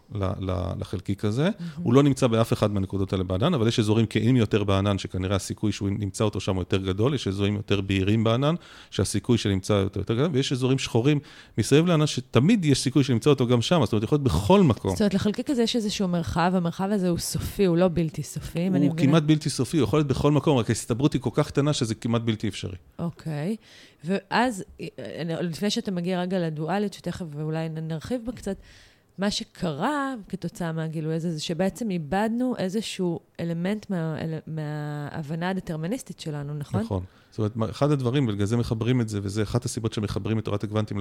לחלקיק 0.79 1.25
הזה. 1.25 1.49
Mm-hmm. 1.49 1.81
הוא 1.83 1.95
לא 1.95 2.03
נמצא 2.03 2.27
באף 2.27 2.53
אחד 2.53 2.73
מהנקודות 2.73 3.13
האלה 3.13 3.25
בענן, 3.25 3.55
אבל 3.55 3.69
יש 3.69 3.79
אזורים 3.79 4.07
כהים 4.11 4.37
יותר 4.37 4.65
בענן, 4.65 4.99
שכנראה 4.99 5.37
הסיכוי 5.37 5.73
שהוא 5.73 5.89
נמצא 5.91 6.25
אותו 6.25 6.41
שם 6.41 6.55
הוא 6.55 6.61
יותר 6.61 6.77
גדול, 6.77 7.15
יש 7.15 7.29
אזורים 7.29 7.55
יותר 7.55 7.81
בהירים 7.81 8.25
בענן, 8.25 8.55
שהסיכוי 8.91 9.39
שנמצא 9.39 9.73
יותר, 9.73 10.01
יותר 10.01 10.15
גדול, 10.15 10.31
ויש 10.33 10.53
אזורים 10.53 10.79
שחורים 10.79 11.19
מסביב 11.59 11.87
לענן, 11.87 12.07
שתמיד 12.07 12.65
יש 12.65 12.81
סיכוי 12.81 13.05
שנמצא 13.05 13.31
אותו 13.31 13.47
גם 13.47 13.63
שם, 13.63 13.81
זאת 13.85 13.93
אומרת, 13.93 14.05
יכול 14.05 14.17
להיות 14.17 14.25
בכל 14.25 14.63
מקום. 14.63 14.91
זאת 14.91 15.01
אומרת, 15.01 15.15
לחלקיק 15.15 15.51
הזה 15.51 15.63
יש 15.63 15.77
איזשהו 15.77 16.09
מרחב, 16.09 16.53
המרחב 16.55 16.89
הזה 16.93 17.09
הוא 17.09 17.19
סופי, 17.19 17.65
הוא 17.65 17.77
לא 17.77 17.89
בלתי 17.93 18.23
סופי, 18.23 18.67
הוא 18.67 18.79
כמעט 18.79 18.93
מבינה... 18.93 19.21
בלתי 19.21 19.51
סופי, 19.51 19.77
הוא 19.77 19.85
יכול 19.85 19.99
להיות 19.99 20.09
בכל 20.09 20.33
מקום, 20.33 20.59
רק 20.59 20.69
ההסתברות 20.69 21.13
היא 21.13 21.21
כל 21.21 21.31
כך 21.33 21.47
קטנה 21.49 21.73
שזה 21.73 21.95
כמעט 21.95 22.23
בלתי 22.23 22.49
אפשרי. 22.49 22.77
אוקיי. 22.99 23.57
ואז, 24.05 24.65
לפני 25.41 25.71
שאתה 25.71 25.91
מגיע 25.91 26.21
רגע 26.21 26.39
לדואליות, 26.39 26.93
שתכף 26.93 27.27
אולי 27.41 27.69
נרחיב 27.69 28.21
בה 28.25 28.33
קצת, 28.33 28.57
מה 29.19 29.31
שקרה 29.31 30.15
כתוצאה 30.29 30.73
מהגילוי 30.73 31.15
הזה, 31.15 31.33
זה 31.33 31.41
שבעצם 31.41 31.91
איבדנו 31.91 32.55
איזשהו 32.59 33.21
אלמנט 33.41 33.91
מה, 33.91 34.17
מההבנה 34.47 35.51
הדטרמיניסטית 35.51 36.21
שלנו, 36.21 36.55
נכון? 36.55 36.81
נכון. 36.81 37.03
זאת 37.31 37.57
אומרת, 37.57 37.71
אחד 37.71 37.91
הדברים, 37.91 38.29
ובגלל 38.29 38.47
זה 38.47 38.57
מחברים 38.57 39.01
את 39.01 39.09
זה, 39.09 39.21
וזה 39.23 39.43
אחת 39.43 39.65
הסיבות 39.65 39.93
שמחברים 39.93 40.39
את 40.39 40.45
תורת 40.45 40.65
הקוונטים 40.65 40.99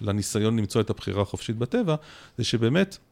לניסיון 0.00 0.58
למצוא 0.58 0.80
את 0.80 0.90
הבחירה 0.90 1.22
החופשית 1.22 1.56
בטבע, 1.56 1.94
זה 2.38 2.44
שבאמת, 2.44 2.98
אה, 2.98 3.09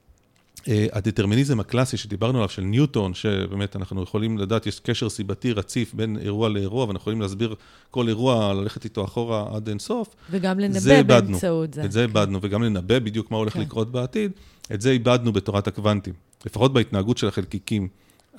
הדטרמיניזם 0.92 1.60
הקלאסי 1.60 1.96
שדיברנו 1.96 2.38
עליו, 2.38 2.48
של 2.48 2.62
ניוטון, 2.62 3.14
שבאמת 3.14 3.76
אנחנו 3.76 4.02
יכולים 4.02 4.38
לדעת, 4.38 4.66
יש 4.66 4.80
קשר 4.80 5.08
סיבתי 5.08 5.52
רציף 5.52 5.94
בין 5.94 6.18
אירוע 6.20 6.48
לאירוע, 6.48 6.84
ואנחנו 6.84 7.00
יכולים 7.00 7.20
להסביר 7.20 7.54
כל 7.90 8.08
אירוע, 8.08 8.54
ללכת 8.54 8.84
איתו 8.84 9.04
אחורה 9.04 9.56
עד 9.56 9.68
אין 9.68 9.78
סוף. 9.78 10.08
וגם 10.30 10.60
לנבא 10.60 11.02
באמצעות 11.02 11.74
זה. 11.74 11.84
את 11.84 11.92
זה 11.92 12.02
איבדנו, 12.02 12.38
וגם 12.42 12.62
לנבא 12.62 12.98
בדיוק 12.98 13.30
מה 13.30 13.36
הולך 13.36 13.52
כן. 13.52 13.60
לקרות 13.60 13.92
בעתיד. 13.92 14.32
את 14.74 14.80
זה 14.80 14.90
איבדנו 14.90 15.32
בתורת 15.32 15.66
הקוונטים, 15.66 16.14
לפחות 16.46 16.72
בהתנהגות 16.72 17.18
של 17.18 17.28
החלקיקים 17.28 17.88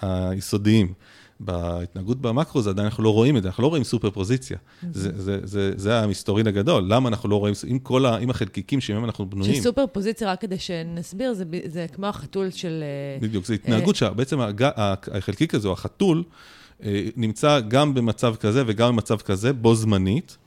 היסודיים. 0.01 0.93
בהתנהגות 1.39 2.21
במקרו 2.21 2.61
זה 2.61 2.69
עדיין 2.69 2.85
אנחנו 2.85 3.03
לא 3.03 3.13
רואים 3.13 3.37
את 3.37 3.43
זה, 3.43 3.49
אנחנו 3.49 3.63
לא 3.63 3.67
רואים 3.67 3.83
סופר 3.83 4.09
פוזיציה. 4.09 4.57
זה, 4.91 5.21
זה, 5.21 5.39
זה, 5.43 5.71
זה 5.75 5.99
המסתורין 5.99 6.47
הגדול, 6.47 6.83
למה 6.87 7.09
אנחנו 7.09 7.29
לא 7.29 7.35
רואים, 7.35 7.53
עם 7.67 7.79
כל 7.79 8.05
ה, 8.05 8.17
עם 8.17 8.29
החלקיקים 8.29 8.81
שמהם 8.81 9.05
אנחנו 9.05 9.29
בנויים. 9.29 9.55
שסופר 9.55 9.85
פוזיציה, 9.87 10.31
רק 10.31 10.41
כדי 10.41 10.59
שנסביר, 10.59 11.33
זה, 11.33 11.43
זה 11.65 11.85
כמו 11.93 12.05
החתול 12.05 12.49
של... 12.49 12.83
אה, 12.83 13.27
בדיוק, 13.27 13.45
זו 13.45 13.53
התנהגות 13.53 13.95
אה... 13.95 13.99
שבעצם 13.99 14.39
הג, 14.39 14.69
החלקיק 15.11 15.55
הזה, 15.55 15.69
החתול, 15.69 16.23
אה, 16.83 17.05
נמצא 17.15 17.59
גם 17.59 17.93
במצב 17.93 18.35
כזה 18.35 18.63
וגם 18.67 18.95
במצב 18.95 19.17
כזה, 19.17 19.53
בו 19.53 19.75
זמנית. 19.75 20.37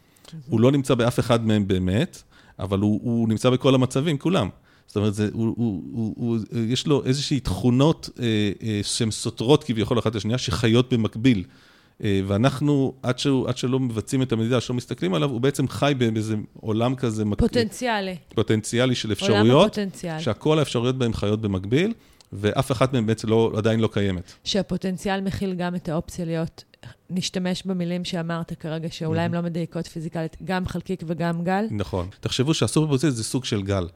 הוא 0.48 0.60
לא 0.60 0.72
נמצא 0.72 0.94
באף 0.94 1.18
אחד 1.18 1.46
מהם 1.46 1.68
באמת, 1.68 2.22
אבל 2.58 2.78
הוא, 2.78 3.00
הוא 3.02 3.28
נמצא 3.28 3.50
בכל 3.50 3.74
המצבים, 3.74 4.18
כולם. 4.18 4.48
זאת 4.92 4.96
אומרת, 4.96 5.14
זה, 5.14 5.28
הוא, 5.32 5.54
הוא, 5.56 5.82
הוא, 5.92 6.14
הוא, 6.16 6.38
יש 6.68 6.86
לו 6.86 7.04
איזושהי 7.04 7.40
תכונות 7.40 8.10
אה, 8.20 8.24
אה, 8.62 8.80
שהן 8.82 9.10
סותרות 9.10 9.64
כביכול 9.64 9.98
אחת 9.98 10.14
לשנייה, 10.14 10.38
שחיות 10.38 10.92
במקביל. 10.92 11.44
אה, 12.04 12.20
ואנחנו, 12.26 12.94
עד, 13.02 13.18
שהוא, 13.18 13.48
עד 13.48 13.56
שלא 13.56 13.80
מבצעים 13.80 14.22
את 14.22 14.32
המדידה, 14.32 14.60
שלא 14.60 14.76
מסתכלים 14.76 15.14
עליו, 15.14 15.30
הוא 15.30 15.40
בעצם 15.40 15.68
חי 15.68 15.92
באיזה 15.98 16.34
עולם 16.60 16.94
כזה... 16.94 17.24
פוטנציאלי. 17.38 18.16
פוטנציאלי 18.34 18.94
של 18.94 19.12
אפשרויות. 19.12 19.46
עולם 19.46 19.60
הפוטנציאל. 19.60 20.18
שהכל 20.18 20.58
האפשרויות 20.58 20.98
בהן 20.98 21.12
חיות 21.12 21.40
במקביל, 21.40 21.92
ואף 22.32 22.72
אחת 22.72 22.92
מהן 22.92 23.06
בעצם 23.06 23.28
לא, 23.28 23.52
עדיין 23.56 23.80
לא 23.80 23.88
קיימת. 23.92 24.32
שהפוטנציאל 24.44 25.20
מכיל 25.20 25.54
גם 25.54 25.74
את 25.74 25.88
האופציה 25.88 26.24
להיות, 26.24 26.64
נשתמש 27.10 27.62
במילים 27.66 28.04
שאמרת 28.04 28.52
כרגע, 28.60 28.88
שאולי 28.90 29.20
הן. 29.20 29.34
לא 29.34 29.40
מדייקות 29.40 29.86
פיזיקלית, 29.86 30.36
גם 30.44 30.66
חלקיק 30.66 31.02
וגם 31.06 31.44
גל. 31.44 31.64
נכון. 31.70 32.08
תחשבו 32.20 32.54
שהסופרפוזיציה 32.54 33.10
זה 33.10 33.24
סוג 33.24 33.44
של 33.44 33.62
גל. 33.62 33.86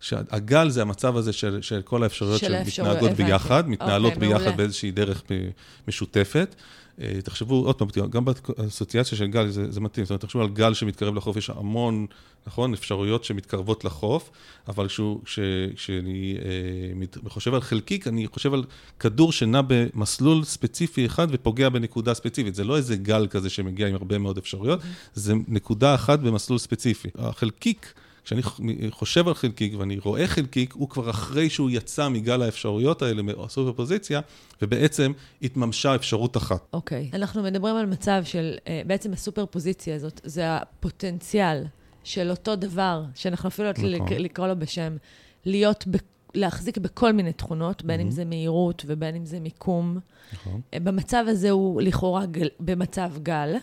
שהגל 0.00 0.68
זה 0.68 0.82
המצב 0.82 1.16
הזה 1.16 1.32
של, 1.32 1.62
של 1.62 1.82
כל 1.82 2.02
האפשרויות 2.02 2.40
שמתנהגות 2.40 3.10
ביחד, 3.10 3.68
מתנהלות 3.68 4.12
okay, 4.12 4.14
אוקיי, 4.14 4.28
ביחד 4.28 4.40
מעולה. 4.40 4.56
באיזושהי 4.56 4.90
דרך 4.90 5.22
משותפת. 5.88 6.54
אה, 7.00 7.18
תחשבו, 7.24 7.66
עוד 7.66 7.74
פעם, 7.78 7.88
גם 8.10 8.24
באסוציאציה 8.24 9.18
של 9.18 9.26
גל 9.26 9.48
זה, 9.48 9.70
זה 9.70 9.80
מתאים, 9.80 10.04
זאת 10.04 10.10
אומרת, 10.10 10.20
תחשבו 10.20 10.42
על 10.42 10.48
גל 10.48 10.74
שמתקרב 10.74 11.14
לחוף, 11.14 11.36
יש 11.36 11.50
המון, 11.50 12.06
נכון, 12.46 12.74
אפשרויות 12.74 13.24
שמתקרבות 13.24 13.84
לחוף, 13.84 14.30
אבל 14.68 14.86
כשאני 15.74 16.36
אה, 17.24 17.30
חושב 17.30 17.54
על 17.54 17.60
חלקיק, 17.60 18.08
אני 18.08 18.26
חושב 18.26 18.54
על 18.54 18.64
כדור 18.98 19.32
שנע 19.32 19.60
במסלול 19.66 20.44
ספציפי 20.44 21.06
אחד 21.06 21.26
ופוגע 21.30 21.68
בנקודה 21.68 22.14
ספציפית. 22.14 22.54
זה 22.54 22.64
לא 22.64 22.76
איזה 22.76 22.96
גל 22.96 23.26
כזה 23.30 23.50
שמגיע 23.50 23.86
עם 23.88 23.94
הרבה 23.94 24.18
מאוד 24.18 24.38
אפשרויות, 24.38 24.80
זה 25.14 25.34
נקודה 25.48 25.94
אחת 25.94 26.18
במסלול 26.18 26.58
ספציפי. 26.58 27.08
החלקיק... 27.18 27.94
כשאני 28.24 28.42
חושב 28.90 29.28
על 29.28 29.34
חלקיק 29.34 29.74
ואני 29.78 29.98
רואה 29.98 30.26
חלקיק, 30.26 30.72
הוא 30.72 30.88
כבר 30.88 31.10
אחרי 31.10 31.50
שהוא 31.50 31.70
יצא 31.70 32.08
מגל 32.08 32.42
האפשרויות 32.42 33.02
האלה, 33.02 33.22
מהסופר 33.22 33.72
פוזיציה, 33.72 34.20
ובעצם 34.62 35.12
התממשה 35.42 35.94
אפשרות 35.94 36.36
אחת. 36.36 36.66
אוקיי. 36.72 37.10
Okay. 37.12 37.16
אנחנו 37.16 37.42
מדברים 37.42 37.76
על 37.76 37.86
מצב 37.86 38.22
של, 38.24 38.54
אה, 38.68 38.82
בעצם 38.86 39.12
הסופר 39.12 39.46
פוזיציה 39.46 39.96
הזאת, 39.96 40.20
זה 40.24 40.56
הפוטנציאל 40.56 41.64
של 42.04 42.30
אותו 42.30 42.56
דבר, 42.56 43.04
שאנחנו 43.14 43.48
אפילו 43.48 43.64
לא 43.64 43.70
יודעים 43.70 44.02
נכון. 44.02 44.16
לקרוא 44.18 44.46
לו 44.46 44.58
בשם, 44.58 44.96
להיות, 45.44 45.84
ב, 45.90 45.96
להחזיק 46.34 46.78
בכל 46.78 47.12
מיני 47.12 47.32
תכונות, 47.32 47.84
בין 47.84 48.00
mm-hmm. 48.00 48.02
אם 48.02 48.10
זה 48.10 48.24
מהירות 48.24 48.84
ובין 48.86 49.16
אם 49.16 49.26
זה 49.26 49.40
מיקום. 49.40 49.98
נכון. 50.32 50.60
אה, 50.74 50.80
במצב 50.80 51.24
הזה 51.28 51.50
הוא 51.50 51.82
לכאורה 51.82 52.26
גל, 52.26 52.48
במצב 52.60 53.12
גל. 53.22 53.56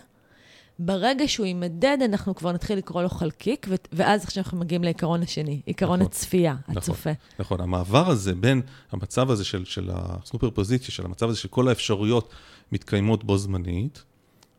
ברגע 0.84 1.28
שהוא 1.28 1.46
יימדד, 1.46 1.98
אנחנו 2.04 2.34
כבר 2.34 2.52
נתחיל 2.52 2.78
לקרוא 2.78 3.02
לו 3.02 3.08
חלקיק, 3.08 3.66
ואז 3.92 4.24
עכשיו 4.24 4.44
אנחנו 4.44 4.58
מגיעים 4.58 4.84
לעיקרון 4.84 5.22
השני, 5.22 5.60
עיקרון 5.66 5.98
נכון, 5.98 6.10
הצפייה, 6.10 6.54
נכון, 6.62 6.76
הצופה. 6.76 7.10
נכון, 7.38 7.60
המעבר 7.60 8.08
הזה 8.08 8.34
בין 8.34 8.62
המצב 8.92 9.30
הזה 9.30 9.44
של, 9.44 9.64
של 9.64 9.90
הסופר 9.92 10.50
פוזיציה, 10.50 10.90
של 10.90 11.04
המצב 11.04 11.28
הזה 11.28 11.38
שכל 11.38 11.68
האפשרויות 11.68 12.32
מתקיימות 12.72 13.24
בו 13.24 13.38
זמנית, 13.38 14.04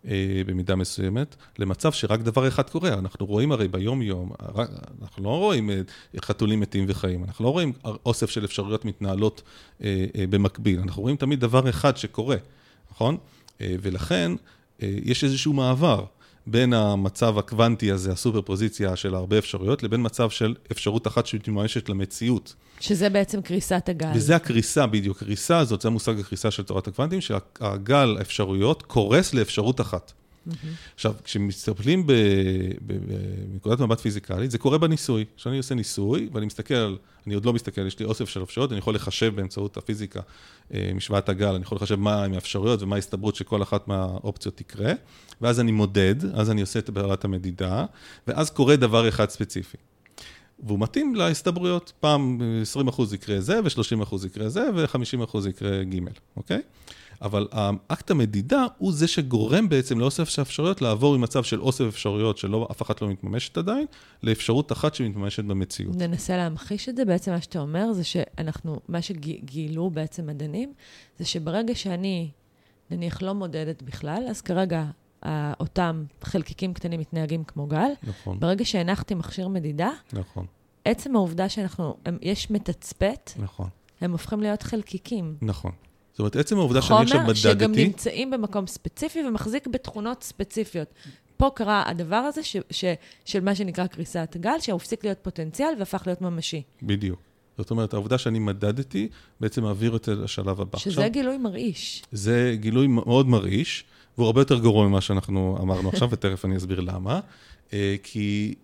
אה, 0.07 0.41
במידה 0.45 0.76
מסוימת, 0.76 1.36
למצב 1.59 1.91
שרק 1.91 2.19
דבר 2.19 2.47
אחד 2.47 2.69
קורה. 2.69 2.93
אנחנו 2.93 3.26
רואים 3.26 3.51
הרי 3.51 3.67
ביום-יום, 3.67 4.32
אנחנו 5.01 5.24
לא 5.24 5.30
רואים 5.30 5.69
אה, 5.69 5.82
חתולים 6.21 6.59
מתים 6.59 6.86
וחיים, 6.88 7.24
אנחנו 7.24 7.45
לא 7.45 7.49
רואים 7.49 7.74
אוסף 8.05 8.30
של 8.30 8.45
אפשרויות 8.45 8.86
מתנהלות 8.86 9.41
אה, 9.84 10.05
אה, 10.15 10.28
במקביל, 10.30 10.80
אנחנו 10.80 11.01
רואים 11.01 11.17
תמיד 11.17 11.39
דבר 11.39 11.69
אחד 11.69 11.97
שקורה, 11.97 12.38
נכון? 12.91 13.17
אה, 13.61 13.76
ולכן, 13.82 14.32
יש 15.04 15.24
איזשהו 15.24 15.54
מעבר 15.54 16.06
בין 16.48 16.74
המצב 16.74 17.38
הקוונטי 17.38 17.92
הזה, 17.92 18.12
הסופר 18.12 18.42
פוזיציה 18.42 18.96
של 18.96 19.16
הרבה 19.16 19.38
אפשרויות, 19.38 19.84
לבין 19.84 20.06
מצב 20.06 20.30
של 20.30 20.56
אפשרות 20.72 21.08
אחת 21.08 21.26
שמתממשת 21.26 21.90
למציאות. 21.90 22.56
שזה 22.80 23.10
בעצם 23.10 23.42
קריסת 23.42 23.90
הגל. 23.90 24.12
וזה 24.16 24.36
הקריסה 24.36 24.88
בדיוק. 24.88 25.22
הקריסה 25.22 25.58
הזאת, 25.58 25.82
זה 25.82 25.88
המושג 25.88 26.20
הקריסה 26.20 26.52
של 26.52 26.64
תורת 26.64 26.88
הקוונטים, 26.88 27.22
שהגל 27.22 28.16
האפשרויות 28.20 28.82
קורס 28.82 29.34
לאפשרות 29.34 29.82
אחת. 29.82 30.14
עכשיו, 30.96 31.14
כשמסתכלים 31.24 32.08
בנקודת 32.82 33.80
מבט 33.80 34.00
פיזיקלית, 34.00 34.52
זה 34.52 34.58
קורה 34.58 34.78
בניסוי. 34.78 35.26
כשאני 35.38 35.58
עושה 35.58 35.76
ניסוי, 35.76 36.30
ואני 36.34 36.46
מסתכל 36.46 36.96
אני 37.28 37.36
עוד 37.36 37.46
לא 37.46 37.54
מסתכל, 37.54 37.88
יש 37.88 38.00
לי 38.00 38.06
אוסף 38.06 38.30
של 38.30 38.44
אפשרויות, 38.44 38.72
אני 38.72 38.80
יכול 38.80 38.96
לחשב 38.96 39.36
באמצעות 39.36 39.78
הפיזיקה, 39.78 40.20
אה, 40.74 40.91
משוואת 40.96 41.30
הגל, 41.30 41.54
אני 41.54 41.62
יכול 41.62 41.76
לחשב 41.76 41.96
מה 41.96 42.24
עם 42.24 42.34
האפשרויות 42.34 42.82
ומה 42.82 42.96
ההסתברות 42.96 43.36
שכל 43.36 43.64
אחת 43.64 43.88
מהאופציות 43.88 44.58
תקרה, 44.58 44.94
ואז 45.41 45.60
אני 45.60 45.72
מודד, 45.72 46.16
אז 46.36 46.52
אני 46.52 46.62
עושה 46.62 46.80
את 46.80 46.89
בעלת 46.89 47.26
המדידה, 47.26 47.86
ואז 48.28 48.50
קורה 48.50 48.76
דבר 48.76 49.10
אחד 49.10 49.30
ספציפי. 49.30 49.78
והוא 50.66 50.80
מתאים 50.80 51.16
להסתברויות. 51.16 51.94
פעם 52.00 52.41
20% 52.88 53.14
יקרה 53.14 53.41
זה, 53.41 53.60
ו-30% 53.64 54.26
יקרה 54.26 54.50
זה, 54.50 54.70
ו-50% 54.76 55.50
יקרה 55.50 55.84
ג', 55.84 56.00
אוקיי? 56.38 56.62
אבל 57.24 57.47
האקט 57.51 58.11
המדידה 58.11 58.65
הוא 58.78 58.93
זה 58.93 59.07
שגורם 59.07 59.69
בעצם 59.69 59.99
לאוסף 59.99 60.30
של 60.30 60.41
אפשרויות 60.41 60.82
לעבור 60.82 61.17
ממצב 61.17 61.43
של 61.43 61.61
אוסף 61.61 61.86
אפשרויות 61.88 62.38
שלא, 62.38 62.67
אף 62.71 62.82
אחת 62.82 63.01
לא 63.01 63.07
מתממשת 63.07 63.57
עדיין, 63.57 63.86
לאפשרות 64.24 64.71
אחת 64.71 64.95
שמתממשת 64.95 65.43
במציאות. 65.43 65.95
ננסה 65.95 66.38
להמחיש 66.38 66.89
את 66.89 66.95
זה, 66.95 67.05
בעצם 67.05 67.32
מה 67.32 67.41
שאתה 67.41 67.59
אומר 67.59 67.93
זה 67.93 68.03
שאנחנו, 68.03 68.80
מה 68.88 69.01
שגילו 69.01 69.89
בעצם 69.89 70.28
מדענים, 70.28 70.74
זה 71.19 71.26
שברגע 71.26 71.76
שאני, 71.76 72.30
נניח, 72.91 73.21
לא 73.21 73.34
מודדת 73.34 73.82
בכלל, 73.82 74.24
אז 74.30 74.41
כרגע 74.41 74.86
אותם 75.59 76.03
חלקיקים 76.24 76.74
קטנים 76.74 76.99
מתנהגים 76.99 77.43
כמו 77.43 77.67
גל. 77.67 77.89
נכון. 78.03 78.39
ברגע 78.39 78.65
שהנחתי 78.65 79.15
מכשיר 79.15 79.47
מדידה, 79.47 79.89
נכון. 80.13 80.45
עצם 80.86 81.15
העובדה 81.15 81.49
שאנחנו, 81.49 81.97
הם, 82.05 82.17
יש 82.21 82.51
מתצפת, 82.51 83.32
נכון. 83.39 83.67
הם 84.01 84.11
הופכים 84.11 84.41
להיות 84.41 84.63
חלקיקים. 84.63 85.36
נכון. 85.41 85.71
זאת 86.14 86.20
אומרת, 86.20 86.36
עצם 86.36 86.57
העובדה 86.57 86.82
שאני 86.82 87.01
עכשיו 87.01 87.20
מדדתי... 87.20 87.41
חומר 87.41 87.53
שגם 87.53 87.72
נמצאים 87.72 88.32
במקום 88.32 88.68
ספציפי 88.68 89.20
ומחזיק 89.28 89.68
בתכונות 89.68 90.24
ספציפיות. 90.24 90.93
פה 91.38 91.49
קרה 91.55 91.84
הדבר 91.86 92.16
הזה 92.16 92.43
ש, 92.43 92.57
ש, 92.72 92.86
של 93.26 93.39
מה 93.39 93.55
שנקרא 93.55 93.88
קריסת 93.88 94.38
גל, 94.39 94.59
שהוא 94.59 94.76
הפסיק 94.76 95.03
להיות 95.03 95.18
פוטנציאל 95.22 95.74
והפך 95.80 96.03
להיות 96.05 96.22
ממשי. 96.22 96.61
בדיוק. 96.84 97.20
זאת 97.57 97.72
אומרת, 97.72 97.93
העובדה 97.93 98.18
שאני 98.18 98.39
מדדתי, 98.39 99.07
בעצם 99.39 99.64
מעביר 99.64 99.95
את 99.95 100.03
זה 100.03 100.16
לשלב 100.16 100.61
הבא. 100.61 100.78
שזה 100.78 100.89
עכשיו, 100.89 101.11
גילוי 101.11 101.38
מרעיש. 101.38 102.03
זה 102.11 102.55
גילוי 102.59 102.88
מאוד 102.88 103.28
מרעיש, 103.28 103.84
והוא 104.18 104.26
הרבה 104.26 104.41
יותר 104.41 104.59
גרוע 104.59 104.88
ממה 104.88 105.01
שאנחנו 105.01 105.57
אמרנו 105.61 105.89
עכשיו, 105.89 106.09
ותכף 106.11 106.45
אני 106.45 106.57
אסביר 106.57 106.80
למה. 106.80 107.20
אה, 107.74 107.95
כי, 108.03 108.55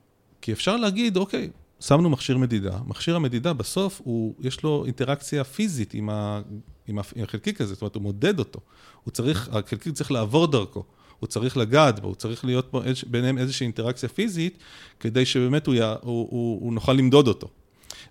כי 0.42 0.52
אפשר 0.52 0.78
להגיד, 0.78 1.18
אוקיי, 1.18 1.50
שמנו 1.80 2.10
מכשיר 2.10 2.38
מדידה. 2.38 2.78
מכשיר 2.88 3.16
המדידה 3.16 3.54
בסוף, 3.54 4.02
הוא, 4.04 4.34
יש 4.40 4.64
לו 4.64 4.86
אינטראקציה 4.86 5.44
פיזית 5.44 5.94
עם, 5.94 6.10
ה, 6.10 6.42
עם 6.90 7.00
החלקיק 7.00 7.62
הזה, 7.62 7.74
זאת 7.74 7.82
אומרת, 7.82 7.96
הוא 7.96 8.04
מודד 8.04 8.40
אותו. 8.40 8.60
הוא 9.04 9.12
צריך, 9.12 9.50
החלקיק 9.52 9.94
צריך 9.94 10.12
לעבור 10.12 10.48
דרכו. 10.48 10.84
הוא 11.20 11.28
צריך 11.28 11.58
לגעת 11.58 12.00
בו, 12.00 12.08
הוא 12.08 12.16
צריך 12.16 12.46
להיות 12.46 12.72
בו, 12.72 12.82
ביניהם 13.08 13.38
איזושהי 13.38 13.66
אינטראקציה 13.66 14.10
פיזית, 14.10 14.58
כדי 15.00 15.26
שבאמת 15.26 15.68
הוא, 15.68 15.76
הוא, 15.76 16.02
הוא, 16.02 16.62
הוא 16.62 16.74
נוכל 16.74 16.94
למדוד 16.94 17.28
אותו. 17.28 17.48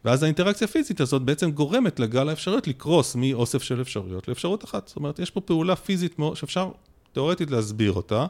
ואז 0.05 0.23
האינטראקציה 0.23 0.65
הפיזית 0.65 1.01
הזאת 1.01 1.23
בעצם 1.23 1.51
גורמת 1.51 2.01
לגל 2.01 2.29
האפשרויות 2.29 2.67
לקרוס 2.67 3.15
מאוסף 3.15 3.63
של 3.63 3.81
אפשרויות 3.81 4.29
לאפשרות 4.29 4.65
אחת. 4.65 4.89
זאת 4.89 4.97
אומרת, 4.97 5.19
יש 5.19 5.31
פה 5.31 5.41
פעולה 5.41 5.77
פיזית 5.77 6.17
שאפשר 6.35 6.71
תיאורטית 7.19 7.51
להסביר 7.51 7.93
אותה, 7.93 8.27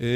אה, 0.00 0.06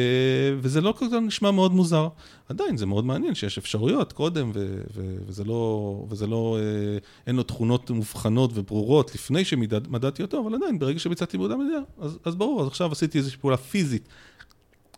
וזה 0.59 0.81
לא 0.81 0.93
כל 0.93 1.07
כך 1.07 1.13
נשמע 1.13 1.51
מאוד 1.51 1.73
מוזר. 1.73 2.09
עדיין, 2.49 2.77
זה 2.77 2.87
מאוד 2.87 3.05
מעניין 3.05 3.35
שיש 3.35 3.59
אפשרויות 3.59 4.13
קודם, 4.13 4.51
ו- 4.55 4.83
ו- 4.95 5.17
וזה 5.27 5.45
לא, 5.45 6.05
וזה 6.09 6.27
לא, 6.27 6.59
אה, 6.61 6.99
אין 7.27 7.37
לו 7.37 7.43
תכונות 7.43 7.91
מובחנות 7.91 8.51
וברורות 8.55 9.15
לפני 9.15 9.45
שמדדתי 9.45 10.23
אותו, 10.23 10.47
אבל 10.47 10.55
עדיין, 10.55 10.79
ברגע 10.79 10.99
שביצעתי 10.99 11.39
בעודה 11.39 11.57
מדידה, 11.57 11.79
אז, 12.01 12.19
אז 12.25 12.35
ברור, 12.35 12.63
אז 12.63 12.67
עכשיו 12.67 12.93
עשיתי 12.93 13.19
איזושהי 13.19 13.41
פעולה 13.41 13.57
פיזית 13.57 14.09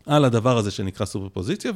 על 0.05 0.25
הדבר 0.25 0.57
הזה 0.57 0.71
שנקרא 0.71 1.05
סופרפוזיציה, 1.05 1.71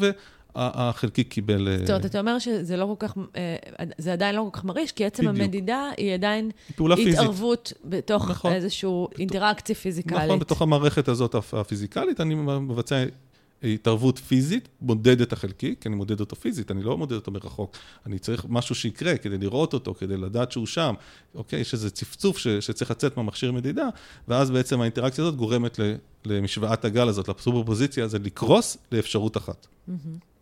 והחלקיק 0.56 1.32
קיבל... 1.32 1.78
זאת 1.80 1.90
אומרת, 1.90 2.06
אתה 2.06 2.20
אומר 2.20 2.40
שזה 2.40 2.78
לא 2.78 2.96
כל 2.98 3.08
כך, 3.08 3.18
אה, 3.36 3.56
זה 3.98 4.14
עדיין 4.14 4.36
לא 4.36 4.50
כל 4.52 4.60
כך 4.60 4.66
מרעיש, 4.66 4.92
כי 4.92 5.06
עצם. 5.06 5.28
המדידה 5.28 5.90
היא 5.98 6.14
עדיין 6.14 6.52
פעולה 6.76 6.96
התערבות. 6.96 7.74
בתוך 7.86 8.30
נכון. 8.30 8.54
איזושהי 8.54 8.90
אינטראקציה 9.20 9.76
פיזיקלית. 9.76 10.22
נכון, 10.22 10.40
בתוך 10.40 10.62
המערכת 10.62 11.08
הזאת 11.08 11.36
הפיזיקלית, 11.54 12.22
אני 12.22 12.36
מבצע 12.36 13.04
התערבות 13.64 14.20
פיזית, 14.20 14.70
מודד 14.82 15.22
את 15.22 15.34
החלקיק, 15.34 15.82
כי 15.82 15.88
אני 15.90 15.96
מודד 15.96 16.20
אותו 16.20 16.36
פיזית, 16.36 16.72
אני 16.72 16.84
לא 16.84 16.98
מודד 16.98 17.14
אותו 17.14 17.32
מרחוק. 17.32 17.78
אני 18.06 18.20
צריך 18.20 18.46
משהו 18.50 18.76
שיקרה 18.76 19.18
כדי 19.18 19.38
לראות 19.38 19.74
אותו, 19.74 19.94
כדי 19.94 20.18
לדעת 20.18 20.52
שהוא 20.52 20.66
שם. 20.66 20.94
אוקיי, 21.36 21.60
יש 21.60 21.74
איזה 21.74 21.90
צפצוף 21.90 22.38
ש, 22.38 22.48
שצריך 22.48 22.92
לצאת 22.92 23.18
מהמכשיר 23.18 23.52
מדידה, 23.52 23.90
ואז 24.28 24.52
בעצם 24.52 24.82
האינטראקציה 24.82 25.24
הזאת 25.24 25.36
גורמת 25.36 25.80
למשוואת 26.26 26.86
הגל 26.86 27.08
הזאת, 27.08 27.28
לפסופרפוזיציה, 27.28 28.08
זה 28.08 28.20
לקרוס 28.20 28.78
לאפשרות 28.92 29.38
אחת. 29.38 29.68
Mm-hmm. 29.90 30.33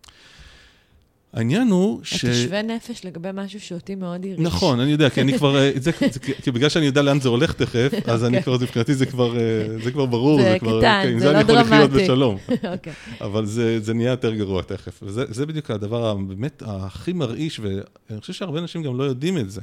העניין 1.33 1.67
הוא 1.67 1.99
ש... 2.03 2.25
אתה 2.25 2.33
שווה 2.33 2.61
נפש 2.61 3.05
לגבי 3.05 3.29
משהו 3.33 3.59
שאותי 3.59 3.95
מאוד 3.95 4.25
הרגיש. 4.25 4.39
נכון, 4.39 4.79
אני 4.79 4.91
יודע, 4.91 5.09
כי 5.09 5.21
אני 5.21 5.37
כבר, 5.37 5.57
אה, 5.57 5.71
זה, 5.75 5.91
זה, 6.11 6.19
כי 6.19 6.51
בגלל 6.51 6.69
שאני 6.69 6.85
יודע 6.85 7.01
לאן 7.01 7.19
זה 7.19 7.29
הולך 7.29 7.53
תכף, 7.53 7.91
אז 8.11 8.23
אני 8.23 8.37
אוקיי. 8.37 8.43
כבר, 8.43 8.57
מבחינתי 8.63 8.93
זה 8.93 9.05
כבר, 9.05 9.37
אה, 9.37 9.65
זה 9.83 9.91
כבר 9.91 10.05
ברור, 10.05 10.41
זה, 10.41 10.51
זה 10.51 10.59
כבר, 10.59 10.79
קטן, 10.79 11.01
אוקיי, 11.03 11.19
זה 11.19 11.25
לא 11.25 11.43
דרמטי. 11.43 11.43
עם 11.43 11.49
זה 11.49 11.55
אני 11.55 11.65
יכול 11.65 11.75
לחיות 11.75 11.91
בשלום. 11.91 12.37
אוקיי. 12.73 12.93
אבל 13.21 13.45
זה, 13.45 13.79
זה 13.79 13.93
נהיה 13.93 14.11
יותר 14.11 14.35
גרוע 14.35 14.61
תכף. 14.61 14.99
וזה 15.03 15.45
בדיוק 15.45 15.71
הדבר 15.71 16.13
באמת 16.15 16.63
הכי 16.65 17.13
מרעיש, 17.13 17.59
ואני 17.59 18.21
חושב 18.21 18.33
שהרבה 18.33 18.59
אנשים 18.59 18.83
גם 18.83 18.97
לא 18.97 19.03
יודעים 19.03 19.37
את 19.37 19.51
זה. 19.51 19.61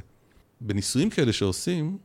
בניסויים 0.61 1.09
כאלה 1.09 1.33
שעושים, 1.33 1.97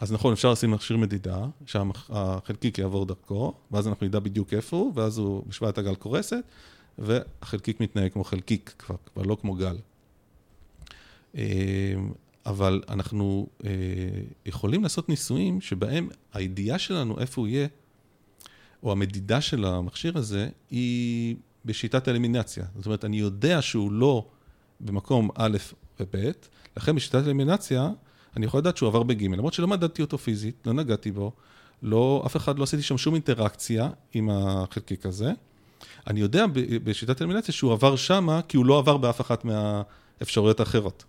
אז 0.00 0.12
נכון, 0.12 0.32
אפשר 0.32 0.52
לשים 0.52 0.70
מכשיר 0.70 0.96
מדידה, 0.96 1.46
שהחלקיק 1.66 2.78
יעבור 2.78 3.06
דרכו, 3.06 3.54
ואז 3.70 3.88
אנחנו 3.88 4.06
נדע 4.06 4.18
בדיוק 4.18 4.54
איפה 4.54 4.76
הוא, 4.76 4.92
ואז 4.94 5.18
הוא, 5.18 5.42
משוואת 5.48 5.78
הגל 5.78 5.94
קורסת. 5.94 6.44
והחלקיק 6.98 7.80
מתנהג 7.80 8.12
כמו 8.12 8.24
חלקיק, 8.24 8.74
כבר, 8.78 8.96
כבר 9.12 9.22
לא 9.22 9.36
כמו 9.40 9.54
גל. 9.54 9.76
אה, 11.36 11.94
אבל 12.46 12.82
אנחנו 12.88 13.46
אה, 13.64 13.70
יכולים 14.46 14.82
לעשות 14.82 15.08
ניסויים 15.08 15.60
שבהם 15.60 16.08
הידיעה 16.32 16.78
שלנו 16.78 17.18
איפה 17.18 17.40
הוא 17.40 17.48
יהיה, 17.48 17.68
או 18.82 18.92
המדידה 18.92 19.40
של 19.40 19.64
המכשיר 19.64 20.18
הזה, 20.18 20.48
היא 20.70 21.36
בשיטת 21.64 22.08
האלימינציה. 22.08 22.64
זאת 22.76 22.86
אומרת, 22.86 23.04
אני 23.04 23.18
יודע 23.18 23.62
שהוא 23.62 23.92
לא 23.92 24.26
במקום 24.80 25.30
א' 25.34 25.56
וב', 26.00 26.16
לכן 26.76 26.96
בשיטת 26.96 27.14
האלימינציה, 27.14 27.90
אני 28.36 28.46
יכול 28.46 28.60
לדעת 28.60 28.76
שהוא 28.76 28.86
עבר 28.86 29.02
בג', 29.02 29.22
למרות 29.22 29.54
שלא 29.54 29.68
מדדתי 29.68 30.02
אותו 30.02 30.18
פיזית, 30.18 30.66
לא 30.66 30.72
נגעתי 30.72 31.10
בו, 31.10 31.32
לא, 31.82 32.22
אף 32.26 32.36
אחד 32.36 32.58
לא 32.58 32.64
עשיתי 32.64 32.82
שם 32.82 32.98
שום 32.98 33.14
אינטראקציה 33.14 33.90
עם 34.12 34.30
החלקיק 34.30 35.06
הזה. 35.06 35.32
אני 36.06 36.20
יודע 36.20 36.44
בשיטת 36.84 37.22
אלימינציה 37.22 37.54
שהוא 37.54 37.72
עבר 37.72 37.96
שמה, 37.96 38.40
כי 38.48 38.56
הוא 38.56 38.66
לא 38.66 38.78
עבר 38.78 38.96
באף 38.96 39.20
אחת 39.20 39.44
מהאפשרויות 39.44 40.60
האחרות, 40.60 41.04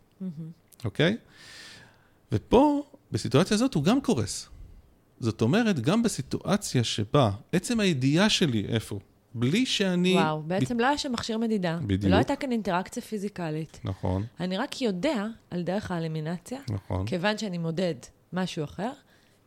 אוקיי? 0.85 1.11
Mm-hmm. 1.11 1.15
Okay? 1.15 2.31
ופה, 2.31 2.83
בסיטואציה 3.11 3.55
הזאת, 3.55 3.73
הוא 3.73 3.83
גם 3.83 4.01
קורס. 4.01 4.49
זאת 5.19 5.41
אומרת, 5.41 5.79
גם 5.79 6.03
בסיטואציה 6.03 6.83
שבה 6.83 7.31
עצם 7.51 7.79
הידיעה 7.79 8.29
שלי 8.29 8.65
איפה 8.67 8.95
הוא, 8.95 9.01
בלי 9.33 9.65
שאני... 9.65 10.13
וואו, 10.13 10.43
בעצם 10.43 10.77
ב... 10.77 10.81
לא 10.81 10.87
היה 10.87 10.97
שם 10.97 11.11
מכשיר 11.11 11.37
מדידה. 11.37 11.79
בדיוק. 11.81 12.03
ולא 12.03 12.15
הייתה 12.15 12.35
כאן 12.35 12.51
אינטראקציה 12.51 13.03
פיזיקלית. 13.03 13.79
נכון. 13.83 14.23
אני 14.39 14.57
רק 14.57 14.81
יודע 14.81 15.25
על 15.51 15.63
דרך 15.63 15.91
האלימינציה, 15.91 16.59
נכון. 16.69 17.05
כיוון 17.05 17.37
שאני 17.37 17.57
מודד 17.57 17.95
משהו 18.33 18.63
אחר, 18.63 18.91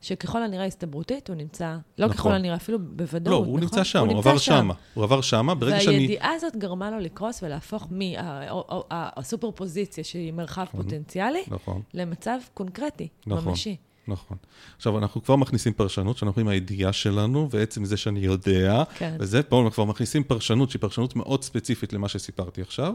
שככל 0.01 0.43
הנראה 0.43 0.65
הסתברותית, 0.65 1.29
הוא 1.29 1.37
נמצא, 1.37 1.77
לא 1.99 2.07
נכון. 2.07 2.17
ככל 2.17 2.33
הנראה, 2.33 2.57
אפילו 2.57 2.79
בוודאות, 2.83 3.33
לא, 3.33 3.37
הוא 3.37 3.47
נכון? 3.47 3.61
נמצא 3.61 3.85
שם, 3.85 3.99
הוא, 3.99 4.09
הוא 4.09 4.19
עבר 4.19 4.39
שם. 4.39 4.71
הוא 4.95 5.05
עבר 5.05 5.21
שם, 5.21 5.47
ברגע 5.47 5.75
והידיעה 5.75 5.81
שאני... 5.81 5.97
והידיעה 5.97 6.33
הזאת 6.33 6.57
גרמה 6.57 6.91
לו 6.91 6.99
לקרוס 6.99 7.43
ולהפוך 7.43 7.89
מהסופר 7.91 9.51
פוזיציה, 9.51 10.05
שהיא 10.05 10.33
מרחב 10.33 10.63
נכון, 10.63 10.83
פוטנציאלי, 10.83 11.43
נכון. 11.49 11.83
למצב 11.95 12.39
קונקרטי, 12.55 13.09
נכון, 13.27 13.49
ממשי. 13.49 13.77
נכון. 14.09 14.37
עכשיו, 14.77 14.99
אנחנו 14.99 15.23
כבר 15.23 15.37
מכניסים 15.37 15.73
פרשנות, 15.73 16.17
שאנחנו 16.17 16.41
עם 16.41 16.49
הידיעה 16.49 16.93
שלנו, 16.93 17.49
ועצם 17.51 17.85
זה 17.85 17.97
שאני 17.97 18.21
יודע, 18.21 18.83
כן. 18.99 19.17
וזה, 19.21 19.43
פה 19.43 19.59
אנחנו 19.59 19.73
כבר 19.73 19.85
מכניסים 19.85 20.25
פרשנות, 20.25 20.71
שהיא 20.71 20.81
פרשנות 20.81 21.17
מאוד 21.17 21.45
ספציפית 21.45 21.93
למה 21.93 22.09
שסיפרתי 22.09 22.63
עכשיו, 22.63 22.95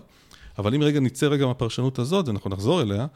אבל 0.58 0.76
אם 0.76 0.82
רגע 0.82 0.99
נצא 0.99 1.28
רגע 1.28 1.45
מהפרשנות 1.45 1.99
הזאת, 1.99 2.28
ואנחנו 2.28 2.49
נחזור 2.49 2.82
אליה, 2.82 3.08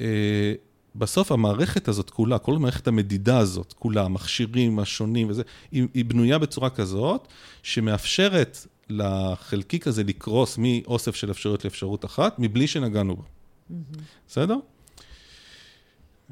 אה, 0.00 0.52
בסוף 0.94 1.32
המערכת 1.32 1.88
הזאת 1.88 2.10
כולה, 2.10 2.38
כל 2.38 2.58
מערכת 2.58 2.88
המדידה 2.88 3.38
הזאת 3.38 3.72
כולה, 3.72 4.04
המכשירים 4.04 4.78
השונים 4.78 5.30
וזה, 5.30 5.42
היא, 5.72 5.86
היא 5.94 6.04
בנויה 6.04 6.38
בצורה 6.38 6.70
כזאת, 6.70 7.28
שמאפשרת 7.62 8.66
לחלקיק 8.90 9.86
הזה 9.86 10.04
לקרוס 10.04 10.58
מאוסף 10.58 11.14
של 11.14 11.30
אפשרויות 11.30 11.64
לאפשרות 11.64 12.04
אחת, 12.04 12.38
מבלי 12.38 12.66
שנגענו 12.66 13.16
בו. 13.16 13.22
Mm-hmm. 13.22 13.98
בסדר? 14.28 14.56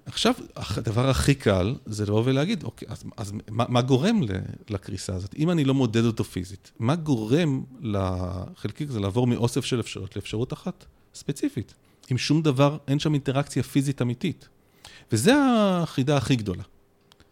עכשיו, 0.07 0.35
הדבר 0.57 1.09
הכי 1.09 1.35
קל 1.35 1.75
זה 1.87 2.05
לבוא 2.07 2.23
ולהגיד, 2.25 2.65
אוקיי, 2.65 2.89
אז, 2.89 3.05
אז 3.17 3.33
מה, 3.51 3.65
מה 3.69 3.83
גורם 3.83 4.21
לקריסה 4.71 5.15
הזאת? 5.15 5.35
אם 5.39 5.51
אני 5.51 5.65
לא 5.65 5.75
מודד 5.75 6.05
אותו 6.05 6.25
פיזית, 6.25 6.73
מה 6.79 6.97
גורם 6.97 7.65
לחלקיק 7.81 8.91
הזה 8.91 9.01
לעבור 9.01 9.27
מאוסף 9.27 9.65
של 9.65 9.81
אפשרויות 9.81 10.17
לאפשרות 10.17 10.53
אחת 10.53 10.85
ספציפית? 11.15 11.75
עם 12.11 12.19
שום 12.19 12.43
דבר, 12.43 12.77
אין 12.89 12.99
שם 12.99 13.15
אינטראקציה 13.15 13.63
פיזית 13.63 14.03
אמיתית. 14.03 14.49
וזה 15.13 15.33
החידה 15.83 16.17
הכי 16.17 16.37
גדולה 16.37 16.63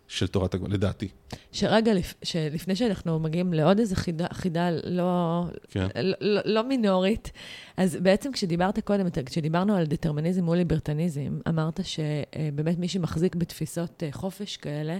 של 0.09 0.27
תורת 0.27 0.55
הגול, 0.55 0.71
לדעתי. 0.73 1.09
שרגע, 1.53 1.93
שלפני 2.23 2.77
שאנחנו 2.77 3.19
מגיעים 3.19 3.53
לעוד 3.53 3.79
איזו 3.79 3.97
חידה, 3.97 4.27
חידה 4.33 4.71
לא, 4.85 5.43
כן. 5.69 5.87
לא, 5.95 6.17
לא, 6.21 6.41
לא 6.45 6.69
מינורית, 6.69 7.31
אז 7.77 7.97
בעצם 8.03 8.33
כשדיברת 8.33 8.79
קודם, 8.79 9.07
כשדיברנו 9.27 9.77
על 9.77 9.87
דטרמיניזם 9.87 10.45
מול 10.45 10.57
ליברטניזם, 10.57 11.39
אמרת 11.49 11.81
שבאמת 11.85 12.79
מי 12.79 12.89
שמחזיק 12.89 13.35
בתפיסות 13.35 14.03
אה, 14.03 14.13
חופש 14.13 14.57
כאלה, 14.57 14.99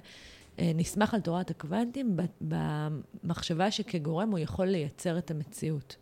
אה, 0.59 0.73
נסמך 0.75 1.15
על 1.15 1.21
תורת 1.21 1.51
הקוונטים 1.51 2.17
במחשבה 2.41 3.71
שכגורם 3.71 4.31
הוא 4.31 4.39
יכול 4.39 4.67
לייצר 4.67 5.19
את 5.19 5.31
המציאות. 5.31 5.97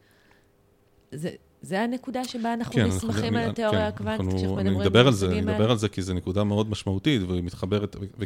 זה, 1.13 1.31
זה 1.63 1.81
הנקודה 1.81 2.25
שבה 2.25 2.55
אנחנו 2.55 2.75
כן, 2.75 2.87
נסמכים 2.87 3.37
על 3.37 3.51
התיאוריה 3.51 3.81
כן, 3.81 3.87
הקוונטית, 3.87 4.27
כשאנחנו 4.27 4.57
מדברים 4.57 4.77
על 4.77 4.83
נדבר 4.83 5.07
על 5.07 5.13
זה, 5.13 5.27
אני 5.27 5.41
מדבר 5.41 5.71
על 5.71 5.79
זה 5.79 5.89
כי 5.89 6.03
זו 6.03 6.15
נקודה 6.15 6.45
מאוד 6.45 6.71
משמעותית, 6.71 7.23
והיא 7.23 7.43
מתחברת, 7.43 7.97
ו- 7.97 8.05
ו- 8.19 8.25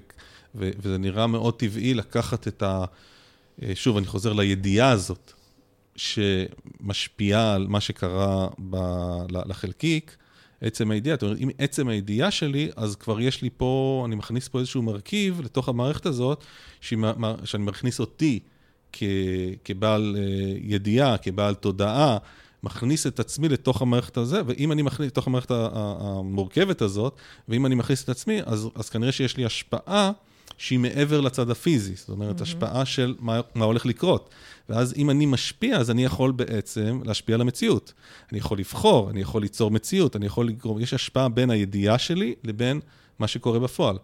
ו- 0.55 0.71
וזה 0.79 0.99
נראה 0.99 1.27
מאוד 1.27 1.55
טבעי 1.59 1.95
לקחת 1.95 2.49
את 2.49 2.63
ה... 2.63 2.85
אה, 3.63 3.73
שוב, 3.75 3.97
אני 3.97 4.07
חוזר 4.07 4.33
לידיעה 4.33 4.91
הזאת, 4.91 5.33
שמשפיעה 5.97 7.55
על 7.55 7.67
מה 7.69 7.81
שקרה 7.81 8.49
ב- 8.71 9.49
לחלקיק, 9.49 10.17
עצם 10.61 10.91
הידיעה. 10.91 11.17
זאת 11.17 11.23
אומרת, 11.23 11.39
אם 11.41 11.51
עצם 11.59 11.89
הידיעה 11.89 12.31
שלי, 12.31 12.71
אז 12.77 12.97
כבר 12.97 13.21
יש 13.21 13.43
לי 13.43 13.51
פה, 13.57 14.03
אני 14.07 14.15
מכניס 14.15 14.49
פה 14.49 14.59
איזשהו 14.59 14.83
מרכיב 14.83 15.41
לתוך 15.41 15.69
המערכת 15.69 16.07
הזאת, 16.07 16.45
שאני 16.81 17.65
מכניס 17.65 18.01
אותי 18.01 18.41
כ- 18.93 19.03
כבעל 19.65 20.17
אה, 20.19 20.23
ידיעה, 20.63 21.19
כבעל 21.19 21.55
תודעה. 21.55 22.19
מכניס 22.67 23.07
את 23.07 23.21
עצמי 23.21 23.49
לתוך 23.49 23.83
המערכת 23.83 24.17
הזה, 24.17 24.43
ואם 24.47 24.73
אני 24.73 24.83
מכניס 24.83 25.07
לתוך 25.07 25.27
המערכת 25.27 25.51
המורכבת 25.51 26.83
הזאת, 26.83 27.17
ואם 27.49 27.67
אני 27.67 27.75
מכניס 27.75 28.05
את 28.05 28.09
עצמי, 28.09 28.41
אז, 28.47 28.69
אז 28.75 28.89
כנראה 28.89 29.13
שיש 29.13 29.37
לי 29.37 29.45
השפעה 29.45 30.13
שהיא 30.59 30.79
מעבר 30.79 31.21
לצד 31.21 31.51
הפיזי, 31.51 31.95
זאת 31.95 32.09
אומרת, 32.09 32.41
mm-hmm. 32.41 32.43
השפעה 32.43 32.85
של 32.85 33.15
מה, 33.19 33.41
מה 33.55 33.65
הולך 33.65 33.87
לקרות. 33.87 34.31
ואז 34.69 34.95
אם 34.97 35.11
אני 35.11 35.27
משפיע, 35.27 35.77
אז 35.77 35.91
אני 35.91 36.05
יכול 36.05 36.33
בעצם 36.33 37.01
להשפיע 37.05 37.35
על 37.35 37.41
המציאות. 37.41 37.93
אני 38.33 38.39
יכול 38.39 38.59
לבחור, 38.59 39.11
אני 39.11 39.21
יכול 39.21 39.43
ליצור 39.43 39.71
מציאות, 39.71 40.17
אני 40.17 40.27
יכול 40.27 40.49
לגרום, 40.49 40.81
יש 40.81 40.95
השפעה 40.95 41.29
בין 41.29 41.51
הידיעה 41.51 41.99
שלי 41.99 42.35
לבין 42.45 42.81
מה 43.19 43.29
שקורה 43.29 43.59
בפועל. 43.59 43.97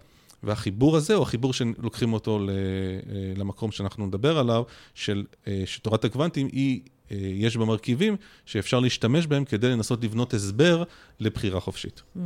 והחיבור 0.42 0.96
הזה 0.96 1.14
הוא 1.14 1.22
החיבור 1.22 1.52
שלוקחים 1.52 2.12
אותו 2.12 2.38
אה, 2.38 2.54
למקום 3.36 3.70
שאנחנו 3.70 4.06
נדבר 4.06 4.38
עליו, 4.38 4.62
של, 4.94 5.24
אה, 5.46 5.62
שתורת 5.66 6.04
הקוונטים 6.04 6.48
היא 6.52 6.80
יש 7.34 7.56
בה 7.56 7.64
מרכיבים 7.64 8.16
שאפשר 8.46 8.80
להשתמש 8.80 9.26
בהם 9.26 9.44
כדי 9.44 9.68
לנסות 9.68 10.04
לבנות 10.04 10.34
הסבר 10.34 10.82
לבחירה 11.20 11.60
חופשית. 11.60 12.02
Mm-hmm. 12.02 12.20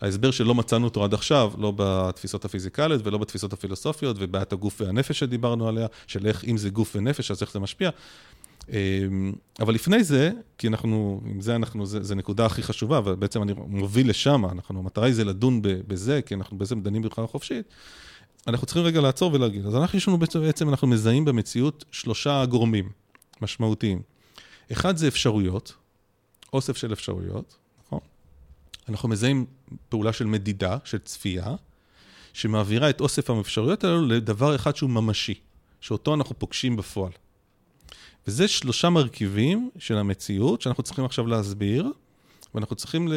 ההסבר 0.00 0.30
שלא 0.30 0.54
מצאנו 0.54 0.84
אותו 0.84 1.04
עד 1.04 1.14
עכשיו, 1.14 1.52
לא 1.58 1.72
בתפיסות 1.76 2.44
הפיזיקליות 2.44 3.00
ולא 3.04 3.18
בתפיסות 3.18 3.52
הפילוסופיות 3.52 4.16
ובעיית 4.20 4.52
הגוף 4.52 4.80
והנפש 4.80 5.18
שדיברנו 5.18 5.68
עליה, 5.68 5.86
של 6.06 6.26
איך, 6.26 6.44
אם 6.44 6.56
זה 6.56 6.70
גוף 6.70 6.96
ונפש, 6.96 7.30
אז 7.30 7.42
איך 7.42 7.52
זה 7.52 7.58
משפיע. 7.58 7.90
אה, 8.72 8.78
אבל 9.60 9.74
לפני 9.74 10.04
זה, 10.04 10.30
כי 10.58 10.68
אנחנו, 10.68 11.20
עם 11.24 11.40
זה 11.40 11.56
אנחנו, 11.56 11.86
זה, 11.86 12.02
זה 12.02 12.14
נקודה 12.14 12.46
הכי 12.46 12.62
חשובה, 12.62 13.00
ובעצם 13.04 13.42
אני 13.42 13.52
מוביל 13.66 14.10
לשם, 14.10 14.44
אנחנו, 14.44 14.78
המטרה 14.78 15.06
היא 15.06 15.14
זה 15.14 15.24
לדון 15.24 15.60
בזה, 15.62 16.22
כי 16.22 16.34
אנחנו 16.34 16.58
בעצם 16.58 16.80
דנים 16.80 17.02
בבחירה 17.02 17.26
חופשית. 17.26 17.66
אנחנו 18.46 18.66
צריכים 18.66 18.84
רגע 18.84 19.00
לעצור 19.00 19.32
ולהגיד. 19.34 19.66
אז 19.66 19.76
אנחנו, 19.76 19.98
יש 19.98 20.08
לנו 20.08 20.18
בעצם, 20.18 20.68
אנחנו 20.68 20.86
מזהים 20.86 21.24
במציאות 21.24 21.84
שלושה 21.90 22.44
גורמים 22.46 22.88
משמעותיים. 23.42 24.02
אחד 24.72 24.96
זה 24.96 25.08
אפשרויות, 25.08 25.74
אוסף 26.52 26.76
של 26.76 26.92
אפשרויות, 26.92 27.56
נכון? 27.86 28.00
אנחנו 28.88 29.08
מזהים 29.08 29.46
פעולה 29.88 30.12
של 30.12 30.24
מדידה, 30.24 30.78
של 30.84 30.98
צפייה, 30.98 31.54
שמעבירה 32.32 32.90
את 32.90 33.00
אוסף 33.00 33.30
האפשרויות 33.30 33.84
האלו 33.84 34.06
לדבר 34.06 34.54
אחד 34.54 34.76
שהוא 34.76 34.90
ממשי, 34.90 35.34
שאותו 35.80 36.14
אנחנו 36.14 36.38
פוגשים 36.38 36.76
בפועל. 36.76 37.12
וזה 38.26 38.48
שלושה 38.48 38.90
מרכיבים 38.90 39.70
של 39.78 39.96
המציאות 39.96 40.62
שאנחנו 40.62 40.82
צריכים 40.82 41.04
עכשיו 41.04 41.26
להסביר, 41.26 41.92
ואנחנו 42.54 42.76
צריכים 42.76 43.08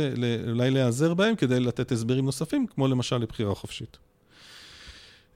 אולי 0.47 0.71
להיעזר 0.71 1.13
בהם 1.13 1.35
כדי 1.35 1.59
לתת 1.59 1.91
הסברים 1.91 2.25
נוספים, 2.25 2.67
כמו 2.67 2.87
למשל 2.87 3.17
לבחירה 3.17 3.55
חופשית. 3.55 3.97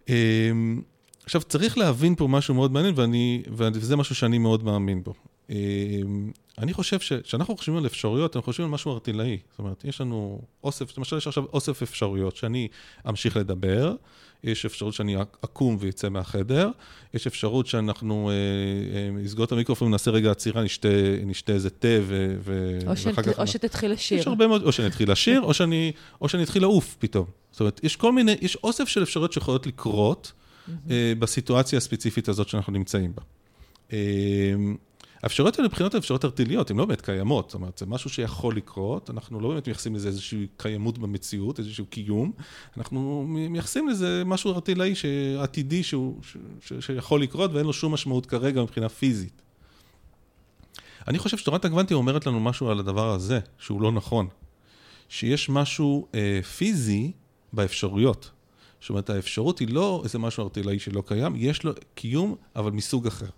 אמ, 0.10 0.82
עכשיו, 1.24 1.42
צריך 1.42 1.78
להבין 1.78 2.16
פה 2.16 2.28
משהו 2.28 2.54
מאוד 2.54 2.72
מעניין, 2.72 2.94
ואני, 2.98 3.44
וזה 3.58 3.96
משהו 3.96 4.16
שאני 4.16 4.38
מאוד 4.38 4.64
מאמין 4.64 5.04
בו. 5.04 5.14
אמ, 5.50 6.32
אני 6.58 6.74
חושב 6.74 7.00
שכשאנחנו 7.00 7.58
חושבים 7.58 7.78
על 7.78 7.86
אפשרויות, 7.86 8.36
אנחנו 8.36 8.52
חושבים 8.52 8.68
על 8.68 8.74
משהו 8.74 8.94
ארטילאי. 8.94 9.38
זאת 9.50 9.60
אומרת, 9.60 9.86
יש 9.86 10.02
לנו 10.02 10.42
אוסף, 10.64 10.98
למשל 10.98 11.18
יש 11.18 11.28
עכשיו 11.28 11.44
אוסף 11.54 11.82
אפשרויות, 11.82 12.36
שאני 12.36 12.68
אמשיך 13.10 13.38
לדבר, 13.38 13.96
יש 14.44 14.66
אפשרות 14.66 14.94
שאני 14.94 15.16
אקום 15.22 15.78
ויצא 15.80 16.10
מהחדר, 16.10 16.70
יש 17.14 17.28
אפשרות 17.28 17.68
שאנחנו 17.68 18.30
אה, 18.30 18.34
אה, 18.98 19.12
נסגור 19.12 19.46
את 19.46 19.52
המיקרופון, 19.52 19.92
נעשה 19.92 20.12
רגע 20.12 20.32
עצירה, 20.32 20.64
נשתה, 20.64 20.88
נשתה 21.26 21.54
איזה 21.54 21.70
תה 21.70 21.88
ו... 22.02 22.80
או, 22.88 22.98
שת, 22.98 23.20
כך, 23.20 23.40
או 23.40 23.48
שתתחיל 23.48 23.92
לשיר. 23.92 24.20
יש 24.20 24.28
הרבה 24.28 24.48
מאוד, 24.48 24.64
או 24.64 24.72
שאני 24.72 24.88
אתחיל 24.88 25.12
לשיר, 25.12 25.42
או 25.42 25.54
שאני, 25.54 25.92
או 26.22 26.30
שאני 26.30 26.44
אתחיל 26.44 26.62
לעוף 26.62 26.96
פתאום. 27.00 27.26
זאת 27.52 27.60
אומרת, 27.60 27.80
יש 27.84 27.96
כל 27.96 28.12
מיני, 28.12 28.36
יש 28.42 28.56
אוסף 28.56 28.88
של 28.88 29.04
אפשרויות 29.04 29.34
שיכולות 29.34 29.68
לקרות 29.68 30.32
mm-hmm. 30.32 30.72
בסיטואציה 31.20 31.78
הספציפית 31.78 32.28
הזאת 32.28 32.50
שאנחנו 32.50 32.74
נמצאים 32.74 33.14
בה. 33.16 33.24
האפשרויות 35.24 35.60
האלה 35.60 35.68
מבחינות 35.68 35.96
האפשרויות 35.96 36.26
ארטיליות, 36.26 36.72
הן 36.72 36.78
לא 36.78 36.86
באמת 36.86 37.02
קיימות, 37.02 37.50
זאת 37.50 37.54
אומרת, 37.54 37.78
זה 37.78 37.86
משהו 37.86 38.10
שיכול 38.10 38.56
לקרות, 38.56 39.10
אנחנו 39.10 39.40
לא 39.40 39.50
באמת 39.50 39.68
מייחסים 39.68 39.96
לזה 39.96 40.08
איזושהי 40.08 40.48
קיימות 40.58 40.98
במציאות, 40.98 41.60
איזשהו 41.60 41.86
קיום, 41.86 42.32
אנחנו 42.78 43.26
מייחסים 43.28 43.90
לזה 43.90 44.24
משהו 44.26 44.54
ארטילאי 44.54 44.94
עתידי 45.40 45.82
שיכול 46.80 47.22
לקרות 47.22 47.52
ואין 47.54 47.66
לו 47.66 47.74
שום 47.74 47.94
משמעות 47.94 48.26
כרגע 48.26 48.62
מבחינה 48.62 48.90
פיזית. 48.90 49.42
אני 51.08 51.20
חושב 51.20 51.38
שתורת 51.38 51.66
הקוונטים 51.66 51.98
אומרת 51.98 52.26
לנו 52.26 52.40
משהו 52.40 52.70
על 52.70 52.80
הדבר 52.80 53.12
הזה, 53.12 53.40
שהוא 53.58 53.82
לא 53.82 53.92
נכון. 53.92 54.28
שיש 55.10 55.50
משהו 55.50 56.08
אה, 56.16 56.40
פיזי 56.58 57.12
באפשרויות. 57.54 58.32
זאת 58.82 58.90
אומרת, 58.90 59.10
האפשרות 59.10 59.60
היא 59.60 59.68
לא 59.74 60.02
איזה 60.04 60.20
משהו 60.20 60.44
ארטילאי 60.44 60.80
שלא 60.80 61.04
קיים, 61.06 61.34
יש 61.36 61.64
לו 61.64 61.72
קיום, 61.96 62.36
אבל 62.56 62.72
מסוג 62.72 63.08
אחר. 63.08 63.30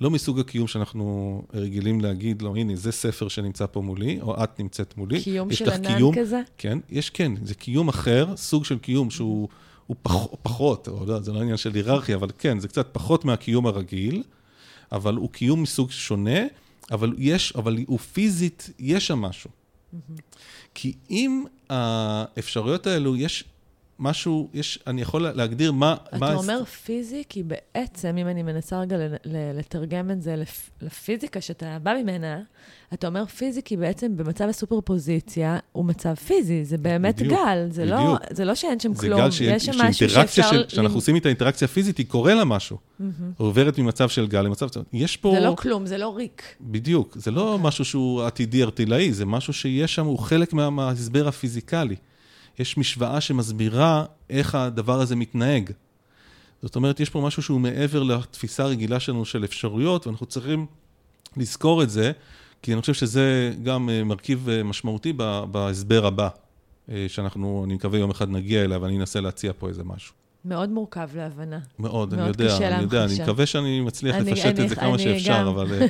לא 0.00 0.10
מסוג 0.10 0.40
הקיום 0.40 0.66
שאנחנו 0.68 1.42
רגילים 1.54 2.00
להגיד 2.00 2.42
לו, 2.42 2.56
הנה, 2.56 2.76
זה 2.76 2.92
ספר 2.92 3.28
שנמצא 3.28 3.66
פה 3.66 3.80
מולי, 3.80 4.20
או 4.20 4.44
את 4.44 4.60
נמצאת 4.60 4.96
מולי. 4.96 5.22
קיום 5.22 5.52
של 5.52 5.70
ענן 5.70 5.96
קיום, 5.96 6.14
כזה? 6.14 6.40
כן, 6.58 6.78
יש, 6.90 7.10
כן, 7.10 7.32
זה 7.42 7.54
קיום 7.54 7.88
אחר, 7.88 8.36
סוג 8.36 8.64
של 8.64 8.78
קיום 8.78 9.10
שהוא 9.10 9.48
הוא 9.86 9.96
פח, 10.02 10.14
פחות, 10.42 10.88
או 10.88 11.06
לא, 11.06 11.20
זה 11.20 11.32
לא 11.32 11.40
עניין 11.40 11.56
של 11.56 11.74
היררכיה, 11.74 12.16
אבל 12.16 12.28
כן, 12.38 12.58
זה 12.58 12.68
קצת 12.68 12.88
פחות 12.92 13.24
מהקיום 13.24 13.66
הרגיל, 13.66 14.22
אבל 14.92 15.14
הוא 15.14 15.30
קיום 15.30 15.62
מסוג 15.62 15.90
שונה, 15.90 16.40
אבל 16.90 17.14
יש, 17.18 17.52
אבל 17.56 17.76
הוא 17.86 17.98
פיזית, 17.98 18.70
יש 18.78 19.06
שם 19.06 19.18
משהו. 19.18 19.50
כי 20.74 20.92
אם 21.10 21.44
האפשרויות 21.70 22.86
האלו, 22.86 23.16
יש 23.16 23.44
משהו, 23.98 24.48
יש, 24.54 24.78
אני 24.86 25.02
יכול 25.02 25.22
להגדיר 25.22 25.72
מה... 25.72 25.96
אתה 26.08 26.18
מה 26.18 26.34
אומר 26.34 26.62
הס... 26.62 26.68
פיזי, 26.68 27.22
כי 27.28 27.42
בעצם, 27.42 28.16
אם 28.18 28.28
אני 28.28 28.42
מנסה 28.42 28.80
רגע 28.80 28.96
לתרגם 29.54 30.10
את 30.10 30.22
זה 30.22 30.42
לפיזיקה 30.82 31.40
שאתה 31.40 31.78
בא 31.82 31.94
ממנה, 32.02 32.40
אתה 32.94 33.06
אומר 33.06 33.26
פיזי, 33.26 33.62
כי 33.62 33.76
בעצם 33.76 34.16
במצב 34.16 34.44
הסופר 34.44 34.80
פוזיציה 34.80 35.58
הוא 35.72 35.84
מצב 35.84 36.14
פיזי, 36.14 36.64
זה 36.64 36.78
באמת 36.78 37.16
בדיוק, 37.16 37.32
גל, 37.32 37.66
זה, 37.70 37.84
לא, 37.84 37.96
בדיוק. 37.96 38.20
לא, 38.20 38.26
זה 38.30 38.44
לא 38.44 38.54
שאין 38.54 38.80
שם 38.80 38.94
כלום, 38.94 39.20
גל 39.20 39.30
ש... 39.30 39.40
יש 39.40 39.64
שם 39.64 39.72
משהו 39.78 40.08
שאפשר... 40.08 40.50
של, 40.50 40.64
שאנחנו 40.68 40.96
עושים 40.96 41.14
איתה 41.14 41.28
אינטראקציה 41.28 41.68
פיזית, 41.68 41.98
היא 41.98 42.06
קורה 42.06 42.34
לה 42.34 42.44
משהו. 42.44 42.76
Mm-hmm. 42.76 43.02
עוברת 43.36 43.78
ממצב 43.78 44.08
של 44.08 44.26
גל 44.26 44.42
למצב... 44.42 44.66
יש 44.92 45.16
פה... 45.16 45.32
זה 45.34 45.40
לא 45.40 45.54
כלום, 45.58 45.86
זה 45.86 45.98
לא 45.98 46.16
ריק. 46.16 46.42
בדיוק, 46.60 47.16
זה 47.20 47.30
לא 47.30 47.40
okay. 47.40 47.52
אוקיי. 47.52 47.66
משהו 47.66 47.84
שהוא 47.84 48.22
עתידי 48.22 48.62
ארטילאי, 48.62 49.12
זה 49.12 49.26
משהו 49.26 49.52
שיש 49.52 49.94
שם, 49.94 50.06
הוא 50.06 50.18
חלק 50.18 50.52
מההסבר 50.52 51.28
הפיזיקלי. 51.28 51.96
יש 52.58 52.76
משוואה 52.76 53.20
שמסבירה 53.20 54.04
איך 54.30 54.54
הדבר 54.54 55.00
הזה 55.00 55.16
מתנהג. 55.16 55.70
זאת 56.62 56.76
אומרת, 56.76 57.00
יש 57.00 57.10
פה 57.10 57.20
משהו 57.20 57.42
שהוא 57.42 57.60
מעבר 57.60 58.02
לתפיסה 58.02 58.62
הרגילה 58.62 59.00
שלנו 59.00 59.24
של 59.24 59.44
אפשרויות, 59.44 60.06
ואנחנו 60.06 60.26
צריכים 60.26 60.66
לזכור 61.36 61.82
את 61.82 61.90
זה, 61.90 62.12
כי 62.62 62.72
אני 62.72 62.80
חושב 62.80 62.94
שזה 62.94 63.54
גם 63.62 63.90
אה, 63.90 64.04
מרכיב 64.04 64.48
אה, 64.48 64.62
משמעותי 64.62 65.12
בהסבר 65.50 66.06
הבא, 66.06 66.28
אה, 66.90 67.06
שאנחנו, 67.08 67.62
אני 67.66 67.74
מקווה 67.74 67.98
יום 67.98 68.10
אחד 68.10 68.30
נגיע 68.30 68.64
אליו, 68.64 68.82
ואני 68.82 68.98
אנסה 68.98 69.20
להציע 69.20 69.52
פה 69.58 69.68
איזה 69.68 69.84
משהו. 69.84 70.14
מאוד 70.46 70.70
מורכב 70.70 71.08
להבנה. 71.16 71.58
מאוד, 71.78 72.14
אני 72.14 72.28
יודע, 72.28 72.56
אני 72.56 72.82
יודע, 72.82 73.04
אני 73.04 73.22
מקווה 73.22 73.46
שאני 73.46 73.80
מצליח 73.80 74.16
אני, 74.16 74.30
לפשט 74.30 74.46
אני, 74.46 74.64
את 74.64 74.68
זה 74.68 74.76
כמה 74.76 74.98
שאפשר, 74.98 75.40
גם. 75.40 75.46
אבל... 75.46 75.72
אה, 75.72 75.86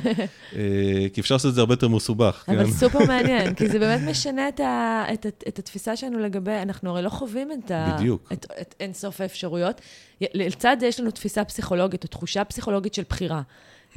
אה, 0.55 1.07
כי 1.13 1.21
אפשר 1.21 1.35
לעשות 1.35 1.49
את 1.49 1.55
זה 1.55 1.61
הרבה 1.61 1.73
יותר 1.73 1.87
מסובך. 1.87 2.45
אבל 2.47 2.65
כן? 2.65 2.71
סופר 2.71 2.99
מעניין, 3.07 3.53
כי 3.53 3.69
זה 3.69 3.79
באמת 3.79 4.09
משנה 4.09 4.49
את, 4.49 4.59
ה, 4.59 5.05
את, 5.13 5.25
את, 5.47 5.59
התפיסה 5.59 5.95
שלנו 5.95 6.19
לגבי, 6.19 6.51
אנחנו 6.61 6.89
הרי 6.89 7.01
לא 7.01 7.09
חווים 7.09 7.51
את, 7.51 7.71
ה, 7.71 7.95
בדיוק. 7.97 8.29
את, 8.33 8.45
את 8.61 8.75
אינסוף 8.79 9.21
האפשרויות. 9.21 9.81
לצד 10.21 10.77
זה 10.79 10.85
יש 10.85 10.99
לנו 10.99 11.11
תפיסה 11.11 11.43
פסיכולוגית, 11.43 12.03
או 12.03 12.09
תחושה 12.09 12.43
פסיכולוגית 12.43 12.93
של 12.93 13.03
בחירה. 13.09 13.41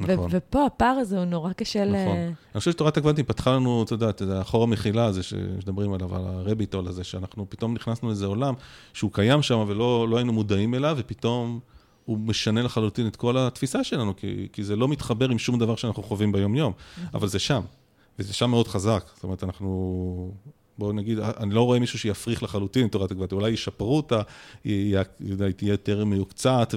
נכון. 0.07 0.29
ופה 0.31 0.65
הפער 0.65 0.95
הזה 0.99 1.17
הוא 1.17 1.25
נורא 1.25 1.53
קשה 1.53 1.85
נכון. 1.85 1.95
ל... 1.95 2.03
נכון. 2.03 2.17
אני 2.53 2.59
חושב 2.59 2.71
שתורת 2.71 2.97
הקוונטים 2.97 3.25
פתחה 3.25 3.55
לנו, 3.55 3.83
אתה 3.83 3.93
יודע, 3.93 4.09
את 4.09 4.21
החור 4.21 4.63
המחילה 4.63 5.05
הזה 5.05 5.23
שמדברים 5.23 5.93
עליו, 5.93 6.15
על 6.15 6.21
הרביטול 6.25 6.87
הזה, 6.87 7.03
שאנחנו 7.03 7.45
פתאום 7.49 7.73
נכנסנו 7.73 8.07
לאיזה 8.07 8.25
עולם 8.25 8.53
שהוא 8.93 9.11
קיים 9.13 9.41
שם 9.41 9.65
ולא 9.67 10.07
לא 10.09 10.17
היינו 10.17 10.33
מודעים 10.33 10.75
אליו, 10.75 10.95
ופתאום 10.99 11.59
הוא 12.05 12.17
משנה 12.17 12.61
לחלוטין 12.61 13.07
את 13.07 13.15
כל 13.15 13.37
התפיסה 13.37 13.83
שלנו, 13.83 14.15
כי, 14.15 14.47
כי 14.53 14.63
זה 14.63 14.75
לא 14.75 14.87
מתחבר 14.87 15.29
עם 15.29 15.39
שום 15.39 15.59
דבר 15.59 15.75
שאנחנו 15.75 16.03
חווים 16.03 16.31
ביום-יום, 16.31 16.73
אבל 17.13 17.27
זה 17.27 17.39
שם, 17.39 17.61
וזה 18.19 18.33
שם 18.33 18.49
מאוד 18.49 18.67
חזק. 18.67 19.03
זאת 19.15 19.23
אומרת, 19.23 19.43
אנחנו 19.43 20.31
בואו 20.81 20.93
נגיד, 20.93 21.19
אני 21.19 21.53
לא 21.53 21.61
רואה 21.61 21.79
מישהו 21.79 21.99
שיפריך 21.99 22.43
לחלוטין 22.43 22.87
את 22.87 22.91
תורת 22.91 23.11
הגבלת, 23.11 23.31
אולי 23.31 23.49
ישפרו 23.49 23.97
אותה, 23.97 24.21
היא 24.63 24.97
תהיה 25.55 25.71
יותר 25.71 26.05
מיוקצת 26.05 26.73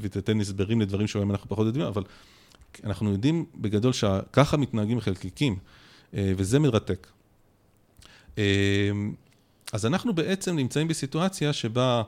ותתן 0.00 0.40
הסברים 0.40 0.80
לדברים 0.80 1.06
שבהם 1.06 1.30
אנחנו 1.30 1.48
פחות 1.48 1.66
יודעים, 1.66 1.86
אבל 1.86 2.02
אנחנו 2.84 3.12
יודעים 3.12 3.44
בגדול 3.56 3.92
שככה 3.92 4.56
מתנהגים 4.56 5.00
חלקיקים, 5.00 5.56
אה, 6.14 6.32
וזה 6.36 6.58
מרתק. 6.58 7.06
אה, 8.38 8.44
אז 9.72 9.86
אנחנו 9.86 10.14
בעצם 10.14 10.56
נמצאים 10.56 10.88
בסיטואציה 10.88 11.52
שבה 11.52 12.02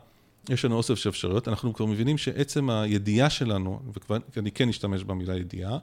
יש 0.48 0.64
לנו 0.64 0.76
אוסף 0.76 0.94
של 0.94 1.08
אפשרויות, 1.08 1.48
אנחנו 1.48 1.74
כבר 1.74 1.86
מבינים 1.86 2.18
שעצם 2.18 2.70
הידיעה 2.70 3.30
שלנו, 3.30 3.80
ואני 4.36 4.50
כן 4.50 4.68
אשתמש 4.68 5.04
במילה 5.04 5.36
ידיעה, 5.36 5.78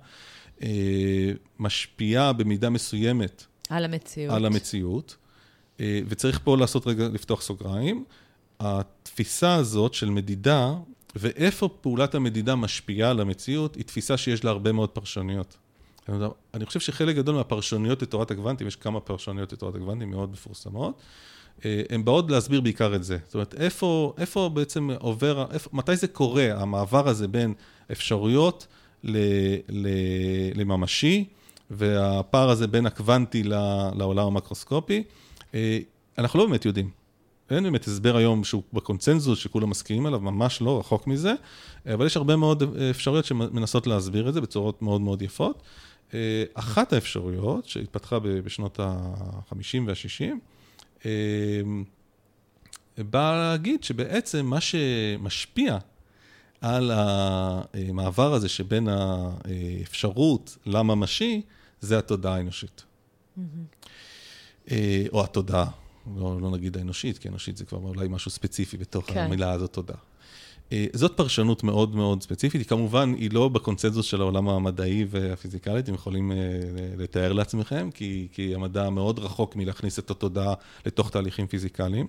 אה, 0.64 1.32
משפיעה 1.60 2.34
במידה 2.34 2.70
מסוימת 2.70 3.46
על 3.70 3.86
המציאות. 3.86 4.36
על 4.36 4.46
המציאות. 4.46 5.16
אה, 5.80 6.00
וצריך 6.08 6.40
פה 6.44 6.58
לעשות 6.58 6.88
רגע, 6.88 7.08
לפתוח 7.08 7.42
סוגריים. 7.42 8.04
התפיסה 8.60 9.56
הזאת 9.56 9.94
של 9.94 10.10
מדידה, 10.10 10.74
ואיפה 11.16 11.70
פעולת 11.82 12.16
המדידה 12.16 12.56
משפיעה 12.56 13.10
על 13.10 13.20
המציאות, 13.20 13.76
היא 13.76 13.84
תפיסה 13.84 14.18
שיש 14.18 14.44
לה 14.44 14.52
הרבה 14.52 14.72
מאוד 14.72 14.90
פרשנויות. 14.90 15.58
אני 16.54 16.66
חושב 16.66 16.80
שחלק 16.80 17.16
גדול 17.16 17.36
מהפרשנויות 17.36 18.02
לתורת 18.02 18.32
הגוונטים, 18.32 18.68
יש 18.68 18.76
כמה 18.76 19.00
פרשנויות 19.00 19.54
לתורת 19.54 19.76
הגוונטים 19.76 20.10
מאוד 20.10 20.32
מפורסמות, 20.32 21.02
אה, 21.66 21.82
הן 21.90 22.06
באות 22.06 22.32
להסביר 22.32 22.62
בעיקר 22.62 22.96
את 22.96 23.04
זה. 23.04 23.18
זאת 23.26 23.34
אומרת, 23.34 23.54
איפה, 23.54 24.14
איפה 24.18 24.50
בעצם 24.54 24.90
עובר, 25.00 25.46
איפה, 25.52 25.70
מתי 25.74 25.96
זה 25.96 26.08
קורה, 26.08 26.50
המעבר 26.56 27.10
הזה 27.10 27.28
בין 27.28 27.54
אפשרויות 27.92 28.68
ל, 29.04 29.18
ל, 29.70 29.88
לממשי, 30.56 31.26
והפער 31.70 32.50
הזה 32.50 32.68
בין 32.68 32.86
הקוונטי 32.86 33.44
לעולם 33.96 34.28
המקרוסקופי, 34.28 35.04
אה, 35.54 35.80
אנחנו 36.18 36.40
לא 36.40 36.46
באמת 36.46 36.66
יודעים. 36.66 36.90
אין 37.50 37.64
באמת 37.64 37.88
הסבר 37.88 38.18
היום 38.18 38.44
שהוא 38.44 38.64
בקונצנזוס, 38.74 39.40
שכולם 39.40 39.70
מסכימים 39.70 40.06
עליו, 40.06 40.20
ממש 40.20 40.62
לא, 40.62 40.80
רחוק 40.80 41.08
מזה, 41.08 41.34
אבל 41.94 42.06
יש 42.06 42.18
הרבה 42.18 42.36
מאוד 42.36 42.78
אפשרויות 42.90 43.26
שמנסות 43.26 43.88
להסביר 43.88 44.30
את 44.30 44.34
זה 44.34 44.42
בצורות 44.42 44.82
מאוד 44.82 45.02
מאוד 45.02 45.22
יפות. 45.22 45.64
אה, 46.14 46.44
אחת 46.54 46.94
האפשרויות 46.94 47.66
שהתפתחה 47.66 48.20
בשנות 48.20 48.80
ה-50 48.80 49.78
וה-60, 49.88 50.26
אה, 51.06 51.62
באה 52.98 53.38
להגיד 53.38 53.84
שבעצם 53.84 54.46
מה 54.46 54.62
שמשפיע 54.62 55.78
על 56.64 56.92
המעבר 56.94 58.34
הזה 58.34 58.50
שבין 58.50 58.88
האפשרות 58.88 60.58
לממשי, 60.66 61.42
זה 61.82 61.98
התודעה 61.98 62.36
האנושית. 62.36 62.84
אה, 64.72 65.04
או 65.12 65.24
התודעה, 65.24 65.70
לא, 66.18 66.42
לא 66.42 66.52
נגיד 66.52 66.78
האנושית, 66.78 67.18
כי 67.18 67.30
אנושית 67.30 67.58
זה 67.58 67.66
כבר 67.66 67.78
אולי 67.78 68.08
משהו 68.08 68.32
ספציפי 68.32 68.78
בתוך 68.78 69.06
כן. 69.08 69.20
המילה 69.20 69.52
הזאת, 69.52 69.74
תודעה. 69.74 69.98
אה, 70.74 70.86
זאת 70.94 71.18
פרשנות 71.18 71.64
מאוד 71.64 71.96
מאוד 71.96 72.24
ספציפית, 72.24 72.62
היא 72.62 72.68
כמובן, 72.68 73.14
היא 73.18 73.30
לא 73.34 73.50
בקונצנזוס 73.50 74.06
של 74.06 74.22
העולם 74.22 74.50
המדעי 74.50 75.06
והפיזיקלי, 75.10 75.80
אתם 75.80 75.94
יכולים 75.94 76.32
אה, 76.32 76.38
לתאר 76.98 77.34
לעצמכם, 77.34 77.90
כי, 77.94 78.28
כי 78.32 78.56
המדע 78.56 78.90
מאוד 78.90 79.20
רחוק 79.20 79.56
מלהכניס 79.56 80.00
את 80.00 80.12
התודעה 80.12 80.54
לתוך 80.86 81.10
תהליכים 81.10 81.48
פיזיקליים. 81.48 82.08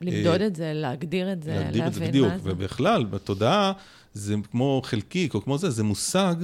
למדוד 0.00 0.40
את 0.40 0.56
זה, 0.56 0.72
להגדיר 0.74 1.32
את 1.32 1.42
זה, 1.42 1.50
להגדיר 1.50 1.84
להבין 1.84 1.86
את 1.86 1.94
זה 1.94 2.08
בדיוק, 2.08 2.32
מה 2.32 2.38
זה. 2.38 2.52
ובכלל, 2.52 3.04
בתודעה, 3.04 3.72
זה 4.14 4.34
כמו 4.50 4.80
חלקיק 4.84 5.34
או 5.34 5.42
כמו 5.42 5.58
זה, 5.58 5.70
זה 5.70 5.84
מושג 5.84 6.34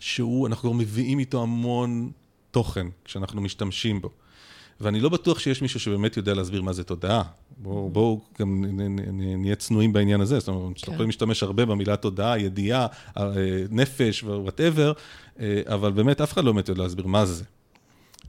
שהוא, 0.00 0.46
אנחנו 0.46 0.70
כבר 0.70 0.78
מביאים 0.78 1.18
איתו 1.18 1.42
המון 1.42 2.10
תוכן 2.50 2.86
כשאנחנו 3.04 3.40
משתמשים 3.40 4.00
בו. 4.00 4.10
ואני 4.80 5.00
לא 5.00 5.08
בטוח 5.08 5.38
שיש 5.38 5.62
מישהו 5.62 5.80
שבאמת 5.80 6.16
יודע 6.16 6.34
להסביר 6.34 6.62
מה 6.62 6.72
זה 6.72 6.84
תודעה. 6.84 7.22
בואו 7.56 7.90
בוא 7.90 8.18
גם 8.38 8.64
נהיה 9.38 9.56
צנועים 9.56 9.92
בעניין 9.92 10.20
הזה. 10.20 10.38
זאת 10.38 10.48
אומרת, 10.48 10.78
כן. 10.78 10.92
יכולים 10.92 11.08
להשתמש 11.08 11.42
הרבה 11.42 11.64
במילה 11.64 11.96
תודעה, 11.96 12.38
ידיעה, 12.38 12.86
אה, 13.16 13.32
נפש 13.70 14.24
whatever, 14.24 14.92
אה, 15.40 15.62
אבל 15.66 15.92
באמת 15.92 16.20
אף 16.20 16.32
אחד 16.32 16.44
לא 16.44 16.52
באמת 16.52 16.68
יודע 16.68 16.82
להסביר 16.82 17.06
מה 17.06 17.26
זה. 17.26 17.44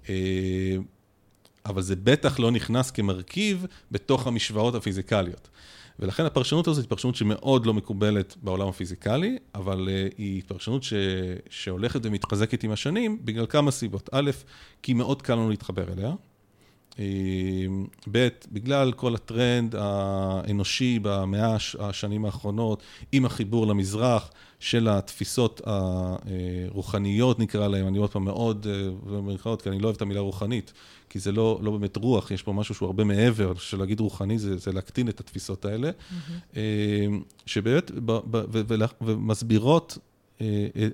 אה, 0.09 0.77
אבל 1.65 1.81
זה 1.81 1.95
בטח 1.95 2.39
לא 2.39 2.51
נכנס 2.51 2.91
כמרכיב 2.91 3.65
בתוך 3.91 4.27
המשוואות 4.27 4.75
הפיזיקליות. 4.75 5.49
ולכן 5.99 6.25
הפרשנות 6.25 6.67
הזאת 6.67 6.83
היא 6.83 6.89
פרשנות 6.89 7.15
שמאוד 7.15 7.65
לא 7.65 7.73
מקובלת 7.73 8.35
בעולם 8.41 8.67
הפיזיקלי, 8.67 9.37
אבל 9.55 9.87
uh, 9.87 10.13
היא 10.17 10.41
פרשנות 10.47 10.83
ש... 10.83 10.93
שהולכת 11.49 11.99
ומתחזקת 12.03 12.63
עם 12.63 12.71
השנים 12.71 13.19
בגלל 13.25 13.45
כמה 13.45 13.71
סיבות. 13.71 14.09
א', 14.11 14.31
כי 14.83 14.93
מאוד 14.93 15.21
קל 15.21 15.33
לנו 15.33 15.49
להתחבר 15.49 15.93
אליה. 15.93 16.13
ב', 18.11 18.27
בגלל 18.51 18.91
כל 18.91 19.15
הטרנד 19.15 19.75
האנושי 19.77 20.99
במאה 21.01 21.55
השנים 21.79 22.25
האחרונות, 22.25 22.83
עם 23.11 23.25
החיבור 23.25 23.67
למזרח 23.67 24.31
של 24.59 24.87
התפיסות 24.87 25.61
הרוחניות, 25.65 27.39
נקרא 27.39 27.67
להן, 27.67 27.85
אני 27.85 27.97
עוד 27.97 28.09
פעם 28.09 28.25
מאוד, 28.25 28.67
במרכאות, 29.05 29.61
כי 29.61 29.69
אני 29.69 29.79
לא 29.79 29.83
אוהב 29.83 29.95
את 29.95 30.01
המילה 30.01 30.19
רוחנית, 30.19 30.73
כי 31.09 31.19
זה 31.19 31.31
לא, 31.31 31.59
לא 31.61 31.71
באמת 31.71 31.97
רוח, 31.97 32.31
יש 32.31 32.43
פה 32.43 32.53
משהו 32.53 32.75
שהוא 32.75 32.87
הרבה 32.87 33.03
מעבר, 33.03 33.53
שלהגיד 33.55 33.99
רוחני 33.99 34.39
זה, 34.39 34.57
זה 34.57 34.71
להקטין 34.71 35.09
את 35.09 35.19
התפיסות 35.19 35.65
האלה, 35.65 35.89
mm-hmm. 35.89 36.55
שבאמת, 37.45 37.91
ומסבירות, 39.01 39.97
אה, 40.41 40.67
אה, 40.77 40.87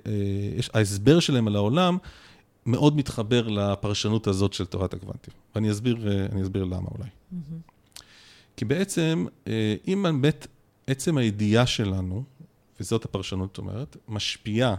ההסבר 0.74 1.20
שלהם 1.20 1.46
על 1.46 1.56
העולם, 1.56 1.98
מאוד 2.66 2.96
מתחבר 2.96 3.48
לפרשנות 3.48 4.26
הזאת 4.26 4.52
של 4.52 4.66
תורת 4.66 4.94
הקוונטים. 4.94 5.34
ואני 5.54 5.70
אסביר, 5.70 6.08
אה, 6.08 6.42
אסביר 6.42 6.64
למה 6.64 6.88
אולי. 6.98 7.08
Mm-hmm. 7.08 8.02
כי 8.56 8.64
בעצם, 8.64 9.26
אה, 9.46 9.74
אם 9.88 10.02
באמת 10.02 10.46
עצם 10.86 11.16
הידיעה 11.16 11.66
שלנו, 11.66 12.24
וזאת 12.80 13.04
הפרשנות 13.04 13.58
אומרת, 13.58 13.96
משפיעה 14.08 14.74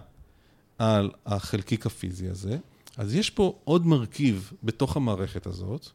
על 0.77 1.11
החלקיק 1.25 1.85
הפיזי 1.85 2.29
הזה, 2.29 2.57
אז 2.97 3.15
יש 3.15 3.29
פה 3.29 3.59
עוד 3.63 3.87
מרכיב 3.87 4.51
בתוך 4.63 4.97
המערכת 4.97 5.45
הזאת, 5.45 5.87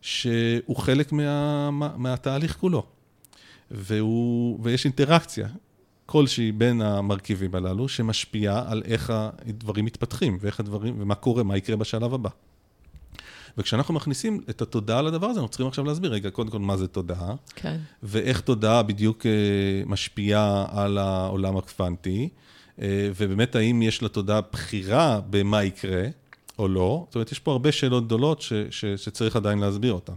שהוא 0.00 0.76
חלק 0.76 1.12
מה, 1.12 1.70
מהתהליך 1.96 2.56
כולו. 2.56 2.86
והוא, 3.70 4.58
ויש 4.62 4.84
אינטראקציה 4.84 5.48
כלשהי 6.06 6.52
בין 6.52 6.80
המרכיבים 6.80 7.54
הללו, 7.54 7.88
שמשפיעה 7.88 8.64
על 8.66 8.82
איך 8.84 9.12
הדברים 9.14 9.84
מתפתחים, 9.84 10.38
ואיך 10.40 10.60
הדברים, 10.60 10.94
ומה 10.98 11.14
קורה, 11.14 11.42
מה 11.42 11.56
יקרה 11.56 11.76
בשלב 11.76 12.14
הבא. 12.14 12.30
וכשאנחנו 13.58 13.94
מכניסים 13.94 14.40
את 14.50 14.62
התודעה 14.62 15.02
לדבר 15.02 15.26
הזה, 15.26 15.40
אנחנו 15.40 15.48
צריכים 15.48 15.66
עכשיו 15.66 15.84
להסביר, 15.84 16.12
רגע, 16.12 16.30
קודם 16.30 16.50
כל, 16.50 16.58
מה 16.58 16.76
זה 16.76 16.88
תודעה, 16.88 17.34
כן. 17.54 17.76
ואיך 18.02 18.40
תודעה 18.40 18.82
בדיוק 18.82 19.26
אה, 19.26 19.32
משפיעה 19.86 20.66
על 20.70 20.98
העולם 20.98 21.56
הקוונטי, 21.56 22.28
אה, 22.80 23.10
ובאמת, 23.16 23.56
האם 23.56 23.82
יש 23.82 24.02
לתודעה 24.02 24.40
בחירה 24.52 25.20
במה 25.30 25.64
יקרה, 25.64 26.02
או 26.58 26.68
לא. 26.68 27.04
זאת 27.08 27.14
אומרת, 27.14 27.32
יש 27.32 27.38
פה 27.38 27.52
הרבה 27.52 27.72
שאלות 27.72 28.06
גדולות 28.06 28.42
ש, 28.42 28.52
ש, 28.70 28.84
שצריך 28.84 29.36
עדיין 29.36 29.58
להסביר 29.58 29.92
אותן. 29.92 30.12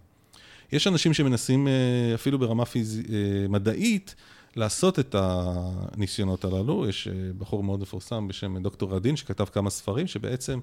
יש 0.72 0.88
אנשים 0.88 1.14
שמנסים, 1.14 1.68
אה, 1.68 2.16
אפילו 2.16 2.40
ברמה 2.40 2.66
פיז... 2.66 3.02
מדעית, 3.50 4.16
לעשות 4.56 5.00
את 5.00 5.16
הניסיונות 5.18 6.45
הללו. 6.45 6.86
יש 6.89 7.08
אה, 7.08 7.14
בחור 7.38 7.64
מאוד 7.64 7.80
מפורסם 7.80 8.28
בשם 8.28 8.58
דוקטור 8.58 8.95
רדין, 8.95 9.16
שכתב 9.16 9.45
כמה 9.45 9.70
ספרים, 9.70 10.08
שבעצם 10.08 10.60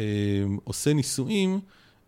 אה, 0.00 0.04
עושה 0.64 0.92
ניסויים 0.92 1.60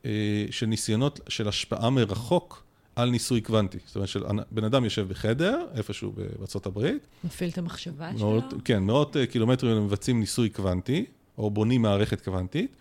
אה, 0.04 0.10
של 0.50 0.66
ניסיונות 0.66 1.20
של 1.28 1.48
השפעה 1.48 1.90
מרחוק 1.90 2.62
על 2.96 3.10
ניסוי 3.10 3.40
קוונטי. 3.40 3.78
זאת 3.86 3.96
אומרת, 3.96 4.08
של, 4.08 4.24
בן 4.50 4.64
אדם 4.64 4.84
יושב 4.84 5.08
בחדר, 5.08 5.66
איפשהו 5.74 6.12
בארצות 6.12 6.66
הברית. 6.66 7.06
מפעיל 7.24 7.50
את 7.50 7.58
המחשבה 7.58 8.12
מאות, 8.12 8.44
שלו? 8.50 8.58
כן, 8.64 8.82
מאות 8.82 9.16
אה, 9.16 9.26
קילומטרים 9.26 9.84
מבצעים 9.84 10.20
ניסוי 10.20 10.50
קוונטי, 10.50 11.04
או 11.38 11.50
בונים 11.50 11.82
מערכת 11.82 12.20
קוונטית. 12.20 12.76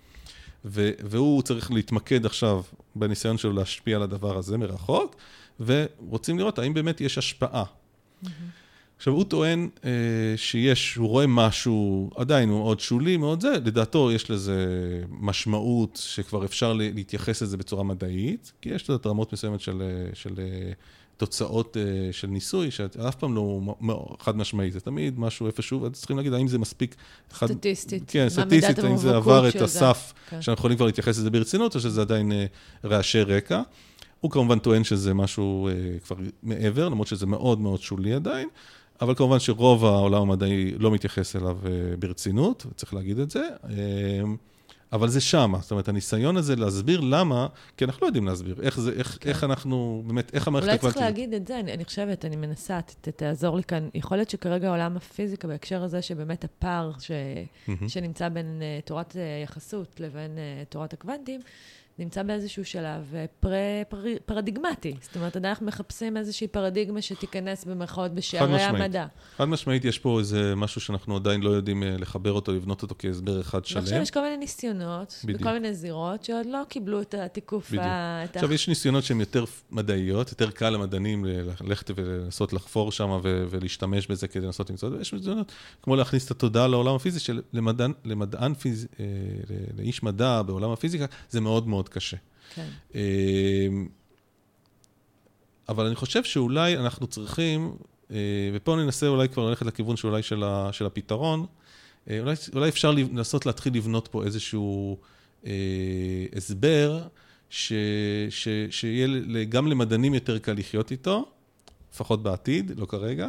והוא 0.66 1.42
צריך 1.42 1.72
להתמקד 1.72 2.26
עכשיו 2.26 2.64
בניסיון 2.96 3.38
שלו 3.38 3.54
להשפיע 3.54 3.96
על 3.96 4.04
הדבר 4.04 4.38
הזה 4.38 4.58
מרחוק, 4.58 5.16
ורוצים 5.60 6.39
לראות 6.39 6.60
האם 6.60 6.74
באמת 6.74 7.02
יש 7.02 7.18
השפעה 7.18 7.64
עכשיו, 8.97 9.13
הוא 9.13 9.24
טוען 9.24 9.69
אה, 9.86 9.89
שיש, 10.36 10.95
הוא 10.95 11.07
רואה 11.07 11.28
משהו, 11.28 12.09
עדיין 12.15 12.49
הוא 12.49 12.59
מאוד 12.59 12.80
שולי, 12.80 13.17
מאוד 13.17 13.41
זה, 13.41 13.51
לדעתו 13.51 14.11
יש 14.11 14.32
לזה 14.32 14.65
משמעות 15.09 15.99
שכבר 16.03 16.45
אפשר 16.45 16.74
להתייחס 16.74 17.41
לזה 17.41 17.57
בצורה 17.57 17.84
מדעית, 17.84 18.51
כי 18.61 18.69
יש 18.69 18.89
לזה 18.89 18.99
רמות 19.05 19.34
מסוימת 19.34 19.61
של, 19.61 19.82
אה, 19.82 20.09
של 20.13 20.39
אה, 20.39 20.72
תוצאות 21.22 21.78
אה, 21.78 22.13
של 22.13 22.28
ניסוי, 22.28 22.72
שאף 22.72 23.15
פעם 23.15 23.36
לא 23.36 23.76
חד 24.19 24.38
משמעי, 24.38 24.72
זה 24.72 24.80
תמיד 24.80 25.19
משהו 25.19 25.47
איפשהו, 25.47 25.86
אז 25.86 25.91
צריכים 25.91 26.17
להגיד 26.17 26.34
האם 26.34 26.47
זה 26.47 26.57
מספיק... 26.57 26.95
חד... 27.32 27.47
סטטיסטית. 27.47 28.03
כן, 28.07 28.30
סטטיסטית, 28.30 28.80
האם 28.80 28.97
זה 28.97 29.15
עבר 29.15 29.49
את 29.49 29.55
הסף, 29.55 30.13
כן. 30.30 30.41
שאנחנו 30.41 30.59
יכולים 30.59 30.78
כבר 30.78 30.86
להתייחס 30.86 31.17
לזה 31.17 31.30
ברצינות, 31.30 31.76
או 31.76 31.80
שזה 31.80 32.01
עדיין 32.01 32.32
אה, 32.32 32.45
רעשי 32.86 33.22
רקע. 33.22 33.61
הוא 34.22 34.32
כמובן 34.32 34.59
טוען 34.59 34.84
שזה 34.84 35.13
משהו 35.13 35.67
אה, 35.67 35.74
כבר 36.05 36.15
מעבר, 36.43 36.89
למרות 36.89 37.07
שזה 37.07 37.26
מאוד 37.26 37.59
מאוד 37.59 37.82
שולי 37.82 38.13
עדיין, 38.13 38.47
אבל 39.01 39.15
כמובן 39.15 39.39
שרוב 39.39 39.86
העולם 39.86 40.22
המדעי 40.22 40.72
לא 40.80 40.91
מתייחס 40.91 41.36
אליו 41.36 41.57
אה, 41.65 41.97
ברצינות, 41.99 42.65
צריך 42.76 42.93
להגיד 42.93 43.19
את 43.19 43.32
זה. 43.32 43.47
אה, 43.69 44.24
אבל 44.93 45.09
זה 45.09 45.22
שמה, 45.22 45.57
זאת 45.61 45.72
אומרת, 45.72 45.88
הניסיון 45.88 46.38
הזה 46.38 46.55
להסביר 46.55 46.99
למה, 46.99 47.47
כי 47.78 47.86
אנחנו 47.86 48.01
לא 48.01 48.07
יודעים 48.07 48.28
להסביר, 48.28 48.55
איך 48.61 48.80
זה, 48.80 48.91
איך, 48.91 49.17
כן. 49.22 49.30
איך 49.30 49.43
אנחנו, 49.43 50.03
באמת, 50.07 50.34
איך 50.34 50.47
המערכת 50.47 50.67
הקוונטית... 50.67 50.84
אולי 50.84 50.93
צריך 50.93 51.05
להגיד 51.05 51.34
את 51.34 51.47
זה, 51.47 51.59
אני, 51.59 51.74
אני 51.74 51.86
חושבת, 51.86 52.26
אני 52.26 52.36
מנסה, 52.36 52.82
ת, 52.82 53.09
תעזור 53.09 53.57
לי 53.57 53.63
כאן. 53.63 53.89
יכול 53.93 54.17
להיות 54.17 54.30
שכרגע 54.30 54.69
עולם 54.69 54.97
הפיזיקה, 54.97 55.47
בהקשר 55.47 55.84
הזה, 55.84 56.01
שבאמת 56.01 56.43
הפער 56.43 56.91
ש, 56.99 57.11
mm-hmm. 57.11 57.72
שנמצא 57.88 58.30
בין 58.30 58.61
uh, 58.61 58.86
תורת 58.88 59.11
uh, 59.11 59.43
יחסות 59.43 59.99
לבין 59.99 60.32
uh, 60.32 60.65
תורת 60.69 60.93
הקוונטים, 60.93 61.41
נמצא 62.00 62.24
באיזשהו 62.24 62.66
שלב 62.66 63.16
אה, 63.16 63.26
פר, 63.39 63.50
פר, 63.89 64.04
פרדיגמטי. 64.26 64.96
זאת 65.02 65.16
אומרת, 65.16 65.36
עדיין 65.36 65.52
אנחנו 65.52 65.66
מחפשים 65.66 66.18
איזושהי 66.18 66.48
פרדיגמה 66.48 67.02
שתיכנס 67.02 67.66
במרכאות 67.66 68.12
בשערי 68.12 68.62
המדע. 68.62 69.06
חד 69.38 69.46
משמעית, 69.46 69.86
יש 69.86 70.00
פה 70.00 70.20
איזה 70.20 70.56
משהו 70.56 70.82
שאנחנו 70.82 71.16
עדיין 71.16 71.42
לא 71.42 71.50
יודעים 71.50 71.84
אה, 71.84 71.96
לחבר 71.98 72.32
אותו, 72.32 72.54
לבנות 72.54 72.82
אותו 72.82 72.96
כהסבר 73.00 73.42
אחד 73.42 73.66
שלם. 73.66 73.82
ועכשיו 73.82 74.02
יש 74.02 74.12
כל 74.12 74.22
מיני 74.22 74.38
ניסיונות, 74.38 75.20
בדיוק. 75.24 75.42
בכל 75.42 75.54
מיני 75.54 75.74
זירות, 75.74 76.24
שעוד 76.24 76.46
לא 76.46 76.62
קיבלו 76.70 77.02
את 77.02 77.14
התיקוף. 77.14 77.74
ה... 77.74 78.24
עכשיו, 78.34 78.54
יש 78.54 78.68
ניסיונות 78.68 79.04
שהן 79.04 79.20
יותר 79.20 79.46
מדעיות, 79.72 80.30
יותר 80.30 80.52
קל 80.52 80.70
למדענים 80.70 81.26
ללכת 81.62 81.92
ולנסות 81.96 82.54
לחפור 82.54 82.92
שם 82.92 83.20
ולהשתמש 83.24 84.08
בזה 84.08 84.28
כדי 84.28 84.46
לנסות 84.46 84.70
למצוא 84.70 84.88
את 84.88 84.94
זה. 84.94 85.02
יש 85.02 85.14
ניסיונות, 85.14 85.52
כמו 85.82 85.96
להכניס 85.96 86.26
את 86.26 86.32
התודעה 86.32 86.68
לעולם 86.68 86.96
הפיזי, 86.96 87.20
שלמדען 87.20 87.94
אה, 88.06 89.06
לאיש 89.78 90.04
מדע 90.04 90.42
בעולם 90.42 90.72
הפיזיקה, 90.72 91.06
זה 91.30 91.42
מאוד 91.42 91.68
מאוד 91.68 91.81
קשה. 91.90 92.18
כן. 92.56 92.68
אמ, 92.96 93.88
אבל 95.70 95.86
אני 95.86 95.96
חושב 95.96 96.24
שאולי 96.24 96.78
אנחנו 96.78 97.08
צריכים, 97.08 97.76
אה, 98.12 98.18
ופה 98.54 98.76
ננסה 98.76 99.08
אולי 99.08 99.30
כבר 99.30 99.50
ללכת 99.50 99.66
לכיוון 99.66 99.98
שאולי 99.98 100.24
של, 100.24 100.44
ה, 100.44 100.70
של 100.72 100.86
הפתרון, 100.86 101.46
אה, 102.10 102.20
אולי, 102.20 102.34
אולי 102.54 102.70
אפשר 102.70 102.92
לנסות 102.92 103.46
להתחיל 103.46 103.76
לבנות 103.76 104.08
פה 104.12 104.24
איזשהו 104.24 104.98
אה, 105.46 105.52
הסבר, 106.36 107.02
ש, 107.50 107.74
ש, 108.30 108.48
שיהיה 108.70 109.08
גם 109.50 109.68
למדענים 109.68 110.14
יותר 110.14 110.40
קל 110.40 110.54
לחיות 110.54 110.92
איתו, 110.92 111.26
לפחות 111.94 112.24
בעתיד, 112.24 112.72
לא 112.80 112.86
כרגע, 112.86 113.28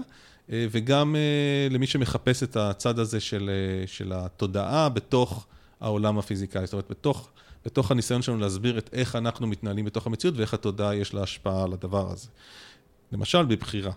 אה, 0.53 0.67
וגם 0.71 1.17
אה, 1.17 1.69
למי 1.71 1.87
שמחפש 1.87 2.43
את 2.43 2.57
הצד 2.57 2.99
הזה 2.99 3.21
של, 3.21 3.51
אה, 3.51 3.87
של 3.87 4.13
התודעה 4.13 4.89
בתוך 4.89 5.47
העולם 5.81 6.19
הפיזיקלי, 6.19 6.67
זאת 6.67 6.73
אומרת, 6.73 6.91
בתוך... 6.91 7.29
בתוך 7.65 7.91
הניסיון 7.91 8.23
שלנו 8.23 8.39
להסביר 8.39 8.79
את 8.79 8.91
איך 8.93 9.17
אנחנו 9.17 9.47
מתנהלים 9.47 9.85
בתוך 9.85 10.07
המציאות 10.07 10.37
ואיך 10.37 10.55
התודעה 10.55 10.95
יש 10.95 11.15
לה 11.15 11.23
השפעה 11.23 11.65
על 11.65 11.73
הדבר 11.73 12.11
הזה. 12.11 12.29
למשל, 13.13 13.45
בבחירה, 13.45 13.93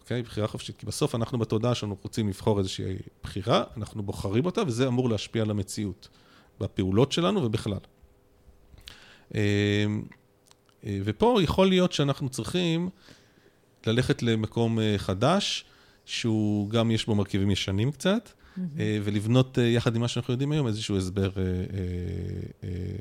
אוקיי? 0.00 0.22
בחירה 0.22 0.46
חופשית. 0.46 0.76
כי 0.76 0.86
בסוף 0.86 1.14
אנחנו 1.14 1.38
בתודעה 1.38 1.74
שלנו 1.74 1.96
רוצים 2.02 2.28
לבחור 2.28 2.58
איזושהי 2.58 2.96
בחירה, 3.22 3.64
אנחנו 3.76 4.02
בוחרים 4.02 4.46
אותה, 4.46 4.62
וזה 4.66 4.86
אמור 4.86 5.08
להשפיע 5.08 5.42
על 5.42 5.50
המציאות, 5.50 6.08
בפעולות 6.60 7.12
שלנו 7.12 7.44
ובכלל. 7.44 7.78
אמ, 9.34 9.38
אה, 10.86 10.98
ופה 11.04 11.38
יכול 11.42 11.68
להיות 11.68 11.92
שאנחנו 11.92 12.28
צריכים 12.28 12.90
ללכת 13.86 14.22
למקום 14.22 14.80
אה, 14.80 14.94
חדש, 14.96 15.64
שהוא 16.04 16.70
גם 16.70 16.90
יש 16.90 17.06
בו 17.06 17.14
מרכיבים 17.14 17.50
ישנים 17.50 17.92
קצת. 17.92 18.30
ולבנות 18.76 19.58
יחד 19.58 19.94
עם 19.94 20.00
מה 20.00 20.08
שאנחנו 20.08 20.32
יודעים 20.32 20.52
היום 20.52 20.66
איזשהו 20.66 20.96
הסבר 20.96 21.30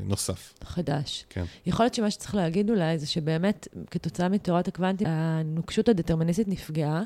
נוסף. 0.06 0.54
חדש. 0.64 1.26
כן. 1.30 1.44
יכול 1.66 1.84
להיות 1.84 1.94
שמה 1.94 2.12
שצריך 2.12 2.36
להגיד 2.36 2.70
אולי 2.70 3.00
זה 3.00 3.08
שבאמת, 3.08 3.68
כתוצאה 3.92 4.30
מתורת 4.30 4.68
הקוונטית, 4.68 5.08
הנוקשות 5.10 5.90
הדטרמיניסטית 5.90 6.48
נפגעה. 6.48 7.04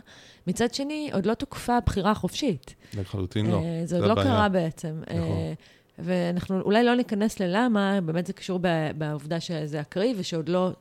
מצד 0.47 0.73
שני, 0.73 1.09
עוד 1.13 1.25
לא 1.25 1.33
תוקפה 1.33 1.77
הבחירה 1.77 2.11
החופשית. 2.11 2.75
לחלוטין 2.97 3.45
לא. 3.45 3.63
זה 3.85 3.95
עוד 3.95 4.05
לא 4.05 4.23
קרה 4.23 4.49
בעצם. 4.49 5.01
נכון. 5.01 5.53
ואנחנו 5.99 6.61
אולי 6.61 6.83
לא 6.83 6.95
ניכנס 6.95 7.39
ללמה, 7.39 8.01
באמת 8.01 8.27
זה 8.27 8.33
קשור 8.33 8.59
בעובדה 8.97 9.39
שזה 9.39 9.81
אקראי, 9.81 10.13
ושעוד 10.17 10.49
לא, 10.49 10.71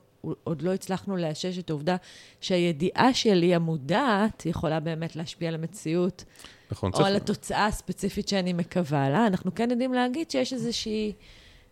לא 0.61 0.75
הצלחנו 0.75 1.17
לאשש 1.17 1.59
את 1.59 1.71
העובדה 1.71 1.97
שהידיעה 2.41 3.15
שלי, 3.15 3.55
המודעת, 3.55 4.47
יכולה 4.47 4.81
באמת 4.81 5.17
להשפיע 5.17 5.49
על 5.49 5.55
המציאות. 5.55 6.25
נכון, 6.73 6.93
או 6.93 6.97
צריך... 6.97 7.09
על 7.09 7.17
התוצאה 7.17 7.67
הספציפית 7.67 8.29
שאני 8.29 8.53
מקווה 8.53 9.11
לה. 9.11 9.27
אנחנו 9.27 9.55
כן 9.55 9.71
יודעים 9.71 9.93
להגיד 9.93 10.31
שיש 10.31 10.53
איזושהי, 10.53 11.13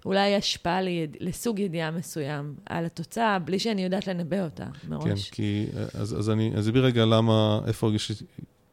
אולי 0.05 0.35
השפעה 0.35 0.83
ליד... 0.83 1.17
לסוג 1.21 1.59
ידיעה 1.59 1.91
מסוים 1.91 2.55
על 2.67 2.85
התוצאה, 2.85 3.39
בלי 3.39 3.59
שאני 3.59 3.85
יודעת 3.85 4.07
לנבא 4.07 4.45
אותה 4.45 4.67
מראש. 4.89 5.31
כן, 5.31 5.35
כי... 5.35 5.67
אז, 5.95 6.19
אז 6.19 6.31
אני 6.31 6.53
אסביר 6.61 6.85
רגע 6.85 7.05
למה, 7.05 7.61
איפה 7.67 7.91
יש 7.95 8.23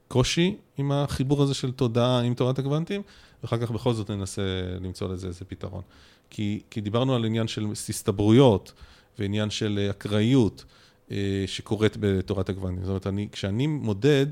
קושי 0.08 0.56
עם 0.78 0.92
החיבור 0.92 1.44
הזה 1.44 1.54
של 1.54 1.72
תודעה 1.72 2.22
עם 2.22 2.34
תורת 2.34 2.60
הקוונטים. 2.60 3.02
ואחר 3.44 3.58
כך 3.58 3.72
בכל 3.72 3.94
זאת 3.94 4.12
ננסה 4.12 4.42
למצוא 4.82 5.14
לזה 5.14 5.28
איזה 5.28 5.46
פתרון. 5.46 5.82
כי, 6.30 6.62
כי 6.70 6.82
דיברנו 6.82 7.16
על 7.16 7.26
עניין 7.26 7.48
של 7.48 7.66
הסתברויות 7.72 8.74
ועניין 9.20 9.50
של 9.50 9.80
אה, 9.82 9.90
אקראיות 9.90 10.66
אה, 11.12 11.44
שקורית 11.46 11.98
בתורת 12.00 12.50
הקוונטים. 12.50 12.84
זאת 12.84 12.90
אומרת, 12.90 13.08
אני, 13.08 13.28
כשאני 13.32 13.68
מודד 13.68 14.26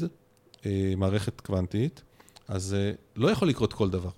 מערכת 0.98 1.42
קוונטית, 1.42 2.02
אז 2.50 2.74
אה, 2.74 2.92
לא 3.16 3.32
יכול 3.32 3.48
לקרות 3.48 3.74
כל 3.74 3.90
דבר, 3.90 4.10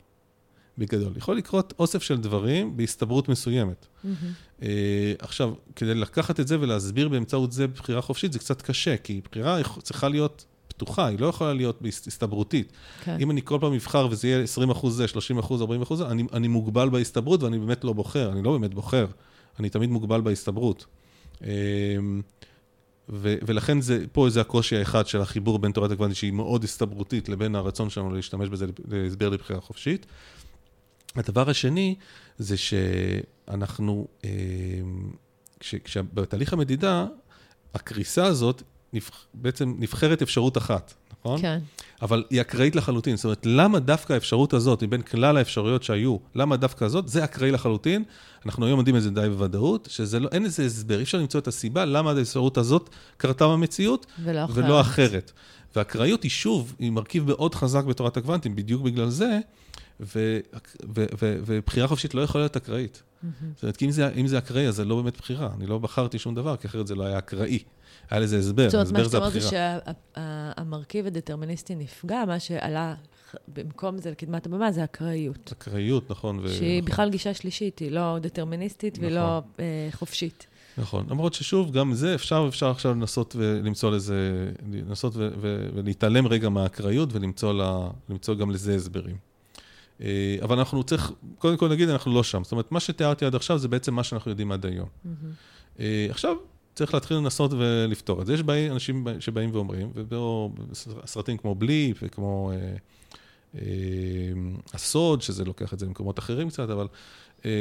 בגדול. 0.78 1.14
יכול 1.18 1.38
לקרות 1.38 1.74
אוסף 1.80 2.04
של 2.04 2.18
דברים 2.18 2.78
בהסתברות 2.78 3.30
מסוימת. 3.30 3.86
Mm-hmm. 3.86 4.08
אה, 4.64 5.14
עכשיו, 5.20 5.54
כדי 5.76 5.96
לקחת 5.96 6.40
את 6.40 6.48
זה 6.48 6.60
ולהסביר 6.60 7.10
באמצעות 7.10 7.52
זה 7.52 7.68
בחירה 7.68 8.02
חופשית, 8.02 8.34
זה 8.34 8.40
קצת 8.40 8.62
קשה, 8.62 8.98
כי 8.98 9.22
בחירה 9.32 9.60
צריכה 9.82 10.10
להיות 10.10 10.46
פתוחה, 10.68 11.08
היא 11.08 11.20
לא 11.20 11.26
יכולה 11.26 11.54
להיות 11.54 11.82
הסתברותית. 12.08 12.72
כן. 13.04 13.18
אם 13.20 13.32
אני 13.32 13.42
כל 13.44 13.58
פעם 13.62 13.74
אבחר 13.74 14.08
וזה 14.12 14.28
יהיה 14.28 14.44
20 14.44 14.70
אחוז 14.70 14.98
זה, 14.98 15.08
30 15.08 15.38
אחוז, 15.38 15.62
40 15.62 15.82
אחוז, 15.82 16.02
אני, 16.02 16.24
אני 16.34 16.48
מוגבל 16.48 16.90
בהסתברות 16.90 17.44
ואני 17.44 17.60
באמת 17.60 17.84
לא 17.84 17.94
בוחר, 17.94 18.32
אני 18.32 18.44
לא 18.44 18.52
באמת 18.52 18.74
בוחר, 18.74 19.08
אני 19.60 19.70
תמיד 19.70 19.90
מוגבל 19.90 20.22
בהסתברות. 20.22 20.86
ו, 23.12 23.36
ולכן 23.42 23.82
זה, 23.82 24.06
פה 24.12 24.30
זה 24.30 24.42
הקושי 24.42 24.78
האחד 24.78 25.08
של 25.08 25.22
החיבור 25.22 25.60
בין 25.60 25.72
תורת 25.72 25.92
הקוונטית 25.92 26.18
שהיא 26.18 26.34
מאוד 26.34 26.64
הסתברותית 26.64 27.30
לבין 27.30 27.56
הרצון 27.56 27.90
שלנו 27.90 28.12
להשתמש 28.12 28.50
בזה 28.50 28.66
להסבר 28.88 29.30
לבחירה 29.30 29.62
חופשית. 29.62 30.06
הדבר 31.16 31.50
השני 31.50 31.96
זה 32.38 32.56
שאנחנו, 32.58 34.08
אמ, 34.24 34.30
כש, 35.60 35.76
כשבתהליך 35.76 36.54
המדידה, 36.54 37.06
הקריסה 37.74 38.26
הזאת 38.26 38.64
נבח... 38.94 39.26
בעצם 39.34 39.76
נבחרת 39.80 40.22
אפשרות 40.22 40.58
אחת, 40.58 40.94
נכון? 41.22 41.42
כן. 41.42 41.60
אבל 42.02 42.24
היא 42.30 42.42
אקראית 42.42 42.76
לחלוטין. 42.76 43.16
זאת 43.16 43.26
אומרת, 43.26 43.46
למה 43.46 43.80
דווקא 43.80 44.14
האפשרות 44.14 44.54
הזאת, 44.54 44.84
מבין 44.84 45.02
כלל 45.02 45.38
האפשרויות 45.38 45.84
שהיו, 45.84 46.18
למה 46.36 46.58
דווקא 46.58 46.86
הזאת, 46.86 47.08
זה 47.08 47.24
אקראי 47.24 47.52
לחלוטין. 47.52 48.04
אנחנו 48.46 48.66
היום 48.66 48.80
יודעים 48.80 48.96
את 48.96 49.02
זה 49.02 49.10
די 49.10 49.28
בוודאות, 49.30 49.88
שאין 49.92 50.46
איזה 50.46 50.66
הסבר, 50.66 50.98
אי 50.98 51.04
אפשר 51.04 51.18
למצוא 51.18 51.40
את 51.40 51.48
הסיבה 51.48 51.86
למה 51.86 52.12
האפשרות 52.12 52.58
הזאת 52.58 52.90
קרתה 53.18 53.48
במציאות, 53.48 54.06
ולא 54.24 54.46
אחרת. 54.46 54.58
ולא 54.58 54.82
אחרת. 54.82 55.32
ואקראיות 55.76 56.24
היא 56.24 56.32
שוב, 56.32 56.76
היא 56.80 56.92
מרכיב 56.92 57.28
מאוד 57.28 57.56
חזק 57.56 57.84
בתורת 57.84 58.18
הקוונטים, 58.18 58.56
בדיוק 58.56 58.82
בגלל 58.82 59.10
זה, 59.10 59.40
ובחירה 61.48 61.88
חופשית 61.88 62.14
לא 62.14 62.22
יכולה 62.22 62.44
להיות 62.44 62.58
אקראית. 62.58 63.04
זאת 63.56 63.64
אומרת, 63.64 63.78
כי 63.78 63.86
אם 63.86 63.92
זה, 63.92 64.10
אם 64.10 64.28
זה 64.28 64.38
אקראי, 64.38 64.68
אז 64.68 64.76
זה 64.76 64.86
לא 64.86 64.96
באמת 64.96 65.18
בחירה. 65.18 65.50
אני 65.58 65.66
לא 65.68 65.78
בחרתי 65.78 66.20
שום 66.20 66.36
דבר, 66.36 66.58
כי 66.58 66.68
אחרת 66.68 66.88
זה 66.88 66.96
לא 66.96 67.04
היה 67.04 67.18
אקראי. 67.18 67.60
היה 68.12 68.20
לזה 68.20 68.38
הסבר, 68.38 68.66
הסבר 68.66 68.84
זה 68.84 68.98
הבחירה. 68.98 69.04
זאת 69.04 69.16
אומרת, 69.16 69.34
מה 69.34 69.42
שאתה 69.42 69.58
אומר 69.58 69.84
זה 69.84 70.26
שהמרכיב 70.58 71.06
הדטרמיניסטי 71.06 71.76
נפגע, 71.76 72.24
מה 72.28 72.40
שעלה 72.40 72.96
במקום 73.48 73.98
זה 73.98 74.12
לקדמת 74.12 74.46
הבמה 74.46 74.72
זה 74.72 74.84
אקראיות. 74.84 75.52
אקראיות, 75.52 76.12
נכון. 76.12 76.40
ו... 76.44 76.50
שהיא 76.50 76.84
בכלל 76.84 77.10
גישה 77.10 77.34
שלישית, 77.34 77.80
היא 77.80 77.92
לא 77.92 78.18
דטרמיניסטית 78.22 78.98
נכון. 78.98 79.08
ולא 79.12 79.42
אה, 79.60 79.90
חופשית. 79.92 80.48
נכון, 80.78 81.06
למרות 81.10 81.34
ששוב, 81.34 81.72
גם 81.72 81.94
זה 81.94 82.16
אפשר, 82.16 82.46
אפשר 82.50 82.70
עכשיו 82.70 82.92
לנסות 82.92 83.36
ולמצוא 83.40 83.92
לזה, 83.92 84.52
לנסות 84.72 85.16
ו- 85.16 85.30
ו- 85.42 85.70
ולהתעלם 85.74 86.28
רגע 86.28 86.50
מהאקראיות 86.50 87.10
ולמצוא 87.14 87.54
לה, 87.54 87.90
גם 88.40 88.52
לזה 88.52 88.76
הסברים. 88.76 89.16
אה, 90.02 90.38
אבל 90.42 90.58
אנחנו 90.58 90.84
צריך, 90.84 91.12
קודם 91.38 91.58
כל 91.58 91.70
נגיד, 91.70 91.90
אנחנו 91.90 92.14
לא 92.14 92.24
שם. 92.24 92.44
זאת 92.44 92.52
אומרת, 92.52 92.72
מה 92.72 92.80
שתיארתי 92.80 93.26
עד 93.26 93.36
עכשיו 93.36 93.58
זה 93.58 93.68
בעצם 93.68 93.94
מה 93.94 94.04
שאנחנו 94.04 94.32
יודעים 94.32 94.52
עד 94.52 94.66
היום. 94.66 94.88
Mm-hmm. 95.06 95.80
עכשיו, 96.10 96.36
צריך 96.76 96.94
להתחיל 96.94 97.18
לנסות 97.18 97.52
ולפתור 97.54 98.22
את 98.22 98.26
זה. 98.26 98.34
יש 98.34 98.44
בא, 98.44 98.54
אנשים 98.72 99.08
שבאים 99.20 99.50
ואומרים, 99.54 99.92
ובסרטים 99.96 101.38
כמו 101.38 101.56
בליפ 101.56 101.98
וכמו 102.02 102.52
אה, 102.54 102.76
אה, 103.56 103.62
הסוד, 104.74 105.22
שזה 105.22 105.46
לוקח 105.46 105.74
את 105.74 105.80
זה 105.80 105.86
למקומות 105.86 106.20
אחרים 106.20 106.50
קצת, 106.50 106.70
אבל 106.70 106.88
אה, 107.46 107.52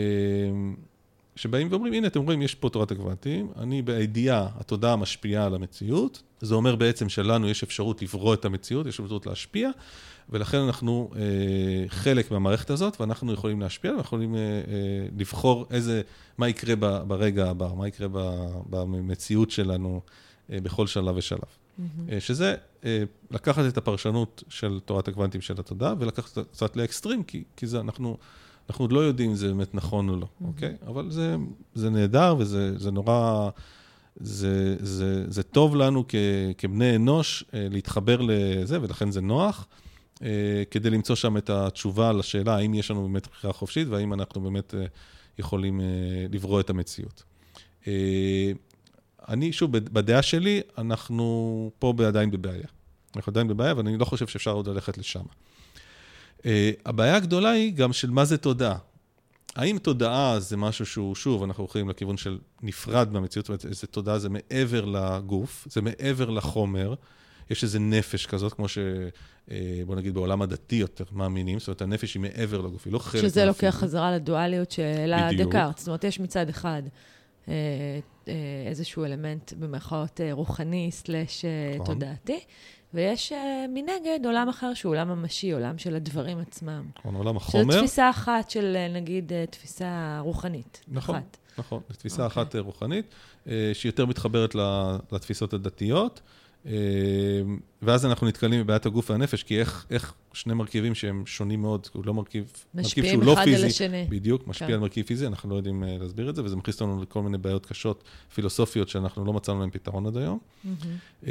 שבאים 1.41 1.69
ואומרים, 1.71 1.93
הנה, 1.93 2.07
אתם 2.07 2.21
רואים, 2.21 2.43
יש 2.43 2.55
פה 2.55 2.69
תורת 2.69 2.91
הקוונטים, 2.91 3.49
אני 3.57 3.83
בידיעה, 3.83 4.49
התודעה 4.55 4.97
משפיעה 4.97 5.47
על 5.47 5.55
המציאות, 5.55 6.23
זה 6.41 6.55
אומר 6.55 6.77
בעצם 6.77 7.09
שלנו 7.09 7.49
יש 7.49 7.63
אפשרות 7.63 8.03
לברוא 8.03 8.35
את 8.35 8.45
המציאות, 8.45 8.87
יש 8.87 9.01
אפשרות 9.01 9.27
להשפיע, 9.27 9.71
ולכן 10.31 10.59
אנחנו 10.59 11.11
אה, 11.17 11.21
חלק 11.89 12.31
מהמערכת 12.31 12.71
הזאת, 12.71 13.01
ואנחנו 13.01 13.33
יכולים 13.33 13.61
להשפיע, 13.61 13.91
ואנחנו 13.91 14.07
יכולים 14.07 14.35
אה, 14.35 14.41
אה, 14.41 14.63
לבחור 15.19 15.67
איזה, 15.71 16.03
מה 16.39 16.49
יקרה 16.49 16.75
ב, 16.77 16.87
ברגע 17.09 17.51
הבא, 17.51 17.69
מה 17.77 17.89
יקרה 17.89 18.09
ב, 18.13 18.19
במציאות 18.71 19.51
שלנו 19.51 20.01
אה, 20.53 20.61
בכל 20.61 20.87
שלב 20.87 21.17
ושלב. 21.17 21.41
Mm-hmm. 21.41 22.13
אה, 22.13 22.21
שזה 22.21 22.55
אה, 22.85 23.03
לקחת 23.31 23.65
את 23.69 23.77
הפרשנות 23.77 24.45
של 24.49 24.81
תורת 24.85 25.09
הקוונטים 25.09 25.41
של 25.41 25.55
התודעה, 25.59 25.95
ולקחת 25.99 26.39
קצת 26.53 26.77
לאקסטרים, 26.77 27.23
כי, 27.23 27.45
כי 27.57 27.67
זה 27.67 27.81
אנחנו... 27.81 28.17
אנחנו 28.69 28.85
עוד 28.85 28.93
לא 28.93 29.01
יודעים 29.01 29.31
אם 29.31 29.37
זה 29.37 29.49
באמת 29.49 29.75
נכון 29.75 30.09
או 30.09 30.17
לא, 30.17 30.27
mm-hmm. 30.27 30.45
אוקיי? 30.47 30.75
אבל 30.87 31.11
זה, 31.11 31.37
זה 31.75 31.91
נהדר 31.91 32.37
וזה 32.39 32.79
זה 32.79 32.91
נורא, 32.91 33.51
זה, 34.17 34.77
זה, 34.81 35.31
זה 35.31 35.43
טוב 35.43 35.77
לנו 35.77 36.05
כ, 36.09 36.15
כבני 36.59 36.97
אנוש 36.97 37.45
אה, 37.55 37.67
להתחבר 37.71 38.21
לזה, 38.21 38.83
ולכן 38.83 39.11
זה 39.11 39.21
נוח. 39.21 39.67
אה, 40.23 40.63
כדי 40.71 40.91
למצוא 40.91 41.17
שם 41.17 41.37
את 41.37 41.51
התשובה 41.51 42.13
לשאלה 42.13 42.57
האם 42.57 42.75
יש 42.75 42.91
לנו 42.91 43.03
באמת 43.03 43.29
בחירה 43.29 43.53
חופשית 43.53 43.89
והאם 43.89 44.13
אנחנו 44.13 44.41
באמת 44.41 44.75
אה, 44.75 44.85
יכולים 45.39 45.81
לברוא 46.33 46.61
את 46.61 46.71
המציאות. 46.71 47.23
אני, 49.29 49.53
שוב, 49.53 49.73
בדעה 49.73 50.23
שלי, 50.23 50.61
אנחנו 50.79 51.71
פה 51.79 51.95
עדיין 52.07 52.31
בבעיה. 52.31 52.67
אנחנו 53.17 53.31
עדיין 53.31 53.49
בבעיה, 53.49 53.71
אבל 53.71 53.87
אני 53.87 53.99
לא 53.99 54.05
חושב 54.05 54.27
שאפשר 54.27 54.51
עוד 54.51 54.69
ללכת 54.69 54.99
לשם. 54.99 55.23
הבעיה 56.87 57.17
הגדולה 57.17 57.51
היא 57.51 57.75
גם 57.75 57.93
של 57.93 58.11
מה 58.11 58.25
זה 58.25 58.39
תודעה. 58.39 58.79
האם 59.57 59.79
תודעה 59.79 60.41
זה 60.41 60.57
משהו 60.57 60.87
שהוא, 60.87 61.15
שוב, 61.15 61.43
אנחנו 61.43 61.65
הולכים 61.65 61.89
לכיוון 61.89 62.17
של 62.17 62.39
נפרד 62.63 63.13
מהמציאות, 63.13 63.47
זאת 63.47 63.49
אומרת, 63.49 63.67
איזה 63.67 63.87
תודעה 63.87 64.19
זה 64.19 64.29
מעבר 64.29 64.85
לגוף, 64.85 65.67
זה 65.71 65.83
מעבר 65.83 66.31
לחומר, 66.31 66.95
יש 67.51 67.65
איזה 67.65 67.79
נפש 67.79 68.27
כזאת, 68.27 68.53
כמו 68.53 68.69
ש... 68.69 68.79
אה, 69.51 69.83
בוא 69.87 69.97
נגיד 69.97 70.15
בעולם 70.15 70.43
הדתי 70.43 70.77
יותר 70.77 71.05
מאמינים, 71.13 71.59
זאת 71.59 71.69
אומרת, 71.69 71.83
הנפש 71.83 72.15
היא 72.15 72.23
מעבר 72.23 72.61
לגוף, 72.61 72.85
היא 72.85 72.93
לא 72.93 72.99
חלק 72.99 73.23
שזה 73.23 73.45
לוקח 73.45 73.77
חזרה 73.79 74.13
לדואליות 74.13 74.71
שהעלה 74.71 75.29
דקארט. 75.39 75.79
זאת 75.79 75.89
אומרת, 75.89 76.05
יש 76.05 76.21
מצד 76.21 76.49
אחד 76.49 76.83
אה, 77.49 77.55
איזשהו 78.67 79.05
אלמנט 79.05 79.53
במירכאות 79.53 80.21
רוחני 80.33 80.89
סלאש 80.93 81.45
נכון. 81.75 81.87
תודעתי, 81.87 82.41
ויש 82.95 83.33
מנגד 83.69 84.21
עולם 84.25 84.49
אחר 84.49 84.75
שהוא 84.75 84.91
עולם 84.91 85.09
ממשי, 85.09 85.53
עולם 85.53 85.79
של 85.79 85.95
הדברים 85.95 86.39
עצמם. 86.39 86.83
נכון, 86.99 87.15
עולם 87.15 87.37
החומר. 87.37 87.73
שזו 87.73 87.81
תפיסה 87.81 88.11
אחת 88.11 88.51
של, 88.51 88.77
נגיד, 88.95 89.33
תפיסה 89.51 90.21
רוחנית. 90.21 90.85
נכון, 90.89 91.15
אחת. 91.15 91.37
נכון, 91.59 91.81
זו 91.89 91.97
תפיסה 91.97 92.23
okay. 92.23 92.25
אוקיי. 92.25 92.43
אחת 92.43 92.57
רוחנית, 92.57 93.15
שהיא 93.47 93.67
יותר 93.85 94.07
מתחברת 94.07 94.55
לתפיסות 95.13 95.53
הדתיות. 95.53 96.21
אה, 96.67 96.73
ואז 97.83 98.07
אנחנו 98.07 98.27
נתקלים 98.27 98.61
בבעיית 98.61 98.87
הגוף 98.87 99.11
והנפש, 99.11 99.43
כי 99.43 99.61
איך, 99.61 99.87
איך 99.91 100.15
שני 100.33 100.55
מרכיבים 100.55 100.95
שהם 100.95 101.27
שונים 101.27 101.61
מאוד, 101.61 101.89
הוא 101.93 102.07
לא 102.07 102.15
מרכיב, 102.15 102.53
מרכיב 102.75 103.05
שהוא 103.05 103.23
לא 103.23 103.35
פיזי, 103.45 103.51
משפיעים 103.51 103.55
אחד 103.55 103.63
על 103.63 103.65
השני. 103.65 104.07
בדיוק, 104.09 104.49
משפיע 104.49 104.67
כן. 104.67 104.73
על 104.73 104.81
מרכיב 104.81 105.07
פיזי, 105.07 105.27
אנחנו 105.27 105.51
לא 105.51 105.55
יודעים 105.55 105.83
uh, 105.83 105.87
להסביר 106.03 106.31
את 106.31 106.37
זה, 106.37 106.45
וזה 106.45 106.57
מכניס 106.57 106.81
אותנו 106.81 107.03
לכל 107.03 107.23
מיני 107.23 107.39
בעיות 107.39 107.67
קשות, 107.67 108.05
פילוסופיות, 108.35 108.89
שאנחנו 108.89 109.25
לא 109.25 109.33
מצאנו 109.33 109.61
להן 109.61 109.71
פתרון 109.71 110.07
עד 110.07 110.17
היום. 110.17 110.39
Mm-hmm. 110.65 111.27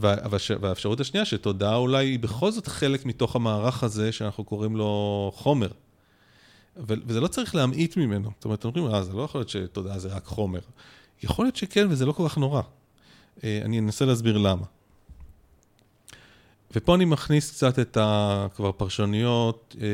והאפשרות 0.00 1.00
השנייה, 1.00 1.24
שתודעה 1.24 1.76
אולי 1.76 2.06
היא 2.06 2.18
בכל 2.18 2.50
זאת 2.50 2.66
חלק 2.66 3.06
מתוך 3.06 3.36
המערך 3.36 3.82
הזה, 3.82 4.12
שאנחנו 4.12 4.44
קוראים 4.44 4.76
לו 4.76 5.32
חומר. 5.34 5.68
וזה 6.86 7.20
לא 7.20 7.26
צריך 7.26 7.54
להמעיט 7.54 7.96
ממנו. 7.96 8.30
זאת 8.36 8.44
אומרת, 8.44 8.64
אומרים, 8.64 8.86
אה, 8.86 9.02
זה 9.02 9.12
לא 9.12 9.22
יכול 9.22 9.38
להיות 9.38 9.48
שתודעה 9.48 9.98
זה 9.98 10.08
רק 10.08 10.24
חומר. 10.24 10.60
יכול 11.22 11.44
להיות 11.44 11.56
שכן, 11.56 11.86
וזה 11.90 12.06
לא 12.06 12.12
כל 12.12 12.28
כך 12.28 12.38
נורא. 12.38 12.62
אה, 13.44 13.60
אני 13.64 13.78
אנסה 13.78 14.04
להסביר 14.04 14.38
למה. 14.38 14.64
ופה 16.74 16.94
אני 16.94 17.04
מכניס 17.04 17.50
קצת 17.50 17.78
את 17.78 17.96
כבר 18.56 18.72
פרשנויות, 18.72 19.76
אה, 19.80 19.86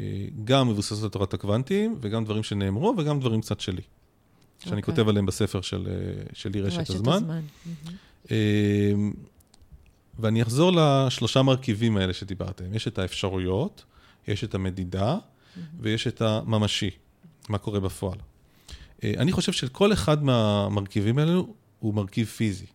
אה, 0.00 0.26
גם 0.44 0.68
מבוססות 0.68 1.02
על 1.02 1.08
תורת 1.08 1.34
הקוונטים, 1.34 1.98
וגם 2.00 2.24
דברים 2.24 2.42
שנאמרו, 2.42 2.94
וגם 2.98 3.20
דברים 3.20 3.40
קצת 3.40 3.60
שלי. 3.60 3.82
שאני 4.58 4.70
okay. 4.70 4.76
אוקיי. 4.76 4.82
כותב 4.82 5.08
עליהם 5.08 5.26
בספר 5.26 5.60
של, 5.60 5.88
שלי 6.32 6.60
רשת, 6.60 6.78
רשת 6.78 6.90
הזמן. 6.90 7.12
הזמן. 7.12 7.40
Mm-hmm. 7.40 7.90
ואני 10.18 10.42
אחזור 10.42 10.72
לשלושה 10.72 11.42
מרכיבים 11.42 11.96
האלה 11.96 12.12
שדיברתם. 12.12 12.74
יש 12.74 12.88
את 12.88 12.98
האפשרויות, 12.98 13.84
יש 14.28 14.44
את 14.44 14.54
המדידה. 14.54 15.18
ויש 15.80 16.06
את 16.06 16.22
הממשי, 16.22 16.90
מה 17.48 17.58
קורה 17.58 17.80
בפועל. 17.80 18.18
אני 19.04 19.32
חושב 19.32 19.52
שכל 19.52 19.92
אחד 19.92 20.24
מהמרכיבים 20.24 21.18
האלו 21.18 21.54
הוא 21.78 21.94
מרכיב 21.94 22.26
פיזי. 22.26 22.66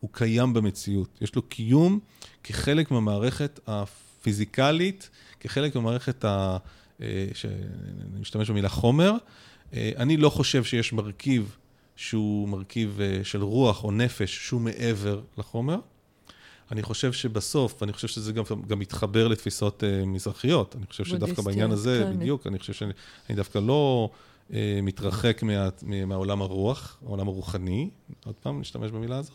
הוא 0.00 0.10
קיים 0.12 0.52
במציאות. 0.52 1.18
יש 1.20 1.34
לו 1.34 1.42
קיום 1.42 1.98
כחלק 2.42 2.90
מהמערכת 2.90 3.60
הפיזיקלית, 3.66 5.10
כחלק 5.40 5.74
מהמערכת 5.74 6.24
ה... 6.24 6.56
אה, 7.02 7.26
שאני 7.34 8.20
משתמש 8.20 8.50
במילה 8.50 8.68
חומר. 8.68 9.12
אה, 9.74 9.90
אני 9.96 10.16
לא 10.16 10.30
חושב 10.30 10.64
שיש 10.64 10.92
מרכיב 10.92 11.56
שהוא 11.96 12.48
מרכיב 12.48 13.00
אה, 13.00 13.24
של 13.24 13.42
רוח 13.42 13.84
או 13.84 13.90
נפש 13.90 14.46
שהוא 14.46 14.60
מעבר 14.60 15.20
לחומר. 15.38 15.78
אני 16.72 16.82
חושב 16.82 17.12
שבסוף, 17.12 17.82
אני 17.82 17.92
חושב 17.92 18.08
שזה 18.08 18.32
גם, 18.32 18.44
גם 18.66 18.78
מתחבר 18.78 19.28
לתפיסות 19.28 19.82
uh, 19.82 20.06
מזרחיות. 20.06 20.76
אני 20.78 20.86
חושב 20.86 21.04
שדווקא 21.04 21.42
בעניין 21.42 21.70
הזה, 21.70 22.04
כן. 22.04 22.18
בדיוק, 22.18 22.46
אני 22.46 22.58
חושב 22.58 22.72
שאני 22.72 22.92
דווקא 23.30 23.58
לא 23.58 24.10
uh, 24.50 24.54
מתרחק 24.82 25.42
מה, 25.42 25.68
מהעולם 26.06 26.42
הרוח, 26.42 26.98
העולם 27.06 27.28
הרוחני, 27.28 27.90
עוד 28.24 28.34
פעם, 28.34 28.60
נשתמש 28.60 28.90
במילה 28.90 29.16
הזאת, 29.16 29.32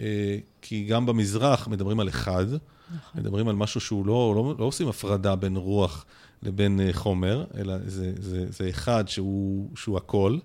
אה, 0.00 0.38
כי 0.62 0.84
גם 0.84 1.06
במזרח 1.06 1.68
מדברים 1.68 2.00
על 2.00 2.08
אחד, 2.08 2.46
נכון. 2.50 3.20
מדברים 3.20 3.48
על 3.48 3.56
משהו 3.56 3.80
שהוא 3.80 4.06
לא, 4.06 4.32
לא, 4.36 4.54
לא 4.58 4.64
עושים 4.64 4.88
הפרדה 4.88 5.36
בין 5.36 5.56
רוח 5.56 6.04
לבין 6.42 6.80
אה, 6.80 6.92
חומר, 6.92 7.44
אלא 7.56 7.74
זה, 7.86 8.12
זה, 8.18 8.46
זה 8.50 8.68
אחד 8.68 9.08
שהוא, 9.08 9.70
שהוא 9.76 9.96
הכל. 9.96 10.38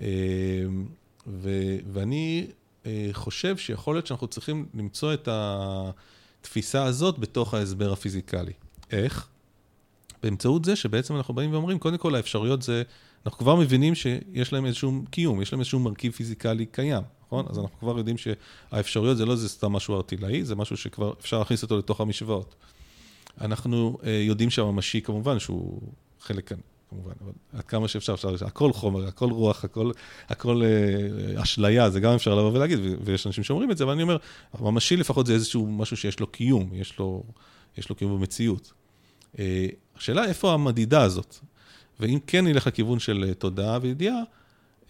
אה, 0.00 0.06
ו, 1.26 1.50
ואני 1.92 2.46
חושב 3.12 3.56
שיכול 3.56 3.94
להיות 3.94 4.06
שאנחנו 4.06 4.26
צריכים 4.26 4.66
למצוא 4.74 5.14
את 5.14 5.28
התפיסה 5.32 6.84
הזאת 6.84 7.18
בתוך 7.18 7.54
ההסבר 7.54 7.92
הפיזיקלי. 7.92 8.52
איך? 8.90 9.28
באמצעות 10.22 10.64
זה 10.64 10.76
שבעצם 10.76 11.16
אנחנו 11.16 11.34
באים 11.34 11.52
ואומרים, 11.52 11.78
קודם 11.78 11.98
כל 11.98 12.14
האפשרויות 12.14 12.62
זה, 12.62 12.82
אנחנו 13.26 13.38
כבר 13.38 13.56
מבינים 13.56 13.94
שיש 13.94 14.52
להם 14.52 14.66
איזשהו 14.66 15.02
קיום, 15.10 15.42
יש 15.42 15.52
להם 15.52 15.60
איזשהו 15.60 15.80
מרכיב 15.80 16.12
פיזיקלי 16.12 16.66
קיים. 16.66 17.02
נכון? 17.26 17.46
אז 17.50 17.58
אנחנו 17.58 17.78
כבר 17.78 17.98
יודעים 17.98 18.16
שהאפשרויות 18.18 19.16
זה 19.16 19.26
לא 19.26 19.32
איזה 19.32 19.48
סתם 19.48 19.72
משהו 19.72 19.96
ארטילאי, 19.96 20.44
זה 20.44 20.54
משהו 20.54 20.76
שכבר 20.76 21.12
אפשר 21.20 21.38
להכניס 21.38 21.62
אותו 21.62 21.78
לתוך 21.78 22.00
המשוואות. 22.00 22.54
אנחנו 23.40 23.98
uh, 24.00 24.06
יודעים 24.06 24.50
שהממשי 24.50 25.00
כמובן 25.00 25.38
שהוא 25.38 25.82
חלק 26.20 26.52
כמובן, 26.94 27.12
אבל 27.24 27.32
עד 27.52 27.64
כמה 27.64 27.88
שאפשר, 27.88 28.14
אפשר, 28.14 28.46
הכל 28.46 28.72
חומר, 28.72 29.06
הכל 29.06 29.30
רוח, 29.30 29.64
הכל, 29.64 29.90
הכל 30.28 30.62
uh, 30.62 31.42
אשליה, 31.42 31.90
זה 31.90 32.00
גם 32.00 32.14
אפשר 32.14 32.34
לבוא 32.34 32.52
ולהגיד, 32.52 32.78
ויש 33.04 33.26
אנשים 33.26 33.44
שאומרים 33.44 33.70
את 33.70 33.76
זה, 33.76 33.84
אבל 33.84 33.92
אני 33.92 34.02
אומר, 34.02 34.16
הממשי 34.52 34.96
לפחות 34.96 35.26
זה 35.26 35.32
איזשהו 35.32 35.66
משהו 35.66 35.96
שיש 35.96 36.20
לו 36.20 36.26
קיום, 36.26 36.70
יש 36.72 36.98
לו, 36.98 37.22
יש 37.78 37.88
לו 37.88 37.94
קיום 37.94 38.18
במציאות. 38.18 38.72
Uh, 39.34 39.38
השאלה 39.96 40.24
איפה 40.24 40.52
המדידה 40.52 41.02
הזאת, 41.02 41.36
ואם 42.00 42.18
כן 42.26 42.46
נלך 42.46 42.66
לכיוון 42.66 42.98
של 42.98 43.32
תודעה 43.38 43.78
וידיעה, 43.82 44.18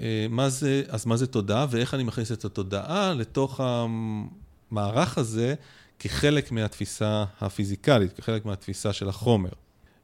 אה, 0.00 0.26
מה 0.30 0.48
זה, 0.48 0.82
אז 0.88 1.06
מה 1.06 1.16
זה 1.16 1.26
תודעה 1.26 1.66
ואיך 1.70 1.94
אני 1.94 2.02
מכניס 2.02 2.32
את 2.32 2.44
התודעה 2.44 3.14
לתוך 3.14 3.60
המערך 3.60 5.18
הזה 5.18 5.54
כחלק 5.98 6.52
מהתפיסה 6.52 7.24
הפיזיקלית, 7.40 8.12
כחלק 8.12 8.44
מהתפיסה 8.44 8.92
של 8.92 9.08
החומר. 9.08 9.50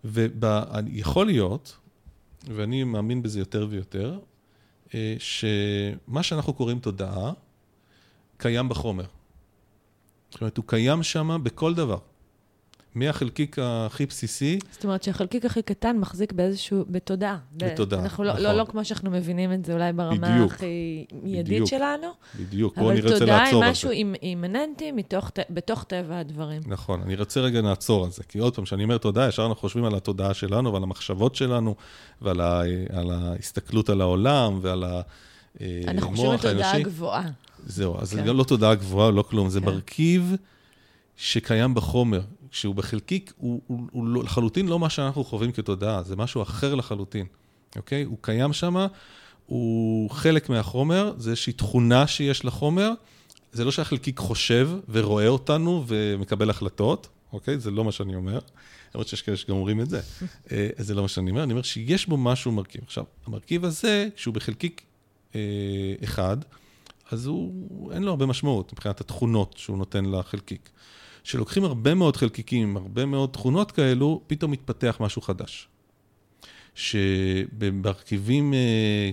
ויכול 0.05 1.27
להיות, 1.27 1.77
ואני 2.45 2.85
מאמין 2.85 3.23
בזה 3.23 3.39
יותר 3.39 3.67
ויותר, 3.71 4.19
אה, 4.95 5.17
שמה 5.19 6.23
שאנחנו 6.23 6.53
קוראים 6.55 6.79
תודעה, 6.79 7.33
קיים 8.37 8.69
בחומר. 8.69 9.05
זאת 10.31 10.41
אומרת, 10.41 10.57
הוא 10.57 10.65
קיים 10.69 11.03
שם 11.03 11.41
בכל 11.43 11.75
דבר. 11.75 11.99
מהחלקיק 12.95 13.57
הכי 13.63 14.07
בסיסי. 14.07 14.59
זאת 14.73 14.85
אומרת 14.85 15.03
שהחלקיק 15.03 15.45
הכי 15.45 15.63
קטן 15.63 15.97
מחזיק 15.97 16.33
באיזשהו, 16.33 16.85
בתודעה. 16.89 17.39
בתודעה, 17.57 18.01
אנחנו 18.01 18.25
לא, 18.25 18.31
לא, 18.31 18.35
נכון. 18.35 18.45
לא, 18.45 18.53
לא 18.59 18.65
כמו 18.65 18.85
שאנחנו 18.85 19.11
מבינים 19.11 19.53
את 19.53 19.65
זה 19.65 19.73
אולי 19.73 19.93
ברמה 19.93 20.31
בדיוק, 20.31 20.53
הכי 20.53 21.07
מיידית 21.23 21.67
שלנו. 21.67 22.07
בדיוק, 22.39 22.79
בואו 22.79 22.93
נרצה 22.93 23.09
לעצור 23.09 23.25
על 23.25 23.25
זה. 23.25 23.25
אבל 23.25 23.51
תודעה 23.51 23.65
היא 23.65 23.71
משהו 23.71 23.91
אימננטי 24.23 24.93
מתוך, 24.93 25.31
בתוך 25.51 25.85
טבע 25.85 26.19
הדברים. 26.19 26.63
נכון, 26.67 27.03
אני 27.03 27.17
רוצה 27.17 27.41
רגע 27.41 27.61
לעצור 27.61 28.05
על 28.05 28.11
זה, 28.11 28.23
כי 28.23 28.39
עוד 28.39 28.55
פעם, 28.55 28.65
כשאני 28.65 28.85
אומר 28.85 28.99
תודעה, 28.99 29.29
ישר 29.29 29.43
אנחנו 29.43 29.61
חושבים 29.61 29.85
על 29.85 29.95
התודעה 29.95 30.35
שלנו 30.35 30.73
ועל 30.73 30.83
המחשבות 30.83 31.35
שלנו, 31.35 31.75
ועל 32.23 32.41
ה, 32.41 32.63
על 32.93 33.11
ההסתכלות 33.11 33.91
על 33.91 34.01
העולם 34.01 34.59
ועל 34.63 34.85
המוח 34.85 35.05
האנושי. 35.61 35.89
אנחנו 35.89 36.11
חושבים 36.11 36.31
על 36.31 36.37
תודעה 36.37 36.81
גבוהה. 36.81 37.31
זהו, 37.67 38.01
אז 38.01 38.15
כן. 38.15 38.25
זה 38.25 38.33
לא 38.33 38.45
תודעה 38.45 38.75
גבוהה, 38.75 39.11
לא 39.11 39.23
כלום, 39.23 39.49
זה 39.49 39.61
כן. 39.61 39.67
מרכיב 39.67 40.37
שקיים 41.17 41.75
בחומר. 41.75 42.21
כשהוא 42.51 42.75
בחלקיק, 42.75 43.33
הוא, 43.37 43.61
הוא, 43.67 43.81
הוא 43.93 44.07
לא, 44.07 44.23
לחלוטין 44.25 44.69
לא 44.69 44.79
מה 44.79 44.91
שאנחנו 44.91 45.25
חווים 45.25 45.53
כתודעה, 45.53 46.03
זה 46.03 46.17
משהו 46.17 46.43
אחר 46.43 46.75
לחלוטין, 46.75 47.27
אוקיי? 47.77 48.03
הוא 48.03 48.19
קיים 48.21 48.53
שם, 48.53 48.87
הוא 49.47 50.11
חלק 50.11 50.49
מהחומר, 50.49 51.13
זה 51.19 51.31
איזושהי 51.31 51.53
תכונה 51.53 52.07
שיש 52.07 52.45
לחומר. 52.45 52.93
זה 53.53 53.65
לא 53.65 53.71
שהחלקיק 53.71 54.19
חושב 54.19 54.71
ורואה 54.89 55.29
אותנו 55.29 55.85
ומקבל 55.87 56.51
החלטות, 56.51 57.09
אוקיי? 57.33 57.59
זה 57.59 57.71
לא 57.71 57.85
מה 57.85 57.93
שאני 57.93 58.15
אומר. 58.15 58.39
למרות 58.95 59.09
שיש 59.09 59.23
כאלה 59.23 59.37
שגם 59.37 59.57
אומרים 59.57 59.81
את 59.81 59.91
זה. 59.91 60.01
אה, 60.53 60.69
זה 60.79 60.95
לא 60.95 61.03
מה 61.03 61.09
שאני 61.09 61.31
אומר, 61.31 61.43
אני 61.43 61.53
אומר 61.53 61.63
שיש 61.63 62.07
בו 62.07 62.17
משהו 62.17 62.53
מרכיב. 62.53 62.81
עכשיו, 62.87 63.05
המרכיב 63.27 63.65
הזה, 63.65 64.09
כשהוא 64.17 64.35
בחלקיק 64.35 64.83
אה, 65.35 65.41
אחד, 66.05 66.37
אז 67.11 67.27
הוא, 67.27 67.93
אין 67.93 68.03
לו 68.03 68.11
הרבה 68.11 68.27
משמעות 68.27 68.73
מבחינת 68.73 69.01
התכונות 69.01 69.55
שהוא 69.57 69.79
נותן 69.79 70.05
לחלקיק. 70.05 70.71
שלוקחים 71.25 71.65
הרבה 71.65 71.95
מאוד 71.95 72.17
חלקיקים, 72.17 72.77
הרבה 72.77 73.07
מאוד 73.07 73.31
תכונות 73.31 73.73
כאלו, 73.73 74.21
פתאום 74.27 74.51
מתפתח 74.51 74.97
משהו 75.01 75.23
חדש. 75.23 75.69
שבמרכיבים 76.75 78.55
אה, 78.55 79.11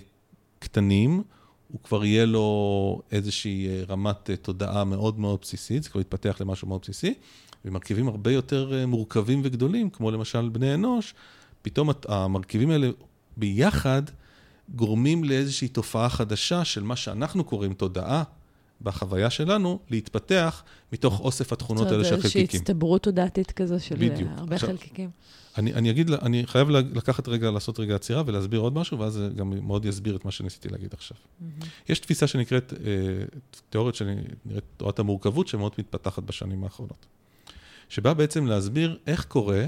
קטנים, 0.59 1.23
הוא 1.67 1.79
כבר 1.83 2.05
יהיה 2.05 2.25
לו 2.25 3.01
איזושהי 3.11 3.67
אה, 3.67 3.83
רמת 3.89 4.29
אה, 4.29 4.35
תודעה 4.35 4.83
מאוד 4.83 5.19
מאוד 5.19 5.39
בסיסית, 5.41 5.83
זה 5.83 5.89
כבר 5.89 6.01
יתפתח 6.01 6.37
למשהו 6.41 6.67
מאוד 6.67 6.81
בסיסי, 6.81 7.13
ומרכיבים 7.65 8.07
הרבה 8.07 8.31
יותר 8.31 8.85
מורכבים 8.87 9.41
וגדולים, 9.43 9.89
כמו 9.89 10.11
למשל 10.11 10.49
בני 10.49 10.73
אנוש, 10.73 11.13
פתאום 11.61 11.89
המרכיבים 12.07 12.69
האלה 12.69 12.89
ביחד 13.37 14.01
גורמים 14.75 15.23
לאיזושהי 15.23 15.67
תופעה 15.67 16.09
חדשה 16.09 16.65
של 16.65 16.83
מה 16.83 16.95
שאנחנו 16.95 17.43
קוראים 17.43 17.73
תודעה, 17.73 18.23
בחוויה 18.81 19.29
שלנו, 19.29 19.79
להתפתח 19.89 20.63
מתוך 20.93 21.19
אוסף 21.19 21.53
התכונות 21.53 21.87
האלה 21.87 22.03
של 22.03 22.09
חלקיקים. 22.09 22.21
זאת 22.21 22.35
אומרת, 22.35 22.43
איזושהי 22.43 22.59
הצטברות 22.59 23.03
תודעתית 23.03 23.51
כזו 23.51 23.79
של 23.79 23.95
בדיוק. 23.95 24.29
הרבה 24.37 24.55
עכשיו, 24.55 24.69
חלקיקים. 24.69 25.09
אני, 25.57 25.73
אני 25.73 25.91
אגיד, 25.91 26.11
אני 26.11 26.47
חייב 26.47 26.69
לקחת 26.69 27.27
רגע, 27.27 27.51
לעשות 27.51 27.79
רגע 27.79 27.95
עצירה 27.95 28.23
ולהסביר 28.25 28.59
עוד 28.59 28.73
משהו, 28.73 28.99
ואז 28.99 29.13
זה 29.13 29.29
גם 29.35 29.67
מאוד 29.67 29.85
יסביר 29.85 30.15
את 30.15 30.25
מה 30.25 30.31
שניסיתי 30.31 30.69
להגיד 30.69 30.93
עכשיו. 30.93 31.17
Mm-hmm. 31.17 31.65
יש 31.89 31.99
תפיסה 31.99 32.27
שנקראת, 32.27 32.73
אה, 32.73 32.79
תיאוריות 33.69 33.95
שנראית 33.95 34.63
תורת 34.77 34.99
המורכבות, 34.99 35.47
שמאוד 35.47 35.71
מתפתחת 35.77 36.23
בשנים 36.23 36.63
האחרונות. 36.63 37.05
שבאה 37.89 38.13
בעצם 38.13 38.45
להסביר 38.45 38.97
איך 39.07 39.25
קורה 39.25 39.65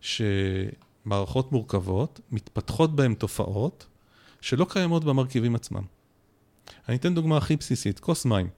שמערכות 0.00 1.52
מורכבות, 1.52 2.20
מתפתחות 2.30 2.96
בהן 2.96 3.14
תופעות 3.14 3.86
שלא 4.40 4.66
קיימות 4.68 5.04
במרכיבים 5.04 5.54
עצמם. 5.54 5.82
אני 6.88 6.96
אתן 6.96 7.14
דוגמה 7.14 7.36
הכי 7.36 7.56
בסיסית, 7.56 8.00
כוס 8.00 8.24
מים. 8.24 8.48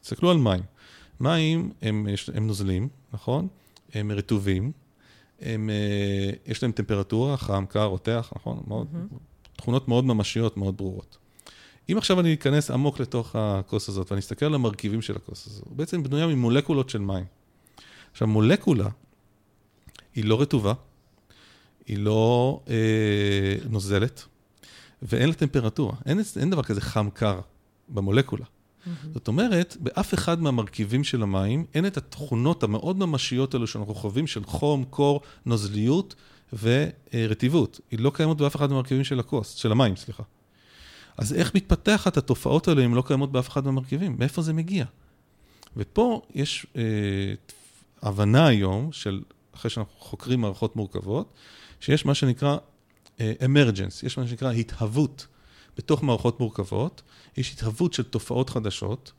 תסתכלו 0.00 0.30
על 0.30 0.36
מים. 0.36 0.62
מים 1.20 1.72
הם, 1.82 2.06
הם 2.34 2.46
נוזלים, 2.46 2.88
נכון? 3.12 3.48
הם 3.94 4.12
רטובים, 4.12 4.72
הם, 5.40 5.70
אה, 5.70 6.30
יש 6.46 6.62
להם 6.62 6.72
טמפרטורה, 6.72 7.36
חם, 7.36 7.64
קר, 7.68 7.84
רותח, 7.84 8.32
נכון? 8.36 8.62
מאוד, 8.66 8.86
mm-hmm. 8.92 9.56
תכונות 9.56 9.88
מאוד 9.88 10.04
ממשיות, 10.04 10.56
מאוד 10.56 10.76
ברורות. 10.76 11.18
אם 11.92 11.98
עכשיו 11.98 12.20
אני 12.20 12.34
אכנס 12.34 12.70
עמוק 12.70 13.00
לתוך 13.00 13.36
הכוס 13.36 13.88
הזאת 13.88 14.10
ואני 14.10 14.20
אסתכל 14.20 14.46
על 14.46 14.54
המרכיבים 14.54 15.02
של 15.02 15.16
הכוס 15.16 15.46
הזאת, 15.46 15.66
היא 15.68 15.76
בעצם 15.76 16.02
בנויה 16.02 16.26
ממולקולות 16.26 16.90
של 16.90 16.98
מים. 16.98 17.24
עכשיו, 18.12 18.28
מולקולה 18.28 18.88
היא 20.14 20.24
לא 20.24 20.40
רטובה, 20.40 20.72
היא 21.86 21.98
לא 21.98 22.60
אה, 22.68 23.54
נוזלת, 23.70 24.24
ואין 25.02 25.28
לה 25.28 25.34
טמפרטורה. 25.34 25.94
אין, 26.06 26.20
אין 26.40 26.50
דבר 26.50 26.62
כזה 26.62 26.80
חם-קר. 26.80 27.40
במולקולה. 27.88 28.44
Mm-hmm. 28.44 28.88
זאת 29.14 29.28
אומרת, 29.28 29.76
באף 29.80 30.14
אחד 30.14 30.42
מהמרכיבים 30.42 31.04
של 31.04 31.22
המים 31.22 31.64
אין 31.74 31.86
את 31.86 31.96
התכונות 31.96 32.62
המאוד 32.62 32.98
ממשיות 32.98 33.54
האלו 33.54 33.66
שאנחנו 33.66 33.94
חווים 33.94 34.26
של 34.26 34.44
חום, 34.44 34.84
קור, 34.84 35.20
נוזליות 35.46 36.14
ורטיבות. 36.62 37.80
היא 37.90 37.98
לא 37.98 38.12
קיימת 38.14 38.36
באף 38.36 38.56
אחד 38.56 38.70
מהמרכיבים 38.70 39.04
של 39.04 39.20
הכוס, 39.20 39.54
של 39.54 39.72
המים, 39.72 39.96
סליחה. 39.96 40.22
אז 41.16 41.32
איך 41.32 41.54
מתפתחת 41.54 42.16
התופעות 42.16 42.68
האלה 42.68 42.84
אם 42.84 42.94
לא 42.94 43.02
קיימות 43.06 43.32
באף 43.32 43.48
אחד 43.48 43.64
מהמרכיבים? 43.64 44.16
מאיפה 44.18 44.42
זה 44.42 44.52
מגיע? 44.52 44.84
ופה 45.76 46.22
יש 46.34 46.66
אה, 46.76 46.82
הבנה 48.02 48.46
היום, 48.46 48.92
של, 48.92 49.22
אחרי 49.54 49.70
שאנחנו 49.70 49.94
חוקרים 49.98 50.40
מערכות 50.40 50.76
מורכבות, 50.76 51.32
שיש 51.80 52.06
מה 52.06 52.14
שנקרא 52.14 52.56
אה, 53.20 53.32
emergence, 53.40 54.06
יש 54.06 54.18
מה 54.18 54.26
שנקרא 54.26 54.52
התהוות 54.52 55.26
בתוך 55.76 56.02
מערכות 56.02 56.40
מורכבות, 56.40 57.02
יש 57.36 57.52
התהוות 57.52 57.92
של 57.92 58.02
תופעות 58.02 58.50
חדשות. 58.50 59.12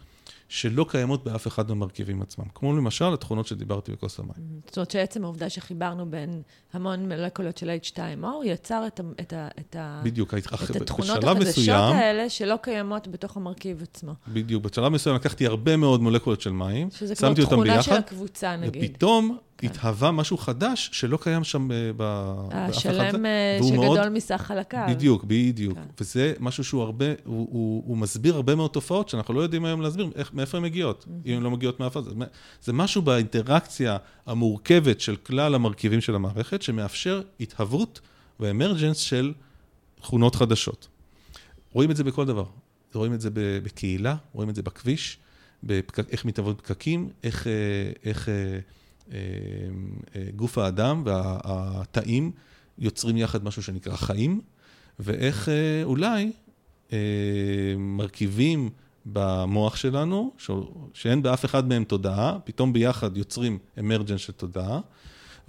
שלא 0.50 0.86
קיימות 0.90 1.24
באף 1.24 1.48
אחד 1.48 1.70
מהמרכיבים 1.70 2.22
עצמם. 2.22 2.46
כמו 2.56 2.78
למשל 2.78 3.14
התכונות 3.14 3.48
שדיברתי 3.48 3.92
בכוס 3.92 4.20
המים. 4.20 4.62
זאת 4.66 4.78
אומרת 4.78 4.92
שעצם 4.92 5.24
העובדה 5.24 5.50
שחיברנו 5.50 6.12
בין 6.12 6.42
המון 6.74 7.14
מולקולות 7.14 7.58
של 7.58 7.78
H2O, 7.84 8.28
יצר 8.46 8.88
את, 8.88 9.00
את, 9.22 9.34
את, 9.60 9.76
בדיוק, 10.04 10.34
את 10.34 10.76
התכונות 10.82 11.24
החדשות 11.24 11.38
מסוים, 11.38 11.94
האלה 11.96 12.30
שלא 12.30 12.56
קיימות 12.62 13.08
בתוך 13.08 13.38
המרכיב 13.38 13.84
עצמו. 13.84 14.14
בדיוק, 14.28 14.64
בשלב 14.64 14.90
מסוים 14.90 15.16
לקחתי 15.16 15.46
הרבה 15.46 15.78
מאוד 15.78 16.02
מולקולות 16.02 16.42
של 16.42 16.52
מים, 16.52 16.90
שמתי 16.92 17.06
אותם 17.06 17.16
ביחד. 17.16 17.46
שזה 17.46 17.46
כמו 17.46 17.46
תכונה 17.46 17.84
של 17.84 17.94
הקבוצה, 17.94 18.56
נגיד. 18.56 18.92
ופתאום. 18.92 19.38
התהווה 19.64 20.12
משהו 20.12 20.38
חדש 20.38 20.90
שלא 20.94 21.18
קיים 21.22 21.44
שם 21.44 21.68
באף 21.98 22.52
אחד. 22.52 22.70
השלם 22.70 23.26
אה, 23.26 23.60
שגדול 23.64 23.86
מאוד, 23.86 24.10
מסך 24.10 24.42
חלקיו. 24.46 24.86
בדיוק, 24.90 25.24
בדיוק. 25.28 25.76
כן. 25.76 25.84
וזה 26.00 26.34
משהו 26.40 26.64
שהוא 26.64 26.82
הרבה, 26.82 27.06
הוא, 27.06 27.48
הוא, 27.52 27.84
הוא 27.88 27.98
מסביר 27.98 28.36
הרבה 28.36 28.56
מאוד 28.56 28.72
תופעות 28.72 29.10
שאנחנו 29.10 29.34
לא 29.34 29.42
יודעים 29.42 29.66
היום 29.66 29.82
להסביר 29.82 30.10
איך, 30.16 30.34
מאיפה 30.34 30.58
הן 30.58 30.64
מגיעות, 30.64 31.06
mm-hmm. 31.06 31.28
אם 31.28 31.34
הן 31.34 31.44
לא 31.44 31.52
מגיעות 31.52 31.80
מאף 31.80 31.98
אחד. 31.98 32.02
זה 32.62 32.74
משהו 32.74 33.02
באינטראקציה 33.02 33.98
המורכבת 34.26 35.02
של 35.02 35.16
כלל 35.16 35.56
המרכיבים 35.56 36.02
של 36.02 36.16
המערכת, 36.16 36.62
שמאפשר 36.62 37.22
התהוות 37.40 38.02
ואמרג'נס 38.40 38.98
של 38.98 39.34
תכונות 40.02 40.36
חדשות. 40.36 40.88
רואים 41.72 41.92
את 41.92 41.96
זה 41.96 42.04
בכל 42.04 42.26
דבר. 42.26 42.46
רואים 42.94 43.14
את 43.14 43.22
זה 43.22 43.30
בקהילה, 43.34 44.16
רואים 44.34 44.50
את 44.50 44.56
זה 44.56 44.64
בכביש, 44.64 45.18
בפק... 45.64 46.00
איך 46.12 46.26
מתהוות 46.26 46.62
פקקים, 46.62 47.10
איך... 47.24 47.48
אה, 47.48 47.52
איך 48.04 48.30
אה, 48.30 48.34
אה, 48.34 48.60
גוף 50.36 50.58
האדם 50.58 51.04
והתאים 51.06 52.32
יוצרים 52.78 53.18
יחד 53.18 53.44
משהו 53.44 53.64
שנקרא 53.64 53.96
חיים, 53.96 54.42
ואיך 55.00 55.50
אה, 55.50 55.84
אולי 55.84 56.32
מרכיבים 57.78 58.70
במוח 59.06 59.76
שלנו, 59.76 60.34
שאין 60.94 61.22
באף 61.22 61.46
אחד 61.46 61.68
מהם 61.68 61.84
תודעה, 61.84 62.38
פתאום 62.44 62.74
ביחד 62.74 63.18
יוצרים 63.18 63.58
אמרג'נס 63.80 64.22
של 64.22 64.34
תודעה, 64.34 64.80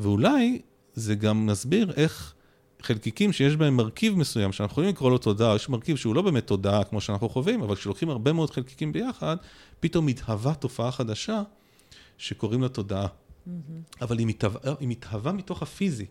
ואולי 0.01 0.61
זה 0.95 1.15
גם 1.15 1.47
נסביר 1.47 1.93
איך 1.97 2.35
חלקיקים 2.83 3.33
שיש 3.33 3.57
בהם 3.57 3.77
מרכיב 3.77 4.17
מסוים, 4.19 4.53
שאנחנו 4.53 4.73
יכולים 4.73 4.91
לקרוא 4.91 5.11
לו 5.11 5.19
תודעה, 5.19 5.57
יש 5.57 5.69
מרכיב 5.69 5.97
שהוא 5.97 6.15
לא 6.15 6.23
באמת 6.23 6.47
תודעה 6.47 6.85
כמו 6.85 7.01
שאנחנו 7.01 7.29
חווים, 7.29 7.63
אבל 7.63 7.75
כשלוקחים 7.75 8.11
הרבה 8.11 8.33
מאוד 8.33 8.51
חלקיקים 8.51 8.93
ביחד, 8.93 9.37
פתאום 9.81 10.07
מתהווה 10.07 10.55
תופעה 10.55 10.93
חדשה 10.93 11.43
שקוראים 12.19 12.63
לה 12.63 12.69
תודעה. 12.69 13.07
אבל 14.01 14.19
היא 14.19 14.27
מתהווה, 14.27 14.61
היא 14.81 14.89
מתהווה 14.89 15.33
מתוך 15.33 15.63
הפיזי. 15.63 16.07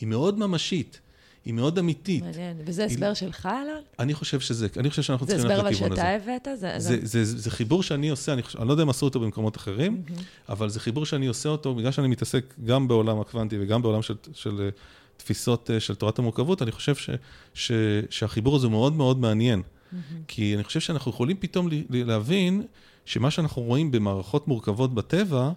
היא 0.00 0.08
מאוד 0.08 0.38
ממשית, 0.38 1.00
היא 1.44 1.54
מאוד 1.54 1.78
אמיתית. 1.78 2.22
מעניין. 2.22 2.56
וזה 2.64 2.84
הסבר 2.84 3.06
היא... 3.06 3.14
שלך, 3.14 3.46
אלון? 3.46 3.82
אני 3.98 4.14
חושב 4.14 4.40
שזה, 4.40 4.66
אני 4.76 4.90
חושב 4.90 5.02
שאנחנו 5.02 5.26
צריכים 5.26 5.46
ללכת 5.46 5.64
לכיוון 5.64 5.92
הזה. 5.92 6.00
זה 6.00 6.16
הסבר 6.16 6.32
אבל 6.32 6.34
שאתה 6.44 6.48
הבאת? 6.50 6.60
זה, 6.60 6.78
זה, 6.78 7.06
זה, 7.06 7.24
זה, 7.24 7.38
זה 7.38 7.50
חיבור 7.50 7.82
שאני 7.82 8.08
עושה, 8.08 8.32
אני, 8.32 8.42
חושב, 8.42 8.58
אני 8.58 8.68
לא 8.68 8.72
יודע 8.72 8.82
אם 8.82 8.88
עשו 8.88 9.06
אותו 9.06 9.20
במקומות 9.20 9.56
אחרים, 9.56 10.02
mm-hmm. 10.06 10.12
אבל 10.48 10.68
זה 10.68 10.80
חיבור 10.80 11.06
שאני 11.06 11.26
עושה 11.26 11.48
אותו, 11.48 11.74
בגלל 11.74 11.92
שאני 11.92 12.08
מתעסק 12.08 12.54
גם 12.64 12.88
בעולם 12.88 13.20
הקוונטי 13.20 13.56
וגם 13.60 13.82
בעולם 13.82 14.02
של, 14.02 14.14
של, 14.24 14.32
של 14.34 14.70
תפיסות 15.16 15.70
אה, 15.70 15.80
של 15.80 15.94
תורת 15.94 16.18
המורכבות, 16.18 16.62
אני 16.62 16.72
חושב 16.72 16.94
ש, 16.94 17.10
ש, 17.54 17.72
שהחיבור 18.10 18.56
הזה 18.56 18.68
מאוד 18.68 18.92
מאוד 18.92 19.18
מעניין. 19.18 19.62
Mm-hmm. 19.62 19.96
כי 20.28 20.54
אני 20.54 20.64
חושב 20.64 20.80
שאנחנו 20.80 21.10
יכולים 21.10 21.36
פתאום 21.40 21.68
להבין 21.90 22.62
שמה 23.04 23.30
שאנחנו 23.30 23.62
רואים 23.62 23.90
במערכות 23.90 24.48
מורכבות 24.48 24.94
בטבע, 24.94 25.50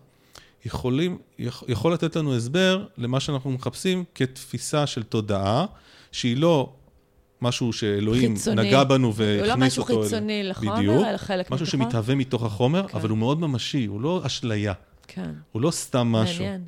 יכולים, 0.66 1.18
יכול 1.68 1.94
לתת 1.94 2.16
לנו 2.16 2.36
הסבר 2.36 2.86
למה 2.98 3.20
שאנחנו 3.20 3.52
מחפשים 3.52 4.04
כתפיסה 4.16 4.88
של 4.88 5.04
תודעה, 5.04 5.66
שהיא 6.12 6.38
לא 6.38 6.74
משהו 7.42 7.74
שאלוהים 7.74 8.36
חיצוני. 8.36 8.68
נגע 8.68 8.84
בנו 8.84 9.16
והכניס 9.16 9.78
אותו... 9.78 9.94
הוא 9.94 10.00
לא 10.00 10.06
משהו 10.06 10.10
חיצוני 10.10 10.42
אל... 10.42 10.50
לחומר, 10.50 10.76
בדיוק, 10.76 11.06
אלא 11.10 11.18
חלק 11.18 11.46
מתוכו. 11.46 11.56
משהו 11.56 11.68
שמתהווה 11.68 12.16
מתוך 12.16 12.44
החומר, 12.44 12.88
כן. 12.88 12.98
אבל 12.98 13.10
הוא 13.10 13.18
מאוד 13.18 13.40
ממשי, 13.40 13.86
הוא 13.86 14.02
לא 14.02 14.22
אשליה. 14.26 14.74
כן. 15.08 15.32
הוא 15.52 15.62
לא 15.62 15.72
סתם 15.72 16.08
משהו. 16.08 16.44
מעניין. 16.44 16.64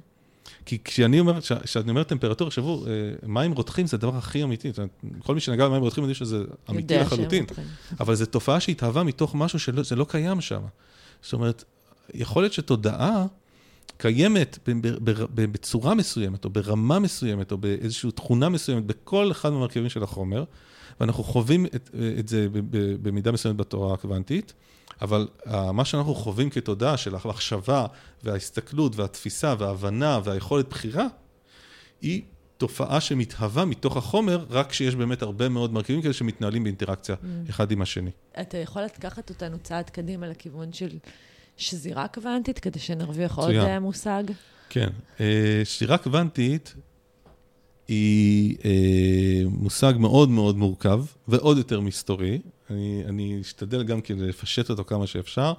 כי 0.66 0.78
כשאני 0.84 1.20
אומר, 1.20 1.40
כשאני 1.64 1.90
אומר 1.90 2.04
טמפרטורה, 2.04 2.52
שבו, 2.52 2.86
אה, 2.88 2.92
מים 3.28 3.52
רותחים 3.52 3.88
זה 3.88 3.98
הדבר 3.98 4.16
הכי 4.16 4.44
אמיתי. 4.44 4.72
כל 5.20 5.36
מי 5.36 5.42
שנגע 5.42 5.68
במים 5.68 5.82
רותחים 5.82 6.04
יודע 6.04 6.14
שזה 6.14 6.44
אמיתי 6.70 6.98
לחלוטין. 6.98 7.46
אבל 8.00 8.16
זו 8.16 8.26
תופעה 8.26 8.60
שהתהווה 8.60 9.04
מתוך 9.04 9.36
משהו 9.36 9.60
שזה 9.60 9.96
לא 9.96 10.06
קיים 10.10 10.42
שם. 10.42 10.62
זאת 11.22 11.34
אומרת, 11.34 11.64
יכול 12.14 12.44
להיות 12.44 12.54
שתודעה... 12.54 13.26
קיימת 13.98 14.60
בצורה 15.36 15.96
מסוימת, 15.96 16.46
או 16.46 16.50
ברמה 16.50 17.00
מסוימת, 17.00 17.52
או 17.52 17.58
באיזושהי 17.58 18.12
תכונה 18.12 18.50
מסוימת, 18.50 18.86
בכל 18.86 19.32
אחד 19.32 19.50
מהמרכיבים 19.50 19.90
של 19.90 20.04
החומר, 20.04 20.44
ואנחנו 21.00 21.24
חווים 21.24 21.66
את, 21.66 21.90
את 22.20 22.28
זה 22.28 22.48
במידה 23.02 23.32
מסוימת 23.32 23.58
בתורה 23.58 23.94
הקוונטית, 23.94 24.54
אבל 25.02 25.28
מה 25.74 25.86
שאנחנו 25.86 26.16
חווים 26.16 26.50
כתודעה 26.50 26.98
של 26.98 27.16
המחשבה 27.16 27.86
וההסתכלות 28.24 28.96
והתפיסה 28.96 29.56
וההבנה 29.60 30.20
והיכולת 30.24 30.70
בחירה, 30.70 31.08
היא 32.02 32.22
תופעה 32.58 33.02
שמתהווה 33.02 33.66
מתוך 33.66 33.98
החומר, 33.98 34.46
רק 34.50 34.70
כשיש 34.70 34.96
באמת 34.96 35.22
הרבה 35.22 35.50
מאוד 35.50 35.74
מרכיבים 35.74 36.02
כאלה 36.02 36.14
שמתנהלים 36.14 36.64
באינטראקציה 36.64 37.16
mm. 37.16 37.50
אחד 37.50 37.72
עם 37.72 37.82
השני. 37.82 38.12
אתה 38.42 38.58
יכול 38.58 38.82
לקחת 38.82 39.30
אותנו 39.30 39.58
צעד 39.64 39.90
קדימה 39.90 40.28
לכיוון 40.28 40.74
של 40.74 40.98
שזירה 41.58 42.08
קוונטית, 42.08 42.60
כדי 42.60 42.80
שנרוויח 42.80 43.38
עוד 43.38 43.56
אה, 43.56 43.80
מושג? 43.80 44.24
כן. 44.70 44.90
אה, 45.20 45.62
שזירה 45.64 45.98
קוונטית 45.98 46.74
היא 47.88 48.58
אה, 48.66 49.42
מושג 49.50 49.94
מאוד 50.00 50.30
מאוד 50.30 50.58
מורכב, 50.58 51.06
ועוד 51.28 51.58
יותר 51.58 51.82
מסתורי. 51.82 52.40
אני, 52.70 53.04
אני 53.08 53.42
אשתדל 53.42 53.84
גם 53.84 54.02
כן 54.02 54.20
לפשט 54.20 54.70
אותו 54.70 54.84
כמה 54.84 55.08
שאפשר, 55.08 55.54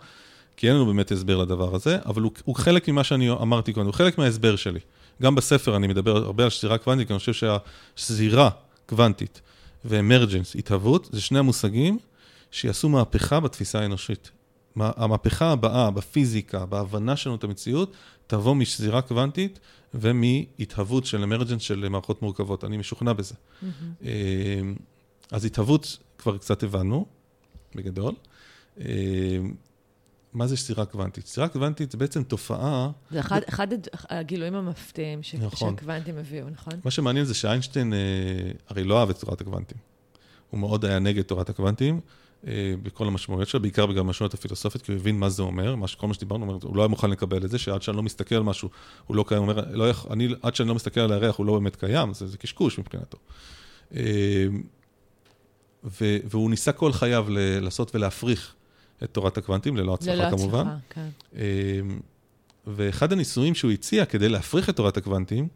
כי 0.56 0.68
אין 0.68 0.76
לנו 0.76 0.86
באמת 0.86 1.12
הסבר 1.12 1.36
לדבר 1.36 1.74
הזה, 1.74 1.98
אבל 2.06 2.22
הוא, 2.22 2.32
הוא 2.44 2.56
חלק 2.56 2.88
ממה 2.88 3.04
שאני 3.04 3.30
אמרתי 3.30 3.72
קודם, 3.72 3.86
הוא 3.86 3.94
חלק 3.94 4.18
מההסבר 4.18 4.56
שלי. 4.56 4.80
גם 5.22 5.34
בספר 5.34 5.76
אני 5.76 5.86
מדבר 5.86 6.16
הרבה 6.16 6.44
על 6.44 6.50
שזירה 6.50 6.78
קוונטית, 6.78 7.06
כי 7.06 7.12
אני 7.12 7.18
חושב 7.18 7.32
שהשזירה 7.32 8.50
קוונטית 8.86 9.40
ואמרג'נס, 9.84 10.56
התהוות, 10.56 11.08
זה 11.12 11.20
שני 11.20 11.38
המושגים 11.38 11.98
שיעשו 12.50 12.88
מהפכה 12.88 13.40
בתפיסה 13.40 13.80
האנושית. 13.80 14.30
המהפכה 14.80 15.50
הבאה 15.50 15.90
בפיזיקה, 15.90 16.66
בהבנה 16.66 17.16
שלנו 17.16 17.36
את 17.36 17.44
המציאות, 17.44 17.92
תבוא 18.26 18.54
משזירה 18.54 19.02
קוונטית 19.02 19.58
ומהתהוות 19.94 21.06
של 21.06 21.22
אמרג'נס 21.22 21.62
של 21.62 21.88
מערכות 21.88 22.22
מורכבות. 22.22 22.64
אני 22.64 22.76
משוכנע 22.76 23.12
בזה. 23.12 23.34
Mm-hmm. 23.34 24.04
אז 25.30 25.44
התהוות 25.44 25.98
כבר 26.18 26.38
קצת 26.38 26.62
הבנו, 26.62 27.06
בגדול. 27.74 28.14
אמ, 28.78 28.84
מה 30.32 30.46
זה 30.46 30.56
שזירה 30.56 30.84
קוונטית? 30.84 31.26
שזירה 31.26 31.48
קוונטית 31.48 31.90
זה 31.90 31.98
בעצם 31.98 32.22
תופעה... 32.22 32.90
זה 33.10 33.20
אחד, 33.20 33.40
אחד 33.48 33.66
הגילויים 33.94 34.54
המפתיעים 34.54 35.22
ש... 35.22 35.34
נכון. 35.34 35.76
שהקוונטים 35.76 36.18
הביאו, 36.18 36.50
נכון? 36.50 36.72
מה 36.84 36.90
שמעניין 36.90 37.24
זה 37.24 37.34
שאיינשטיין 37.34 37.92
אה, 37.92 37.98
הרי 38.68 38.84
לא 38.84 39.00
אהב 39.00 39.10
את 39.10 39.20
תורת 39.20 39.40
הקוונטים. 39.40 39.78
הוא 40.50 40.60
מאוד 40.60 40.84
היה 40.84 40.98
נגד 40.98 41.22
תורת 41.22 41.48
הקוונטים. 41.48 42.00
אה, 42.46 42.74
בכל 42.82 43.06
המשמעויות 43.06 43.48
שלו, 43.48 43.60
בעיקר 43.60 43.86
בגלל 43.86 44.00
המשמעות 44.00 44.34
הפילוסופית, 44.34 44.82
כי 44.82 44.92
הוא 44.92 45.00
הבין 45.00 45.18
מה 45.18 45.28
זה 45.28 45.42
אומר, 45.42 45.74
מה, 45.74 45.86
כל 45.96 46.06
מה 46.06 46.14
שדיברנו, 46.14 46.58
הוא 46.62 46.76
לא 46.76 46.82
היה 46.82 46.88
מוכן 46.88 47.10
לקבל 47.10 47.44
את 47.44 47.50
זה, 47.50 47.58
שעד 47.58 47.82
שאני 47.82 47.96
לא 47.96 48.02
מסתכל 48.02 48.34
על 48.34 48.42
משהו, 48.42 48.68
הוא 49.06 49.16
לא 49.16 49.24
קיים, 49.28 49.42
הוא 49.42 49.50
אומר, 49.50 49.64
לא, 49.70 49.92
אני, 50.10 50.28
עד 50.42 50.54
שאני 50.54 50.68
לא 50.68 50.74
מסתכל 50.74 51.00
על 51.00 51.12
הירח, 51.12 51.36
הוא 51.36 51.46
לא 51.46 51.54
באמת 51.54 51.76
קיים, 51.76 52.14
זה, 52.14 52.26
זה 52.26 52.38
קשקוש 52.38 52.78
מבחינתו. 52.78 53.18
אה, 53.94 54.46
ו, 55.84 56.16
והוא 56.24 56.50
ניסה 56.50 56.72
כל 56.72 56.92
חייו 56.92 57.26
ל, 57.28 57.38
לעשות 57.60 57.94
ולהפריך 57.94 58.54
את 59.02 59.10
תורת 59.12 59.38
הקוונטים, 59.38 59.76
ללא 59.76 59.94
הצלחה 59.94 60.14
ללא 60.14 60.30
כמובן. 60.36 60.58
ללא 60.58 60.70
הצלחה, 60.70 60.76
כן. 60.90 61.08
אה, 61.36 61.80
ואחד 62.66 63.12
הניסויים 63.12 63.54
שהוא 63.54 63.70
הציע 63.70 64.04
כדי 64.04 64.28
להפריך 64.28 64.68
את 64.68 64.76
תורת 64.76 64.96
הקוונטים, 64.96 65.48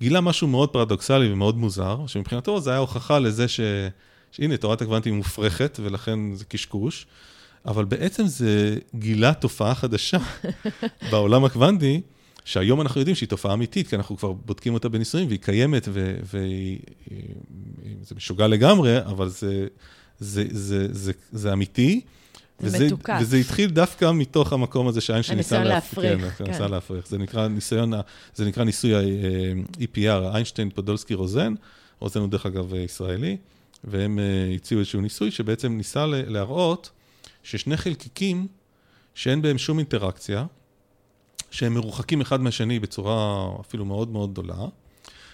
גילה 0.00 0.20
משהו 0.20 0.48
מאוד 0.48 0.68
פרדוקסלי 0.68 1.32
ומאוד 1.32 1.56
מוזר, 1.56 2.06
שמבחינתו 2.06 2.60
זה 2.60 2.70
היה 2.70 2.78
הוכחה 2.78 3.18
לזה 3.18 3.48
ש... 3.48 3.60
שהנה, 4.36 4.56
תורת 4.56 4.82
הקוונטים 4.82 5.14
מופרכת, 5.14 5.78
ולכן 5.82 6.34
זה 6.34 6.44
קשקוש, 6.44 7.06
אבל 7.66 7.84
בעצם 7.84 8.26
זה 8.26 8.78
גילה 8.94 9.34
תופעה 9.34 9.74
חדשה 9.74 10.18
בעולם 11.10 11.44
הקוונטי, 11.44 12.00
שהיום 12.44 12.80
אנחנו 12.80 13.00
יודעים 13.00 13.14
שהיא 13.16 13.28
תופעה 13.28 13.54
אמיתית, 13.54 13.88
כי 13.88 13.96
אנחנו 13.96 14.16
כבר 14.16 14.32
בודקים 14.32 14.74
אותה 14.74 14.88
בניסויים, 14.88 15.28
והיא 15.28 15.38
קיימת, 15.38 15.88
וזה 16.22 18.14
משוגע 18.16 18.46
לגמרי, 18.46 18.98
אבל 18.98 19.28
זה, 19.28 19.66
זה, 20.18 20.44
זה, 20.50 20.86
זה, 20.94 21.12
זה 21.32 21.52
אמיתי. 21.52 22.00
זה 22.60 22.66
וזה, 22.66 22.86
מתוקף. 22.86 23.18
וזה 23.20 23.36
התחיל 23.36 23.70
דווקא 23.70 24.12
מתוך 24.12 24.52
המקום 24.52 24.88
הזה 24.88 25.00
שאיינשטיין 25.00 25.38
ניסה 25.38 25.64
להפריך. 25.64 26.20
כן, 26.20 26.30
כן. 26.30 26.50
ניסה 26.50 26.66
להפריך. 26.66 27.08
זה 27.08 27.18
נקרא 27.18 27.48
ניסיון, 27.48 27.92
זה 28.34 28.44
נקרא 28.44 28.64
ניסוי 28.64 28.94
ה-EPR, 28.94 30.34
איינשטיין, 30.34 30.70
פודולסקי, 30.70 31.14
רוזן. 31.14 31.54
רוזן 32.00 32.20
הוא 32.20 32.28
דרך 32.28 32.46
אגב 32.46 32.74
ישראלי. 32.74 33.36
והם 33.84 34.18
uh, 34.18 34.54
הציעו 34.54 34.80
איזשהו 34.80 35.00
ניסוי 35.00 35.30
שבעצם 35.30 35.76
ניסה 35.76 36.06
להראות 36.06 36.90
ששני 37.42 37.76
חלקיקים 37.76 38.46
שאין 39.14 39.42
בהם 39.42 39.58
שום 39.58 39.78
אינטראקציה, 39.78 40.46
שהם 41.50 41.74
מרוחקים 41.74 42.20
אחד 42.20 42.40
מהשני 42.40 42.78
בצורה 42.78 43.48
אפילו 43.60 43.84
מאוד 43.84 44.08
מאוד 44.08 44.32
גדולה. 44.32 44.64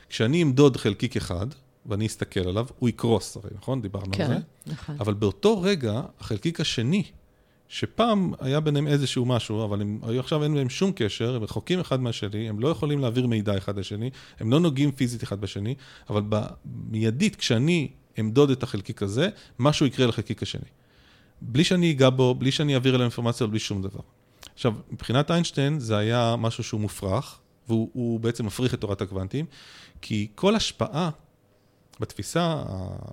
כשאני 0.08 0.42
אמדוד 0.42 0.76
חלקיק 0.76 1.16
אחד, 1.16 1.46
ואני 1.86 2.06
אסתכל 2.06 2.48
עליו, 2.48 2.66
הוא 2.78 2.88
יקרוס 2.88 3.36
הרי, 3.36 3.50
נכון? 3.54 3.82
דיברנו 3.82 4.12
כן, 4.12 4.24
על 4.24 4.28
זה. 4.28 4.38
נכון. 4.66 4.96
אבל 5.00 5.14
באותו 5.14 5.60
רגע, 5.62 6.02
החלקיק 6.20 6.60
השני, 6.60 7.02
שפעם 7.68 8.32
היה 8.40 8.60
ביניהם 8.60 8.86
איזשהו 8.86 9.24
משהו, 9.24 9.64
אבל 9.64 9.80
הם, 9.80 10.00
עכשיו 10.18 10.42
אין 10.42 10.54
בהם 10.54 10.68
שום 10.68 10.92
קשר, 10.96 11.36
הם 11.36 11.42
רחוקים 11.42 11.80
אחד 11.80 12.00
מהשני, 12.00 12.48
הם 12.48 12.60
לא 12.60 12.68
יכולים 12.68 12.98
להעביר 12.98 13.26
מידע 13.26 13.58
אחד 13.58 13.78
לשני, 13.78 14.10
הם 14.40 14.50
לא 14.50 14.60
נוגעים 14.60 14.92
פיזית 14.92 15.22
אחד 15.22 15.40
בשני, 15.40 15.74
אבל 16.10 16.22
במיידית, 16.28 17.36
כשאני 17.36 17.88
אמדוד 18.20 18.50
את 18.50 18.62
החלקיק 18.62 19.02
הזה, 19.02 19.28
משהו 19.58 19.86
יקרה 19.86 20.06
לחלקיק 20.06 20.42
השני. 20.42 20.68
בלי 21.40 21.64
שאני 21.64 21.90
אגע 21.90 22.10
בו, 22.10 22.34
בלי 22.34 22.50
שאני 22.50 22.74
אעביר 22.74 22.94
אליו 22.94 23.02
אינפורמציה, 23.02 23.46
בלי 23.46 23.58
שום 23.58 23.82
דבר. 23.82 24.00
עכשיו, 24.54 24.74
מבחינת 24.90 25.30
איינשטיין 25.30 25.80
זה 25.80 25.96
היה 25.96 26.34
משהו 26.38 26.64
שהוא 26.64 26.80
מופרך, 26.80 27.38
והוא 27.68 28.20
בעצם 28.20 28.46
מפריך 28.46 28.74
את 28.74 28.80
תורת 28.80 29.02
הקוונטים, 29.02 29.46
כי 30.00 30.28
כל 30.34 30.56
השפעה 30.56 31.10
בתפיסה 32.00 32.62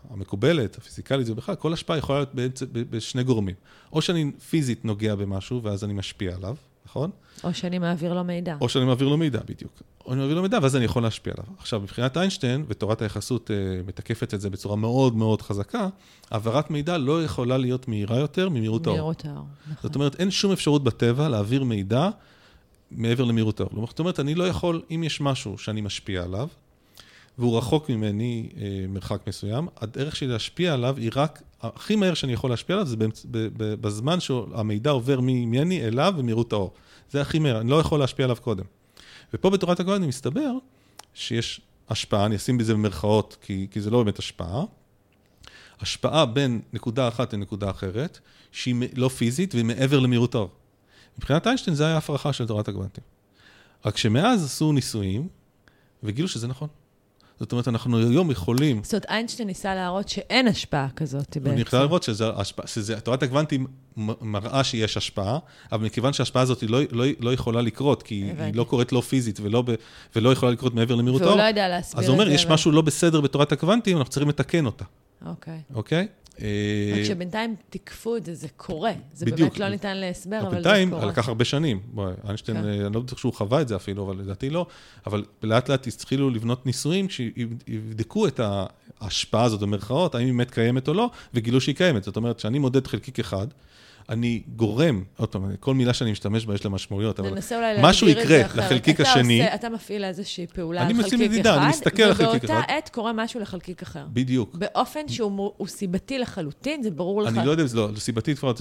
המקובלת, 0.10 0.78
הפיזיקלית, 0.78 1.26
זה 1.26 1.36
בכלל, 1.36 1.56
כל 1.56 1.74
השפעה 1.74 1.98
יכולה 1.98 2.20
להיות 2.20 2.36
בעצם 2.36 2.66
בשני 2.72 3.24
גורמים. 3.24 3.56
או 3.94 4.02
שאני 4.02 4.32
פיזית 4.50 4.86
נוגע 4.86 5.16
במשהו, 5.16 5.64
ואז 5.64 5.84
אני 5.84 5.94
משפיע 5.94 6.36
עליו, 6.36 6.56
נכון? 6.86 7.12
או 7.44 7.54
שאני 7.54 7.80
מעביר 7.80 8.14
לו 8.14 8.24
מידע. 8.24 8.58
או 8.62 8.70
שאני 8.70 8.86
מעביר 8.86 9.08
לו 9.08 9.18
מידע, 9.18 9.40
בדיוק. 9.46 9.82
אני 10.14 10.22
מעביר 10.22 10.36
לו 10.36 10.42
מידע, 10.42 10.60
ואז 10.62 10.76
אני 10.76 10.86
יכול 10.86 11.04
להשפיע 11.04 11.34
עליו. 11.38 11.46
עכשיו, 11.58 11.80
מבחינת 11.80 12.18
איינשטיין, 12.18 12.66
ותורת 12.68 13.02
היחסות 13.02 13.50
uh, 13.50 13.88
מתקפת 13.88 14.34
את 14.34 14.42
זה 14.42 14.50
בצורה 14.50 14.76
מאוד 14.76 15.16
מאוד 15.16 15.42
חזקה, 15.42 15.88
העברת 16.32 16.72
מידע 16.72 16.98
לא 16.98 17.24
יכולה 17.24 17.58
להיות 17.58 17.88
מהירה 17.88 18.20
יותר 18.20 18.50
ממהירות 18.50 18.88
האור. 18.88 18.98
מהירות 18.98 19.26
האור, 19.26 19.46
נכון. 19.72 19.76
זאת 19.84 19.96
אומרת, 19.96 20.20
אין 20.20 20.32
שום 20.32 20.52
אפשרות 20.52 20.84
בטבע 20.84 21.30
להעביר 21.30 21.64
מידע 21.64 22.10
מעבר 22.92 23.24
למהירות 23.24 23.60
האור. 23.60 23.88
זאת 23.88 24.00
אומרת, 24.00 24.20
אני 24.20 24.36
לא 24.36 24.44
יכול, 24.48 24.82
אם 24.92 25.04
יש 25.04 25.22
משהו 25.22 25.58
שאני 25.58 25.82
משפיע 25.82 26.24
עליו, 26.24 26.48
והוא 27.38 27.58
רחוק 27.58 27.90
ממני 27.90 28.50
אה, 28.58 28.86
מרחק 28.90 29.28
מסוים, 29.28 29.68
הדרך 29.78 30.16
שלי 30.16 30.28
להשפיע 30.28 30.74
עליו 30.74 30.98
היא 30.98 31.12
רק, 31.16 31.42
הכי 31.62 31.96
מהר 31.96 32.14
שאני 32.14 32.34
יכול 32.34 32.50
להשפיע 32.50 32.76
עליו 32.76 32.88
זה 32.88 32.98
באמצ, 32.98 33.26
בזמן 33.58 34.20
שהמידע 34.20 34.90
עובר 34.90 35.20
ממני 35.22 35.88
אליו 35.88 36.14
ומהירות 36.18 36.54
האור. 36.54 36.74
זה 37.12 37.22
הכי 37.22 37.40
מהר, 37.40 37.62
אני 37.62 37.70
לא 37.70 37.80
יכול 37.80 38.00
להשפיע 38.00 38.26
עליו 38.26 38.38
קודם. 38.42 38.64
ופה 39.34 39.50
בתורת 39.50 39.80
הגוונים 39.80 40.10
מסתבר 40.10 40.52
שיש 41.14 41.62
השפעה, 41.90 42.26
אני 42.26 42.36
אשים 42.36 42.58
בזה 42.58 42.74
במרכאות, 42.74 43.38
כי, 43.42 43.68
כי 43.72 43.82
זה 43.82 43.90
לא 43.90 44.04
באמת 44.04 44.20
השפעה, 44.20 44.64
השפעה 45.80 46.26
בין 46.26 46.62
נקודה 46.74 47.08
אחת 47.08 47.34
לנקודה 47.34 47.70
אחרת, 47.70 48.20
שהיא 48.52 48.76
לא 48.96 49.10
פיזית 49.10 49.54
והיא 49.54 49.66
מעבר 49.66 50.00
למהירות 50.00 50.36
האור. 50.36 50.50
מבחינת 51.18 51.48
איינשטיין 51.48 51.76
זה 51.76 51.86
היה 51.86 51.98
הפרחה 51.98 52.34
של 52.34 52.48
תורת 52.48 52.68
הגוונטים. 52.68 53.04
רק 53.86 53.98
שמאז 53.98 54.46
עשו 54.46 54.72
ניסויים, 54.72 55.28
וגילו 56.04 56.28
שזה 56.28 56.48
נכון. 56.48 56.68
זאת 57.40 57.52
אומרת, 57.52 57.68
אנחנו 57.68 57.98
היום 57.98 58.32
יכולים... 58.32 58.84
זאת 58.84 58.94
אומרת, 58.94 59.06
איינשטיין 59.06 59.48
ניסה 59.48 59.76
להראות 59.76 60.10
שאין 60.10 60.48
השפעה 60.48 60.88
כזאת 60.96 61.38
בעצם. 61.38 61.50
הוא 61.50 61.56
ניסה 61.56 61.80
להראות 61.80 62.04
שזה, 62.04 62.26
שזה, 62.66 63.00
תורת 63.00 63.24
הקוונטים 63.24 63.68
מראה 64.22 64.64
שיש 64.64 64.98
השפעה, 64.98 65.40
אבל 65.72 65.86
מכיוון 65.86 66.14
שההשפעה 66.14 66.42
הזאת 66.42 66.64
לא, 66.64 66.80
לא, 66.92 67.06
לא 67.20 67.34
יכולה 67.34 67.62
לקרות, 67.62 68.04
כי 68.04 68.28
הבנתי. 68.32 68.44
היא 68.44 68.56
לא 68.56 68.64
קורית 68.64 68.92
לא 68.92 69.02
פיזית 69.02 69.40
ולא, 69.40 69.62
ב, 69.62 69.72
ולא 70.16 70.32
יכולה 70.34 70.52
לקרות 70.52 70.74
מעבר 70.74 70.96
למהירות 70.96 71.22
האור, 71.22 71.32
והוא 71.32 71.42
לא 71.42 71.48
יודע 71.48 71.68
להסביר 71.68 72.00
את 72.00 72.06
זה. 72.06 72.12
אז 72.12 72.18
הוא 72.18 72.22
אומר, 72.22 72.34
יש 72.34 72.46
אבל... 72.46 72.54
משהו 72.54 72.72
לא 72.72 72.82
בסדר 72.82 73.22
בתורת 73.22 73.52
הקוונטים, 73.52 73.98
אנחנו 73.98 74.12
צריכים 74.12 74.30
לתקן 74.30 74.66
אותה. 74.66 74.86
אוקיי. 75.26 75.62
אוקיי? 75.74 76.08
רק 76.40 76.98
אה, 76.98 77.06
שבינתיים 77.06 77.56
תיקפו 77.70 78.18
את 78.18 78.26
זה, 78.26 78.36
זה 78.36 78.48
קורה. 78.58 78.92
זה 79.14 79.26
בדיוק. 79.26 79.40
באמת 79.40 79.60
לא 79.60 79.70
ניתן 79.70 79.98
להסבר, 79.98 80.40
אבל 80.40 80.58
זה 80.58 80.64
קורה. 80.64 80.76
בינתיים, 80.76 81.10
לקח 81.10 81.28
הרבה 81.28 81.46
שנים. 81.46 81.80
איינשטיין, 82.28 82.58
כן. 82.58 82.68
אה, 82.68 82.86
אני 82.86 82.94
לא 82.94 83.00
בטוח 83.02 83.20
שהוא 83.20 83.34
חווה 83.34 83.62
את 83.62 83.68
זה 83.68 83.76
אפילו, 83.76 84.06
אבל 84.06 84.18
לדעתי 84.18 84.50
לא. 84.50 84.66
אבל 85.08 85.26
לאט 85.44 85.70
לאט 85.70 85.88
התחילו 85.88 86.30
לבנות 86.30 86.66
ניסויים 86.66 87.10
שיבדקו 87.10 88.28
את 88.28 88.40
ההשפעה 89.02 89.44
הזאת 89.44 89.60
במרכאות, 89.60 90.16
האם 90.16 90.26
היא 90.26 90.34
באמת 90.34 90.52
קיימת 90.52 90.88
או 90.88 90.94
לא, 90.94 91.10
וגילו 91.34 91.62
שהיא 91.62 91.76
קיימת. 91.76 92.04
זאת 92.04 92.18
אומרת, 92.18 92.38
כשאני 92.38 92.60
מודד 92.60 92.88
חלקיק 92.88 93.20
אחד, 93.20 93.48
אני 94.10 94.42
גורם, 94.56 95.04
עוד 95.18 95.30
פעם, 95.30 95.56
כל 95.60 95.74
מילה 95.74 95.94
שאני 95.94 96.12
משתמש 96.12 96.46
בה 96.46 96.54
יש 96.54 96.66
לה 96.66 96.72
משמעויות, 96.72 97.20
אבל 97.20 97.34
משהו 97.82 98.08
יקרה 98.08 98.40
לחלקיק 98.40 99.02
אתה 99.02 99.10
השני. 99.10 99.42
עושה, 99.42 99.56
אתה 99.56 99.70
מפעיל 99.70 100.04
איזושהי 100.04 100.48
פעולה 100.48 100.82
על 100.82 100.88
חלקיק 100.88 101.06
אחד, 101.08 101.18
מדידה, 101.18 101.58
אני 101.58 101.70
מסתכל 101.70 102.04
על 102.04 102.14
חלקיק 102.14 102.44
אחד. 102.44 102.54
ובאותה 102.54 102.74
עת 102.74 102.90
קורה 102.90 103.14
משהו 103.14 103.40
לחלקיק 103.40 103.82
אחר. 103.82 104.06
בדיוק. 104.14 104.56
באופן 104.56 105.08
שהוא 105.08 105.68
סיבתי 105.68 106.20
לחלוטין, 106.20 106.84
זה 106.84 106.92
ברור 106.92 107.22
לך. 107.22 107.38
אני 107.38 107.46
לא 107.46 107.52
יודע 107.52 107.64
אם 107.64 107.68
זה 107.68 107.78
לא, 107.78 107.90
סיבתי 107.98 108.36
כבר, 108.36 108.54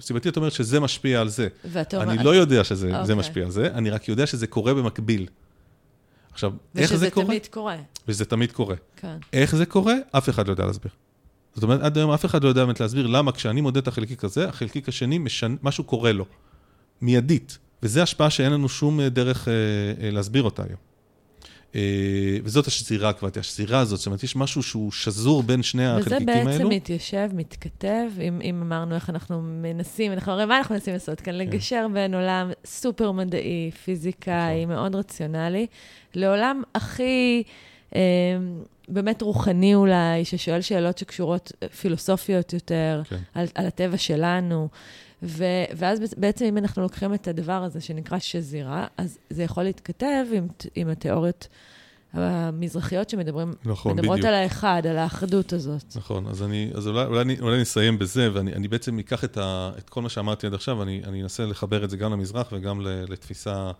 סיבתי 0.00 0.28
את 0.28 0.36
אומרת 0.36 0.52
שזה 0.52 0.80
משפיע 0.80 1.20
על 1.20 1.28
זה. 1.28 1.48
ואתה 1.64 1.96
אומר... 2.02 2.12
אני 2.12 2.24
לא 2.24 2.34
יודע 2.34 2.64
שזה 2.64 3.00
אוקיי. 3.00 3.14
משפיע 3.14 3.44
על 3.44 3.50
זה, 3.50 3.68
אני 3.74 3.90
רק 3.90 4.08
יודע 4.08 4.26
שזה 4.26 4.46
קורה 4.46 4.74
במקביל. 4.74 5.26
עכשיו, 6.32 6.52
איך 6.76 6.94
זה 6.94 7.10
קורה? 7.10 7.26
ושזה 7.26 7.26
תמיד 7.26 7.46
קורה. 7.46 7.76
וזה 8.08 8.24
תמיד 8.24 8.52
קורה. 8.52 8.76
כן. 8.96 9.16
איך 9.32 9.56
זה 9.56 9.66
קורה? 9.66 9.94
אף 10.12 10.28
אחד 10.28 10.46
לא 10.46 10.52
יודע 10.52 10.66
להסביר. 10.66 10.92
זאת 11.54 11.62
אומרת, 11.62 11.80
עד 11.80 11.98
היום 11.98 12.10
אף 12.10 12.24
אחד 12.24 12.44
לא 12.44 12.48
יודע 12.48 12.64
באמת 12.64 12.80
להסביר 12.80 13.06
למה 13.06 13.32
כשאני 13.32 13.60
מודד 13.60 13.76
את 13.76 13.88
החלקיק 13.88 14.24
הזה, 14.24 14.48
החלקיק 14.48 14.88
השני, 14.88 15.18
משנ... 15.18 15.54
משהו 15.62 15.84
קורה 15.84 16.12
לו, 16.12 16.24
מיידית. 17.00 17.58
וזו 17.82 18.00
השפעה 18.00 18.30
שאין 18.30 18.52
לנו 18.52 18.68
שום 18.68 19.00
אה, 19.00 19.08
דרך 19.08 19.48
אה, 19.48 19.52
אה, 20.04 20.10
להסביר 20.10 20.42
אותה 20.42 20.62
היום. 20.62 20.78
אה, 21.74 22.38
וזאת 22.44 22.66
השזירה 22.66 23.12
כבר, 23.12 23.28
השזירה 23.40 23.78
הזאת, 23.78 23.98
זאת 23.98 24.06
אומרת, 24.06 24.22
יש 24.22 24.36
משהו 24.36 24.62
שהוא 24.62 24.92
שזור 24.92 25.42
בין 25.42 25.62
שני 25.62 25.86
החלקיקים 25.86 26.28
האלו. 26.28 26.50
וזה 26.50 26.58
בעצם 26.58 26.68
מתיישב, 26.68 27.28
מתכתב, 27.34 28.06
אם, 28.20 28.40
אם 28.44 28.62
אמרנו 28.62 28.94
איך 28.94 29.10
אנחנו 29.10 29.42
מנסים, 29.42 30.12
אנחנו 30.12 30.32
הרי 30.32 30.44
מה 30.44 30.58
אנחנו 30.58 30.74
מנסים 30.74 30.92
לעשות 30.92 31.20
כאן? 31.20 31.32
כן. 31.32 31.38
לגשר 31.38 31.86
בין 31.92 32.14
עולם 32.14 32.50
סופר 32.64 33.12
מדעי, 33.12 33.70
פיזיקאי, 33.84 34.64
נכון. 34.64 34.74
מאוד 34.76 34.94
רציונלי, 34.94 35.66
לעולם 36.14 36.62
הכי... 36.74 37.42
אה, 37.94 38.00
באמת 38.88 39.22
רוחני 39.22 39.74
אולי, 39.74 40.24
ששואל 40.24 40.60
שאלות 40.60 40.98
שקשורות 40.98 41.52
אה, 41.62 41.68
פילוסופיות 41.68 42.52
יותר, 42.52 43.02
כן. 43.08 43.16
על, 43.34 43.46
על 43.54 43.66
הטבע 43.66 43.96
שלנו. 43.96 44.68
ו, 45.22 45.44
ואז 45.76 46.14
בעצם 46.16 46.44
אם 46.44 46.58
אנחנו 46.58 46.82
לוקחים 46.82 47.14
את 47.14 47.28
הדבר 47.28 47.62
הזה 47.62 47.80
שנקרא 47.80 48.18
שזירה, 48.18 48.86
אז 48.96 49.18
זה 49.30 49.42
יכול 49.42 49.62
להתכתב 49.62 50.24
עם, 50.32 50.46
עם 50.74 50.88
התיאוריות 50.88 51.48
המזרחיות 52.12 53.10
שמדברים, 53.10 53.52
נכון, 53.64 53.92
מדברות 53.92 54.18
בדיוק. 54.18 54.28
על 54.28 54.34
האחד, 54.34 54.82
על 54.90 54.98
האחדות 54.98 55.52
הזאת. 55.52 55.96
נכון, 55.96 56.26
אז, 56.26 56.42
אני, 56.42 56.70
אז 56.74 56.88
אולי, 56.88 57.04
אולי, 57.04 57.40
אולי 57.40 57.60
נסיים 57.60 57.98
בזה, 57.98 58.30
ואני 58.32 58.52
אני 58.52 58.68
בעצם 58.68 58.98
אקח 58.98 59.24
את, 59.24 59.36
ה, 59.36 59.70
את 59.78 59.90
כל 59.90 60.02
מה 60.02 60.08
שאמרתי 60.08 60.46
עד 60.46 60.54
עכשיו, 60.54 60.82
אני, 60.82 61.02
אני 61.04 61.22
אנסה 61.22 61.46
לחבר 61.46 61.84
את 61.84 61.90
זה 61.90 61.96
גם 61.96 62.12
למזרח 62.12 62.48
וגם 62.52 62.80
לתפיסה 62.80 63.70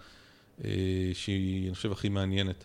אה, 0.64 0.70
שהיא, 1.12 1.66
אני 1.66 1.74
חושב, 1.74 1.92
הכי 1.92 2.08
מעניינת. 2.08 2.64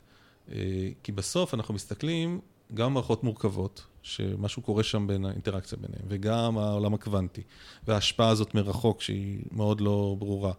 אה, 0.52 0.90
כי 1.03 1.11
בסוף 1.11 1.53
אנחנו 1.53 1.74
מסתכלים 1.74 2.40
גם 2.74 2.94
מערכות 2.94 3.24
מורכבות, 3.24 3.86
שמשהו 4.02 4.61
קורה 4.61 4.84
שם 4.84 5.07
בין 5.07 5.26
האינטראקציה 5.26 5.78
ביניהם, 5.82 6.06
וגם 6.07 6.57
העולם 6.57 6.94
הקוונטי, 6.94 7.41
וההשפעה 7.88 8.30
הזאת 8.30 8.56
מרחוק 8.56 9.02
שהיא 9.02 9.40
מאוד 9.52 9.82
לא 9.82 10.15
ברורה. 10.20 10.52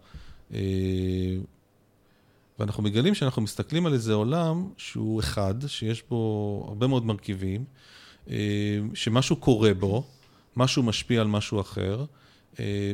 אה, 0.53 0.59
ואנחנו 2.59 2.83
מגלים 2.83 3.15
שאנחנו 3.15 3.41
מסתכלים 3.41 3.85
על 3.85 3.93
איזה 3.93 4.13
עולם 4.13 4.69
שהוא 4.77 5.19
אחד, 5.19 5.55
שיש 5.67 6.03
בו 6.09 6.65
הרבה 6.67 6.87
מאוד 6.87 7.05
מרכיבים, 7.05 7.65
אה, 8.29 8.79
שמשהו 8.93 9.35
קורה 9.35 9.73
בו, 9.73 10.03
משהו 10.55 10.83
משפיע 10.83 11.21
על 11.21 11.27
משהו 11.27 11.61
אחר, 11.61 12.05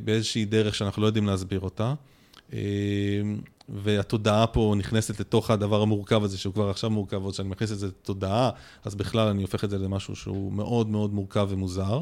באיזושהי 0.03 0.45
דרך 0.45 0.75
שאנחנו 0.75 1.01
לא 1.01 1.07
יודעים 1.07 1.27
להסביר 1.27 1.59
אותה. 1.59 1.93
והתודעה 3.73 4.47
פה 4.47 4.73
נכנסת 4.77 5.19
לתוך 5.19 5.51
הדבר 5.51 5.81
המורכב 5.81 6.23
הזה, 6.23 6.37
שהוא 6.37 6.53
כבר 6.53 6.69
עכשיו 6.69 6.89
מורכב, 6.89 7.23
עוד 7.23 7.33
שאני 7.33 7.49
מכניס 7.49 7.71
את 7.71 7.79
זה 7.79 7.87
לתודעה, 7.87 8.49
אז 8.85 8.95
בכלל 8.95 9.27
אני 9.27 9.41
הופך 9.41 9.63
את 9.63 9.69
זה 9.69 9.77
למשהו 9.77 10.15
שהוא 10.15 10.53
מאוד 10.53 10.89
מאוד 10.89 11.13
מורכב 11.13 11.47
ומוזר. 11.49 12.01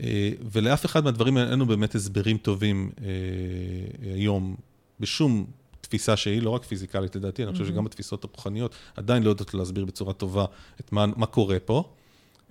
אה, 0.00 0.30
ולאף 0.52 0.86
אחד 0.86 1.04
מהדברים 1.04 1.36
האלה 1.36 1.50
אין 1.50 1.54
לנו 1.54 1.66
באמת 1.66 1.94
הסברים 1.94 2.38
טובים 2.38 2.90
אה, 3.02 3.06
היום, 4.14 4.56
בשום 5.00 5.46
תפיסה 5.80 6.16
שהיא, 6.16 6.42
לא 6.42 6.50
רק 6.50 6.64
פיזיקלית 6.64 7.16
לדעתי, 7.16 7.44
אני 7.44 7.52
חושב 7.52 7.66
שגם 7.66 7.84
בתפיסות 7.84 8.24
הרוחניות 8.24 8.74
עדיין 8.96 9.22
לא 9.22 9.30
יודעות 9.30 9.54
להסביר 9.54 9.84
בצורה 9.84 10.12
טובה 10.12 10.44
את 10.80 10.92
מה, 10.92 11.06
מה 11.06 11.26
קורה 11.26 11.58
פה. 11.64 11.92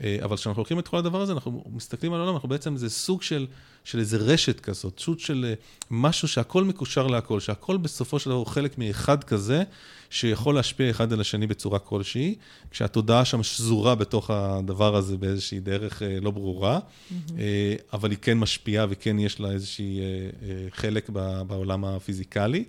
אה, 0.04 0.18
אבל 0.24 0.38
כשאנחנו 0.38 0.62
לוקחים 0.62 0.80
את 0.80 0.88
כל 0.88 0.98
הדבר 0.98 1.22
הזה, 1.22 1.34
אנחנו 1.34 1.64
מסתכלים 1.72 2.14
על 2.14 2.20
העולם, 2.20 2.36
אנחנו 2.36 2.50
בעצם, 2.50 2.78
זה 2.78 2.90
סוג 2.90 3.22
של, 3.22 3.48
של 3.84 4.00
איזה 4.00 4.18
רשת 4.18 4.60
כזאת, 4.60 5.00
סוג 5.00 5.20
של 5.20 5.46
אה, 5.50 5.54
משהו 5.92 6.28
שהכל 6.28 6.64
מקושר 6.64 7.08
להכל, 7.08 7.40
שהכל 7.40 7.78
בסופו 7.78 8.20
של 8.20 8.30
דבר 8.30 8.40
הוא 8.40 8.46
חלק 8.46 8.78
מאחד 8.78 9.24
כזה, 9.24 9.64
שיכול 10.10 10.56
להשפיע 10.56 10.90
אחד 10.90 11.14
על 11.14 11.22
השני 11.22 11.48
בצורה 11.48 11.80
כלשהי, 11.80 12.36
כשהתודעה 12.72 13.26
שם 13.26 13.44
שזורה 13.44 13.96
בתוך 13.96 14.30
הדבר 14.30 14.96
הזה 14.96 15.18
באיזושהי 15.18 15.60
דרך 15.60 16.04
אה, 16.04 16.18
לא 16.22 16.32
ברורה, 16.32 16.80
mm-hmm. 16.80 17.14
אבל 17.94 18.12
היא 18.12 18.18
כן 18.22 18.38
משפיעה 18.38 18.86
וכן 18.90 19.20
יש 19.20 19.40
לה 19.40 19.52
איזושהי 19.52 20.00
חלק 20.72 21.10
בעולם 21.48 21.86
הפיזיקלי. 21.86 22.64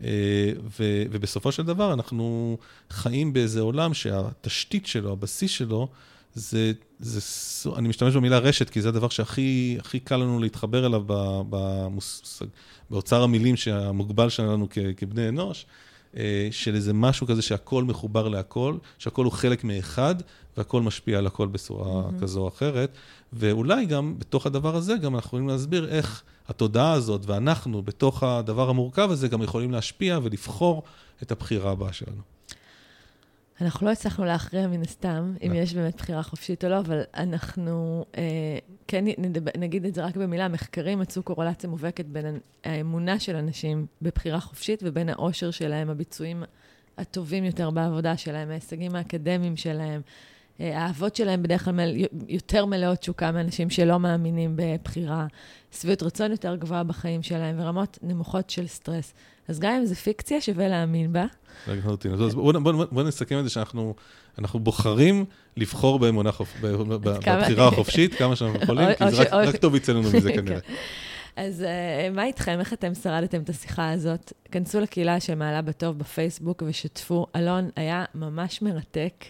ו, 0.00 1.04
ובסופו 1.10 1.52
של 1.52 1.62
דבר 1.62 1.92
אנחנו 1.92 2.56
חיים 2.90 3.32
באיזה 3.32 3.60
עולם 3.60 3.94
שהתשתית 3.94 4.86
שלו, 4.86 5.12
הבסיס 5.12 5.50
שלו, 5.50 5.88
זה, 6.34 6.72
זה, 7.00 7.20
אני 7.76 7.88
משתמש 7.88 8.16
במילה 8.16 8.38
רשת, 8.38 8.70
כי 8.70 8.82
זה 8.82 8.88
הדבר 8.88 9.08
שהכי 9.08 10.00
קל 10.04 10.16
לנו 10.16 10.38
להתחבר 10.38 10.86
אליו 10.86 11.02
במושג, 11.50 12.46
באוצר 12.90 13.22
המילים 13.22 13.54
המוגבל 13.72 14.28
שלנו 14.28 14.66
כ, 14.70 14.78
כבני 14.96 15.28
אנוש, 15.28 15.66
אה, 16.16 16.48
של 16.50 16.74
איזה 16.74 16.92
משהו 16.92 17.26
כזה 17.26 17.42
שהכל 17.42 17.84
מחובר 17.84 18.28
להכל, 18.28 18.76
שהכל 18.98 19.24
הוא 19.24 19.32
חלק 19.32 19.64
מאחד, 19.64 20.14
והכל 20.56 20.82
משפיע 20.82 21.18
על 21.18 21.26
הכל 21.26 21.46
בצורה 21.46 22.02
mm-hmm. 22.08 22.22
כזו 22.22 22.40
או 22.40 22.48
אחרת. 22.48 22.90
ואולי 23.32 23.86
גם 23.86 24.18
בתוך 24.18 24.46
הדבר 24.46 24.76
הזה, 24.76 24.96
גם 24.96 25.14
אנחנו 25.14 25.28
יכולים 25.28 25.48
להסביר 25.48 25.88
איך 25.88 26.22
התודעה 26.48 26.92
הזאת 26.92 27.26
ואנחנו 27.26 27.82
בתוך 27.82 28.22
הדבר 28.22 28.70
המורכב 28.70 29.10
הזה 29.10 29.28
גם 29.28 29.42
יכולים 29.42 29.70
להשפיע 29.70 30.18
ולבחור 30.22 30.82
את 31.22 31.32
הבחירה 31.32 31.70
הבאה 31.70 31.92
שלנו. 31.92 32.31
אנחנו 33.62 33.86
לא 33.86 33.92
הצלחנו 33.92 34.24
להכריע 34.24 34.66
מן 34.66 34.82
הסתם, 34.82 35.34
אם 35.46 35.52
לא. 35.52 35.58
יש 35.58 35.74
באמת 35.74 35.96
בחירה 35.96 36.22
חופשית 36.22 36.64
או 36.64 36.70
לא, 36.70 36.78
אבל 36.78 37.02
אנחנו 37.14 38.04
אה, 38.16 38.58
כן 38.88 39.04
נדבר, 39.18 39.50
נגיד 39.58 39.86
את 39.86 39.94
זה 39.94 40.04
רק 40.04 40.16
במילה, 40.16 40.48
מחקרים 40.48 40.98
מצאו 40.98 41.22
קורלציה 41.22 41.70
מובהקת 41.70 42.04
בין 42.04 42.38
האמונה 42.64 43.18
של 43.18 43.36
אנשים 43.36 43.86
בבחירה 44.02 44.40
חופשית 44.40 44.82
ובין 44.82 45.08
האושר 45.08 45.50
שלהם, 45.50 45.90
הביצועים 45.90 46.42
הטובים 46.98 47.44
יותר 47.44 47.70
בעבודה 47.70 48.16
שלהם, 48.16 48.50
ההישגים 48.50 48.94
האקדמיים 48.94 49.56
שלהם. 49.56 50.00
אה, 50.60 50.78
האהבות 50.78 51.16
שלהם 51.16 51.42
בדרך 51.42 51.64
כלל 51.64 51.74
מל, 51.74 51.96
יותר 52.28 52.66
מלאות 52.66 52.98
תשוקה 52.98 53.32
מאנשים 53.32 53.70
שלא 53.70 54.00
מאמינים 54.00 54.56
בבחירה, 54.56 55.26
שביעות 55.70 56.02
רצון 56.02 56.30
יותר 56.30 56.56
גבוהה 56.56 56.84
בחיים 56.84 57.22
שלהם 57.22 57.60
ורמות 57.60 57.98
נמוכות 58.02 58.50
של 58.50 58.66
סטרס. 58.66 59.14
אז 59.48 59.60
גם 59.60 59.72
אם 59.72 59.84
זו 59.84 59.94
פיקציה, 59.94 60.40
שווה 60.40 60.68
להאמין 60.68 61.12
בה. 61.12 61.24
לחלוטין. 61.68 62.12
אז 62.12 62.34
בואו 62.34 62.52
בוא, 62.52 62.72
בוא, 62.72 62.84
בוא 62.90 63.02
נסכם 63.02 63.38
את 63.38 63.44
זה 63.44 63.50
שאנחנו 63.50 63.94
בוחרים 64.54 65.24
לבחור 65.56 65.98
באמונה. 65.98 66.30
בבחירה 66.60 67.68
החופשית 67.68 68.14
כמה 68.14 68.36
שאנחנו 68.36 68.58
יכולים, 68.62 68.88
כי 68.98 69.10
זה 69.10 69.22
רק, 69.22 69.56
טוב 69.56 69.74
יצא 69.74 69.92
לנו 69.92 70.02
מזה 70.02 70.32
כנראה. 70.36 70.60
כן. 70.60 70.74
אז 71.36 71.64
uh, 71.64 72.14
מה 72.14 72.24
איתכם? 72.24 72.56
איך 72.60 72.72
אתם 72.72 72.94
שרדתם 72.94 73.42
את 73.42 73.48
השיחה 73.48 73.90
הזאת? 73.90 74.32
כנסו 74.50 74.80
לקהילה 74.80 75.20
שמעלה 75.20 75.62
בטוב 75.62 75.98
בפייסבוק 75.98 76.62
ושתפו. 76.66 77.26
אלון, 77.36 77.68
היה 77.76 78.04
ממש 78.14 78.62
מרתק. 78.62 79.24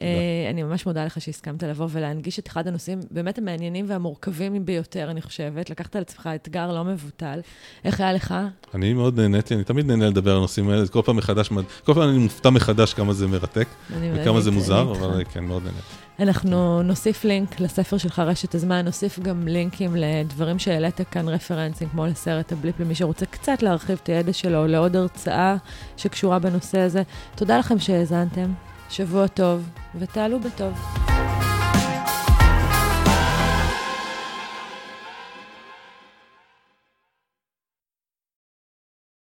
אה, 0.00 0.50
אני 0.50 0.62
ממש 0.62 0.86
מודה 0.86 1.04
לך 1.04 1.20
שהסכמת 1.20 1.62
לבוא 1.62 1.86
ולהנגיש 1.90 2.38
את 2.38 2.48
אחד 2.48 2.68
הנושאים 2.68 3.00
באמת 3.10 3.38
המעניינים 3.38 3.84
והמורכבים 3.88 4.66
ביותר, 4.66 5.10
אני 5.10 5.22
חושבת. 5.22 5.70
לקחת 5.70 5.96
על 5.96 6.02
עצמך 6.02 6.28
אתגר 6.34 6.72
לא 6.72 6.84
מבוטל. 6.84 7.40
איך 7.84 8.00
היה 8.00 8.12
לך? 8.12 8.34
אני 8.74 8.92
מאוד 8.92 9.20
נהניתי, 9.20 9.54
אני 9.54 9.64
תמיד 9.64 9.86
נהנה 9.86 10.06
לדבר 10.06 10.30
על 10.30 10.36
הנושאים 10.36 10.68
האלה, 10.68 10.88
כל 10.88 11.02
פעם 11.04 11.16
מחדש, 11.16 11.48
כל 11.84 11.94
פעם 11.94 12.08
אני 12.08 12.18
מופתע 12.18 12.50
מחדש 12.50 12.94
כמה 12.94 13.12
זה 13.12 13.26
מרתק, 13.26 13.68
וכמה 13.90 14.40
זה 14.40 14.50
מוזר, 14.50 14.92
אבל 14.92 15.24
כן, 15.32 15.44
מאוד 15.44 15.62
נהניתי. 15.62 16.10
אנחנו 16.20 16.82
נוסיף 16.82 17.24
לינק 17.24 17.60
לספר 17.60 17.98
שלך, 17.98 18.18
רשת 18.18 18.54
הזמן, 18.54 18.84
נוסיף 18.84 19.18
גם 19.18 19.48
לינקים 19.48 19.96
לדברים 19.96 20.58
שהעלית 20.58 21.00
כאן, 21.10 21.28
רפרנסים, 21.28 21.88
כמו 21.88 22.06
לסרט 22.06 22.52
הבליפ, 22.52 22.80
למי 22.80 22.94
שרוצה 22.94 23.26
קצת 23.26 23.62
להרחיב 23.62 23.98
את 24.02 24.08
הידע 24.08 24.32
שלו, 24.32 24.66
לעוד 24.66 24.96
הרצאה 24.96 25.56
שקשורה 25.96 26.38
בנושא 26.38 26.78
הזה. 26.78 27.02
תודה 27.34 27.58
לכם 27.58 27.78
שהאזנתם. 27.78 28.52
שבוע 28.90 29.26
טוב, 29.26 29.68
ותעלו 29.94 30.40
בטוב. 30.40 30.72